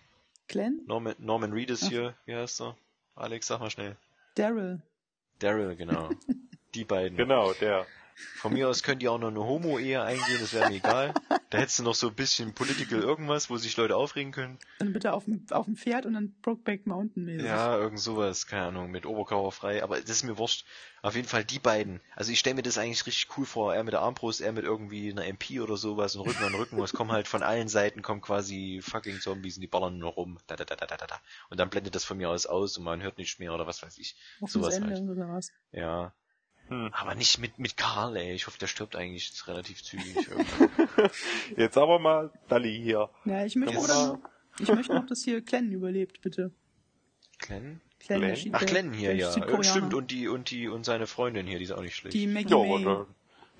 [0.47, 0.81] Glenn?
[0.87, 1.89] Norman, Norman Reedus Ach.
[1.89, 2.75] hier, wie heißt er?
[3.15, 3.95] Alex, sag mal schnell.
[4.35, 4.81] Daryl.
[5.43, 6.09] Daryl, genau.
[6.73, 7.17] Die beiden.
[7.17, 7.85] Genau, der.
[8.35, 11.13] Von mir aus könnt ihr auch noch eine Homo-Ehe eingehen, das wäre mir egal.
[11.49, 14.57] Da hättest du noch so ein bisschen political irgendwas, wo sich Leute aufregen können.
[14.79, 17.45] Dann bitte auf dem, auf dem Pferd und dann Brokeback Mountain mäßig.
[17.45, 20.65] Ja, irgend sowas, keine Ahnung, mit Oberkörper frei, aber das ist mir wurscht.
[21.03, 21.99] Auf jeden Fall die beiden.
[22.15, 23.75] Also ich stelle mir das eigentlich richtig cool vor.
[23.75, 26.81] Er mit der Armbrust, er mit irgendwie einer MP oder sowas und Rücken an Rücken.
[26.81, 30.37] Es kommen halt von allen Seiten kommen quasi fucking Zombies und die ballern nur rum.
[30.47, 31.19] Da, da, da, da, da, da.
[31.49, 33.83] Und dann blendet das von mir aus aus und man hört nichts mehr oder was
[33.83, 34.15] weiß ich.
[34.39, 35.01] auf sowas halt.
[35.01, 35.51] oder was.
[35.73, 36.13] Ja.
[36.73, 36.93] Hm.
[36.93, 38.33] Aber nicht mit, mit Karl, ey.
[38.33, 40.15] Ich hoffe, der stirbt eigentlich jetzt relativ zügig.
[41.57, 43.09] Jetzt aber mal Dalli hier.
[43.25, 44.19] Ja, ich möchte, noch,
[44.59, 46.51] ich möchte noch, dass hier Glenn überlebt, bitte.
[47.39, 47.81] Glenn?
[47.99, 48.49] Glenn, Glenn?
[48.53, 49.31] Ach, Glenn hier, ja.
[49.31, 49.63] Südkoreaner.
[49.63, 52.13] Stimmt, und die, und die, und seine Freundin hier, die ist auch nicht schlecht.
[52.13, 52.85] Die Maggie Ja, May.
[52.85, 53.07] aber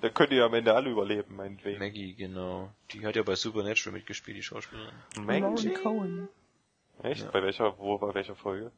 [0.00, 1.78] da, könnt ihr am Ende alle überleben, meinetwegen.
[1.78, 2.70] Maggie, genau.
[2.92, 4.94] Die hat ja bei Supernatural mitgespielt, die Schauspielerin.
[5.26, 6.28] Lauren Cohen.
[7.02, 7.22] Echt?
[7.22, 7.30] Ja.
[7.30, 8.70] Bei welcher, wo, bei welcher Folge?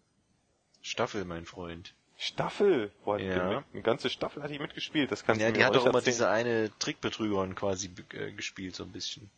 [0.82, 1.94] Staffel, mein Freund.
[2.18, 2.92] Staffel!
[3.18, 3.62] Die Ja.
[3.72, 5.82] eine ganze Staffel hat die mitgespielt, das kannst Ja, du mir die hat auch doch
[5.84, 6.14] nicht immer erzählen.
[6.14, 9.30] diese eine Trickbetrügerin quasi äh, gespielt, so ein bisschen.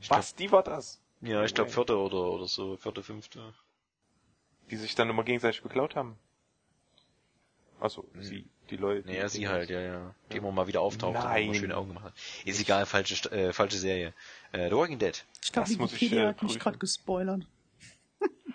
[0.00, 1.00] Ich Was, die war das?
[1.20, 3.52] Glaub, ja, ich glaube vierte oder, oder so, vierte, fünfte.
[4.70, 6.16] Die sich dann immer gegenseitig beklaut haben?
[7.80, 9.06] Also, sie, die Leute.
[9.08, 10.14] Naja, die- sie halt, ja, ja.
[10.32, 11.44] Die immer mal wieder auftaucht und Nein.
[11.44, 12.14] immer schöne Augen gemacht hat.
[12.44, 14.14] Ist egal, falsche, äh, falsche Serie.
[14.52, 15.24] Äh, The Walking Dead.
[15.42, 17.46] Ich glaube, Das muss ich, Wikipedia äh, hat mich gerade gespoilert.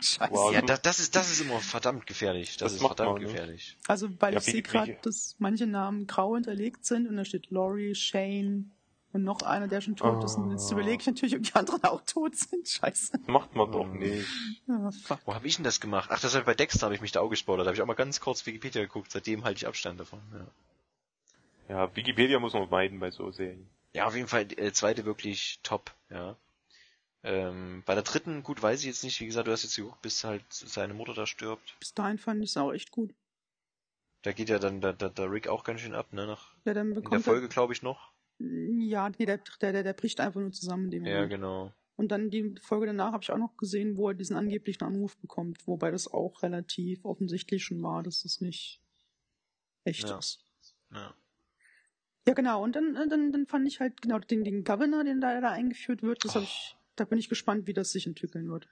[0.03, 0.31] Scheiße.
[0.33, 0.51] Wow.
[0.51, 2.57] Ja, Also- da, das ist, das ist immer verdammt gefährlich.
[2.57, 3.27] Das, Das ist macht verdammt man, ne?
[3.31, 3.77] gefährlich.
[3.87, 7.49] Also, weil Ja, ich sehe gerade, dass manche Namen grau hinterlegt sind und da steht
[7.51, 8.71] Laurie, Shane
[9.13, 10.35] und noch einer, der schon tot ist.
[10.37, 10.73] Und jetzt Ah.
[10.73, 12.67] überlege ich natürlich, ob die anderen auch tot sind.
[12.67, 13.11] Scheiße.
[13.19, 13.99] Das macht man doch Mhm.
[13.99, 14.27] nicht.
[14.67, 15.19] Ah, fuck.
[15.25, 16.09] Wo habe ich denn das gemacht?
[16.11, 17.65] Ach, das habe ich bei Dexter habe ich mich da auch gespoilert.
[17.65, 19.11] Da habe ich auch mal ganz kurz Wikipedia geguckt.
[19.11, 20.19] Seitdem halte ich Abstand davon.
[20.33, 20.47] Ja,
[21.69, 23.69] Ja, Wikipedia muss man meiden bei so Serien.
[23.93, 25.91] ja auf jeden Fall äh, zweite wirklich top.
[26.09, 26.35] Ja.
[27.23, 29.19] Ähm, bei der dritten, gut, weiß ich jetzt nicht.
[29.21, 31.75] Wie gesagt, du hast jetzt geguckt, bis halt seine Mutter da stirbt.
[31.79, 33.13] Bis dahin fand ich es auch echt gut.
[34.23, 36.25] Da geht ja dann der, der, der Rick auch ganz schön ab, ne?
[36.27, 38.11] Nach, Ja, dann in der bekommt Folge, glaube ich, noch.
[38.39, 41.31] ja, nee, der, der, der, der bricht einfach nur zusammen in dem Ja, Moment.
[41.31, 41.73] genau.
[41.95, 45.15] Und dann die Folge danach habe ich auch noch gesehen, wo er diesen angeblichen Anruf
[45.17, 48.81] bekommt, wobei das auch relativ offensichtlich schon war, dass das nicht
[49.83, 50.17] echt Ja.
[50.17, 50.43] ist.
[50.91, 51.13] Ja.
[52.27, 52.63] Ja, genau.
[52.63, 56.01] Und dann, dann, dann fand ich halt genau den, den Governor, den da, da eingeführt
[56.01, 58.67] wird, das hab ich, da bin ich gespannt, wie das sich entwickeln wird.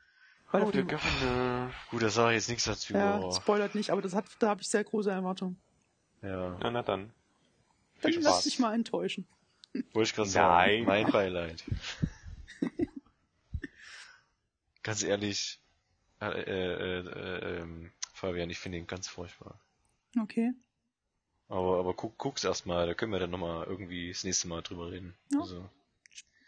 [0.52, 1.72] Weil Oh, der Governor.
[1.90, 2.94] Gut, da sage ich jetzt nichts dazu.
[2.94, 5.60] ja, aber- spoilert nicht, aber das hat, da habe ich sehr große Erwartungen.
[6.22, 6.58] ja.
[6.60, 7.12] Ja, na dann.
[8.02, 8.44] Dann Viel lass Spaß.
[8.46, 9.28] dich mal enttäuschen.
[9.94, 10.34] Wollte ich gerade Nein.
[10.34, 10.86] sagen.
[10.86, 11.64] Mein Beileid.
[14.84, 15.60] ganz ehrlich,
[16.20, 19.60] äh, äh, äh, ähm, Fabian, ich finde ihn ganz furchtbar.
[20.20, 20.52] Okay.
[21.48, 24.62] Aber, aber guck, guck's erst mal, da können wir dann nochmal irgendwie das nächste Mal
[24.62, 25.16] drüber reden.
[25.32, 25.40] Ja.
[25.42, 25.70] Also,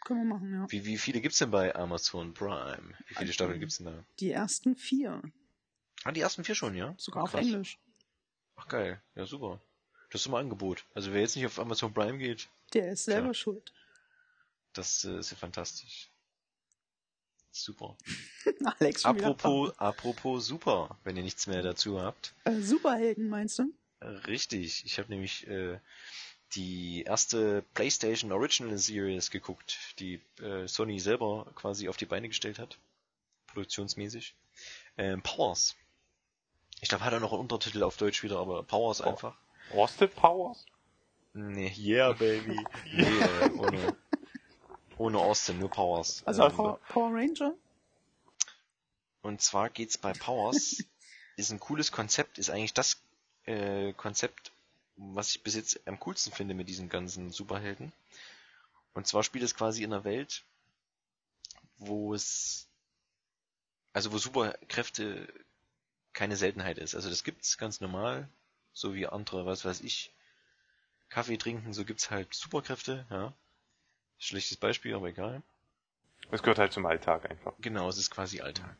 [0.04, 0.70] Können wir machen, ja.
[0.70, 2.94] wie, wie viele gibt's denn bei Amazon Prime?
[3.06, 4.04] Wie viele Also- Staffeln gibt's denn da?
[4.20, 5.22] Die ersten vier.
[6.04, 6.94] Ah, die ersten vier schon, ja?
[6.98, 7.40] Sogar auf Krass.
[7.46, 7.78] Englisch.
[8.56, 9.60] Ach geil, ja super.
[10.10, 10.84] Das ist immer Angebot.
[10.94, 13.34] Also wer jetzt nicht auf Amazon Prime geht, Der ist selber Tja.
[13.34, 13.72] schuld.
[14.74, 16.10] das äh, ist ja fantastisch.
[17.50, 17.96] Super.
[18.80, 22.34] Alex Apropos, apropos super, wenn ihr nichts mehr dazu habt.
[22.44, 23.72] Äh, Superhelden, meinst du?
[24.02, 25.78] Richtig, ich habe nämlich äh,
[26.54, 32.58] die erste PlayStation Original Series geguckt, die äh, Sony selber quasi auf die Beine gestellt
[32.58, 32.78] hat,
[33.48, 34.34] produktionsmäßig.
[34.96, 35.74] Ähm, Powers.
[36.80, 39.04] Ich glaube, hat er noch einen Untertitel auf Deutsch wieder, aber Powers Oh.
[39.10, 39.36] einfach.
[39.72, 40.64] Austin Powers?
[41.32, 42.56] Nee, yeah, baby.
[42.92, 43.96] nee, äh, ohne,
[44.98, 46.22] ohne Austin, nur Powers.
[46.26, 47.54] Also Ähm, Power, Power Ranger?
[49.22, 50.84] Und zwar geht's bei Powers,
[51.36, 53.00] ist ein cooles Konzept, ist eigentlich das
[53.46, 54.52] äh, Konzept,
[54.96, 57.92] was ich bis jetzt am coolsten finde mit diesen ganzen Superhelden.
[58.92, 60.44] Und zwar spielt es quasi in einer Welt,
[61.78, 62.68] wo es,
[63.92, 65.32] also wo Superkräfte
[66.12, 66.94] keine Seltenheit ist.
[66.94, 68.28] Also das gibt's ganz normal,
[68.72, 70.12] so wie andere, was weiß ich,
[71.08, 73.32] Kaffee trinken, so gibt's halt Superkräfte, ja.
[74.18, 75.42] Schlechtes Beispiel, aber egal.
[76.30, 77.52] Das gehört halt zum Alltag einfach.
[77.58, 78.76] Genau, es ist quasi Alltag.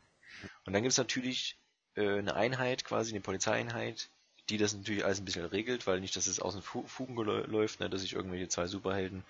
[0.65, 1.59] Und dann gibt's natürlich
[1.97, 4.09] äh, eine Einheit, quasi eine Polizeieinheit,
[4.49, 7.17] die das natürlich alles ein bisschen regelt, weil nicht, dass es aus den Fu Fugen
[7.17, 9.25] läuft, ne, dass sich irgendwelche zwei Superhelden,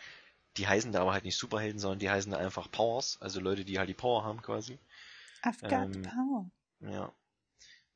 [0.56, 3.64] die heißen da aber halt nicht Superhelden, sondern die heißen da einfach Powers, also Leute,
[3.64, 4.78] die halt die Power haben quasi.
[5.42, 6.50] I've got Ähm, power.
[6.80, 7.12] Ja.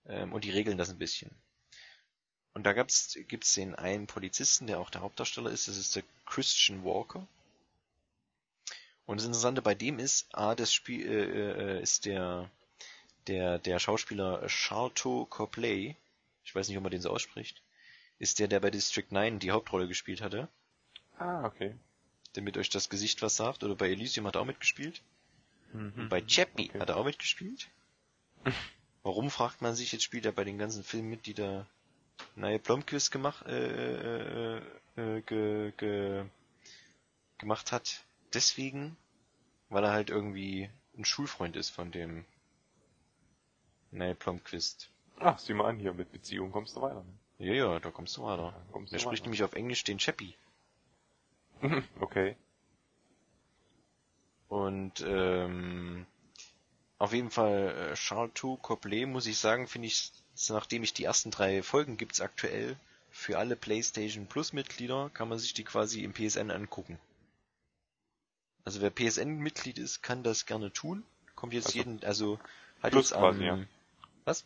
[0.06, 1.30] Ähm, und die regeln das ein bisschen.
[2.54, 6.02] Und da gab's, gibt's den einen Polizisten, der auch der Hauptdarsteller ist, das ist der
[6.26, 7.26] Christian Walker.
[9.06, 12.50] Und das Interessante bei dem ist, A, das Spiel äh, äh, ist der,
[13.26, 15.96] der, der Schauspieler Charlton Copley,
[16.48, 17.62] ich weiß nicht, ob man den so ausspricht,
[18.18, 20.48] ist der, der bei District 9 die Hauptrolle gespielt hatte.
[21.18, 21.74] Ah, okay.
[22.32, 23.64] damit euch das Gesicht was sagt.
[23.64, 25.02] Oder bei Elysium hat er auch mitgespielt.
[25.74, 25.92] Mhm.
[25.96, 26.80] Und bei Chappie Okay.
[26.80, 27.68] hat er auch mitgespielt.
[29.02, 31.66] Warum fragt man sich, jetzt spielt er bei den ganzen Filmen mit, die da
[32.34, 34.62] neue Blomqvist gemacht, äh, äh,
[34.96, 36.24] äh, ge, ge,
[37.36, 38.04] gemacht hat.
[38.32, 38.96] Deswegen,
[39.68, 42.24] weil er halt irgendwie ein Schulfreund ist von dem
[43.90, 44.90] Neil Blomqvist.
[45.20, 47.04] Ach, sieh mal an, hier mit Beziehung kommst du weiter.
[47.38, 48.52] Ja, ja, da kommst du weiter.
[48.52, 49.24] Da kommst Der du spricht weiter.
[49.24, 50.36] nämlich auf Englisch den Chappie.
[52.00, 52.36] okay.
[54.48, 56.06] Und ähm,
[56.98, 60.12] auf jeden Fall äh, Charles II Couplet, muss ich sagen, finde ich,
[60.48, 62.76] nachdem ich die ersten drei Folgen gibt's aktuell
[63.10, 66.98] für alle PlayStation Plus Mitglieder, kann man sich die quasi im PSN angucken.
[68.64, 71.04] Also wer PSN Mitglied ist, kann das gerne tun.
[71.34, 72.38] Kommt jetzt Also jeden, also
[72.82, 73.66] hat Plus jetzt quasi, am, ja.
[74.24, 74.44] was?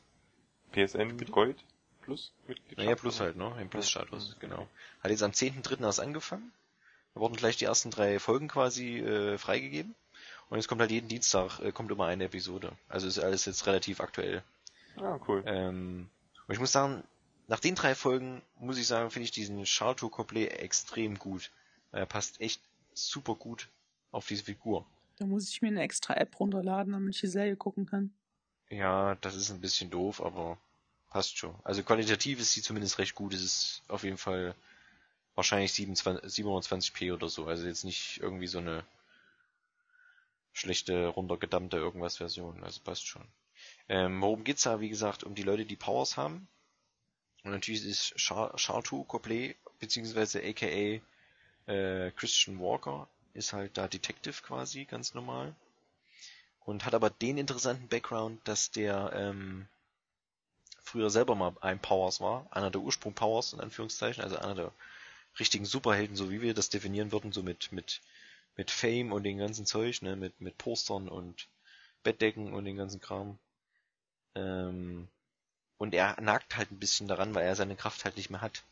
[0.73, 1.57] PSN Gold
[2.03, 2.79] plus Mitgliedschaft.
[2.79, 3.57] Naja, Plus halt, ne?
[3.61, 4.67] Im Plus-Status, genau.
[5.03, 5.83] Hat jetzt am 10.3.
[5.83, 6.53] erst angefangen.
[7.15, 9.95] Da wurden gleich die ersten drei Folgen quasi äh, freigegeben.
[10.49, 12.73] Und jetzt kommt halt jeden Dienstag, äh, kommt immer eine Episode.
[12.89, 14.43] Also ist alles jetzt relativ aktuell.
[14.97, 15.43] Ah, cool.
[15.47, 16.09] Ähm,
[16.47, 17.05] und ich muss sagen,
[17.49, 21.51] nach den drei Folgen, muss ich sagen, finde ich diesen Charlton Couplet extrem gut.
[21.91, 22.61] Er passt echt
[22.95, 23.69] super gut
[24.11, 24.87] auf diese Figur.
[25.19, 28.13] Da muss ich mir eine extra App runterladen, damit ich die Serie gucken kann.
[28.73, 30.57] Ja, das ist ein bisschen doof, aber
[31.11, 31.55] passt schon.
[31.63, 33.35] Also qualitativ ist sie zumindest recht gut.
[33.35, 34.55] Es ist auf jeden Fall
[35.35, 37.47] wahrscheinlich 27, 720p oder so.
[37.47, 38.83] Also jetzt nicht irgendwie so eine
[40.55, 42.65] schlechte, runtergedammte irgendwas Version.
[42.65, 43.29] Also passt schon.
[43.91, 44.81] Ähm, worum geht's da?
[44.81, 46.49] Wie gesagt, um die Leute, die Powers haben.
[47.45, 51.03] Und natürlich ist Char Chartu Copley, beziehungsweise aka
[51.67, 55.55] äh, Christian Walker, ist halt da Detective quasi, ganz normal.
[56.65, 59.67] Und hat aber den interessanten Background, dass der ähm,
[60.81, 64.73] früher selber mal ein Powers war, einer der Ursprung-Powers in Anführungszeichen, also einer der
[65.39, 68.01] richtigen Superhelden, so wie wir das definieren würden, so mit, mit,
[68.57, 71.49] mit Fame und den ganzen Zeug, ne, mit, mit Postern und
[72.03, 73.39] Bettdecken und den ganzen Kram.
[74.35, 75.09] Ähm,
[75.79, 78.63] und er nagt halt ein bisschen daran, weil er seine Kraft halt nicht mehr hat.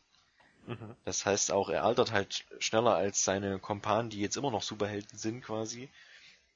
[0.67, 0.95] Mhm.
[1.03, 5.17] Das heißt auch, er altert halt schneller als seine Kompanen, die jetzt immer noch Superhelden
[5.17, 5.89] sind quasi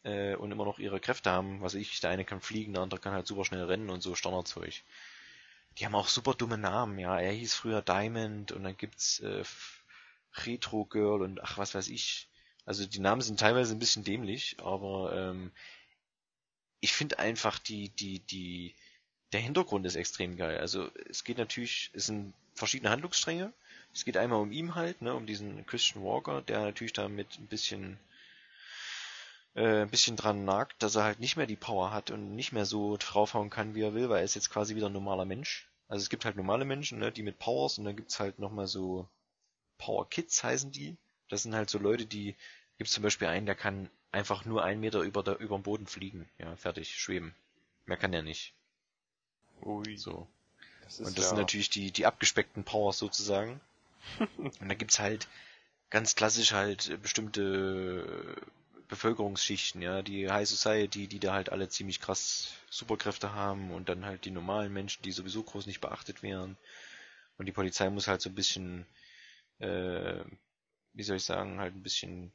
[0.06, 1.61] äh, und immer noch ihre Kräfte haben.
[1.61, 4.15] Was ich, der eine kann fliegen, der andere kann halt super schnell rennen und so
[4.15, 4.84] Standardzeug.
[5.77, 7.19] Die haben auch super dumme Namen, ja.
[7.19, 9.44] Er hieß früher Diamond und dann gibt's äh,
[10.45, 12.30] Retro Girl und ach was weiß ich.
[12.65, 15.52] Also die Namen sind teilweise ein bisschen dämlich, aber ähm,
[16.80, 18.76] ich finde einfach die, die, die,
[19.34, 20.60] der Hintergrund ist extrem geil.
[20.60, 23.53] Also es geht natürlich, es sind verschiedene Handlungsstränge.
[23.94, 27.48] Es geht einmal um ihn halt, ne, um diesen Christian Walker, der natürlich damit ein
[27.48, 27.99] bisschen
[29.56, 32.52] äh, ein bisschen dran nagt, dass er halt nicht mehr die Power hat und nicht
[32.52, 35.26] mehr so draufhauen kann, wie er will, weil er ist jetzt quasi wieder ein normaler
[35.26, 35.68] Mensch.
[35.88, 38.68] Also es gibt halt normale Menschen, ne, die mit Powers und dann gibt's halt nochmal
[38.68, 39.07] so
[39.77, 40.98] Power Kids heißen die.
[41.30, 42.36] Das sind halt so Leute, die
[42.77, 45.88] gibt's zum Beispiel einen, der kann einfach nur einen Meter über der über dem Boden
[45.88, 47.34] fliegen, ja, fertig, schweben.
[47.86, 48.53] Mehr kann er nicht.
[49.61, 49.98] Ui.
[49.98, 50.27] So.
[50.84, 53.61] Das Und das ja, sind natürlich die, die abgespeckten Powers sozusagen.
[54.38, 55.27] und da gibt's halt
[55.90, 58.36] ganz klassisch halt bestimmte
[58.88, 64.06] Bevölkerungsschichten, ja, die High Society, die da halt alle ziemlich krass Superkräfte haben und dann
[64.06, 66.57] halt die normalen Menschen, die sowieso groß nicht beachtet werden.
[67.38, 68.86] Und die Polizei muss halt so ein bisschen,
[69.60, 70.24] äh,
[70.94, 72.32] wie soll ich sagen, halt ein bisschen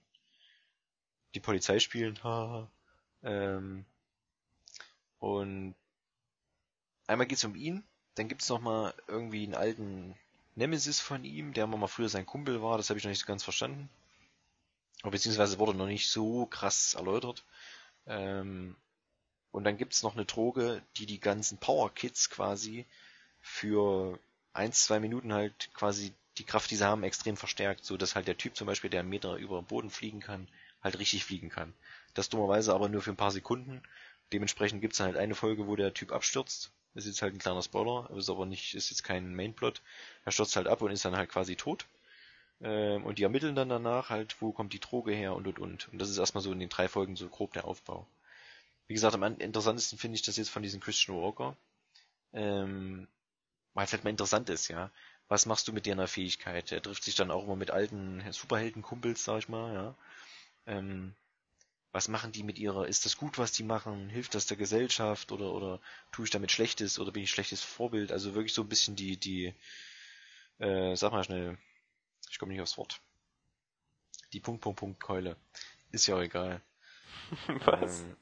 [1.35, 2.23] die Polizei spielen.
[2.23, 2.71] haha.
[3.23, 3.85] ähm,
[5.19, 5.75] und
[7.07, 10.15] einmal geht's um ihn, dann gibt's noch mal irgendwie einen alten
[10.57, 13.27] Nemesis von ihm, der mal früher sein Kumpel war, das habe ich noch nicht so
[13.27, 13.89] ganz verstanden.
[15.03, 17.45] Beziehungsweise wurde noch nicht so krass erläutert.
[18.07, 18.77] Ähm,
[19.53, 22.87] und dann gibt's noch eine Droge, die die ganzen Power Kids quasi
[23.41, 24.19] für
[24.53, 28.29] eins, zwei Minuten halt quasi die Kraft, die sie haben, extrem verstärkt, so dass halt
[28.29, 30.49] der Typ zum Beispiel, der einen Meter über den Boden fliegen kann,
[30.83, 31.75] halt richtig fliegen kann.
[32.15, 33.83] Das dummerweise aber nur für ein paar Sekunden.
[34.33, 36.73] Dementsprechend gibt's dann halt eine Folge, wo der Typ abstürzt.
[36.95, 39.83] Das ist jetzt halt ein kleiner Spoiler, ist aber nicht, ist jetzt kein Mainplot.
[40.25, 41.87] Er stürzt halt ab und ist dann halt quasi tot.
[42.63, 45.89] Ähm, und die ermitteln dann danach halt, wo kommt die Droge her und und und.
[45.93, 48.07] Und das ist erstmal so in den drei Folgen so grob der Aufbau.
[48.87, 51.57] Wie gesagt, am interessantesten finde ich das jetzt von diesem Christian Walker.
[52.33, 53.09] Ähm,
[53.75, 54.91] weil es halt mal interessant ist, ja.
[55.29, 56.73] Was machst du mit deiner Fähigkeit?
[56.73, 59.95] Er trifft sich dann auch immer mit alten Superheldenkumpels, sag ich mal, ja.
[60.67, 61.15] Ähm,
[61.93, 64.09] was machen die mit ihrer, ist das gut, was die machen?
[64.11, 65.81] Hilft das der Gesellschaft oder, oder
[66.13, 68.13] tue ich damit Schlechtes oder bin ich schlechtes Vorbild?
[68.13, 69.55] Also wirklich so ein bisschen die, die,
[70.59, 71.59] äh, sag mal schnell,
[72.31, 73.01] ich komme nicht aufs Wort.
[74.33, 75.37] Die Punkt, Punkt, Punkt Keule.
[75.91, 76.63] Ist ja auch egal.
[77.65, 78.01] Was?
[78.01, 78.17] Ähm,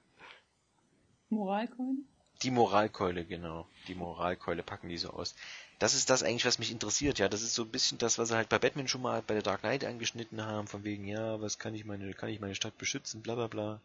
[1.28, 2.06] Moralcoin?
[2.42, 3.68] Die Moralkeule, genau.
[3.88, 5.34] Die Moralkeule packen die so aus.
[5.78, 7.28] Das ist das eigentlich, was mich interessiert, ja.
[7.28, 9.42] Das ist so ein bisschen das, was sie halt bei Batman schon mal bei der
[9.42, 12.78] Dark Knight angeschnitten haben, von wegen, ja, was kann ich meine, kann ich meine Stadt
[12.78, 13.80] beschützen, bla bla bla.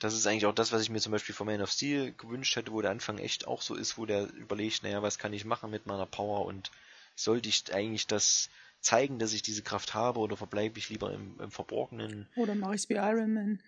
[0.00, 2.56] Das ist eigentlich auch das, was ich mir zum Beispiel von Man of Steel gewünscht
[2.56, 5.44] hätte, wo der Anfang echt auch so ist, wo der überlegt, naja, was kann ich
[5.44, 6.70] machen mit meiner Power und
[7.14, 8.48] sollte ich eigentlich das
[8.80, 12.28] zeigen, dass ich diese Kraft habe oder verbleibe ich lieber im, im Verborgenen?
[12.36, 13.62] Oder mache ich es wie Iron Man?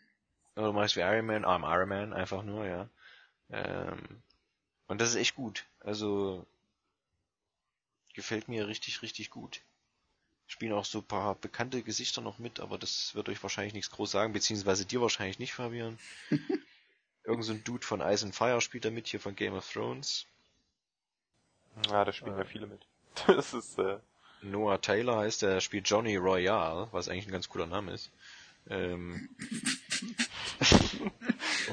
[0.57, 1.45] Oder mache ich es wie Iron Man?
[1.45, 2.89] I'm Iron Man, einfach nur, ja.
[3.51, 4.23] Ähm,
[4.89, 5.67] und das ist echt gut.
[5.81, 6.47] Also
[8.15, 9.61] gefällt mir richtig, richtig gut.
[10.47, 13.91] Spielen auch so ein paar bekannte Gesichter noch mit, aber das wird euch wahrscheinlich nichts
[13.91, 15.99] groß sagen, beziehungsweise dir wahrscheinlich nicht, Fabian.
[17.25, 19.71] Irgend so ein Dude von Ice and Fire spielt da mit, hier von Game of
[19.71, 20.27] Thrones.
[21.89, 22.41] Ja, da spielen Äh.
[22.41, 22.87] ja viele mit.
[23.27, 23.99] Das ist, äh,
[24.43, 28.11] Noah Taylor heißt der, spielt Johnny Royale, was eigentlich ein ganz cooler Name ist.
[28.69, 29.29] Ähm,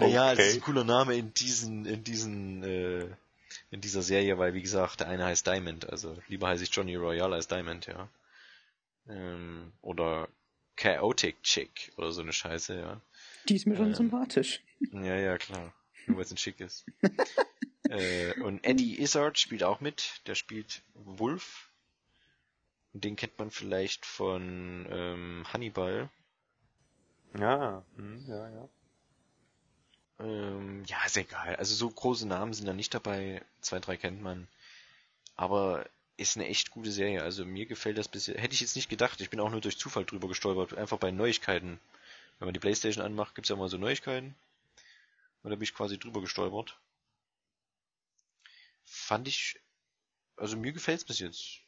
[0.01, 3.07] Ja, das ist ein cooler Name in diesen, in diesen, äh,
[3.71, 6.95] in dieser Serie, weil wie gesagt, der eine heißt Diamond, also lieber heiße ich Johnny
[6.95, 8.07] Royale als Diamond, ja.
[9.07, 10.27] Ähm, oder
[10.75, 13.01] Chaotic Chick oder so eine Scheiße, ja.
[13.47, 13.95] Die ist mir schon Ähm.
[13.95, 14.61] sympathisch.
[14.93, 15.73] Ja, ja, klar.
[16.05, 16.85] Nur weil es ein Schick ist.
[17.89, 20.21] äh, und Eddie Izzard spielt auch mit.
[20.27, 21.68] Der spielt Wolf.
[22.93, 26.09] Und den kennt man vielleicht von ähm, Hannibal.
[27.37, 28.69] ja, hm, ja, ja.
[30.19, 31.55] Ähm, ja, ist egal.
[31.55, 33.43] Also so große Namen sind da nicht dabei.
[33.61, 34.47] Zwei, drei kennt man.
[35.35, 35.85] Aber
[36.17, 37.23] ist eine echt gute Serie.
[37.23, 38.39] Also mir gefällt das bisher.
[38.39, 39.21] Hätte ich jetzt nicht gedacht.
[39.21, 40.77] Ich bin auch nur durch Zufall drüber gestolpert.
[40.77, 41.79] Einfach bei Neuigkeiten.
[42.39, 44.35] Wenn man die Playstation anmacht, gibt's ja mal so Neuigkeiten.
[45.43, 46.77] Und da bin ich quasi drüber gestolpert.
[48.83, 49.59] Fand ich,
[50.35, 51.61] also mir gefällt's bis jetzt.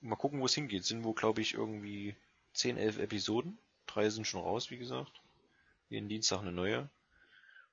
[0.00, 0.84] Mal gucken, wo es hingeht.
[0.84, 2.14] Sind wohl, glaube ich, irgendwie
[2.54, 3.58] 10, 11 Episoden.
[3.86, 5.20] Drei sind schon raus, wie gesagt.
[5.88, 6.88] Jeden Dienstag eine neue.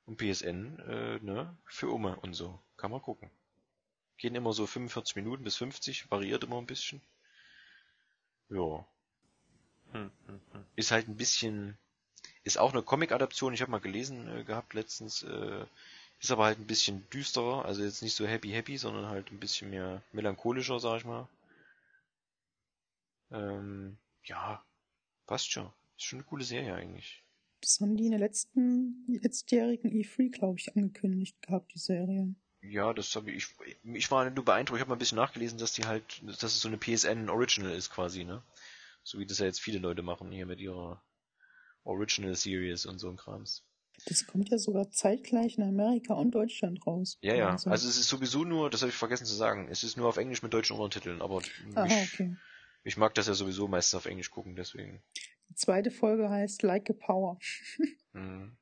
[0.06, 2.60] Und PSN, äh, ne, für Oma und so.
[2.78, 3.30] Kann man gucken.
[4.18, 7.02] Gehen immer so 45 Minuten bis 50, variiert immer ein bisschen.
[8.50, 8.86] Ja.
[9.92, 10.66] Hm, hm, hm.
[10.76, 11.78] Ist halt ein bisschen,
[12.44, 15.66] ist auch eine Comic-Adaption, ich habe mal gelesen äh, gehabt letztens, äh,
[16.20, 19.40] ist aber halt ein bisschen düsterer, also jetzt nicht so happy happy, sondern halt ein
[19.40, 21.28] bisschen mehr melancholischer, sag ich mal.
[23.32, 24.64] Ähm, ja,
[25.26, 25.72] passt schon.
[25.98, 27.24] Ist schon eine coole Serie eigentlich.
[27.62, 32.36] Das haben die in der letzten, letztjährigen E3, glaube ich, angekündigt gehabt, die Serie.
[32.62, 33.48] Ja, das habe ich.
[33.84, 34.78] Ich war nur beeindruckt.
[34.78, 37.74] Ich habe mal ein bisschen nachgelesen, dass die halt, dass es so eine PSN Original
[37.74, 38.44] ist quasi, ne?
[39.04, 41.02] So wie das ja jetzt viele Leute machen hier mit ihrer
[41.84, 43.64] Original Series und so ein Krams.
[44.06, 47.18] Das kommt ja sogar zeitgleich in Amerika und Deutschland raus.
[47.22, 47.52] Ja, ja.
[47.52, 50.08] Also- Also es ist sowieso nur, das habe ich vergessen zu sagen, es ist nur
[50.08, 51.42] auf Englisch mit deutschen Untertiteln, aber
[51.76, 52.36] Aha, ich, okay.
[52.84, 55.02] Ich mag das ja sowieso meistens auf Englisch gucken, deswegen.
[55.50, 57.40] Die zweite Folge heißt Like a Power.
[58.14, 58.58] Mhm.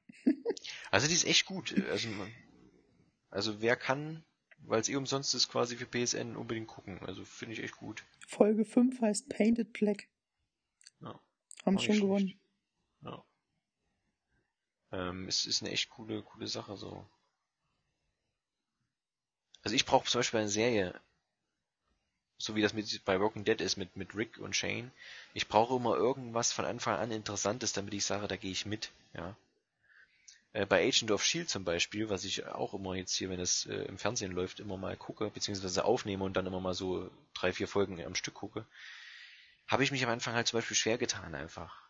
[0.92, 1.74] Also die ist echt gut.
[1.90, 2.10] Also,
[3.30, 4.26] also wer kann,
[4.58, 7.00] weil es eh umsonst ist, quasi für PSN unbedingt gucken.
[7.06, 8.04] Also finde ich echt gut.
[8.28, 10.10] Folge 5 heißt Painted Black.
[11.00, 11.20] Ja.
[11.66, 12.40] Haben schon gewonnen.
[13.02, 13.24] Ja.
[14.92, 17.08] Ähm, es ist eine echt coole, coole Sache so.
[19.62, 21.00] Also ich brauche zum Beispiel eine Serie,
[22.38, 24.92] so wie das mit bei Walking Dead ist mit mit Rick und Shane.
[25.34, 28.92] Ich brauche immer irgendwas von Anfang an Interessantes, damit ich sage, da gehe ich mit.
[29.14, 29.36] Ja.
[30.54, 33.66] Äh, bei Agent of Shield zum Beispiel, was ich auch immer jetzt hier, wenn es
[33.66, 37.52] äh, im Fernsehen läuft, immer mal gucke, beziehungsweise aufnehme und dann immer mal so drei,
[37.52, 38.66] vier Folgen am Stück gucke,
[39.68, 41.85] habe ich mich am Anfang halt zum Beispiel schwer getan einfach.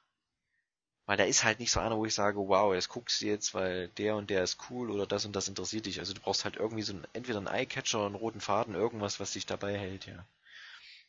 [1.06, 3.53] Weil da ist halt nicht so einer, wo ich sage, wow, jetzt guckst du jetzt,
[3.53, 5.99] weil der und der ist cool oder das und das interessiert dich.
[5.99, 9.34] Also du brauchst halt irgendwie so ein, entweder einen Eyecatcher, einen roten Faden, irgendwas, was
[9.34, 10.26] dich dabei hält, ja.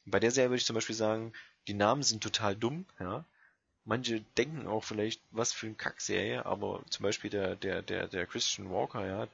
[0.07, 1.33] Bei der Serie würde ich zum Beispiel sagen,
[1.69, 3.25] die Namen sind total dumm, ja.
[3.85, 8.27] Manche denken auch vielleicht, was für eine Kackserie, aber zum Beispiel der, der, der, der
[8.27, 9.29] Christian Walker, ja,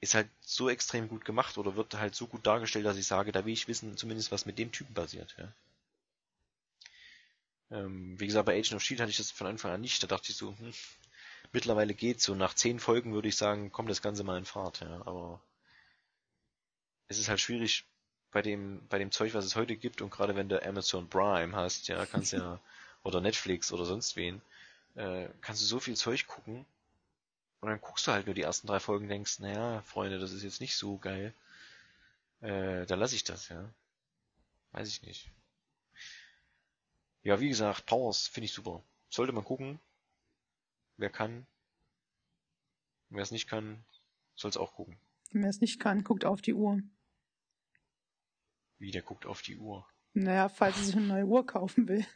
[0.00, 3.32] ist halt so extrem gut gemacht oder wird halt so gut dargestellt, dass ich sage,
[3.32, 5.48] da will ich wissen, zumindest was mit dem Typen passiert, ja.
[7.70, 10.02] Ähm, wie gesagt, bei Agent of Shield hatte ich das von Anfang an nicht.
[10.02, 10.72] Da dachte ich so, hm,
[11.52, 12.34] mittlerweile geht's so.
[12.34, 15.02] Nach zehn Folgen würde ich sagen, kommt das Ganze mal in Fahrt, ja.
[15.06, 15.40] Aber
[17.08, 17.84] es ist halt schwierig
[18.32, 21.56] bei dem, bei dem Zeug, was es heute gibt und gerade wenn du Amazon Prime
[21.56, 22.60] hast, ja, kannst ja,
[23.02, 24.42] oder Netflix oder sonst wen,
[24.94, 26.66] äh, kannst du so viel Zeug gucken
[27.60, 30.32] und dann guckst du halt nur die ersten drei Folgen und denkst, naja, Freunde, das
[30.32, 31.32] ist jetzt nicht so geil.
[32.42, 33.64] Äh, da lasse ich das, ja.
[34.72, 35.30] Weiß ich nicht.
[37.26, 38.84] Ja, wie gesagt, Powers finde ich super.
[39.08, 39.80] Sollte man gucken.
[40.96, 41.44] Wer kann.
[43.10, 43.84] Wer es nicht kann,
[44.36, 44.96] soll es auch gucken.
[45.32, 46.80] Wer es nicht kann, guckt auf die Uhr.
[48.78, 49.84] Wie, der guckt auf die Uhr.
[50.12, 52.06] Naja, falls er sich eine neue Uhr kaufen will.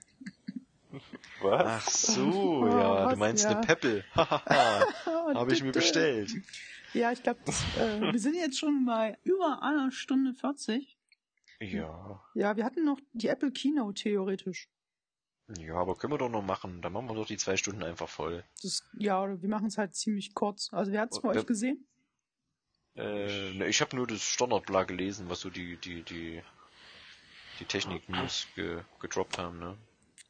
[1.41, 1.67] Was?
[1.67, 3.51] Ach so, Oh, ja, du was, meinst ja.
[3.51, 4.05] eine Peppel.
[4.15, 6.31] Hahaha, habe ich mir bestellt.
[6.95, 7.41] Ja, ich glaube,
[7.81, 10.97] äh, wir sind jetzt schon bei über einer Stunde 40.
[11.59, 12.23] Ja.
[12.35, 14.69] Ja, wir hatten noch die Apple Keynote theoretisch.
[15.59, 16.81] Ja, aber können wir doch noch machen.
[16.83, 18.45] Dann machen wir doch die zwei Stunden einfach voll.
[18.63, 20.73] Das, ja, oder wir machen es halt ziemlich kurz.
[20.73, 21.87] Also wer hat es bei Oh, euch gesehen?
[22.97, 26.43] Äh, ne, ich habe nur das Standardblatt gelesen, was so die, die, die,
[27.59, 29.77] die Technik-News ge, gedroppt haben, ne?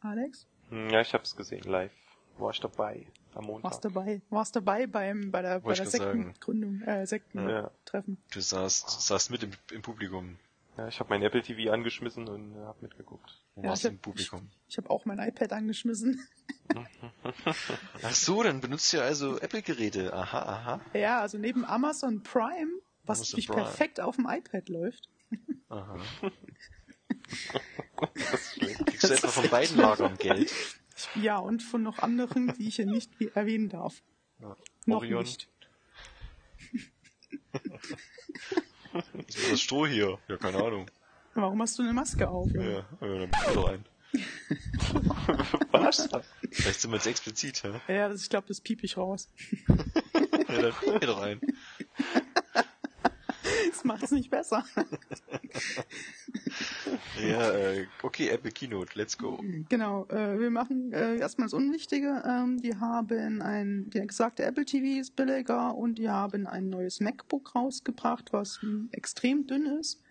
[0.00, 0.46] Alex?
[0.70, 1.92] Ja, ich hab's gesehen, live.
[2.38, 3.64] War ich dabei am Montag.
[3.70, 4.22] Warst dabei?
[4.30, 5.86] Warst dabei beim, bei der, bei der.
[5.86, 8.18] Sektengründung, äh, Sektentreffen?
[8.20, 8.34] Ja.
[8.34, 10.38] Du saßt, saßt mit im, im Publikum.
[10.80, 13.44] Ja, ich habe mein Apple TV angeschmissen und äh, hab mitgeguckt.
[13.54, 14.50] Du Ja, warst ich im Publikum.
[14.66, 16.26] Ich habe auch mein iPad angeschmissen.
[18.02, 20.14] Ach so, dann benutzt ihr also Apple-Geräte.
[20.14, 20.80] Aha, aha.
[20.94, 22.70] Ja, also neben Amazon Prime,
[23.04, 23.62] was Amazon Prime.
[23.64, 25.06] perfekt auf dem iPad läuft.
[25.68, 25.98] aha.
[28.14, 28.86] Das ist schlecht.
[28.86, 30.50] Kriegst du etwa von beiden Lagern Geld?
[31.14, 34.02] Ja, und von noch anderen, die ich hier nicht erwähnen darf.
[34.38, 34.54] Ja.
[34.84, 35.22] Noch Orion.
[35.22, 35.48] nicht.
[38.92, 39.04] Was
[39.36, 40.18] ist das Stroh hier?
[40.28, 40.86] Ja, keine Ahnung.
[41.34, 42.50] Warum hast du eine Maske auf?
[42.52, 43.84] Ja, ja dann doch ein.
[45.70, 46.08] Was?
[46.50, 47.94] Vielleicht sind wir jetzt explizit, hä?
[47.94, 49.28] Ja, das, ich glaube, das piep ich raus.
[50.48, 51.40] Ja, dann geh doch ein.
[53.70, 54.64] Das macht es nicht besser.
[57.20, 59.40] Ja, äh, okay, Apple Keynote, let's go.
[59.68, 62.22] Genau, äh, wir machen äh, erstmal das Unwichtige.
[62.26, 67.00] Ähm, die haben ein, der gesagte Apple TV ist billiger und die haben ein neues
[67.00, 68.60] MacBook rausgebracht, was
[68.92, 70.02] extrem dünn ist.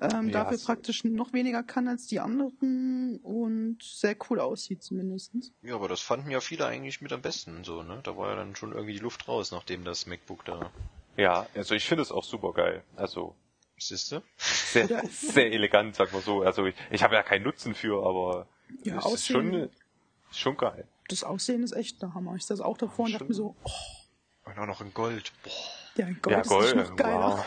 [0.00, 5.32] Ähm, Ja, dafür praktisch noch weniger kann als die anderen und sehr cool aussieht zumindest.
[5.62, 8.00] Ja, aber das fanden ja viele eigentlich mit am besten, so, ne?
[8.02, 10.70] Da war ja dann schon irgendwie die Luft raus, nachdem das MacBook da,
[11.16, 12.82] Ja, also ich finde es auch super geil.
[12.96, 13.34] Also
[13.78, 14.22] siehste?
[14.36, 16.42] sehr, sehr elegant, sag mal so.
[16.42, 18.46] Also ich, ich habe ja keinen Nutzen für, aber
[18.84, 19.70] Ja, es ist schon,
[20.32, 20.86] schon geil.
[21.08, 22.34] das Aussehen ist echt der Hammer.
[22.36, 23.70] Ich saß auch davor und dachte mir so, oh,
[24.50, 25.32] Und auch noch in Gold.
[25.42, 25.50] Boah,
[25.96, 26.76] ja, Gold ja, ist Gold.
[26.76, 27.38] noch geiler.
[27.38, 27.46] Wow.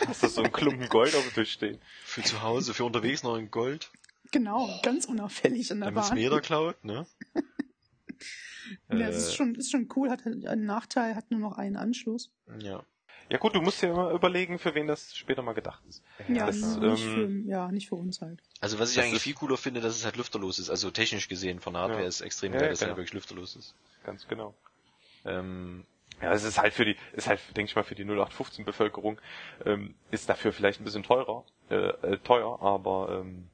[0.08, 1.80] Hast du so einen Klumpen Gold auf dem Tisch stehen?
[2.04, 3.90] für zu Hause, für unterwegs noch in Gold.
[4.30, 6.16] Genau, ganz unauffällig in der Damit es Bahn.
[6.16, 7.06] mir jeder klaut, ne?
[8.88, 11.76] Ja, das Äh, ist schon, ist schon cool, hat einen Nachteil, hat nur noch einen
[11.76, 12.30] Anschluss.
[12.60, 12.84] Ja.
[13.28, 16.02] Ja gut, du musst ja immer überlegen, für wen das später mal gedacht ist.
[16.28, 18.42] Ja, das, nicht, ähm, für, ja nicht für uns halt.
[18.60, 20.70] Also was ich Das eigentlich viel cooler finde, dass es halt lüfterlos ist.
[20.70, 22.08] Also technisch gesehen von der Hardware Ja.
[22.08, 23.74] ist extrem Ja, geil, ja, dass es halt wirklich lüfterlos ist.
[24.04, 24.54] Ganz genau.
[25.24, 25.84] Ähm,
[26.22, 29.20] Ja, es ist halt für die, ist halt, denke ich mal, für die 0815 Bevölkerung,
[29.64, 33.48] ähm, ist dafür vielleicht ein bisschen teurer, äh, äh, teuer, aber ähm,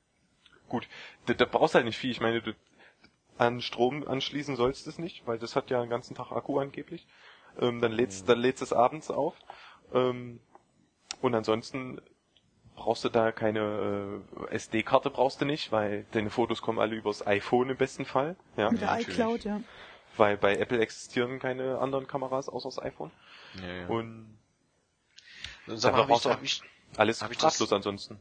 [0.68, 0.86] gut,
[1.26, 2.10] da, da brauchst du halt nicht viel.
[2.10, 2.52] Ich meine, du,
[3.38, 6.58] an Strom anschließen sollst du es nicht, weil das hat ja den ganzen Tag Akku
[6.58, 7.06] angeblich.
[7.60, 9.34] Ähm, dann lädst, dann lädst es abends auf.
[9.92, 10.40] Ähm,
[11.20, 12.00] und ansonsten
[12.74, 17.26] brauchst du da keine äh, SD-Karte brauchst du nicht, weil deine Fotos kommen alle übers
[17.26, 18.36] iPhone im besten Fall.
[18.56, 19.60] Ja, Mit der iCloud, ja.
[20.16, 23.10] weil bei Apple existieren keine anderen Kameras außer das iPhone.
[23.60, 23.86] ja, ja.
[23.88, 24.38] Und
[25.66, 26.62] Sag mal, habe ich, brauchst du- hab ich,
[26.96, 28.18] alles Hab ich das- ansonsten.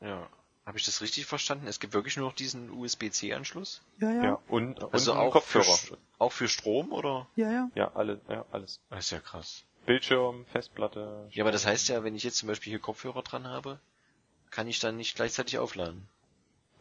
[0.00, 0.28] ja,
[0.66, 1.66] hab ich das richtig verstanden?
[1.68, 3.82] Es gibt wirklich nur noch diesen USB-C-Anschluss?
[3.98, 4.16] Ja, ja.
[4.16, 5.64] Ja, Ja, und, und Also einen auch Kopfhörer.
[5.64, 7.28] Für, auch für Strom, oder?
[7.36, 7.70] ja.
[7.74, 8.80] Ja, alle, ja, alles.
[8.90, 9.64] Das ist ja krass.
[9.86, 11.28] Bildschirm, Festplatte.
[11.30, 13.78] Ja, aber das heißt ja, wenn ich jetzt zum Beispiel hier Kopfhörer dran habe,
[14.50, 16.08] kann ich dann nicht gleichzeitig aufladen.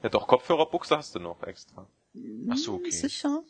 [0.02, 1.86] Ja, doch, Kopfhörerbuchse hast du noch extra.
[2.50, 2.90] Ach so, okay.
[2.92, 3.44] Sicher?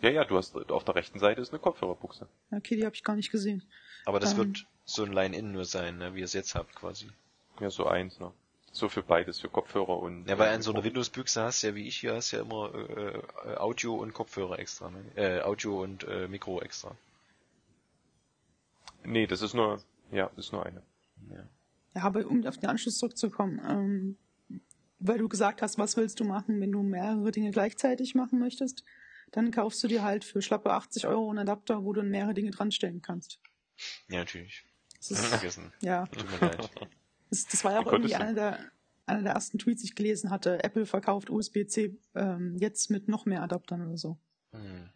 [0.00, 2.28] Ja, ja, du hast, auf der rechten Seite ist eine Kopfhörerbuchse.
[2.52, 3.64] Okay, die habe ich gar nicht gesehen.
[4.04, 4.38] Aber das Ähm.
[4.38, 7.10] wird so ein Line-In nur sein, ne, wie ihr es jetzt habt quasi.
[7.58, 8.32] Ja, so eins, ne.
[8.72, 10.28] So für beides, für Kopfhörer und...
[10.28, 12.72] Ja, weil äh, an so einer Windows-Büchse hast ja, wie ich hier, hast ja immer
[12.74, 15.04] äh, äh, Audio und Kopfhörer extra, ne?
[15.16, 16.96] Äh, Audio und äh, Mikro extra.
[19.04, 19.82] Nee, das ist nur,
[20.12, 20.82] ja, ist nur eine.
[21.30, 21.48] Ja.
[21.94, 24.60] Ja, aber um auf den Anschluss zurückzukommen, ähm,
[24.98, 28.84] weil du gesagt hast, was willst du machen, wenn du mehrere Dinge gleichzeitig machen möchtest,
[29.30, 32.50] dann kaufst du dir halt für schlappe 80 Euro einen Adapter, wo du mehrere Dinge
[32.50, 33.40] dranstellen kannst.
[34.08, 34.64] Ja, natürlich.
[34.96, 35.72] Das ist, vergessen.
[35.80, 36.70] ja, Tut mir leid.
[37.30, 38.58] das, das war ja auch Wie irgendwie einer der,
[39.06, 40.62] einer der ersten Tweets, die ich gelesen hatte.
[40.64, 44.18] Apple verkauft USB-C ähm, jetzt mit noch mehr Adaptern oder so.
[44.52, 44.88] Hm.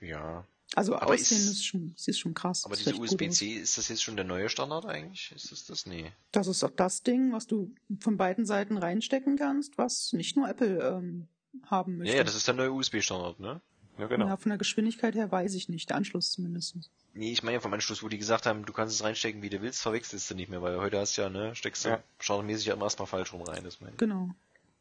[0.00, 0.46] Ja.
[0.74, 2.64] Also Aber Aussehen ist- ist, schon, sieht schon krass.
[2.64, 2.94] Aber diese.
[2.96, 5.32] USB-C, ist das jetzt schon der neue Standard eigentlich?
[5.36, 5.86] Ist das das?
[5.86, 6.10] Nee.
[6.32, 10.48] Das ist auch das Ding, was du von beiden Seiten reinstecken kannst, was nicht nur
[10.48, 11.28] Apple ähm,
[11.66, 12.16] haben Ja, möchte.
[12.16, 13.60] ja, das ist der neue USB-Standard, ne?
[13.98, 14.26] Ja, genau.
[14.26, 15.88] Ja, von der Geschwindigkeit her weiß ich nicht.
[15.90, 16.76] Der Anschluss zumindest.
[17.12, 19.50] Nee, ich meine ja vom Anschluss, wo die gesagt haben, du kannst es reinstecken, wie
[19.50, 22.02] du willst, verwechselst du nicht mehr, weil heute hast du ja, ne, steckst du Ja.
[22.18, 23.98] standardmäßig ja immer erstmal falsch rum rein, das meine ich.
[23.98, 24.30] Genau.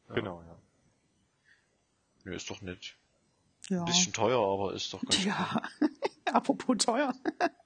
[0.10, 0.56] Genau, ja.
[2.24, 2.96] Nö, ist doch nett.
[3.70, 3.80] Ja.
[3.80, 5.62] Ein bisschen teuer, aber ist doch ganz Ja.
[6.26, 7.14] Apropos teuer.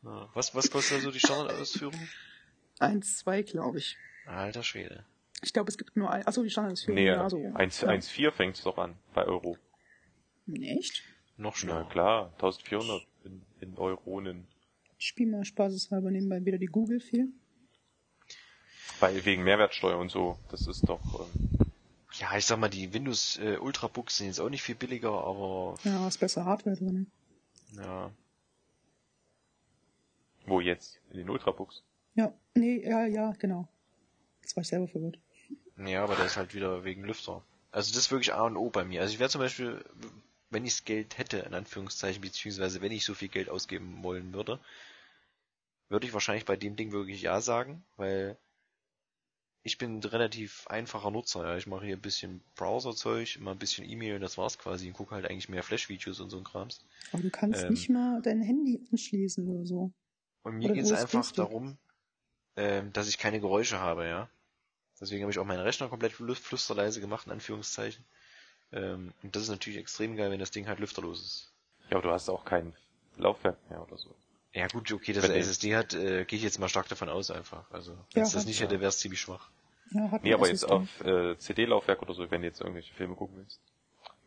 [0.04, 0.30] Ja.
[0.34, 1.96] Was, was kostet also die Standardausführung?
[2.80, 3.96] Eins, zwei, glaube ich.
[4.26, 5.06] Alter Schwede.
[5.42, 6.28] Ich glaube, es gibt nur ein.
[6.28, 6.96] Achso, die Standardausführung.
[6.96, 7.38] Nee, ja, so.
[7.54, 7.88] 1, ja.
[7.90, 9.58] 1,4 fängt's doch an, bei Euro.
[10.54, 11.04] Echt?
[11.38, 11.86] Noch Na schneller.
[11.90, 14.48] klar, 1400 in, in Euronen.
[14.98, 17.30] Ich spiele mal spaßeshalber nebenbei wieder die Google viel.
[19.00, 21.00] Weil wegen Mehrwertsteuer und so, das ist doch.
[21.20, 21.50] Ähm,
[22.20, 25.76] Ja, ich sag mal, die Windows äh, Ultrabooks sind jetzt auch nicht viel billiger, aber
[25.84, 27.06] Ja, ist besser Hardware drin.
[27.76, 28.10] ja.
[30.48, 31.00] wo jetzt?
[31.12, 31.84] In den Ultrabooks.
[32.16, 33.68] Ja, nee, ja, ja, genau.
[34.42, 35.20] Jetzt war ich selber verwirrt.
[35.78, 37.44] Ja, aber das ist halt wieder wegen Lüfter.
[37.72, 39.02] Also das ist wirklich A und O bei mir.
[39.02, 39.84] Also ich wäre zum Beispiel,
[40.50, 44.34] wenn ich das Geld hätte, in Anführungszeichen, beziehungsweise wenn ich so viel Geld ausgeben wollen
[44.34, 44.60] würde,
[45.90, 48.38] würde ich wahrscheinlich bei dem Ding wirklich Ja sagen, weil
[49.64, 51.44] ich bin ein relativ einfacher Nutzer.
[51.46, 51.58] Ja.
[51.58, 54.94] Ich mache hier ein bisschen Browser-Zeug, immer ein bisschen E-Mail und das war's quasi und
[54.94, 56.86] gucke halt eigentlich mehr Flash-Videos und so ein Krams.
[57.12, 57.70] Aber du kannst Ähm.
[57.74, 59.92] nicht mal dein Handy anschließen oder so.
[60.44, 61.78] Und mir geht's einfach darum,
[62.56, 64.30] ähm, dass ich keine Geräusche habe, ja.
[65.02, 68.06] Deswegen habe ich auch meinen Rechner komplett flü- flüsterleise gemacht, in Anführungszeichen.
[68.74, 71.52] Ähm, und das ist natürlich extrem geil, wenn das Ding halt lüfterlos ist.
[71.90, 72.74] Ja, aber du hast auch kein
[73.18, 74.14] Laufwerk mehr oder so.
[74.54, 77.32] Ja gut, okay, dass er SSD hat, äh, gehe ich jetzt mal stark davon aus
[77.32, 77.70] einfach.
[77.72, 79.50] Also, wenn Ja, es das hat- nicht hätte, wäre es ziemlich schwach.
[79.92, 83.16] Ja, hat Nee, aber jetzt auf äh, CD-Laufwerk oder so, wenn du jetzt irgendwelche Filme
[83.16, 83.60] gucken willst.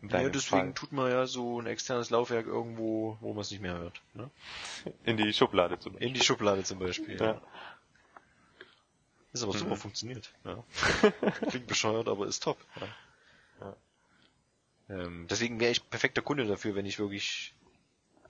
[0.02, 0.72] Ja, deswegen Fall.
[0.72, 4.00] tut man ja so ein externes Laufwerk irgendwo, wo man es nicht mehr hört.
[4.14, 4.30] Ne?
[5.04, 6.08] In die Schublade zum Beispiel.
[6.08, 7.16] In die Schublade zum Beispiel.
[7.20, 7.32] Ja.
[7.32, 7.40] Ja.
[9.32, 9.76] Ist aber super Mhm.
[9.76, 10.32] funktioniert.
[10.44, 10.64] Ja.
[11.48, 12.58] Klingt bescheuert, aber ist top.
[12.80, 12.88] Ja.
[14.90, 17.54] Ähm, deswegen wäre ich perfekter Kunde dafür, wenn ich wirklich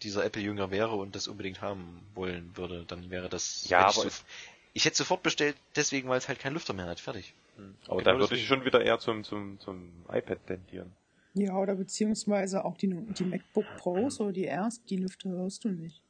[0.03, 2.85] dieser Apple-Jünger wäre und das unbedingt haben wollen würde.
[2.87, 3.69] Dann wäre das.
[3.69, 4.25] Ja, hätte ich, aber so,
[4.75, 7.01] ich hätte sofort bestellt, deswegen, weil es halt keinen Lüfter mehr hat.
[7.01, 7.35] Fertig.
[7.87, 10.93] Aber Genau dann würde ich schon wieder eher zum, zum, zum iPad tendieren.
[11.35, 15.69] Ja, oder beziehungsweise auch die, die MacBook Pros oder die Airs, die Lüfter hörst du
[15.69, 16.03] nicht.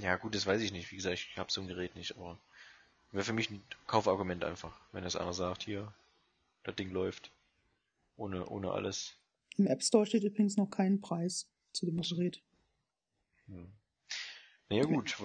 [0.00, 0.90] Ja, gut, das weiß ich nicht.
[0.90, 2.38] Wie gesagt, ich habe so ein Gerät nicht, aber
[3.12, 5.92] wäre für mich ein Kaufargument einfach, wenn das einer sagt, hier,
[6.64, 7.30] das Ding läuft.
[8.16, 9.16] Ohne, ohne alles.
[9.56, 12.42] Im App Store steht übrigens noch kein Preis zu dem Gerät.
[13.46, 13.72] Hm.
[14.68, 15.16] Naja gut,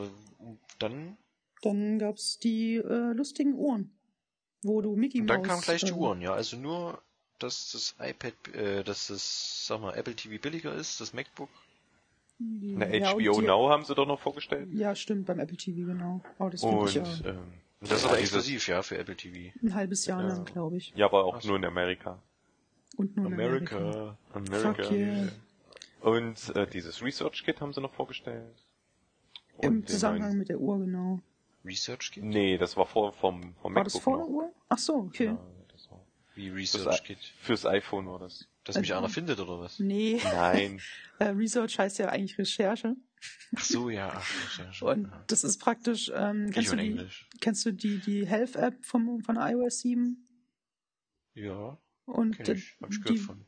[0.79, 1.17] dann,
[1.61, 3.95] Dann gab's die äh, lustigen Uhren,
[4.63, 5.37] wo du Mickey und Mouse...
[5.37, 6.33] dann kamen gleich die äh, Uhren, ja.
[6.33, 7.01] Also nur,
[7.39, 11.49] dass das iPad, äh, dass das, sag mal, Apple TV billiger ist, das MacBook.
[12.39, 14.67] Eine ja, HBO die- Now haben sie doch noch vorgestellt.
[14.73, 16.21] Ja, stimmt, beim Apple TV, genau.
[16.37, 19.55] Aber das Und ich ja ähm, das ist aber exklusiv, ja, für Apple TV.
[19.61, 20.29] ein halbes Jahr Ja.
[20.29, 20.91] lang, glaube ich.
[20.95, 22.21] Ja, aber auch Ach nur in Amerika.
[22.97, 23.77] Und Amerika.
[23.77, 24.17] America.
[24.33, 24.83] America.
[24.83, 25.27] Fuck yeah.
[26.01, 28.55] Und äh, dieses Research Kit haben sie noch vorgestellt.
[29.61, 31.19] Im den Zusammenhang neuen- mit der Uhr, genau.
[31.63, 32.23] Research Kit?
[32.23, 34.27] Nee, das war vor vom, vom War MacBook das vor der.
[34.27, 34.53] Uhr?
[34.69, 35.25] Ach so, okay.
[35.25, 35.39] Ja,
[35.71, 36.05] das war
[36.35, 37.17] Wie Research Kit?
[37.39, 38.47] fürs iPhone war das.
[38.63, 39.79] Dass mich Also- einer findet oder was?
[39.79, 40.79] Nee, Nein.
[41.19, 42.95] äh, Research heißt ja eigentlich Recherche.
[43.55, 45.05] Ach so, ja, ach, ja, schon.
[45.05, 47.29] Und das ist praktisch, ähm, Ich kennst, du und die, Englisch.
[47.41, 50.27] kennst du die, die Health-App vom, von iOS 7?
[51.33, 52.77] Ja, Und kenn ich.
[52.81, 53.45] Hab ich die, gehört von.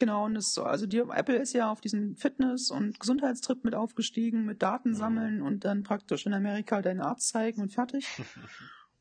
[0.00, 3.74] Genau, und das so, also die Apple ist ja auf diesen Fitness- und Gesundheitstrip mit
[3.74, 4.94] aufgestiegen, mit Daten Mhm.
[4.94, 8.06] sammeln und dann praktisch in Amerika deinen Arzt zeigen und fertig.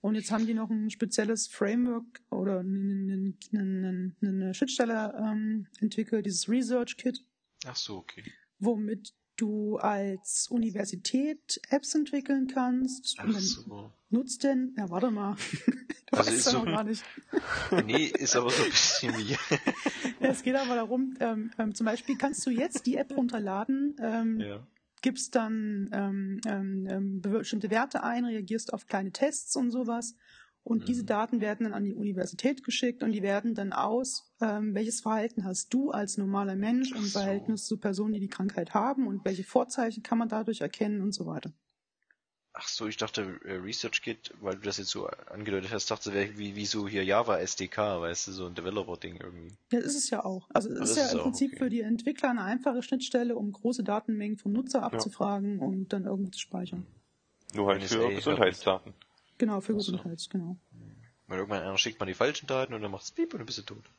[0.01, 6.49] und jetzt haben die noch ein spezielles Framework oder eine, eine Schnittstelle ähm, entwickelt, dieses
[6.49, 7.23] Research Kit,
[7.65, 8.23] Ach so, okay.
[8.59, 13.17] womit du als Universität Apps entwickeln kannst.
[13.23, 13.91] und Ach so.
[14.09, 15.35] nutzt denn, ja warte mal,
[16.11, 17.03] du Also weißt ist ja so- noch gar nicht.
[17.85, 19.37] Nee, ist aber so ein bisschen wie.
[20.19, 24.39] Es geht aber darum, ähm, ähm, zum Beispiel kannst du jetzt die App runterladen, ähm,
[24.39, 24.65] ja.
[25.03, 30.15] gibst dann ähm, ähm, bestimmte Werte ein, reagierst auf kleine Tests und sowas.
[30.67, 30.85] Und Mhm.
[30.85, 34.99] diese Daten werden dann an die Universität geschickt und die werden dann aus, ähm, welches
[34.99, 37.19] Verhalten hast du als normaler Mensch im so.
[37.19, 41.13] Verhältnis zu Personen, die die Krankheit haben und welche Vorzeichen kann man dadurch erkennen und
[41.13, 41.53] so weiter.
[42.51, 46.11] Ach so, ich dachte äh, Research Kit, weil du das jetzt so angedeutet hast, dachte
[46.37, 49.55] wie, wie so hier Java SDK, weißt du, so ein Developer-Ding irgendwie.
[49.71, 50.49] Ja, das ist es ja auch.
[50.49, 51.63] Also es ist das ja ist im Prinzip okay.
[51.63, 56.31] für die Entwickler eine einfache Schnittstelle, um große Datenmengen vom Nutzer abzufragen und dann irgendwo
[56.31, 56.85] zu speichern.
[57.53, 58.93] Nur halt NSA für Gesundheitsdaten.
[59.37, 59.91] Genau, für Ach so.
[59.91, 60.57] Gesundheits, genau.
[61.27, 63.57] Weil irgendwann einer schickt man die falschen Daten und dann macht's piep und dann bist
[63.59, 63.89] du tot.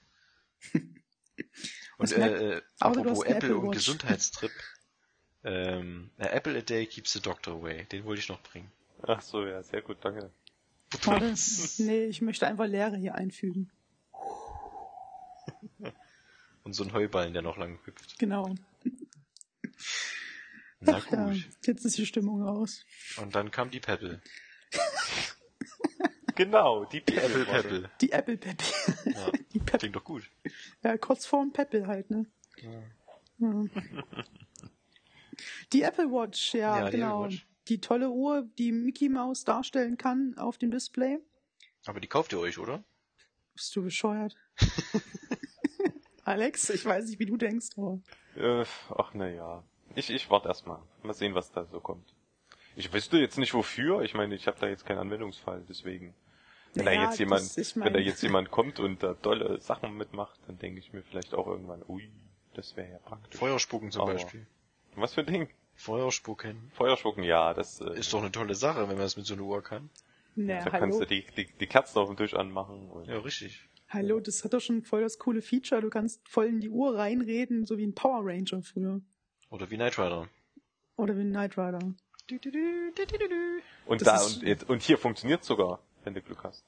[1.98, 3.72] Und äh, äh, apropos Apple Apple und.
[3.72, 4.52] Gesundheitstrip.
[5.44, 7.84] ähm, Apple a day keeps the doctor away.
[7.86, 8.70] Den wollte ich noch bringen.
[9.02, 10.30] Ach so, ja, sehr gut, danke.
[11.02, 11.34] Warte,
[11.82, 13.70] nee, ich möchte einfach Leere hier einfügen.
[16.62, 18.18] Und so ein Heuballen, der noch lang hüpft.
[18.18, 18.54] Genau.
[20.80, 21.48] Na Ach ja, gut.
[21.64, 22.84] jetzt ist die Stimmung raus.
[23.16, 24.20] Und dann kam die Pebble.
[26.38, 27.62] Genau, die Die Apple Pebble.
[27.62, 27.90] Pebble.
[28.00, 28.66] Die Apple Peppel.
[29.12, 29.78] Ja, Die Peppel.
[29.80, 30.30] klingt doch gut.
[30.84, 32.26] Ja, kurz vorm Peppel halt, ne?
[32.62, 33.64] Ja.
[35.72, 37.24] Die Apple Watch, ja, Ja, die genau.
[37.24, 37.46] Apple Watch.
[37.68, 41.18] Die tolle Uhr, die Mickey Mouse darstellen kann auf dem Display.
[41.86, 42.82] Aber die kauft ihr euch, oder?
[43.54, 44.36] Bist du bescheuert?
[46.24, 48.00] Alex, ich weiß nicht, wie du denkst, aber.
[48.36, 48.64] Äh,
[48.96, 49.64] ach na ja.
[49.94, 50.80] Ich, ich warte erstmal.
[51.02, 52.14] Mal sehen, was da so kommt.
[52.76, 54.02] Ich wüsste jetzt nicht wofür.
[54.02, 56.14] Ich meine, ich habe da jetzt keinen Anwendungsfall, deswegen.
[56.74, 60.38] Wenn da Naja, jetzt jemand, wenn da jetzt jemand kommt und da tolle Sachen mitmacht,
[60.46, 62.08] dann denke ich mir vielleicht auch irgendwann, ui,
[62.54, 63.38] das wäre ja praktisch.
[63.38, 64.46] Feuerspucken zum Aber- Beispiel.
[64.94, 65.48] Was für ein Ding?
[65.76, 66.70] Feuerspucken.
[66.74, 69.44] Feuerspucken, ja, das äh, Ist doch eine tolle Sache, wenn man das mit so einer
[69.44, 69.90] Uhr kann.
[70.34, 70.98] Na, da kannst hallo.
[71.00, 72.88] du die, die, die Kerzen auf dem Tisch anmachen.
[72.90, 73.68] Und Ja, richtig.
[73.88, 75.80] Hallo, das hat doch schon voll das coole Feature.
[75.80, 79.00] Du kannst voll in die Uhr reinreden, so wie ein Power Ranger früher.
[79.50, 80.28] Oder wie Knight Rider.
[80.96, 81.78] Oder wie ein Knight Rider.
[83.86, 86.64] und das da ist- und, jetzt- und hier funktioniert sogar, wenn du Glück hast.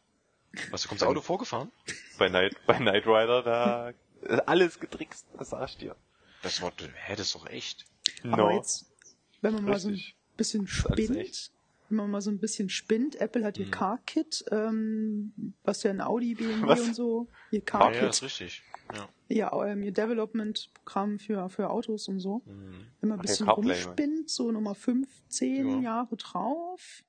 [0.71, 1.71] Was, du kommst Auto vorgefahren?
[2.19, 3.93] Bei Night, bei Knight Rider, da
[4.47, 5.97] alles getrickst, das sag ich dir.
[6.43, 7.87] Das war, hä, das ist doch echt.
[8.25, 8.91] Aber jetzt,
[9.41, 10.17] wenn man mal so ein Richtig.
[10.37, 11.53] bisschen spinnt,
[11.89, 13.71] wenn man mal so ein bisschen spinnt, Apple hat ihr Mhm.
[13.71, 16.81] Car-Kit, ähm, was ja ein Audi, BMW Was?
[16.81, 18.62] und so, ihr Ja, ja, ist Car-Kit, richtig.
[18.95, 19.09] Ja.
[19.29, 22.43] ja, ähm, ihr Development-Programm für, für Autos und so.
[22.45, 22.87] Mhm.
[23.01, 25.81] Wenn man ein bisschen ja, CarPlay, rumspinnt, so Nummer 5, 10 Ja.
[25.81, 27.05] Jahre drauf,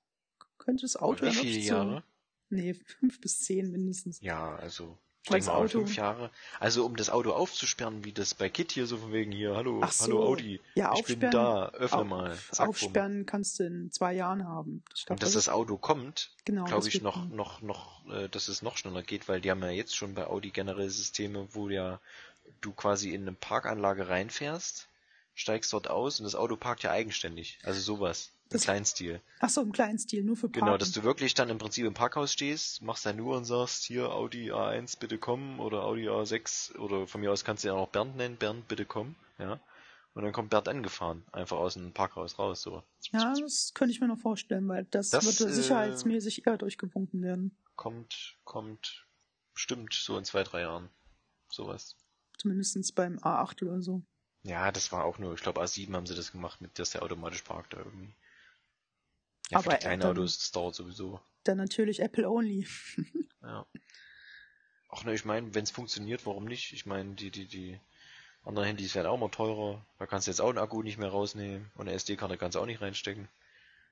[0.59, 2.03] könnte das Auto wirklich so, Jahre?
[2.51, 4.19] Nee, 5 bis 10 mindestens.
[4.21, 4.97] Ja, also.
[5.23, 6.31] Ich denke mal, Auto- fünf Jahre.
[6.59, 9.79] Also um das Auto aufzusperren, wie das bei Kit hier so von wegen hier, hallo,
[9.91, 10.03] so.
[10.05, 10.59] hallo Audi.
[10.73, 12.39] Ja, ich bin da, öffne Au- mal.
[12.51, 12.67] Zack.
[12.67, 14.83] Aufsperren kannst du in zwei Jahren haben.
[15.05, 17.35] Glaub, Und dass das das Auto kommt, Genau, glaube ich noch, kommen.
[17.35, 20.25] noch, noch, äh, dass es noch schneller geht, weil die haben ja jetzt schon bei
[20.25, 21.99] Audi generell Systeme, wo ja
[22.61, 24.87] du quasi in eine Parkanlage reinfährst,
[25.35, 27.59] steigst dort aus und das Auto parkt ja eigenständig.
[27.61, 28.31] Also sowas.
[28.51, 29.21] Im Das- Kleinstil.
[29.39, 30.65] Ach so, im kleinen Stil, nur für Parken.
[30.65, 33.85] Genau, dass du wirklich dann im Prinzip im Parkhaus stehst, machst deine Uhr und sagst,
[33.85, 37.73] hier Audi A1 bitte kommen oder Audi A6 oder von mir aus kannst du ja
[37.75, 39.59] auch Bernd nennen, Bernd bitte kommen, ja.
[40.13, 42.83] Und dann kommt Bernd angefahren, einfach aus dem Parkhaus raus, so.
[43.13, 47.21] Ja, das könnte ich mir noch vorstellen, weil das, Das, würde äh, sicherheitsmäßig eher durchgewunken
[47.21, 47.55] werden.
[47.77, 49.07] Kommt, kommt,
[49.53, 50.89] bestimmt so in zwei, drei Jahren.
[51.49, 51.95] Sowas.
[52.37, 54.01] Zumindest beim A8 oder so.
[54.43, 57.03] Ja, das war auch nur, ich glaube A7 haben sie das gemacht, mit dass der
[57.03, 58.13] automatisch parkt da irgendwie.
[59.51, 61.19] Ja, für Aber die kleinen Autos, das dauert sowieso.
[61.43, 62.67] Dann natürlich Apple Only.
[63.43, 63.65] Ja.
[64.89, 66.73] Ach ne, ich meine, wenn es funktioniert, warum nicht?
[66.73, 67.79] Ich meine, die, die, die
[68.43, 69.83] anderen Handys werden auch mal teurer.
[69.97, 72.59] Da kannst du jetzt auch einen Akku nicht mehr rausnehmen und eine SD-Karte kannst du
[72.59, 73.29] auch nicht reinstecken.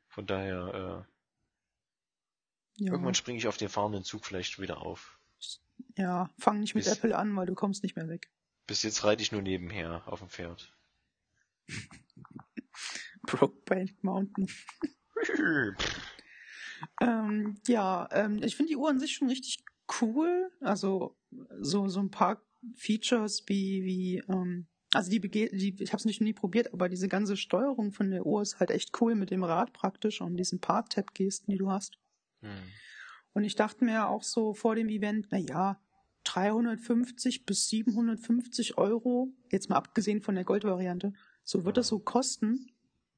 [0.08, 1.06] Von daher,
[2.78, 5.18] äh, Ja, irgendwann springe ich auf den fahrenden Zug vielleicht wieder auf.
[5.98, 8.30] ja, fang nicht mit Bis- Apple an, weil du kommst nicht mehr weg.
[8.68, 10.72] Bis jetzt reite ich nur nebenher auf dem Pferd.
[13.24, 14.48] Brokeback Mountain.
[17.02, 19.60] Ähm, ja, ähm, ich finde die Uhr an sich schon richtig
[20.02, 20.52] cool.
[20.62, 21.16] Also
[21.60, 22.42] so so ein paar
[22.76, 26.90] Features wie wie ähm, also die, bege- die ich habe es nicht nie probiert, aber
[26.90, 30.36] diese ganze Steuerung von der Uhr ist halt echt cool mit dem Rad praktisch und
[30.38, 31.98] diesen Part-Tab-Gesten, die du hast.
[32.42, 32.50] Hm.
[33.34, 35.80] Und ich dachte mir auch so vor dem Event, na ja,
[36.24, 41.14] 350 bis 750 Euro, jetzt mal abgesehen von der Goldvariante,
[41.44, 42.72] so wird das so kosten.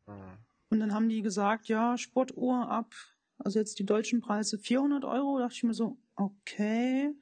[0.07, 0.37] Hm.
[0.71, 2.95] Und dann haben die gesagt, ja, Sportuhr ab,
[3.37, 5.37] also jetzt die deutschen Preise 400 Euro.
[5.37, 7.13] Da dachte ich mir so, okay.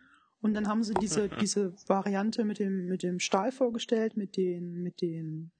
[0.41, 4.81] Und dann haben sie diese, diese Variante mit dem, mit dem Stahl vorgestellt, mit den,
[4.83, 5.51] mit den,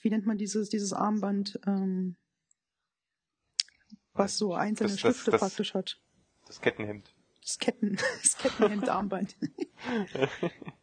[0.00, 2.16] wie nennt man dieses, dieses Armband, ähm,
[4.14, 6.00] was so einzelne Das- das- Stifte das- praktisch hat.
[6.46, 7.12] Das Kettenhemd.
[7.40, 9.36] Das Ketten, das Kettenhemdarmband.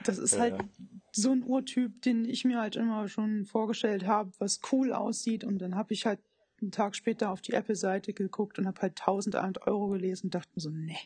[0.00, 0.64] Das ist Ja, halt ja.
[1.12, 5.44] so ein Urtyp, den ich mir halt immer schon vorgestellt habe, was cool aussieht.
[5.44, 6.20] Und dann habe ich halt
[6.60, 10.50] einen Tag später auf die Apple-Seite geguckt und habe halt 1100 Euro gelesen und dachte
[10.54, 10.98] mir so, nee.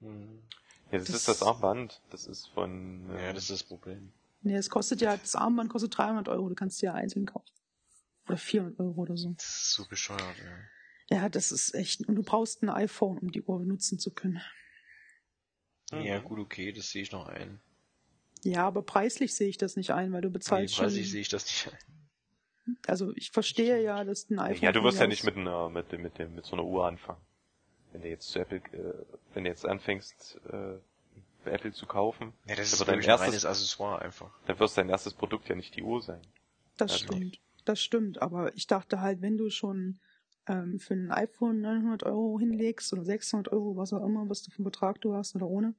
[0.00, 0.42] Hm.
[0.90, 2.00] Ja, das, Das- ist das Armband.
[2.10, 3.08] Das ist von.
[3.10, 4.12] Ja, äh, das ist das Problem.
[4.42, 7.52] Nee, es kostet ja, das Armband kostet 300 Euro, du kannst dir ja einzeln kaufen.
[8.26, 9.32] Oder 400 Euro oder so.
[9.36, 11.16] Das ist so bescheuert, ja.
[11.22, 14.40] Ja, das ist echt, und du brauchst ein iPhone, um die Uhr benutzen zu können.
[15.90, 16.02] Mhm.
[16.02, 17.60] Ja, gut, okay, das sehe ich noch ein.
[18.44, 20.84] Ja, aber preislich sehe ich das nicht ein, weil du Nee, bezahlst schon.
[20.84, 22.76] preislich sehe ich das nicht ein.
[22.86, 24.62] Also ich verstehe ja, dass ein iPhone.
[24.62, 26.86] ja, du wirst ja nicht mit einer, mit, dem- mit, dem, mit so einer Uhr
[26.86, 27.20] anfangen.
[27.92, 29.04] Wenn du jetzt zu Apple, äh,
[29.34, 30.76] wenn du jetzt anfängst, äh,
[31.44, 34.30] bei Apple zu kaufen, Ja, das dann ist dein erstes, Accessoire einfach.
[34.46, 36.20] dann wird dein erstes Produkt ja nicht die Uhr sein.
[36.76, 38.20] Das Also- stimmt, das stimmt.
[38.20, 39.98] Aber ich dachte halt, wenn du schon
[40.46, 44.50] ähm, für ein iPhone 900 Euro hinlegst oder 600 Euro, was auch immer, was du
[44.50, 45.74] für einen Betrag du hast oder ohne,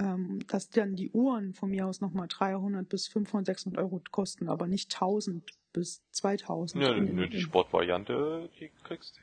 [0.00, 4.48] ähm, dass dann die Uhren von mir aus nochmal 300 bis 500, 600 Euro kosten,
[4.48, 6.82] aber nicht 1000 bis 2000.
[6.82, 9.20] Ja, nö, die Sportvariante, die kriegst du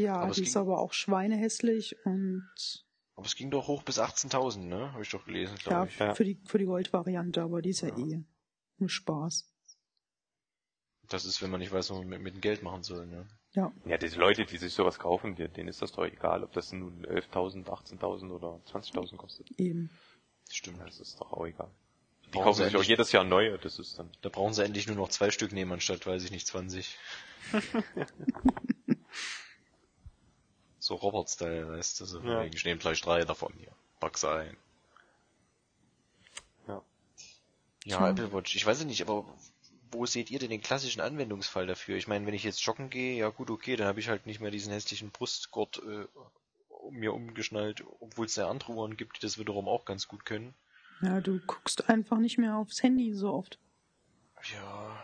[0.06, 2.48] ja, Aber es die ist ging- aber auch schweinehässlich und
[3.16, 4.92] Aber es ging doch hoch bis 18.000, ne?
[4.92, 5.98] Habe ich doch gelesen, ja, glaube ich.
[5.98, 6.14] Ja.
[6.14, 7.98] für die für die Goldvariante, aber die ist ja, Ja.
[7.98, 8.24] eh
[8.78, 9.50] nur Spaß.
[11.08, 13.26] Das ist, wenn man nicht weiß, was man mit, mit dem Geld machen soll, ne?
[13.54, 16.72] Ja, Ja, diese Leute, die sich sowas kaufen, denen ist das doch egal, ob das
[16.72, 19.48] nun 11.000, 18.000 oder 20.000 kostet.
[19.58, 19.90] eben.
[20.46, 20.80] Das stimmt.
[20.80, 21.70] Das ist doch auch egal.
[22.26, 24.10] Die Brauchen kaufen sie sich auch jedes Jahr neue, das ist dann.
[24.22, 26.98] Da brauchen sie endlich nur noch zwei Stück nehmen anstatt, weiß ich nicht, 20.
[30.78, 32.42] so Robert-Style, weißt du, so Ja.
[32.44, 33.72] ich nehme gleich drei davon hier.
[34.00, 34.56] Pack's ein.
[36.66, 36.82] Ja.
[37.84, 38.10] Ja.
[38.10, 39.24] Apple Watch, ich weiß nicht, aber
[39.94, 41.96] wo seht ihr denn den klassischen Anwendungsfall dafür?
[41.96, 44.40] Ich meine, wenn ich jetzt joggen gehe, ja gut, okay, dann habe ich halt nicht
[44.40, 46.06] mehr diesen hässlichen Brustgurt äh,
[46.68, 50.24] um mir umgeschnallt, obwohl es ja andere Uhren gibt, die das wiederum auch ganz gut
[50.26, 50.54] können.
[51.00, 53.58] Ja, du guckst einfach nicht mehr aufs Handy so oft.
[54.52, 55.02] Ja,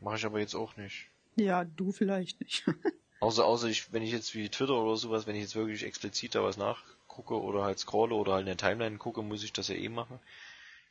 [0.00, 1.08] mache ich aber jetzt auch nicht.
[1.36, 2.64] Ja, du vielleicht nicht.
[3.20, 6.34] Außer, außer ich, wenn ich jetzt wie Twitter oder sowas, wenn ich jetzt wirklich explizit
[6.34, 9.68] da was nachgucke oder halt scrolle oder halt in der Timeline gucke, muss ich das
[9.68, 10.18] ja eh machen.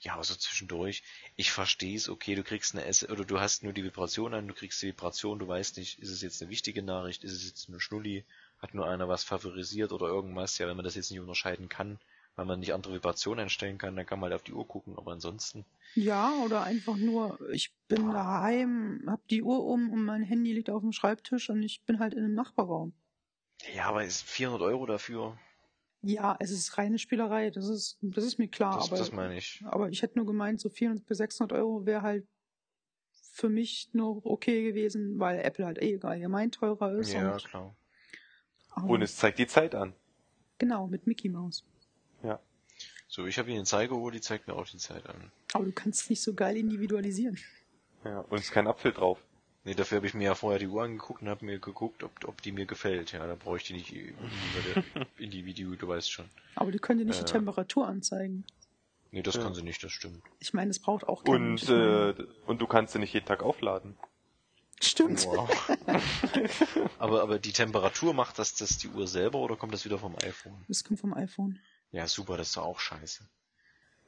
[0.02, 1.04] Ja, aber so zwischendurch,
[1.36, 4.48] ich verstehe es, okay, du kriegst eine S oder du hast nur die Vibration an,
[4.48, 7.46] du kriegst die Vibration, du weißt nicht, ist es jetzt eine wichtige Nachricht, ist es
[7.46, 8.24] jetzt nur Schnulli,
[8.60, 12.00] hat nur einer was favorisiert oder irgendwas, ja, wenn man das jetzt nicht unterscheiden kann,
[12.38, 14.98] weil man nicht andere Vibrationen einstellen kann, dann kann man halt auf die Uhr gucken,
[14.98, 15.66] aber ansonsten,
[15.96, 20.70] ja, oder einfach nur, ich bin daheim, hab die Uhr um und mein Handy liegt
[20.70, 22.94] auf dem Schreibtisch und ich bin halt in einem Nachbarraum.
[23.74, 25.38] ja, aber ist 400 Euro dafür,
[26.02, 29.38] Ja, es ist reine Spielerei, das ist, das ist mir klar, das, aber, das meine
[29.38, 29.62] ich.
[29.66, 32.28] aber ich hätte nur gemeint, so 400 bis 600 Euro wäre halt
[33.34, 37.14] für mich noch okay gewesen, weil Apple halt eh allgemein teurer ist.
[37.14, 37.76] Ja, und, klar.
[38.70, 39.94] aber, Und es zeigt die Zeit an.
[40.58, 41.66] genau, mit Mickey Mouse.
[42.24, 42.40] Ja.
[43.08, 45.32] So, ich habe hier eine Zeigeruhr, die zeigt mir auch die Zeit an.
[45.54, 47.38] Aber du kannst es nicht so geil individualisieren.
[48.06, 48.20] Ja.
[48.22, 49.20] Und es ist kein Apfel drauf.
[49.66, 52.12] Nee, dafür habe ich mir ja vorher die Uhr angeguckt und habe mir geguckt, ob,
[52.26, 53.12] ob die mir gefällt.
[53.12, 56.30] Ja, da brauche ich die nicht individu- individu, du weißt schon.
[56.56, 57.34] Aber die können dir nicht die Äh.
[57.34, 58.46] Temperatur anzeigen.
[59.12, 59.44] Nee, das Ja.
[59.44, 60.24] kann sie nicht, das stimmt.
[60.40, 62.14] Ich meine, es braucht auch Und, äh,
[62.46, 63.98] und du kannst sie nicht jeden Tag aufladen.
[64.82, 65.26] Stimmt.
[65.26, 65.50] Wow.
[67.00, 70.16] aber, aber die Temperatur macht das, das die Uhr selber oder kommt das wieder vom
[70.24, 70.64] iPhone?
[70.70, 71.60] Das kommt vom iPhone.
[71.92, 73.28] Ja, super, das ist doch auch scheiße.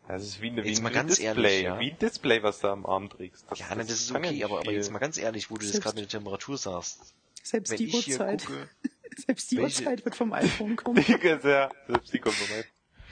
[0.07, 1.80] Das ist wie, eine, wie Jetzt ein mal ganz Display, ehrlich, ja.
[1.80, 3.45] wie ein Display, was du am Arm trägst.
[3.56, 5.61] ja, ne, das ist kann ja okay, aber, aber jetzt mal ganz ehrlich, wo du
[5.61, 7.14] das Selbst- gerade mit der Temperatur sagst.
[7.44, 8.45] Selbst die Uhrzeit.
[8.45, 8.69] gucke,
[9.26, 11.02] Selbst die welche- Uhrzeit wird vom iPhone kommen.
[11.41, 12.36] Sehr, selbst die kommt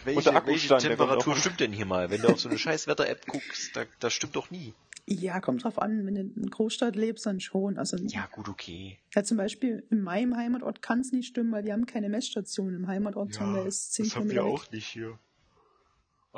[0.05, 2.09] welche, Und der welche Temperatur stimmt denn hier mal?
[2.09, 4.73] Wenn du auf so eine scheiß Wetter-App guckst, da, das stimmt doch nie.
[5.07, 7.77] Ja, kommt drauf an, wenn du in Großstadt lebst, dann schon.
[7.79, 8.99] Also Ja, gut, okay.
[9.15, 12.75] ja, zum Beispiel in meinem Heimatort kann es nicht stimmen, weil wir haben keine Messstation.
[12.75, 14.43] Im Heimatort Ja, haben wir ist 10 das haben wir weg.
[14.43, 15.17] auch nicht hier.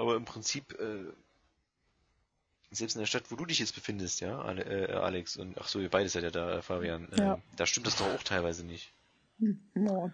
[0.01, 1.13] Aber im Prinzip, äh,
[2.71, 5.67] selbst in der Stadt, wo du dich jetzt befindest, ja, Ale äh, Alex und ach
[5.67, 7.39] so, ihr beide seid ja da, äh, Fabian, äh, Ja.
[7.55, 8.91] da stimmt das doch auch teilweise nicht.
[9.39, 10.11] Hm, doch.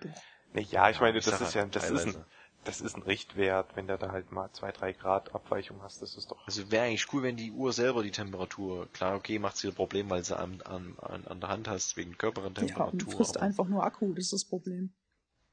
[0.53, 2.25] Nee, ja, ich meine, ich das ist ja, halt das ist ein,
[2.65, 6.17] das ist ein Richtwert, wenn du da halt mal zwei, drei Grad Abweichung hast, das
[6.17, 9.57] ist doch, Also wäre eigentlich cool, wenn die Uhr selber die Temperatur, klar, okay, macht
[9.57, 12.17] sie ein Problem, weil sie an, an, an, an der Hand hast, wegen Ja, und
[12.19, 13.13] Körpertemperatur.
[13.13, 14.93] frisst einfach nur Akku, das ist das Problem.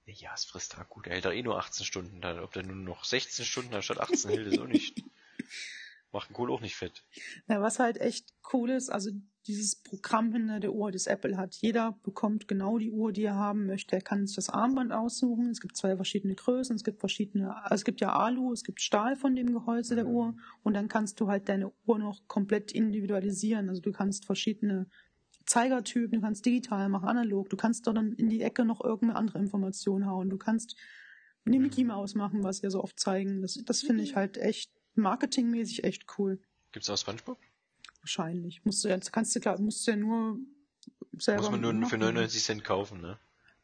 [0.07, 1.01] Ja, es frisst Akku.
[1.01, 2.21] Der hält doch eh nur 18 Stunden.
[2.21, 5.03] Dann, ob der nur noch 16 Stunden anstatt 18 hält, ist auch nicht.
[6.13, 7.05] Macht den Kohl auch nicht fett.
[7.49, 9.11] Ja, was halt echt cool ist, also
[9.47, 11.57] dieses Programm hinter der Uhr, das Apple hat.
[11.57, 13.97] Jeder bekommt genau die Uhr, die er haben möchte.
[13.97, 15.51] Er kann sich das Armband aussuchen.
[15.51, 16.77] Es gibt zwei verschiedene Größen.
[16.77, 20.07] Es gibt verschiedene, also es gibt ja Alu, es gibt Stahl von dem Gehäuse der
[20.07, 20.37] Uhr.
[20.63, 23.69] Und dann kannst du halt deine Uhr noch komplett individualisieren.
[23.69, 24.89] Also du kannst verschiedene
[25.47, 27.49] Zeigertypen, du kannst digital machen, analog.
[27.51, 30.31] Du kannst dann in die Ecke noch irgendeine andere Information hauen.
[30.31, 30.77] Du kannst
[31.45, 33.43] eine Mickey Maus machen, was wir so oft zeigen.
[33.43, 36.41] Das, das finde ich halt echt marketingmäßig echt cool.
[36.73, 37.39] Gibt's auch Spongebob?
[38.01, 38.65] Wahrscheinlich.
[38.65, 40.39] Musst du ja, kannst du klar, musst du ja nur
[41.19, 41.91] selber Muss man nur machen.
[41.91, 43.19] für 99 Cent kaufen, ne?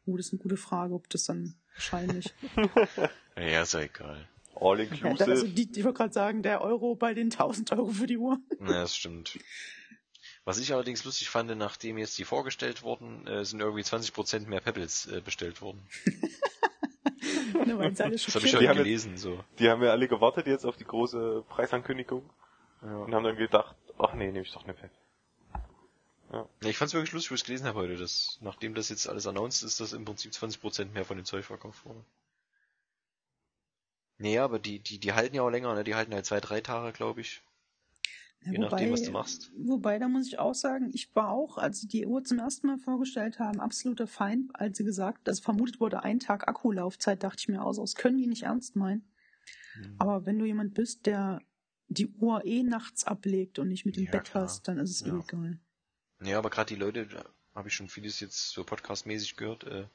[0.05, 2.33] Oh, das ist eine gute Frage, ob das dann wahrscheinlich.
[3.37, 4.27] Ja, ist ja egal.
[4.55, 5.15] all ja, inclusive.
[5.17, 8.17] da- also die, ich wollte gerade sagen, der Euro bei den 1000 Euro für die
[8.17, 8.39] Uhr.
[8.59, 9.39] Ja, das stimmt.
[10.43, 14.59] Was ich allerdings lustig fand, nachdem jetzt die vorgestellt wurden, äh, sind irgendwie 20% mehr
[14.59, 15.85] Pebbles äh, bestellt worden.
[17.53, 18.15] Das habe
[18.45, 19.43] ich haben jetzt- gelesen, so.
[19.59, 22.27] Die haben ja alle gewartet jetzt auf die große Preisankündigung
[22.81, 22.95] Ja.
[22.97, 24.91] und haben dann gedacht, ach nee, nehme ich doch eine Pep.
[26.31, 29.27] Ja, ich fand's wirklich lustig, wo ich gelesen habe heute, dass nachdem das jetzt alles
[29.27, 32.03] announced ist, dass im Prinzip 20% mehr von dem Zeug verkauft wurde.
[34.17, 35.83] Nee, aber die, die, die halten ja auch länger, ne?
[35.83, 37.41] Die halten halt zwei, drei Tage, glaube ich.
[38.43, 39.51] Ja, Je nachdem, was du machst.
[39.55, 42.67] Wobei, da muss ich auch sagen, ich war auch, als sie die Uhr zum ersten
[42.67, 47.37] Mal vorgestellt haben, absoluter Feind, als sie gesagt, also vermutet wurde, ein Tag Akkulaufzeit, dachte
[47.39, 49.03] ich mir aus, das können die nicht ernst meinen.
[49.73, 49.95] Hm.
[49.99, 51.41] Aber wenn du jemand bist, der
[51.87, 54.45] die Uhr eh nachts ablegt und nicht mit dem Ja, Bett klar.
[54.45, 55.19] hast, dann ist es eh Ja.
[55.19, 55.59] egal.
[56.23, 57.23] Ja, aber gerade die Leute, da
[57.53, 59.85] habe ich schon vieles jetzt so podcastmäßig gehört, äh,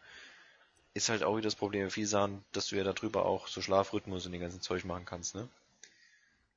[0.95, 4.27] ist halt auch wieder das Problem, viele sagen, dass du ja darüber auch so Schlafrhythmus
[4.27, 5.49] und den ganzen Zeug machen kannst, ne?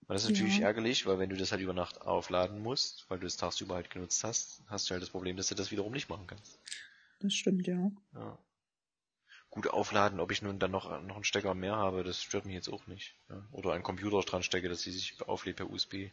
[0.09, 0.65] Und das ist natürlich Ja.
[0.65, 3.91] ärgerlich, weil wenn du das halt über Nacht aufladen musst, weil du es tagsüber halt
[3.91, 6.57] genutzt hast, hast du halt das Problem, dass du das wiederum nicht machen kannst.
[7.19, 7.91] Das stimmt, ja.
[8.15, 8.39] Ja.
[9.51, 12.55] Gut aufladen, ob ich nun dann noch, noch einen Stecker mehr habe, das stört mich
[12.55, 13.15] jetzt auch nicht.
[13.29, 13.47] Ja.
[13.51, 16.09] Oder einen Computer dran stecke, dass sie sich auflädt per USB.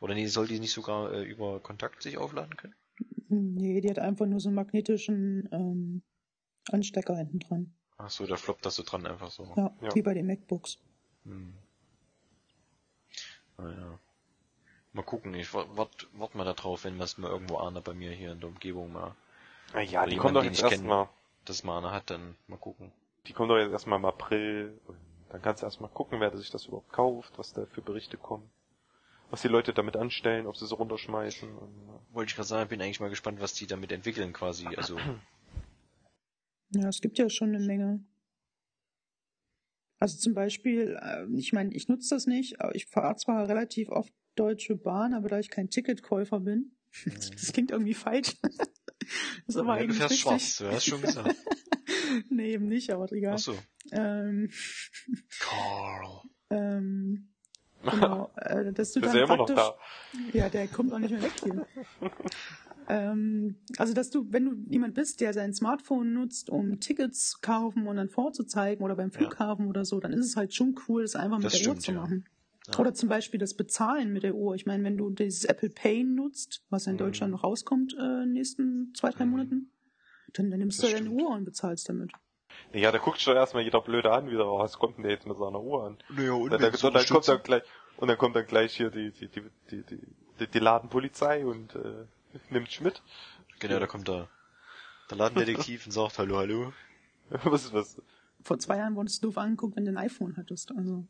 [0.00, 2.74] Oder nee, soll die nicht sogar äh, über Kontakt sich aufladen können?
[3.28, 6.02] Nee, die hat einfach nur so einen magnetischen ähm,
[6.70, 7.74] Anstecker hinten dran.
[7.98, 9.52] Ach so, da floppt das so dran einfach so.
[9.56, 9.94] Ja, Ja.
[9.94, 10.78] wie bei den MacBooks.
[11.24, 11.54] Hm.
[13.58, 13.98] Naja.
[14.92, 18.12] Mal gucken, ich wart, wart, mal da drauf, wenn was mal irgendwo einer bei mir
[18.12, 19.14] hier in der Umgebung mal
[19.74, 21.08] Na ja, die jemand, kommt doch jetzt erstmal,
[21.44, 22.92] das mal einer hat, dann mal gucken.
[23.26, 24.78] die kommt doch jetzt erstmal im April.
[24.86, 24.96] Und
[25.28, 28.48] dann kannst du erstmal gucken, wer sich das überhaupt kauft, was da für Berichte kommen.
[29.30, 31.48] Was die Leute damit anstellen, ob sie so runterschmeißen.
[31.52, 34.66] Und, Wollte ich gerade sagen, bin eigentlich mal gespannt, was die damit entwickeln quasi.
[34.76, 34.96] Also,
[36.70, 38.00] Ja, es gibt ja schon eine Menge.
[39.98, 43.88] Also zum Beispiel, äh, ich meine, ich nutze das nicht, aber ich fahre zwar relativ
[43.88, 46.72] oft Deutsche Bahn, aber da ich kein Ticketkäufer bin,
[47.04, 48.36] das klingt irgendwie falsch.
[48.42, 48.58] das
[49.46, 50.20] ist aber ja, du eigentlich fährst richtig.
[50.20, 51.34] schwarz, du hast schon gesagt.
[52.30, 53.34] nee, eben nicht, aber egal.
[53.34, 53.56] Ach so.
[53.92, 54.50] Ähm,
[55.38, 56.22] Carl.
[56.50, 57.28] ähm,
[57.82, 59.76] genau, äh, dass du ist dann ja immer noch da.
[60.32, 61.66] Ja, der kommt auch nicht mehr weg hier.
[62.88, 67.38] Ähm, also, dass du, wenn du jemand bist, der sein Smartphone nutzt, um Tickets zu
[67.40, 71.02] kaufen und dann vorzuzeigen oder beim Flughafen oder so, dann ist es halt schon cool,
[71.02, 72.00] das einfach mit Das der Uhr stimmt, zu ja.
[72.00, 72.24] machen.
[72.68, 72.78] Ja.
[72.80, 74.54] Oder zum Beispiel das Bezahlen mit der Uhr.
[74.56, 76.98] Ich meine, wenn du dieses Apple Pay nutzt, was in Mhm.
[76.98, 79.30] Deutschland noch rauskommt äh, in den nächsten zwei, drei Mhm.
[79.30, 79.70] Monaten,
[80.32, 81.22] dann, dann nimmst Das du deine stimmt.
[81.22, 82.10] Uhr und bezahlst damit.
[82.72, 85.26] Ja, da guckt schon erstmal jeder blöde an, wieder, oh, was kommt denn der jetzt
[85.26, 85.98] mit seiner Uhr an?
[86.08, 87.62] Naja, und dann, dann, dann kommt dann gleich,
[87.98, 89.98] und dann kommt dann gleich hier die, die, die, die, die,
[90.40, 92.04] die, die Ladenpolizei und äh,
[92.50, 93.02] nimmt mit.
[93.58, 94.28] Genau, da kommt der,
[95.10, 96.72] der Ladendetektiv und sagt, hallo, hallo.
[97.30, 98.00] was ist was?
[98.42, 100.70] Vor zwei Jahren wurdest du doof angeguckt, wenn du ein iPhone hattest.
[100.76, 101.06] Also,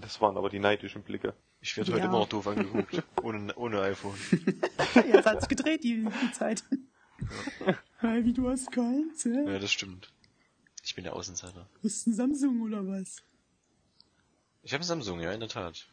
[0.00, 1.34] Das waren aber die neidischen Blicke.
[1.60, 2.08] Ich werde heute Ja.
[2.08, 3.02] immer noch doof angeguckt.
[3.22, 4.16] Ohne, ohne iPhone.
[4.94, 6.64] ja, es hat sich gedreht, die, die Zeit.
[7.98, 9.44] Hey, wie du hast keins, hä?
[9.46, 10.12] Ja, das stimmt.
[10.82, 11.68] Ich bin der Außenseiter.
[11.82, 13.22] Ist ein Samsung oder was?
[14.64, 15.86] Ich habe ein Samsung, ja, in der Tat.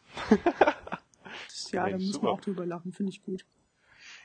[1.48, 2.26] Das, ja, Mensch, da muss super.
[2.26, 3.46] man auch drüber lachen, finde ich gut.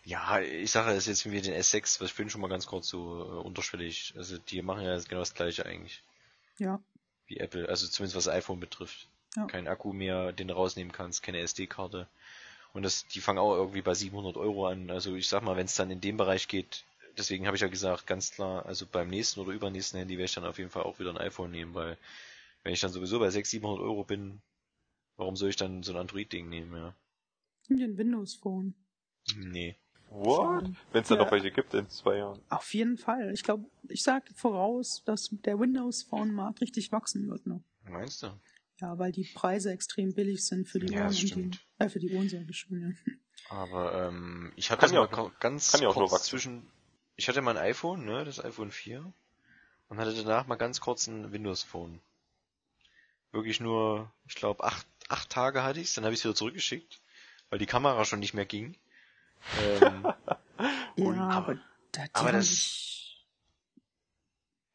[0.04, 2.88] Ja, ich sage es jetzt wie den S6, was ich bin schon mal ganz kurz
[2.88, 4.14] so äh, unterschwellig.
[4.16, 6.02] Also die machen ja genau das gleiche eigentlich.
[6.58, 6.80] Ja.
[7.26, 9.08] Wie Apple, also zumindest was iPhone betrifft.
[9.36, 9.46] Ja.
[9.46, 12.06] Kein Akku mehr, den du rausnehmen kannst, keine SD-Karte.
[12.74, 14.90] Und das, die fangen auch irgendwie bei 700 Euro an.
[14.90, 16.84] Also ich sag mal, wenn es dann in dem Bereich geht,
[17.16, 20.34] deswegen habe ich ja gesagt, ganz klar, also beim nächsten oder übernächsten Handy werde ich
[20.34, 21.96] dann auf jeden Fall auch wieder ein iPhone nehmen, weil
[22.62, 24.40] wenn ich dann sowieso bei 600, 700 Euro bin,
[25.16, 26.94] warum soll ich dann so ein Android-Ding nehmen, ja?
[27.68, 28.74] Nimm dir ein Windows-Phone.
[29.36, 29.76] Nee.
[30.10, 30.70] What?
[30.92, 31.24] Wenn es dann Ja.
[31.24, 32.40] noch welche gibt in zwei Jahren.
[32.50, 33.32] Auf jeden Fall.
[33.32, 37.62] Ich glaube, ich sage voraus, dass der Windows-Phone-Markt richtig wachsen wird noch.
[37.84, 38.28] Meinst du?
[38.80, 42.10] Ja, weil die Preise extrem billig sind für die Ja, Uhren die, äh, für die
[42.10, 42.90] Uhren sage ich schon, ja.
[43.48, 46.30] Aber ähm, ich hatte ja mal auch- ganz kann ja auch nur kurz wachsen.
[46.30, 46.70] zwischen.
[47.16, 49.12] Ich hatte mal ein iPhone, ne, das iPhone 4,
[49.88, 52.00] und hatte danach mal ganz kurz ein Windows Phone.
[53.32, 57.00] Wirklich nur, ich glaube, acht, acht Tage hatte ich's, dann habe ich es wieder zurückgeschickt,
[57.50, 58.76] weil die Kamera schon nicht mehr ging.
[59.62, 60.06] Ähm,
[60.96, 61.56] Ja, aber,
[61.90, 63.26] da, die, aber haben das- sich,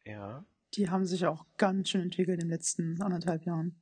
[0.05, 0.43] ja.
[0.73, 3.81] die haben sich auch ganz schön entwickelt in den letzten anderthalb Jahren.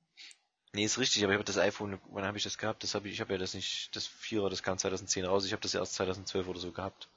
[0.73, 2.83] Nee, ist richtig, aber ich habe das iPhone, wann habe ich das gehabt?
[2.83, 5.53] Das habe ich, ich habe ja das nicht, das Vierer, das kam 2010 raus, ich
[5.53, 7.09] habe das ja erst 2012 oder so gehabt.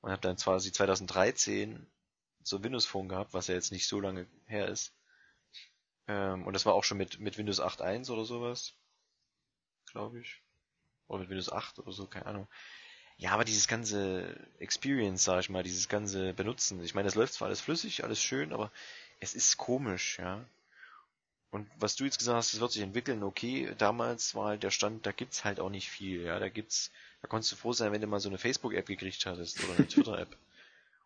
[0.00, 1.86] Und habe dann quasi 2013
[2.42, 4.92] so Windows Phone gehabt, was ja jetzt nicht so lange her ist.
[6.08, 8.74] Ähm, und das war auch schon mit, mit Windows 8.1 oder sowas.
[9.92, 10.42] Glaube ich.
[11.06, 12.48] Oder mit Windows 8 oder so, keine Ahnung.
[13.18, 17.34] Ja, aber dieses ganze Experience, sag ich mal, dieses ganze Benutzen, ich meine, das läuft
[17.34, 18.70] zwar alles flüssig, alles schön, aber
[19.20, 20.44] es ist komisch, ja.
[21.50, 24.70] Und was du jetzt gesagt hast, es wird sich entwickeln, okay, damals war halt der
[24.70, 27.90] Stand, da gibt's halt auch nicht viel, ja, da gibt's, da konntest du froh sein,
[27.90, 30.36] wenn du mal so eine Facebook-App gekriegt hattest oder eine Twitter-App.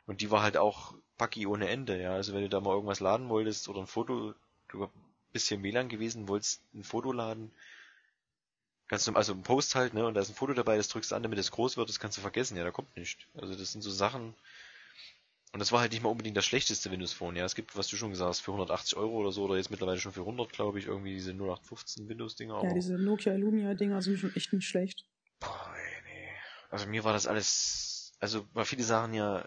[0.06, 3.00] Und die war halt auch packi ohne Ende, ja, also wenn du da mal irgendwas
[3.00, 4.34] laden wolltest oder ein Foto,
[4.72, 4.90] du
[5.32, 7.52] bist hier in gewesen, wolltest ein Foto laden,
[8.88, 11.12] ganz normal, also ein Post halt, ne, und da ist ein Foto dabei, das drückst
[11.12, 13.28] du an, damit es groß wird, das kannst du vergessen, ja, da kommt nicht.
[13.34, 14.34] Also das sind so Sachen,
[15.52, 17.36] und das war halt nicht mal unbedingt das schlechteste Windows Phone.
[17.36, 19.70] Ja, es gibt, was du schon gesagt hast, für 180 Euro oder so, oder jetzt
[19.70, 22.62] mittlerweile schon für 100, glaube ich, irgendwie diese 0815 Windows-Dinger.
[22.62, 25.04] Ja, diese Nokia Lumia-Dinger sind schon echt nicht schlecht.
[25.40, 26.28] Boah, ey, nee.
[26.70, 29.46] Also mir war das alles, also weil viele sagen ja,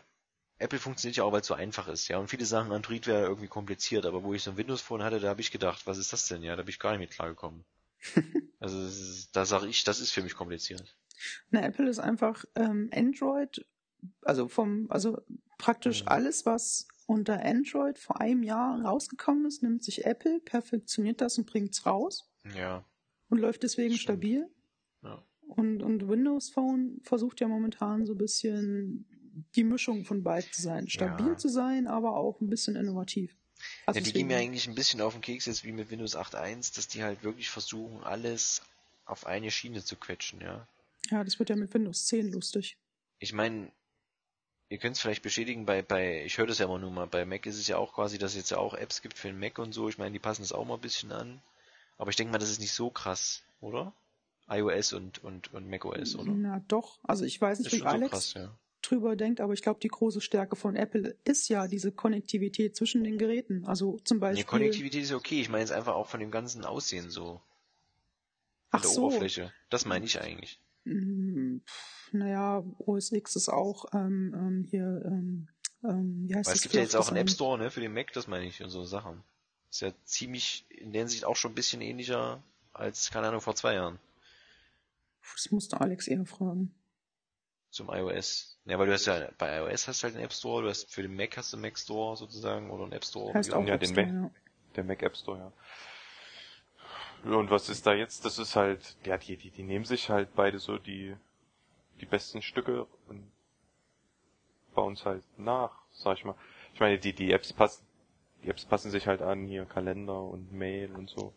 [0.57, 2.17] Apple funktioniert ja auch, weil es so einfach ist, ja.
[2.17, 5.19] Und viele sagen, Android wäre irgendwie kompliziert, aber wo ich so ein Windows Phone hatte,
[5.19, 6.43] da habe ich gedacht, was ist das denn?
[6.43, 7.65] Ja, da bin ich gar nicht mit klargekommen.
[8.59, 10.95] also ist, da sage ich, das ist für mich kompliziert.
[11.49, 13.65] Na, Apple ist einfach ähm, Android,
[14.21, 15.21] also vom, also
[15.57, 16.07] praktisch Mhm.
[16.09, 21.45] alles, was unter Android vor einem Jahr rausgekommen ist, nimmt sich Apple, perfektioniert das und
[21.47, 22.83] bringt's raus Ja.
[23.29, 24.01] und läuft deswegen Stimmt.
[24.19, 24.49] stabil.
[25.03, 25.23] Ja.
[25.47, 29.07] Und, und Windows Phone versucht ja momentan so ein bisschen
[29.55, 30.87] die Mischung von beiden zu sein.
[30.89, 31.37] Stabil Ja.
[31.37, 33.35] zu sein, aber auch ein bisschen innovativ.
[33.85, 36.15] Also ja, die gehen mir eigentlich ein bisschen auf den Keks jetzt wie mit Windows
[36.15, 38.61] 8.1, dass die halt wirklich versuchen, alles
[39.05, 40.67] auf eine Schiene zu quetschen, ja.
[41.09, 42.77] Ja, das wird ja mit Windows 10 lustig.
[43.19, 43.71] Ich meine,
[44.69, 47.25] ihr könnt es vielleicht bestätigen, bei, bei, ich höre das ja immer nur mal, bei
[47.25, 49.39] Mac ist es ja auch quasi, dass es jetzt ja auch Apps gibt für den
[49.39, 49.87] Mac und so.
[49.89, 51.41] Ich meine, die passen das auch mal ein bisschen an.
[51.97, 53.93] Aber ich denke mal, das ist nicht so krass, oder?
[54.47, 56.31] iOS und, und, und macOS, oder?
[56.31, 58.55] Na doch, also ich weiß nicht, wie schon so Alex krass, ja.
[58.89, 63.03] Drüber denkt, aber ich glaube, die große Stärke von Apple ist ja diese Konnektivität zwischen
[63.03, 63.65] den Geräten.
[63.65, 64.45] Also zum Die Beispiel.
[64.45, 67.41] Konnektivität ist okay, ich meine jetzt einfach auch von dem ganzen Aussehen so.
[68.71, 69.05] Ach der so.
[69.05, 69.51] Oberfläche.
[69.69, 70.59] Das meine ich eigentlich.
[70.87, 75.47] Pf, Naja, OS X ist auch ähm, ähm, hier, ähm,
[75.83, 76.55] ähm, wie heißt Weil das?
[76.55, 77.17] es gibt ja jetzt auch einen?
[77.17, 79.23] App Store, ne, für den Mac, das meine ich, und so Sachen.
[79.71, 82.41] Ist ja ziemlich, in der Hinsicht auch schon ein bisschen ähnlicher
[82.73, 83.99] als, keine Ahnung, vor zwei Jahren.
[85.33, 86.73] Das musste Alex eher fragen.
[87.75, 88.57] Zum iOS.
[88.63, 90.89] Ja, weil du hast ja, bei iOS hast du halt einen App Store, du hast
[90.93, 93.33] für den Mac hast du einen Mac Store sozusagen, oder einen App Store.
[93.33, 94.15] Heißt auch ja, den Store, Mac.
[94.15, 94.31] ja.
[94.77, 95.51] Der Mac App Store, ja.
[97.29, 98.23] Ja, Und was ist da jetzt?
[98.23, 101.17] Das ist halt, ja, die, die, die nehmen sich halt beide so die,
[101.99, 103.29] die besten Stücke und
[104.73, 106.35] bauen es halt nach, sag ich mal.
[106.73, 107.85] Ich meine, die, die Apps passen,
[108.41, 111.33] die Apps passen sich halt an, hier Kalender und Mail und so.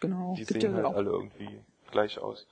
[0.00, 0.34] Genau.
[0.36, 2.46] Die sehen ja, halt auch, alle irgendwie gleich aus.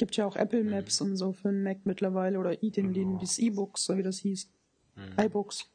[0.00, 3.08] Gibt ja auch Apple Maps und so für den Mac mittlerweile oder i- den, den,
[3.08, 3.20] Genau.
[3.20, 4.50] das E-Books, so wie das hieß.
[4.96, 5.14] Mhm.
[5.20, 5.70] iBooks.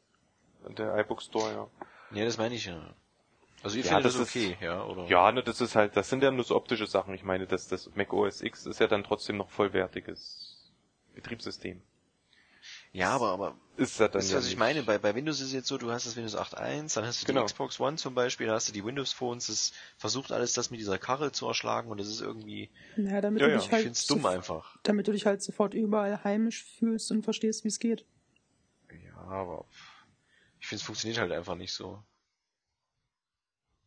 [0.76, 2.18] Der iBook Store, ja.
[2.18, 2.92] Ja, das meine ich ja.
[3.62, 5.06] Also ihr Ja, findet das das ist- okay, ja, oder?
[5.06, 7.14] Ja, ne, das ist halt, das sind ja nur so optische Sachen.
[7.14, 10.72] Ich meine, das, das Mac OS X ist ja dann trotzdem noch vollwertiges
[11.14, 11.80] Betriebssystem.
[12.96, 14.82] Ja, aber, aber Ist ja dann ihr, ja was ich nicht- meine?
[14.82, 17.26] Bei, bei Windows ist es jetzt so, du hast das Windows 8.1, dann hast du
[17.26, 17.40] Genau.
[17.42, 20.70] die Xbox One zum Beispiel, da hast du die Windows Phones, das versucht alles das
[20.70, 23.66] mit dieser Karre zu erschlagen und das ist irgendwie, Naja, damit Ja, du ja, dich
[23.66, 24.78] ich halt find's dumm einfach.
[24.82, 28.06] damit du dich halt sofort überall heimisch fühlst und verstehst, wie es geht.
[29.04, 29.66] Ja, aber
[30.60, 32.02] ich finde es funktioniert halt einfach nicht so.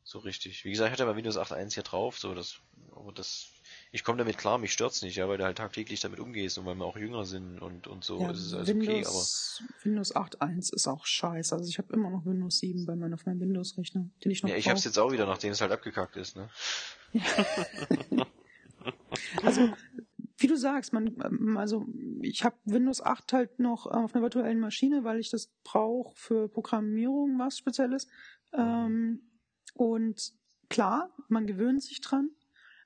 [0.04, 0.66] So richtig.
[0.66, 2.60] Wie gesagt, ich hatte bei Windows 8.1 hier drauf, so das,
[2.96, 3.50] aber das,
[3.92, 6.66] ich komme damit klar, mich stört's nicht, ja, weil du halt tagtäglich damit umgehst und
[6.66, 9.64] weil wir auch jünger sind und, und so, ja, ist es also okay, aber, Windows,
[9.84, 11.56] Windows 8.1 ist auch scheiße.
[11.56, 14.50] Also ich habe immer noch Windows 7 bei meinem, auf meinem Windows-Rechner, den ich noch
[14.50, 14.72] ja, ich brauch.
[14.72, 16.50] hab's jetzt auch wieder, nachdem es halt abgekackt ist, ne?
[19.44, 19.70] Also,
[20.38, 21.86] wie du sagst, man, ähm, also
[22.22, 26.16] ich habe Windows 8 halt noch äh, auf einer virtuellen Maschine, weil ich das brauche
[26.16, 28.08] für Programmierung, was Spezielles.
[28.54, 29.22] Ähm,
[29.74, 30.34] und
[30.70, 32.30] klar, man gewöhnt sich dran,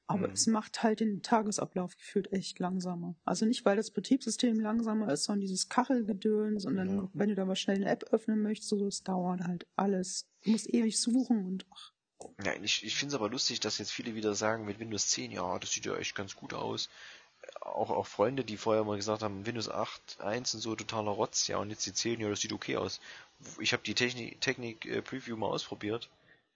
[0.08, 0.34] aber Mhm.
[0.34, 3.16] es macht halt den Tagesablauf gefühlt echt langsamer.
[3.26, 7.10] Also nicht, weil das Betriebssystem langsamer ist, sondern dieses Kachelgedöns und dann, Ja.
[7.14, 10.28] wenn du da mal schnell eine App öffnen möchtest, so, es dauert halt alles.
[10.44, 11.92] Du musst ewig suchen und ach,
[12.44, 15.32] Ja, ich, ich finde es aber lustig, dass jetzt viele wieder sagen mit Windows 10,
[15.32, 16.90] ja, das sieht ja echt ganz gut aus.
[17.62, 21.48] Auch, auch Freunde, die vorher mal gesagt haben, Windows 8, 1 und so, totaler Rotz,
[21.48, 23.02] ja, und jetzt die 10, ja, das sieht okay aus.
[23.60, 26.10] Ich habe die Technik, Technik äh, Preview mal ausprobiert.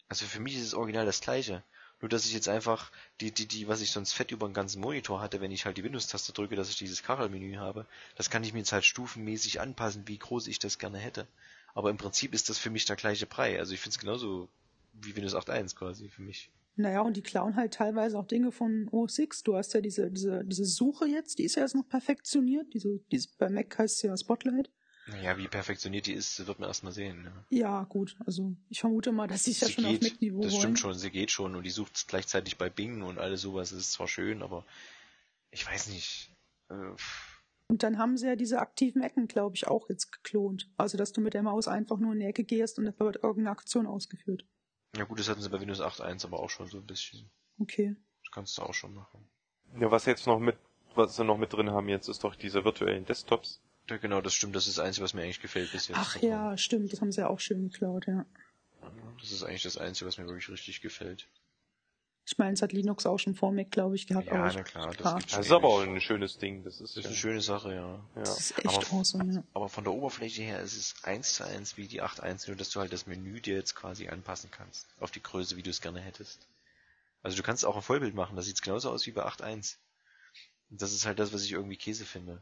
[0.09, 1.63] Also für mich ist es original das gleiche.
[2.01, 2.91] Nur dass ich jetzt einfach
[3.21, 5.77] die, die, die, was ich sonst fett über den ganzen Monitor hatte, wenn ich halt
[5.77, 9.59] die Windows-Taste drücke, dass ich dieses Kachelmenü habe, das kann ich mir jetzt halt stufenmäßig
[9.59, 11.27] anpassen, wie groß ich das gerne hätte.
[11.73, 13.59] Aber im Prinzip ist das für mich der gleiche Brei.
[13.59, 14.47] Also ich finde es genauso
[14.93, 16.49] wie Windows 8.1 quasi für mich.
[16.75, 19.41] Naja, und die klauen halt teilweise auch Dinge von OS X.
[19.41, 22.71] Du hast ja diese, diese, diese Suche jetzt, die ist ja jetzt noch perfektioniert.
[22.73, 24.69] Diese, diese, bei Mac heißt es ja Spotlight.
[25.07, 27.23] Naja, wie perfektioniert die ist, wird man erstmal sehen.
[27.23, 27.31] Ne?
[27.49, 28.17] Ja, gut.
[28.25, 30.61] Also ich vermute mal, dass sie es ja schon auf Mac-Niveau das wollen.
[30.61, 33.69] stimmt schon, sie geht schon und die sucht gleichzeitig bei Bing und alles sowas.
[33.69, 34.65] Das ist zwar schön, aber
[35.51, 36.31] ich weiß nicht.
[36.69, 37.41] Äh, pff.
[37.69, 40.69] Und dann haben sie ja diese aktiven Ecken, glaube ich, auch jetzt geklont.
[40.77, 43.17] Also, dass du mit der Maus einfach nur in die Ecke gehst und dann wird
[43.17, 44.45] irgendeine Aktion ausgeführt.
[44.95, 47.29] ja gut, das hatten sie bei Windows 8.1 aber auch schon so ein bisschen.
[47.59, 47.95] Okay.
[48.23, 49.27] Das kannst du auch schon machen.
[49.79, 50.57] Ja, was jetzt noch mit,
[50.95, 53.61] was sie noch mit drin haben jetzt, ist doch diese virtuellen Desktops.
[53.89, 54.55] Ja, genau, das stimmt.
[54.55, 55.97] Das ist das Einzige, was mir eigentlich gefällt bis jetzt.
[55.99, 56.91] Ach ja, stimmt.
[56.91, 58.25] Das haben sie ja auch schön geklaut, ja.
[59.19, 61.27] Das ist eigentlich das Einzige, was mir wirklich richtig gefällt.
[62.29, 64.27] Ich meine, es hat Linux auch schon vor Mac, glaube ich, gehabt.
[64.27, 66.61] Ja, aber na ich- klar, das klar, Das schon ist aber auch ein schönes Ding.
[66.65, 67.93] Das ist, Das ist ja, eine schöne Sache, ja.
[68.15, 68.21] ja.
[68.21, 69.43] das ist echt Aber- awesome, ja.
[69.53, 72.69] Aber von der Oberfläche her ist es eins zu eins wie die 8.1, nur dass
[72.69, 74.87] du halt das Menü dir jetzt quasi anpassen kannst.
[74.99, 76.45] Auf die Größe, wie du es gerne hättest.
[77.23, 79.77] Also du kannst auch ein Vollbild machen, das sieht genauso aus wie bei 8.1.
[80.69, 82.41] Und das ist halt das, was ich irgendwie Käse finde.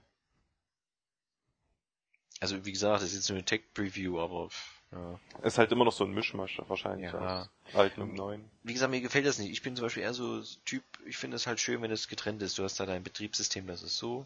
[2.39, 4.49] Also wie gesagt, das ist jetzt nur eine Tech-Preview, aber
[4.91, 5.19] ja.
[5.43, 7.49] Ist halt immer noch so ein Mischmasch wahrscheinlich Ja.
[7.73, 8.49] alten und neuen.
[8.63, 9.51] Wie gesagt, mir gefällt das nicht.
[9.51, 12.41] Ich bin zum Beispiel eher so Typ, ich finde es halt schön, wenn es getrennt
[12.41, 12.57] ist.
[12.57, 14.25] Du hast da dein Betriebssystem, das ist so.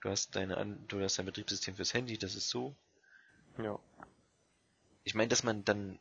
[0.00, 2.74] Du hast deine, du hast dein Betriebssystem fürs Handy, das ist so.
[3.58, 3.78] Ja.
[5.04, 5.98] ich meine, dass man dann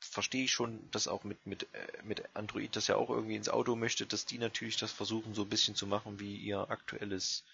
[0.00, 3.48] verstehe ich schon, dass auch mit mit äh, mit Android das ja auch irgendwie ins
[3.48, 7.44] Auto möchte, dass die natürlich das versuchen so ein bisschen zu machen, wie ihr aktuelles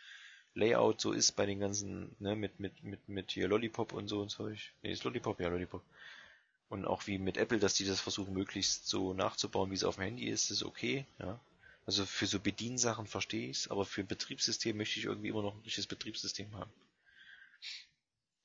[0.55, 4.21] Layout so ist bei den ganzen, ne, mit mit mit mit hier Lollipop und so
[4.23, 4.73] und Zeug.
[4.83, 5.83] Nee, ist Lollipop, ja Lollipop.
[6.69, 9.97] Und auch wie mit Apple, dass die das versuchen möglichst so nachzubauen, wie es auf
[9.97, 11.41] dem Handy ist, ist okay, ja.
[11.87, 15.63] Also für so Bediensachen verstehe ich's, aber für Betriebssystem möchte ich irgendwie immer noch ein
[15.63, 16.73] richtiges Betriebssystem haben.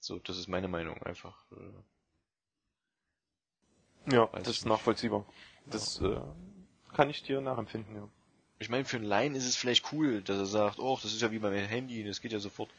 [0.02, 1.45] So, das ist meine Meinung einfach.
[1.53, 1.84] äh.
[4.11, 4.65] Ja, Weiß das ist nicht.
[4.65, 5.26] nachvollziehbar.
[5.65, 6.19] Das äh,
[6.94, 8.10] kann ich dir nachempfinden, ja.
[8.60, 11.22] Ich meine, für einen Laien ist es vielleicht cool, dass er sagt, oh, das ist
[11.22, 12.69] ja wie bei meinem Handy, das geht ja sofort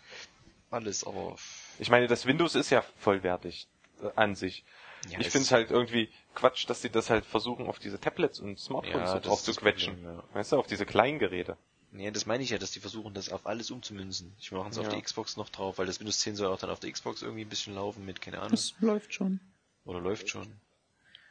[0.70, 1.36] alles, aber
[1.78, 3.66] Ich meine, das Windows ist ja vollwertig
[4.02, 4.62] äh, an sich.
[5.09, 8.40] ja, ich finde es halt irgendwie Quatsch, dass sie das halt versuchen, auf diese Tablets
[8.40, 9.94] und Smartphones Ja, drauf ist zu quetschen.
[9.94, 10.24] Problem, ja.
[10.35, 11.57] Weißt du, auf diese kleinen Geräte.
[11.93, 14.32] Ja, das meine ich ja, dass die versuchen, das auf alles umzumünzen.
[14.39, 14.90] Ich mache es auf Ja.
[14.93, 17.43] der Xbox noch drauf, weil das Windows 10 soll auch dann auf der Xbox irgendwie
[17.44, 18.52] ein bisschen laufen mit, keine Ahnung.
[18.52, 19.40] Das läuft schon.
[19.86, 20.47] Oder läuft schon.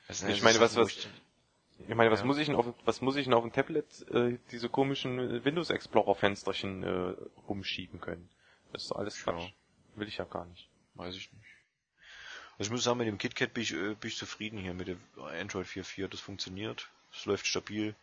[0.10, 1.08] Das Ich meine, was- was-
[1.88, 2.26] ich- meine, was Ja.
[2.26, 5.46] muss ich denn auf, was muss ich denn auf dem Tablet äh, diese komischen äh,
[5.46, 7.16] Windows Explorer Fensterchen äh,
[7.48, 8.30] rumschieben können?
[8.72, 9.32] Das ist doch alles Ja.
[9.34, 9.52] Quatsch.
[9.96, 10.68] Will ich ja gar nicht.
[10.96, 11.46] Weiß ich nicht.
[12.58, 14.88] Also ich muss sagen, mit dem KitKat bin ich, äh, bin ich zufrieden hier mit
[14.88, 16.08] dem Android 4.4.
[16.10, 16.90] Das funktioniert.
[17.14, 17.96] Es läuft stabil.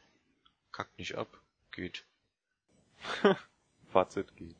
[0.72, 1.28] Kackt nicht ab.
[1.72, 2.04] Geht.
[3.92, 4.54] Fazit geht.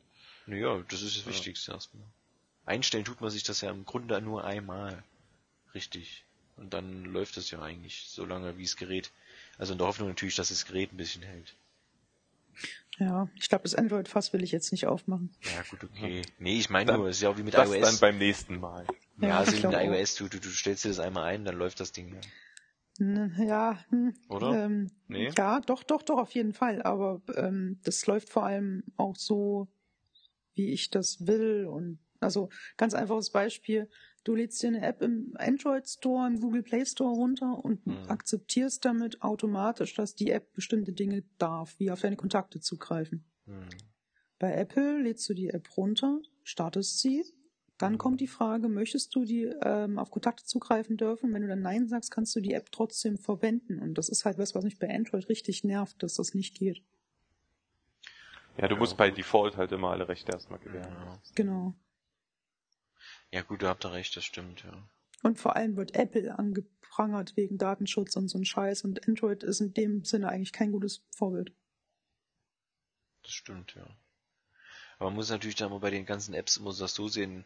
[0.45, 1.31] Naja, das ist das Ja.
[1.31, 2.05] Wichtigste erstmal.
[2.65, 5.03] Einstellen tut man sich das ja im Grunde nur einmal.
[5.73, 6.25] Richtig.
[6.57, 9.11] Und dann läuft es ja eigentlich so lange, wie das Gerät.
[9.57, 11.55] Also in der Hoffnung natürlich, dass das Gerät ein bisschen hält.
[12.99, 15.31] Ja, ich glaube, das Android-Fass will ich jetzt nicht aufmachen.
[15.43, 16.23] Ja, gut, okay.
[16.39, 17.81] Nee, ich meine nur, es ist ja auch wie mit das iOS.
[17.81, 18.85] dann beim nächsten Mal.
[19.19, 21.79] ja, Ja, also mit iOS, du, du, du stellst dir das einmal ein, dann läuft
[21.79, 22.21] das Ding ja.
[22.99, 24.65] N- Ja, hm, Oder?
[24.65, 25.29] Ähm, Nee?
[25.37, 26.81] Ja, doch, doch, doch, auf jeden Fall.
[26.81, 29.67] Aber ähm, das läuft vor allem auch so,
[30.55, 31.67] wie ich das will.
[31.67, 33.87] Und also ganz einfaches Beispiel.
[34.27, 37.97] Du lädst dir eine App im Android Store, im Google Play Store runter und Mhm.
[38.09, 43.23] akzeptierst damit automatisch, dass die App bestimmte Dinge darf, wie auf deine Kontakte zugreifen.
[43.45, 43.69] Hm.
[44.37, 47.23] Bei Apple lädst du die App runter, startest sie,
[47.77, 47.97] dann Mhm.
[47.99, 51.33] kommt die Frage, möchtest du die ähm, auf Kontakte zugreifen dürfen?
[51.33, 53.79] Wenn du dann Nein sagst, kannst du die App trotzdem verwenden.
[53.79, 56.83] Und das ist halt was, was mich bei Android richtig nervt, dass das nicht geht.
[58.57, 59.09] Ja, du Ja, musst bei.
[59.09, 60.93] Default halt immer alle Rechte erstmal gewähren.
[61.35, 61.75] Genau.
[63.31, 64.73] Ja gut, du habt da recht, das stimmt, ja.
[65.23, 68.83] Und vor allem wird Apple angeprangert wegen Datenschutz und so ein Scheiß.
[68.83, 71.51] Und Android ist in dem Sinne eigentlich kein gutes Vorbild.
[73.23, 73.85] Das stimmt, ja.
[74.99, 77.45] Aber man muss natürlich dann mal bei den ganzen Apps immer das so sehen.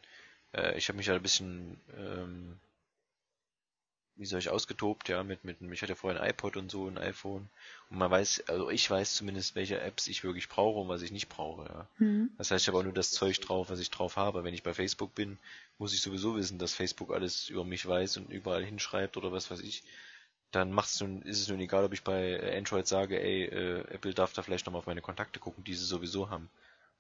[0.53, 2.59] Äh, ich habe mich ja ein bisschen, ähm,
[4.21, 6.99] wie soll ich ausgetobt, ja, mit, mit, ich hatte vorher ein iPod und so, ein
[6.99, 7.49] iPhone.
[7.89, 11.11] Und man weiß, also ich weiß zumindest, welche Apps ich wirklich brauche und was ich
[11.11, 11.87] nicht brauche, ja.
[11.97, 12.29] Hm.
[12.37, 14.43] Das heißt, ich habe auch nur das Zeug drauf, was ich drauf habe.
[14.43, 15.39] Wenn ich bei Facebook bin,
[15.79, 19.49] muss ich sowieso wissen, dass Facebook alles über mich weiß und überall hinschreibt oder was
[19.49, 19.81] weiß ich.
[20.51, 24.13] Dann macht's nun, ist es nun egal, ob ich bei Android sage, ey, äh, Apple
[24.13, 26.47] darf da vielleicht nochmal auf meine Kontakte gucken, die sie sowieso haben.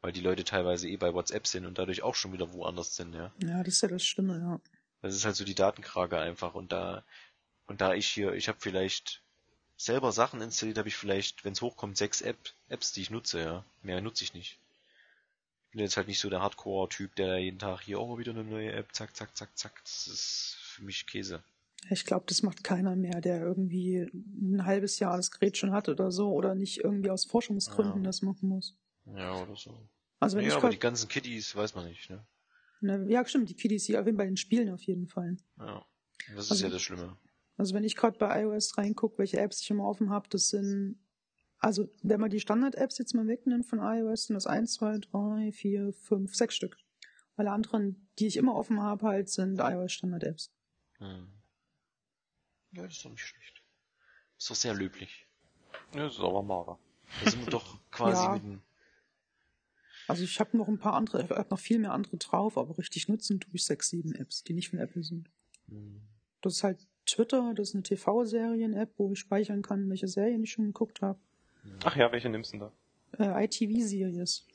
[0.01, 3.13] Weil die Leute teilweise eh bei WhatsApp sind und dadurch auch schon wieder woanders sind,
[3.13, 3.31] ja.
[3.43, 4.59] Ja, das ist ja das Schlimme, ja.
[5.01, 7.03] Das ist halt so die Datenkrage einfach und da
[7.67, 9.21] und da ich hier, ich habe vielleicht
[9.77, 12.37] selber Sachen installiert, habe ich vielleicht, wenn es hochkommt, sechs App,
[12.69, 13.65] Apps, die ich nutze, ja.
[13.81, 14.59] Mehr nutze ich nicht.
[15.67, 18.43] Ich bin jetzt halt nicht so der Hardcore-Typ, der jeden Tag hier auch wieder eine
[18.43, 19.81] neue App, zack, zack, zack, zack.
[19.83, 21.41] Das ist für mich Käse.
[21.89, 25.89] Ich glaube, das macht keiner mehr, der irgendwie ein halbes Jahr das Gerät schon hat
[25.89, 28.07] oder so oder nicht irgendwie aus Forschungsgründen Ja.
[28.07, 28.75] das machen muss.
[29.15, 29.75] Ja, oder so.
[30.19, 32.23] Also wenn ja, ich aber die ganzen Kitties weiß man nicht, ne?
[32.81, 35.37] Ja stimmt, die Kiddies hier erwähnen bei den Spielen auf jeden Fall.
[35.57, 35.85] Ja.
[36.35, 37.17] Das ist Also- ja das Schlimme.
[37.57, 40.99] Also wenn ich gerade bei iOS reingucke, welche Apps ich immer offen habe, das sind,
[41.59, 45.51] also wenn man die Standard-Apps jetzt mal wegnimmt von iOS, sind das 1, 2, 3,
[45.51, 46.77] 4, 5, 6 Stück.
[47.35, 50.51] Alle anderen, die ich immer offen habe, halt sind iOS-Standard-Apps.
[50.97, 51.27] Hm.
[52.71, 53.61] Ja, das ist doch nicht schlecht.
[54.37, 55.27] Ist doch sehr löblich.
[55.93, 56.79] Ja, das ist aber mager.
[57.23, 58.33] Da sind wir doch quasi Ja.
[58.33, 58.61] mit dem
[60.11, 62.77] Also ich habe noch ein paar andere, ich habe noch viel mehr andere drauf, aber
[62.77, 65.29] richtig nutzen tue ich 6, 7 Apps, die nicht von Apple sind.
[65.67, 66.01] hm.
[66.41, 70.51] Das ist halt Twitter, das ist eine TV-Serien-App, wo ich speichern kann, welche Serien ich
[70.51, 71.19] schon geguckt habe.
[71.83, 72.71] Ach ja, welche nimmst du denn
[73.17, 73.37] da?
[73.39, 74.47] Äh, ITV-Series.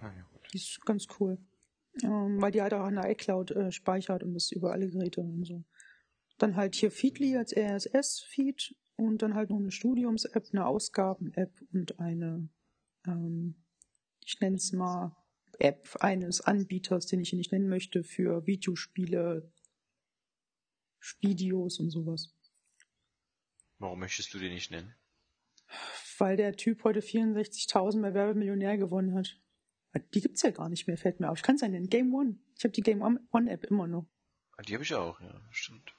[0.00, 0.40] Naja, gut.
[0.52, 1.38] Die ist ganz cool.
[2.02, 5.20] Ähm, weil die halt auch in der iCloud äh, speichert und das über alle Geräte
[5.20, 5.62] und so.
[6.38, 12.00] Dann halt hier Feedly als RSS-Feed und dann halt noch eine Studiums-App, eine Ausgaben-App und
[12.00, 12.48] eine,
[13.06, 13.56] ähm,
[14.24, 15.16] ich nenne es mal,
[15.58, 19.52] App eines Anbieters, den ich hier nicht nennen möchte, für Videospiele,
[21.20, 22.34] Videos und sowas.
[23.78, 24.94] Warum möchtest du den nicht nennen?
[26.18, 29.40] Weil der Typ heute 64.000 bei Werbemillionär gewonnen hat.
[30.14, 31.38] Die gibt's ja gar nicht mehr, fällt mir auf.
[31.38, 31.88] Ich kann es ja nennen.
[31.88, 32.38] Game One.
[32.56, 34.06] Ich habe die Game One App immer noch.
[34.56, 35.94] Ah, Die habe ich auch, ja, stimmt.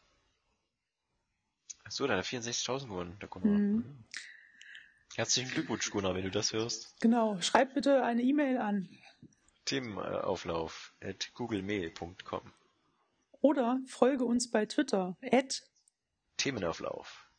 [1.84, 3.60] Ach so, da hat er 64.000 gewonnen, der Gunnar.
[3.60, 4.06] Mhm.
[5.16, 7.00] Herzlichen Glückwunsch, Gunnar, wenn du das hörst.
[7.00, 7.40] Genau.
[7.42, 8.90] Schreib bitte eine E-Mail an.
[9.66, 12.42] Themenauflauf at googlemail.com.
[13.42, 15.16] Oder folge uns bei Twitter.
[15.32, 15.64] At
[16.38, 17.30] Themenauflauf.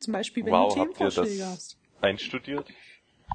[0.00, 1.78] Zum Beispiel, wenn Wow, du habt ihr Themenvorschläge das hast.
[2.00, 2.68] einstudiert?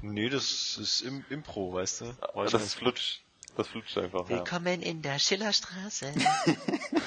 [0.02, 2.04] Nee, das ist im Impro, weißt du?
[2.34, 3.24] War ich Das ganz flutscht.
[3.56, 4.28] Das flutscht einfach.
[4.30, 4.36] Ja.
[4.38, 6.12] Willkommen in der Schillerstraße.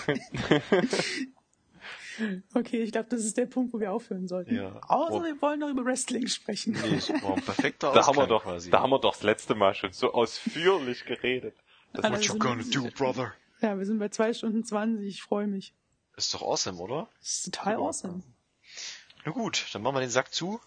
[2.54, 4.56] Okay, ich glaube, das ist der Punkt, wo wir aufhören sollten.
[4.56, 4.80] Ja.
[4.88, 5.24] Außer Oh.
[5.24, 6.74] wir wollen noch über Wrestling sprechen.
[6.74, 8.70] nee, ein perfekter Da haben wir doch, quasi.
[8.70, 11.56] da haben wir doch das letzte Mal schon so ausführlich geredet.
[11.94, 13.34] Das Alter, What you gonna do, brother?
[13.62, 15.74] Ja, wir sind bei zwei Stunden 20, ich freue mich.
[16.18, 17.08] Ist doch awesome, oder?
[17.22, 18.24] Ist total awesome.
[19.26, 20.60] Na gut, dann machen wir den Sack zu.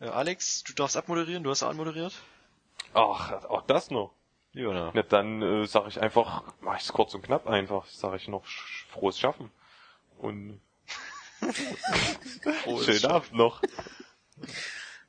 [0.00, 2.14] Äh, Alex, du darfst abmoderieren, du hast anmoderiert.
[2.94, 4.14] Ach, auch das noch.
[4.52, 4.92] Ja, na.
[4.94, 8.44] Ja, dann äh, sage ich einfach, mach ich's kurz und knapp einfach, sage ich noch
[8.90, 9.50] frohes Schaffen.
[10.18, 10.60] Und
[12.64, 13.10] Frohes schönen Schaffen.
[13.14, 13.62] Abend noch.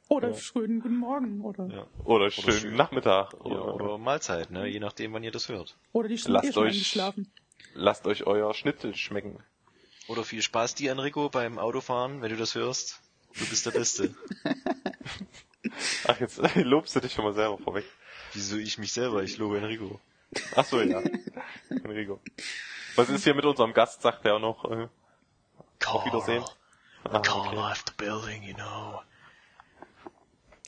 [0.07, 1.41] Oder schönen guten Morgen.
[1.41, 1.88] Oder, Ja.
[2.03, 2.75] Oder schönen schön.
[2.75, 3.33] Nachmittag.
[3.33, 4.67] Ja, Oder, oder Mahlzeit, ne?
[4.67, 5.77] Je nachdem, wann ihr das hört.
[5.93, 7.31] oder die Lasst euch- eingeschlafen.
[7.73, 9.38] Lasst euch euer Schnitzel schmecken.
[10.07, 12.99] Oder viel Spaß dir, Enrico, beim Autofahren, wenn du das hörst.
[13.38, 14.15] Du bist der Beste.
[16.07, 17.85] Ach, jetzt lobst du dich schon mal selber vorweg.
[18.33, 19.23] Wieso ich mich selber?
[19.23, 19.99] Ich lobe Enrico.
[20.55, 21.01] Ach so, ja.
[21.69, 22.19] Enrico.
[22.95, 24.65] Was ist hier mit unserem Gast, sagt er auch noch.
[24.71, 24.88] Äh,
[25.88, 26.43] auf Wiedersehen.
[27.06, 27.58] Ah, Call okay.
[27.58, 29.01] off the building, you know.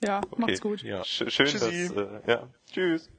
[0.02, 0.36] Ja, okay.
[0.38, 0.82] macht's gut.
[0.82, 1.04] Ja.
[1.04, 1.90] Sch schön, Tschüssi.
[1.94, 2.48] dass, äh, ja.
[2.72, 3.10] Tschüss.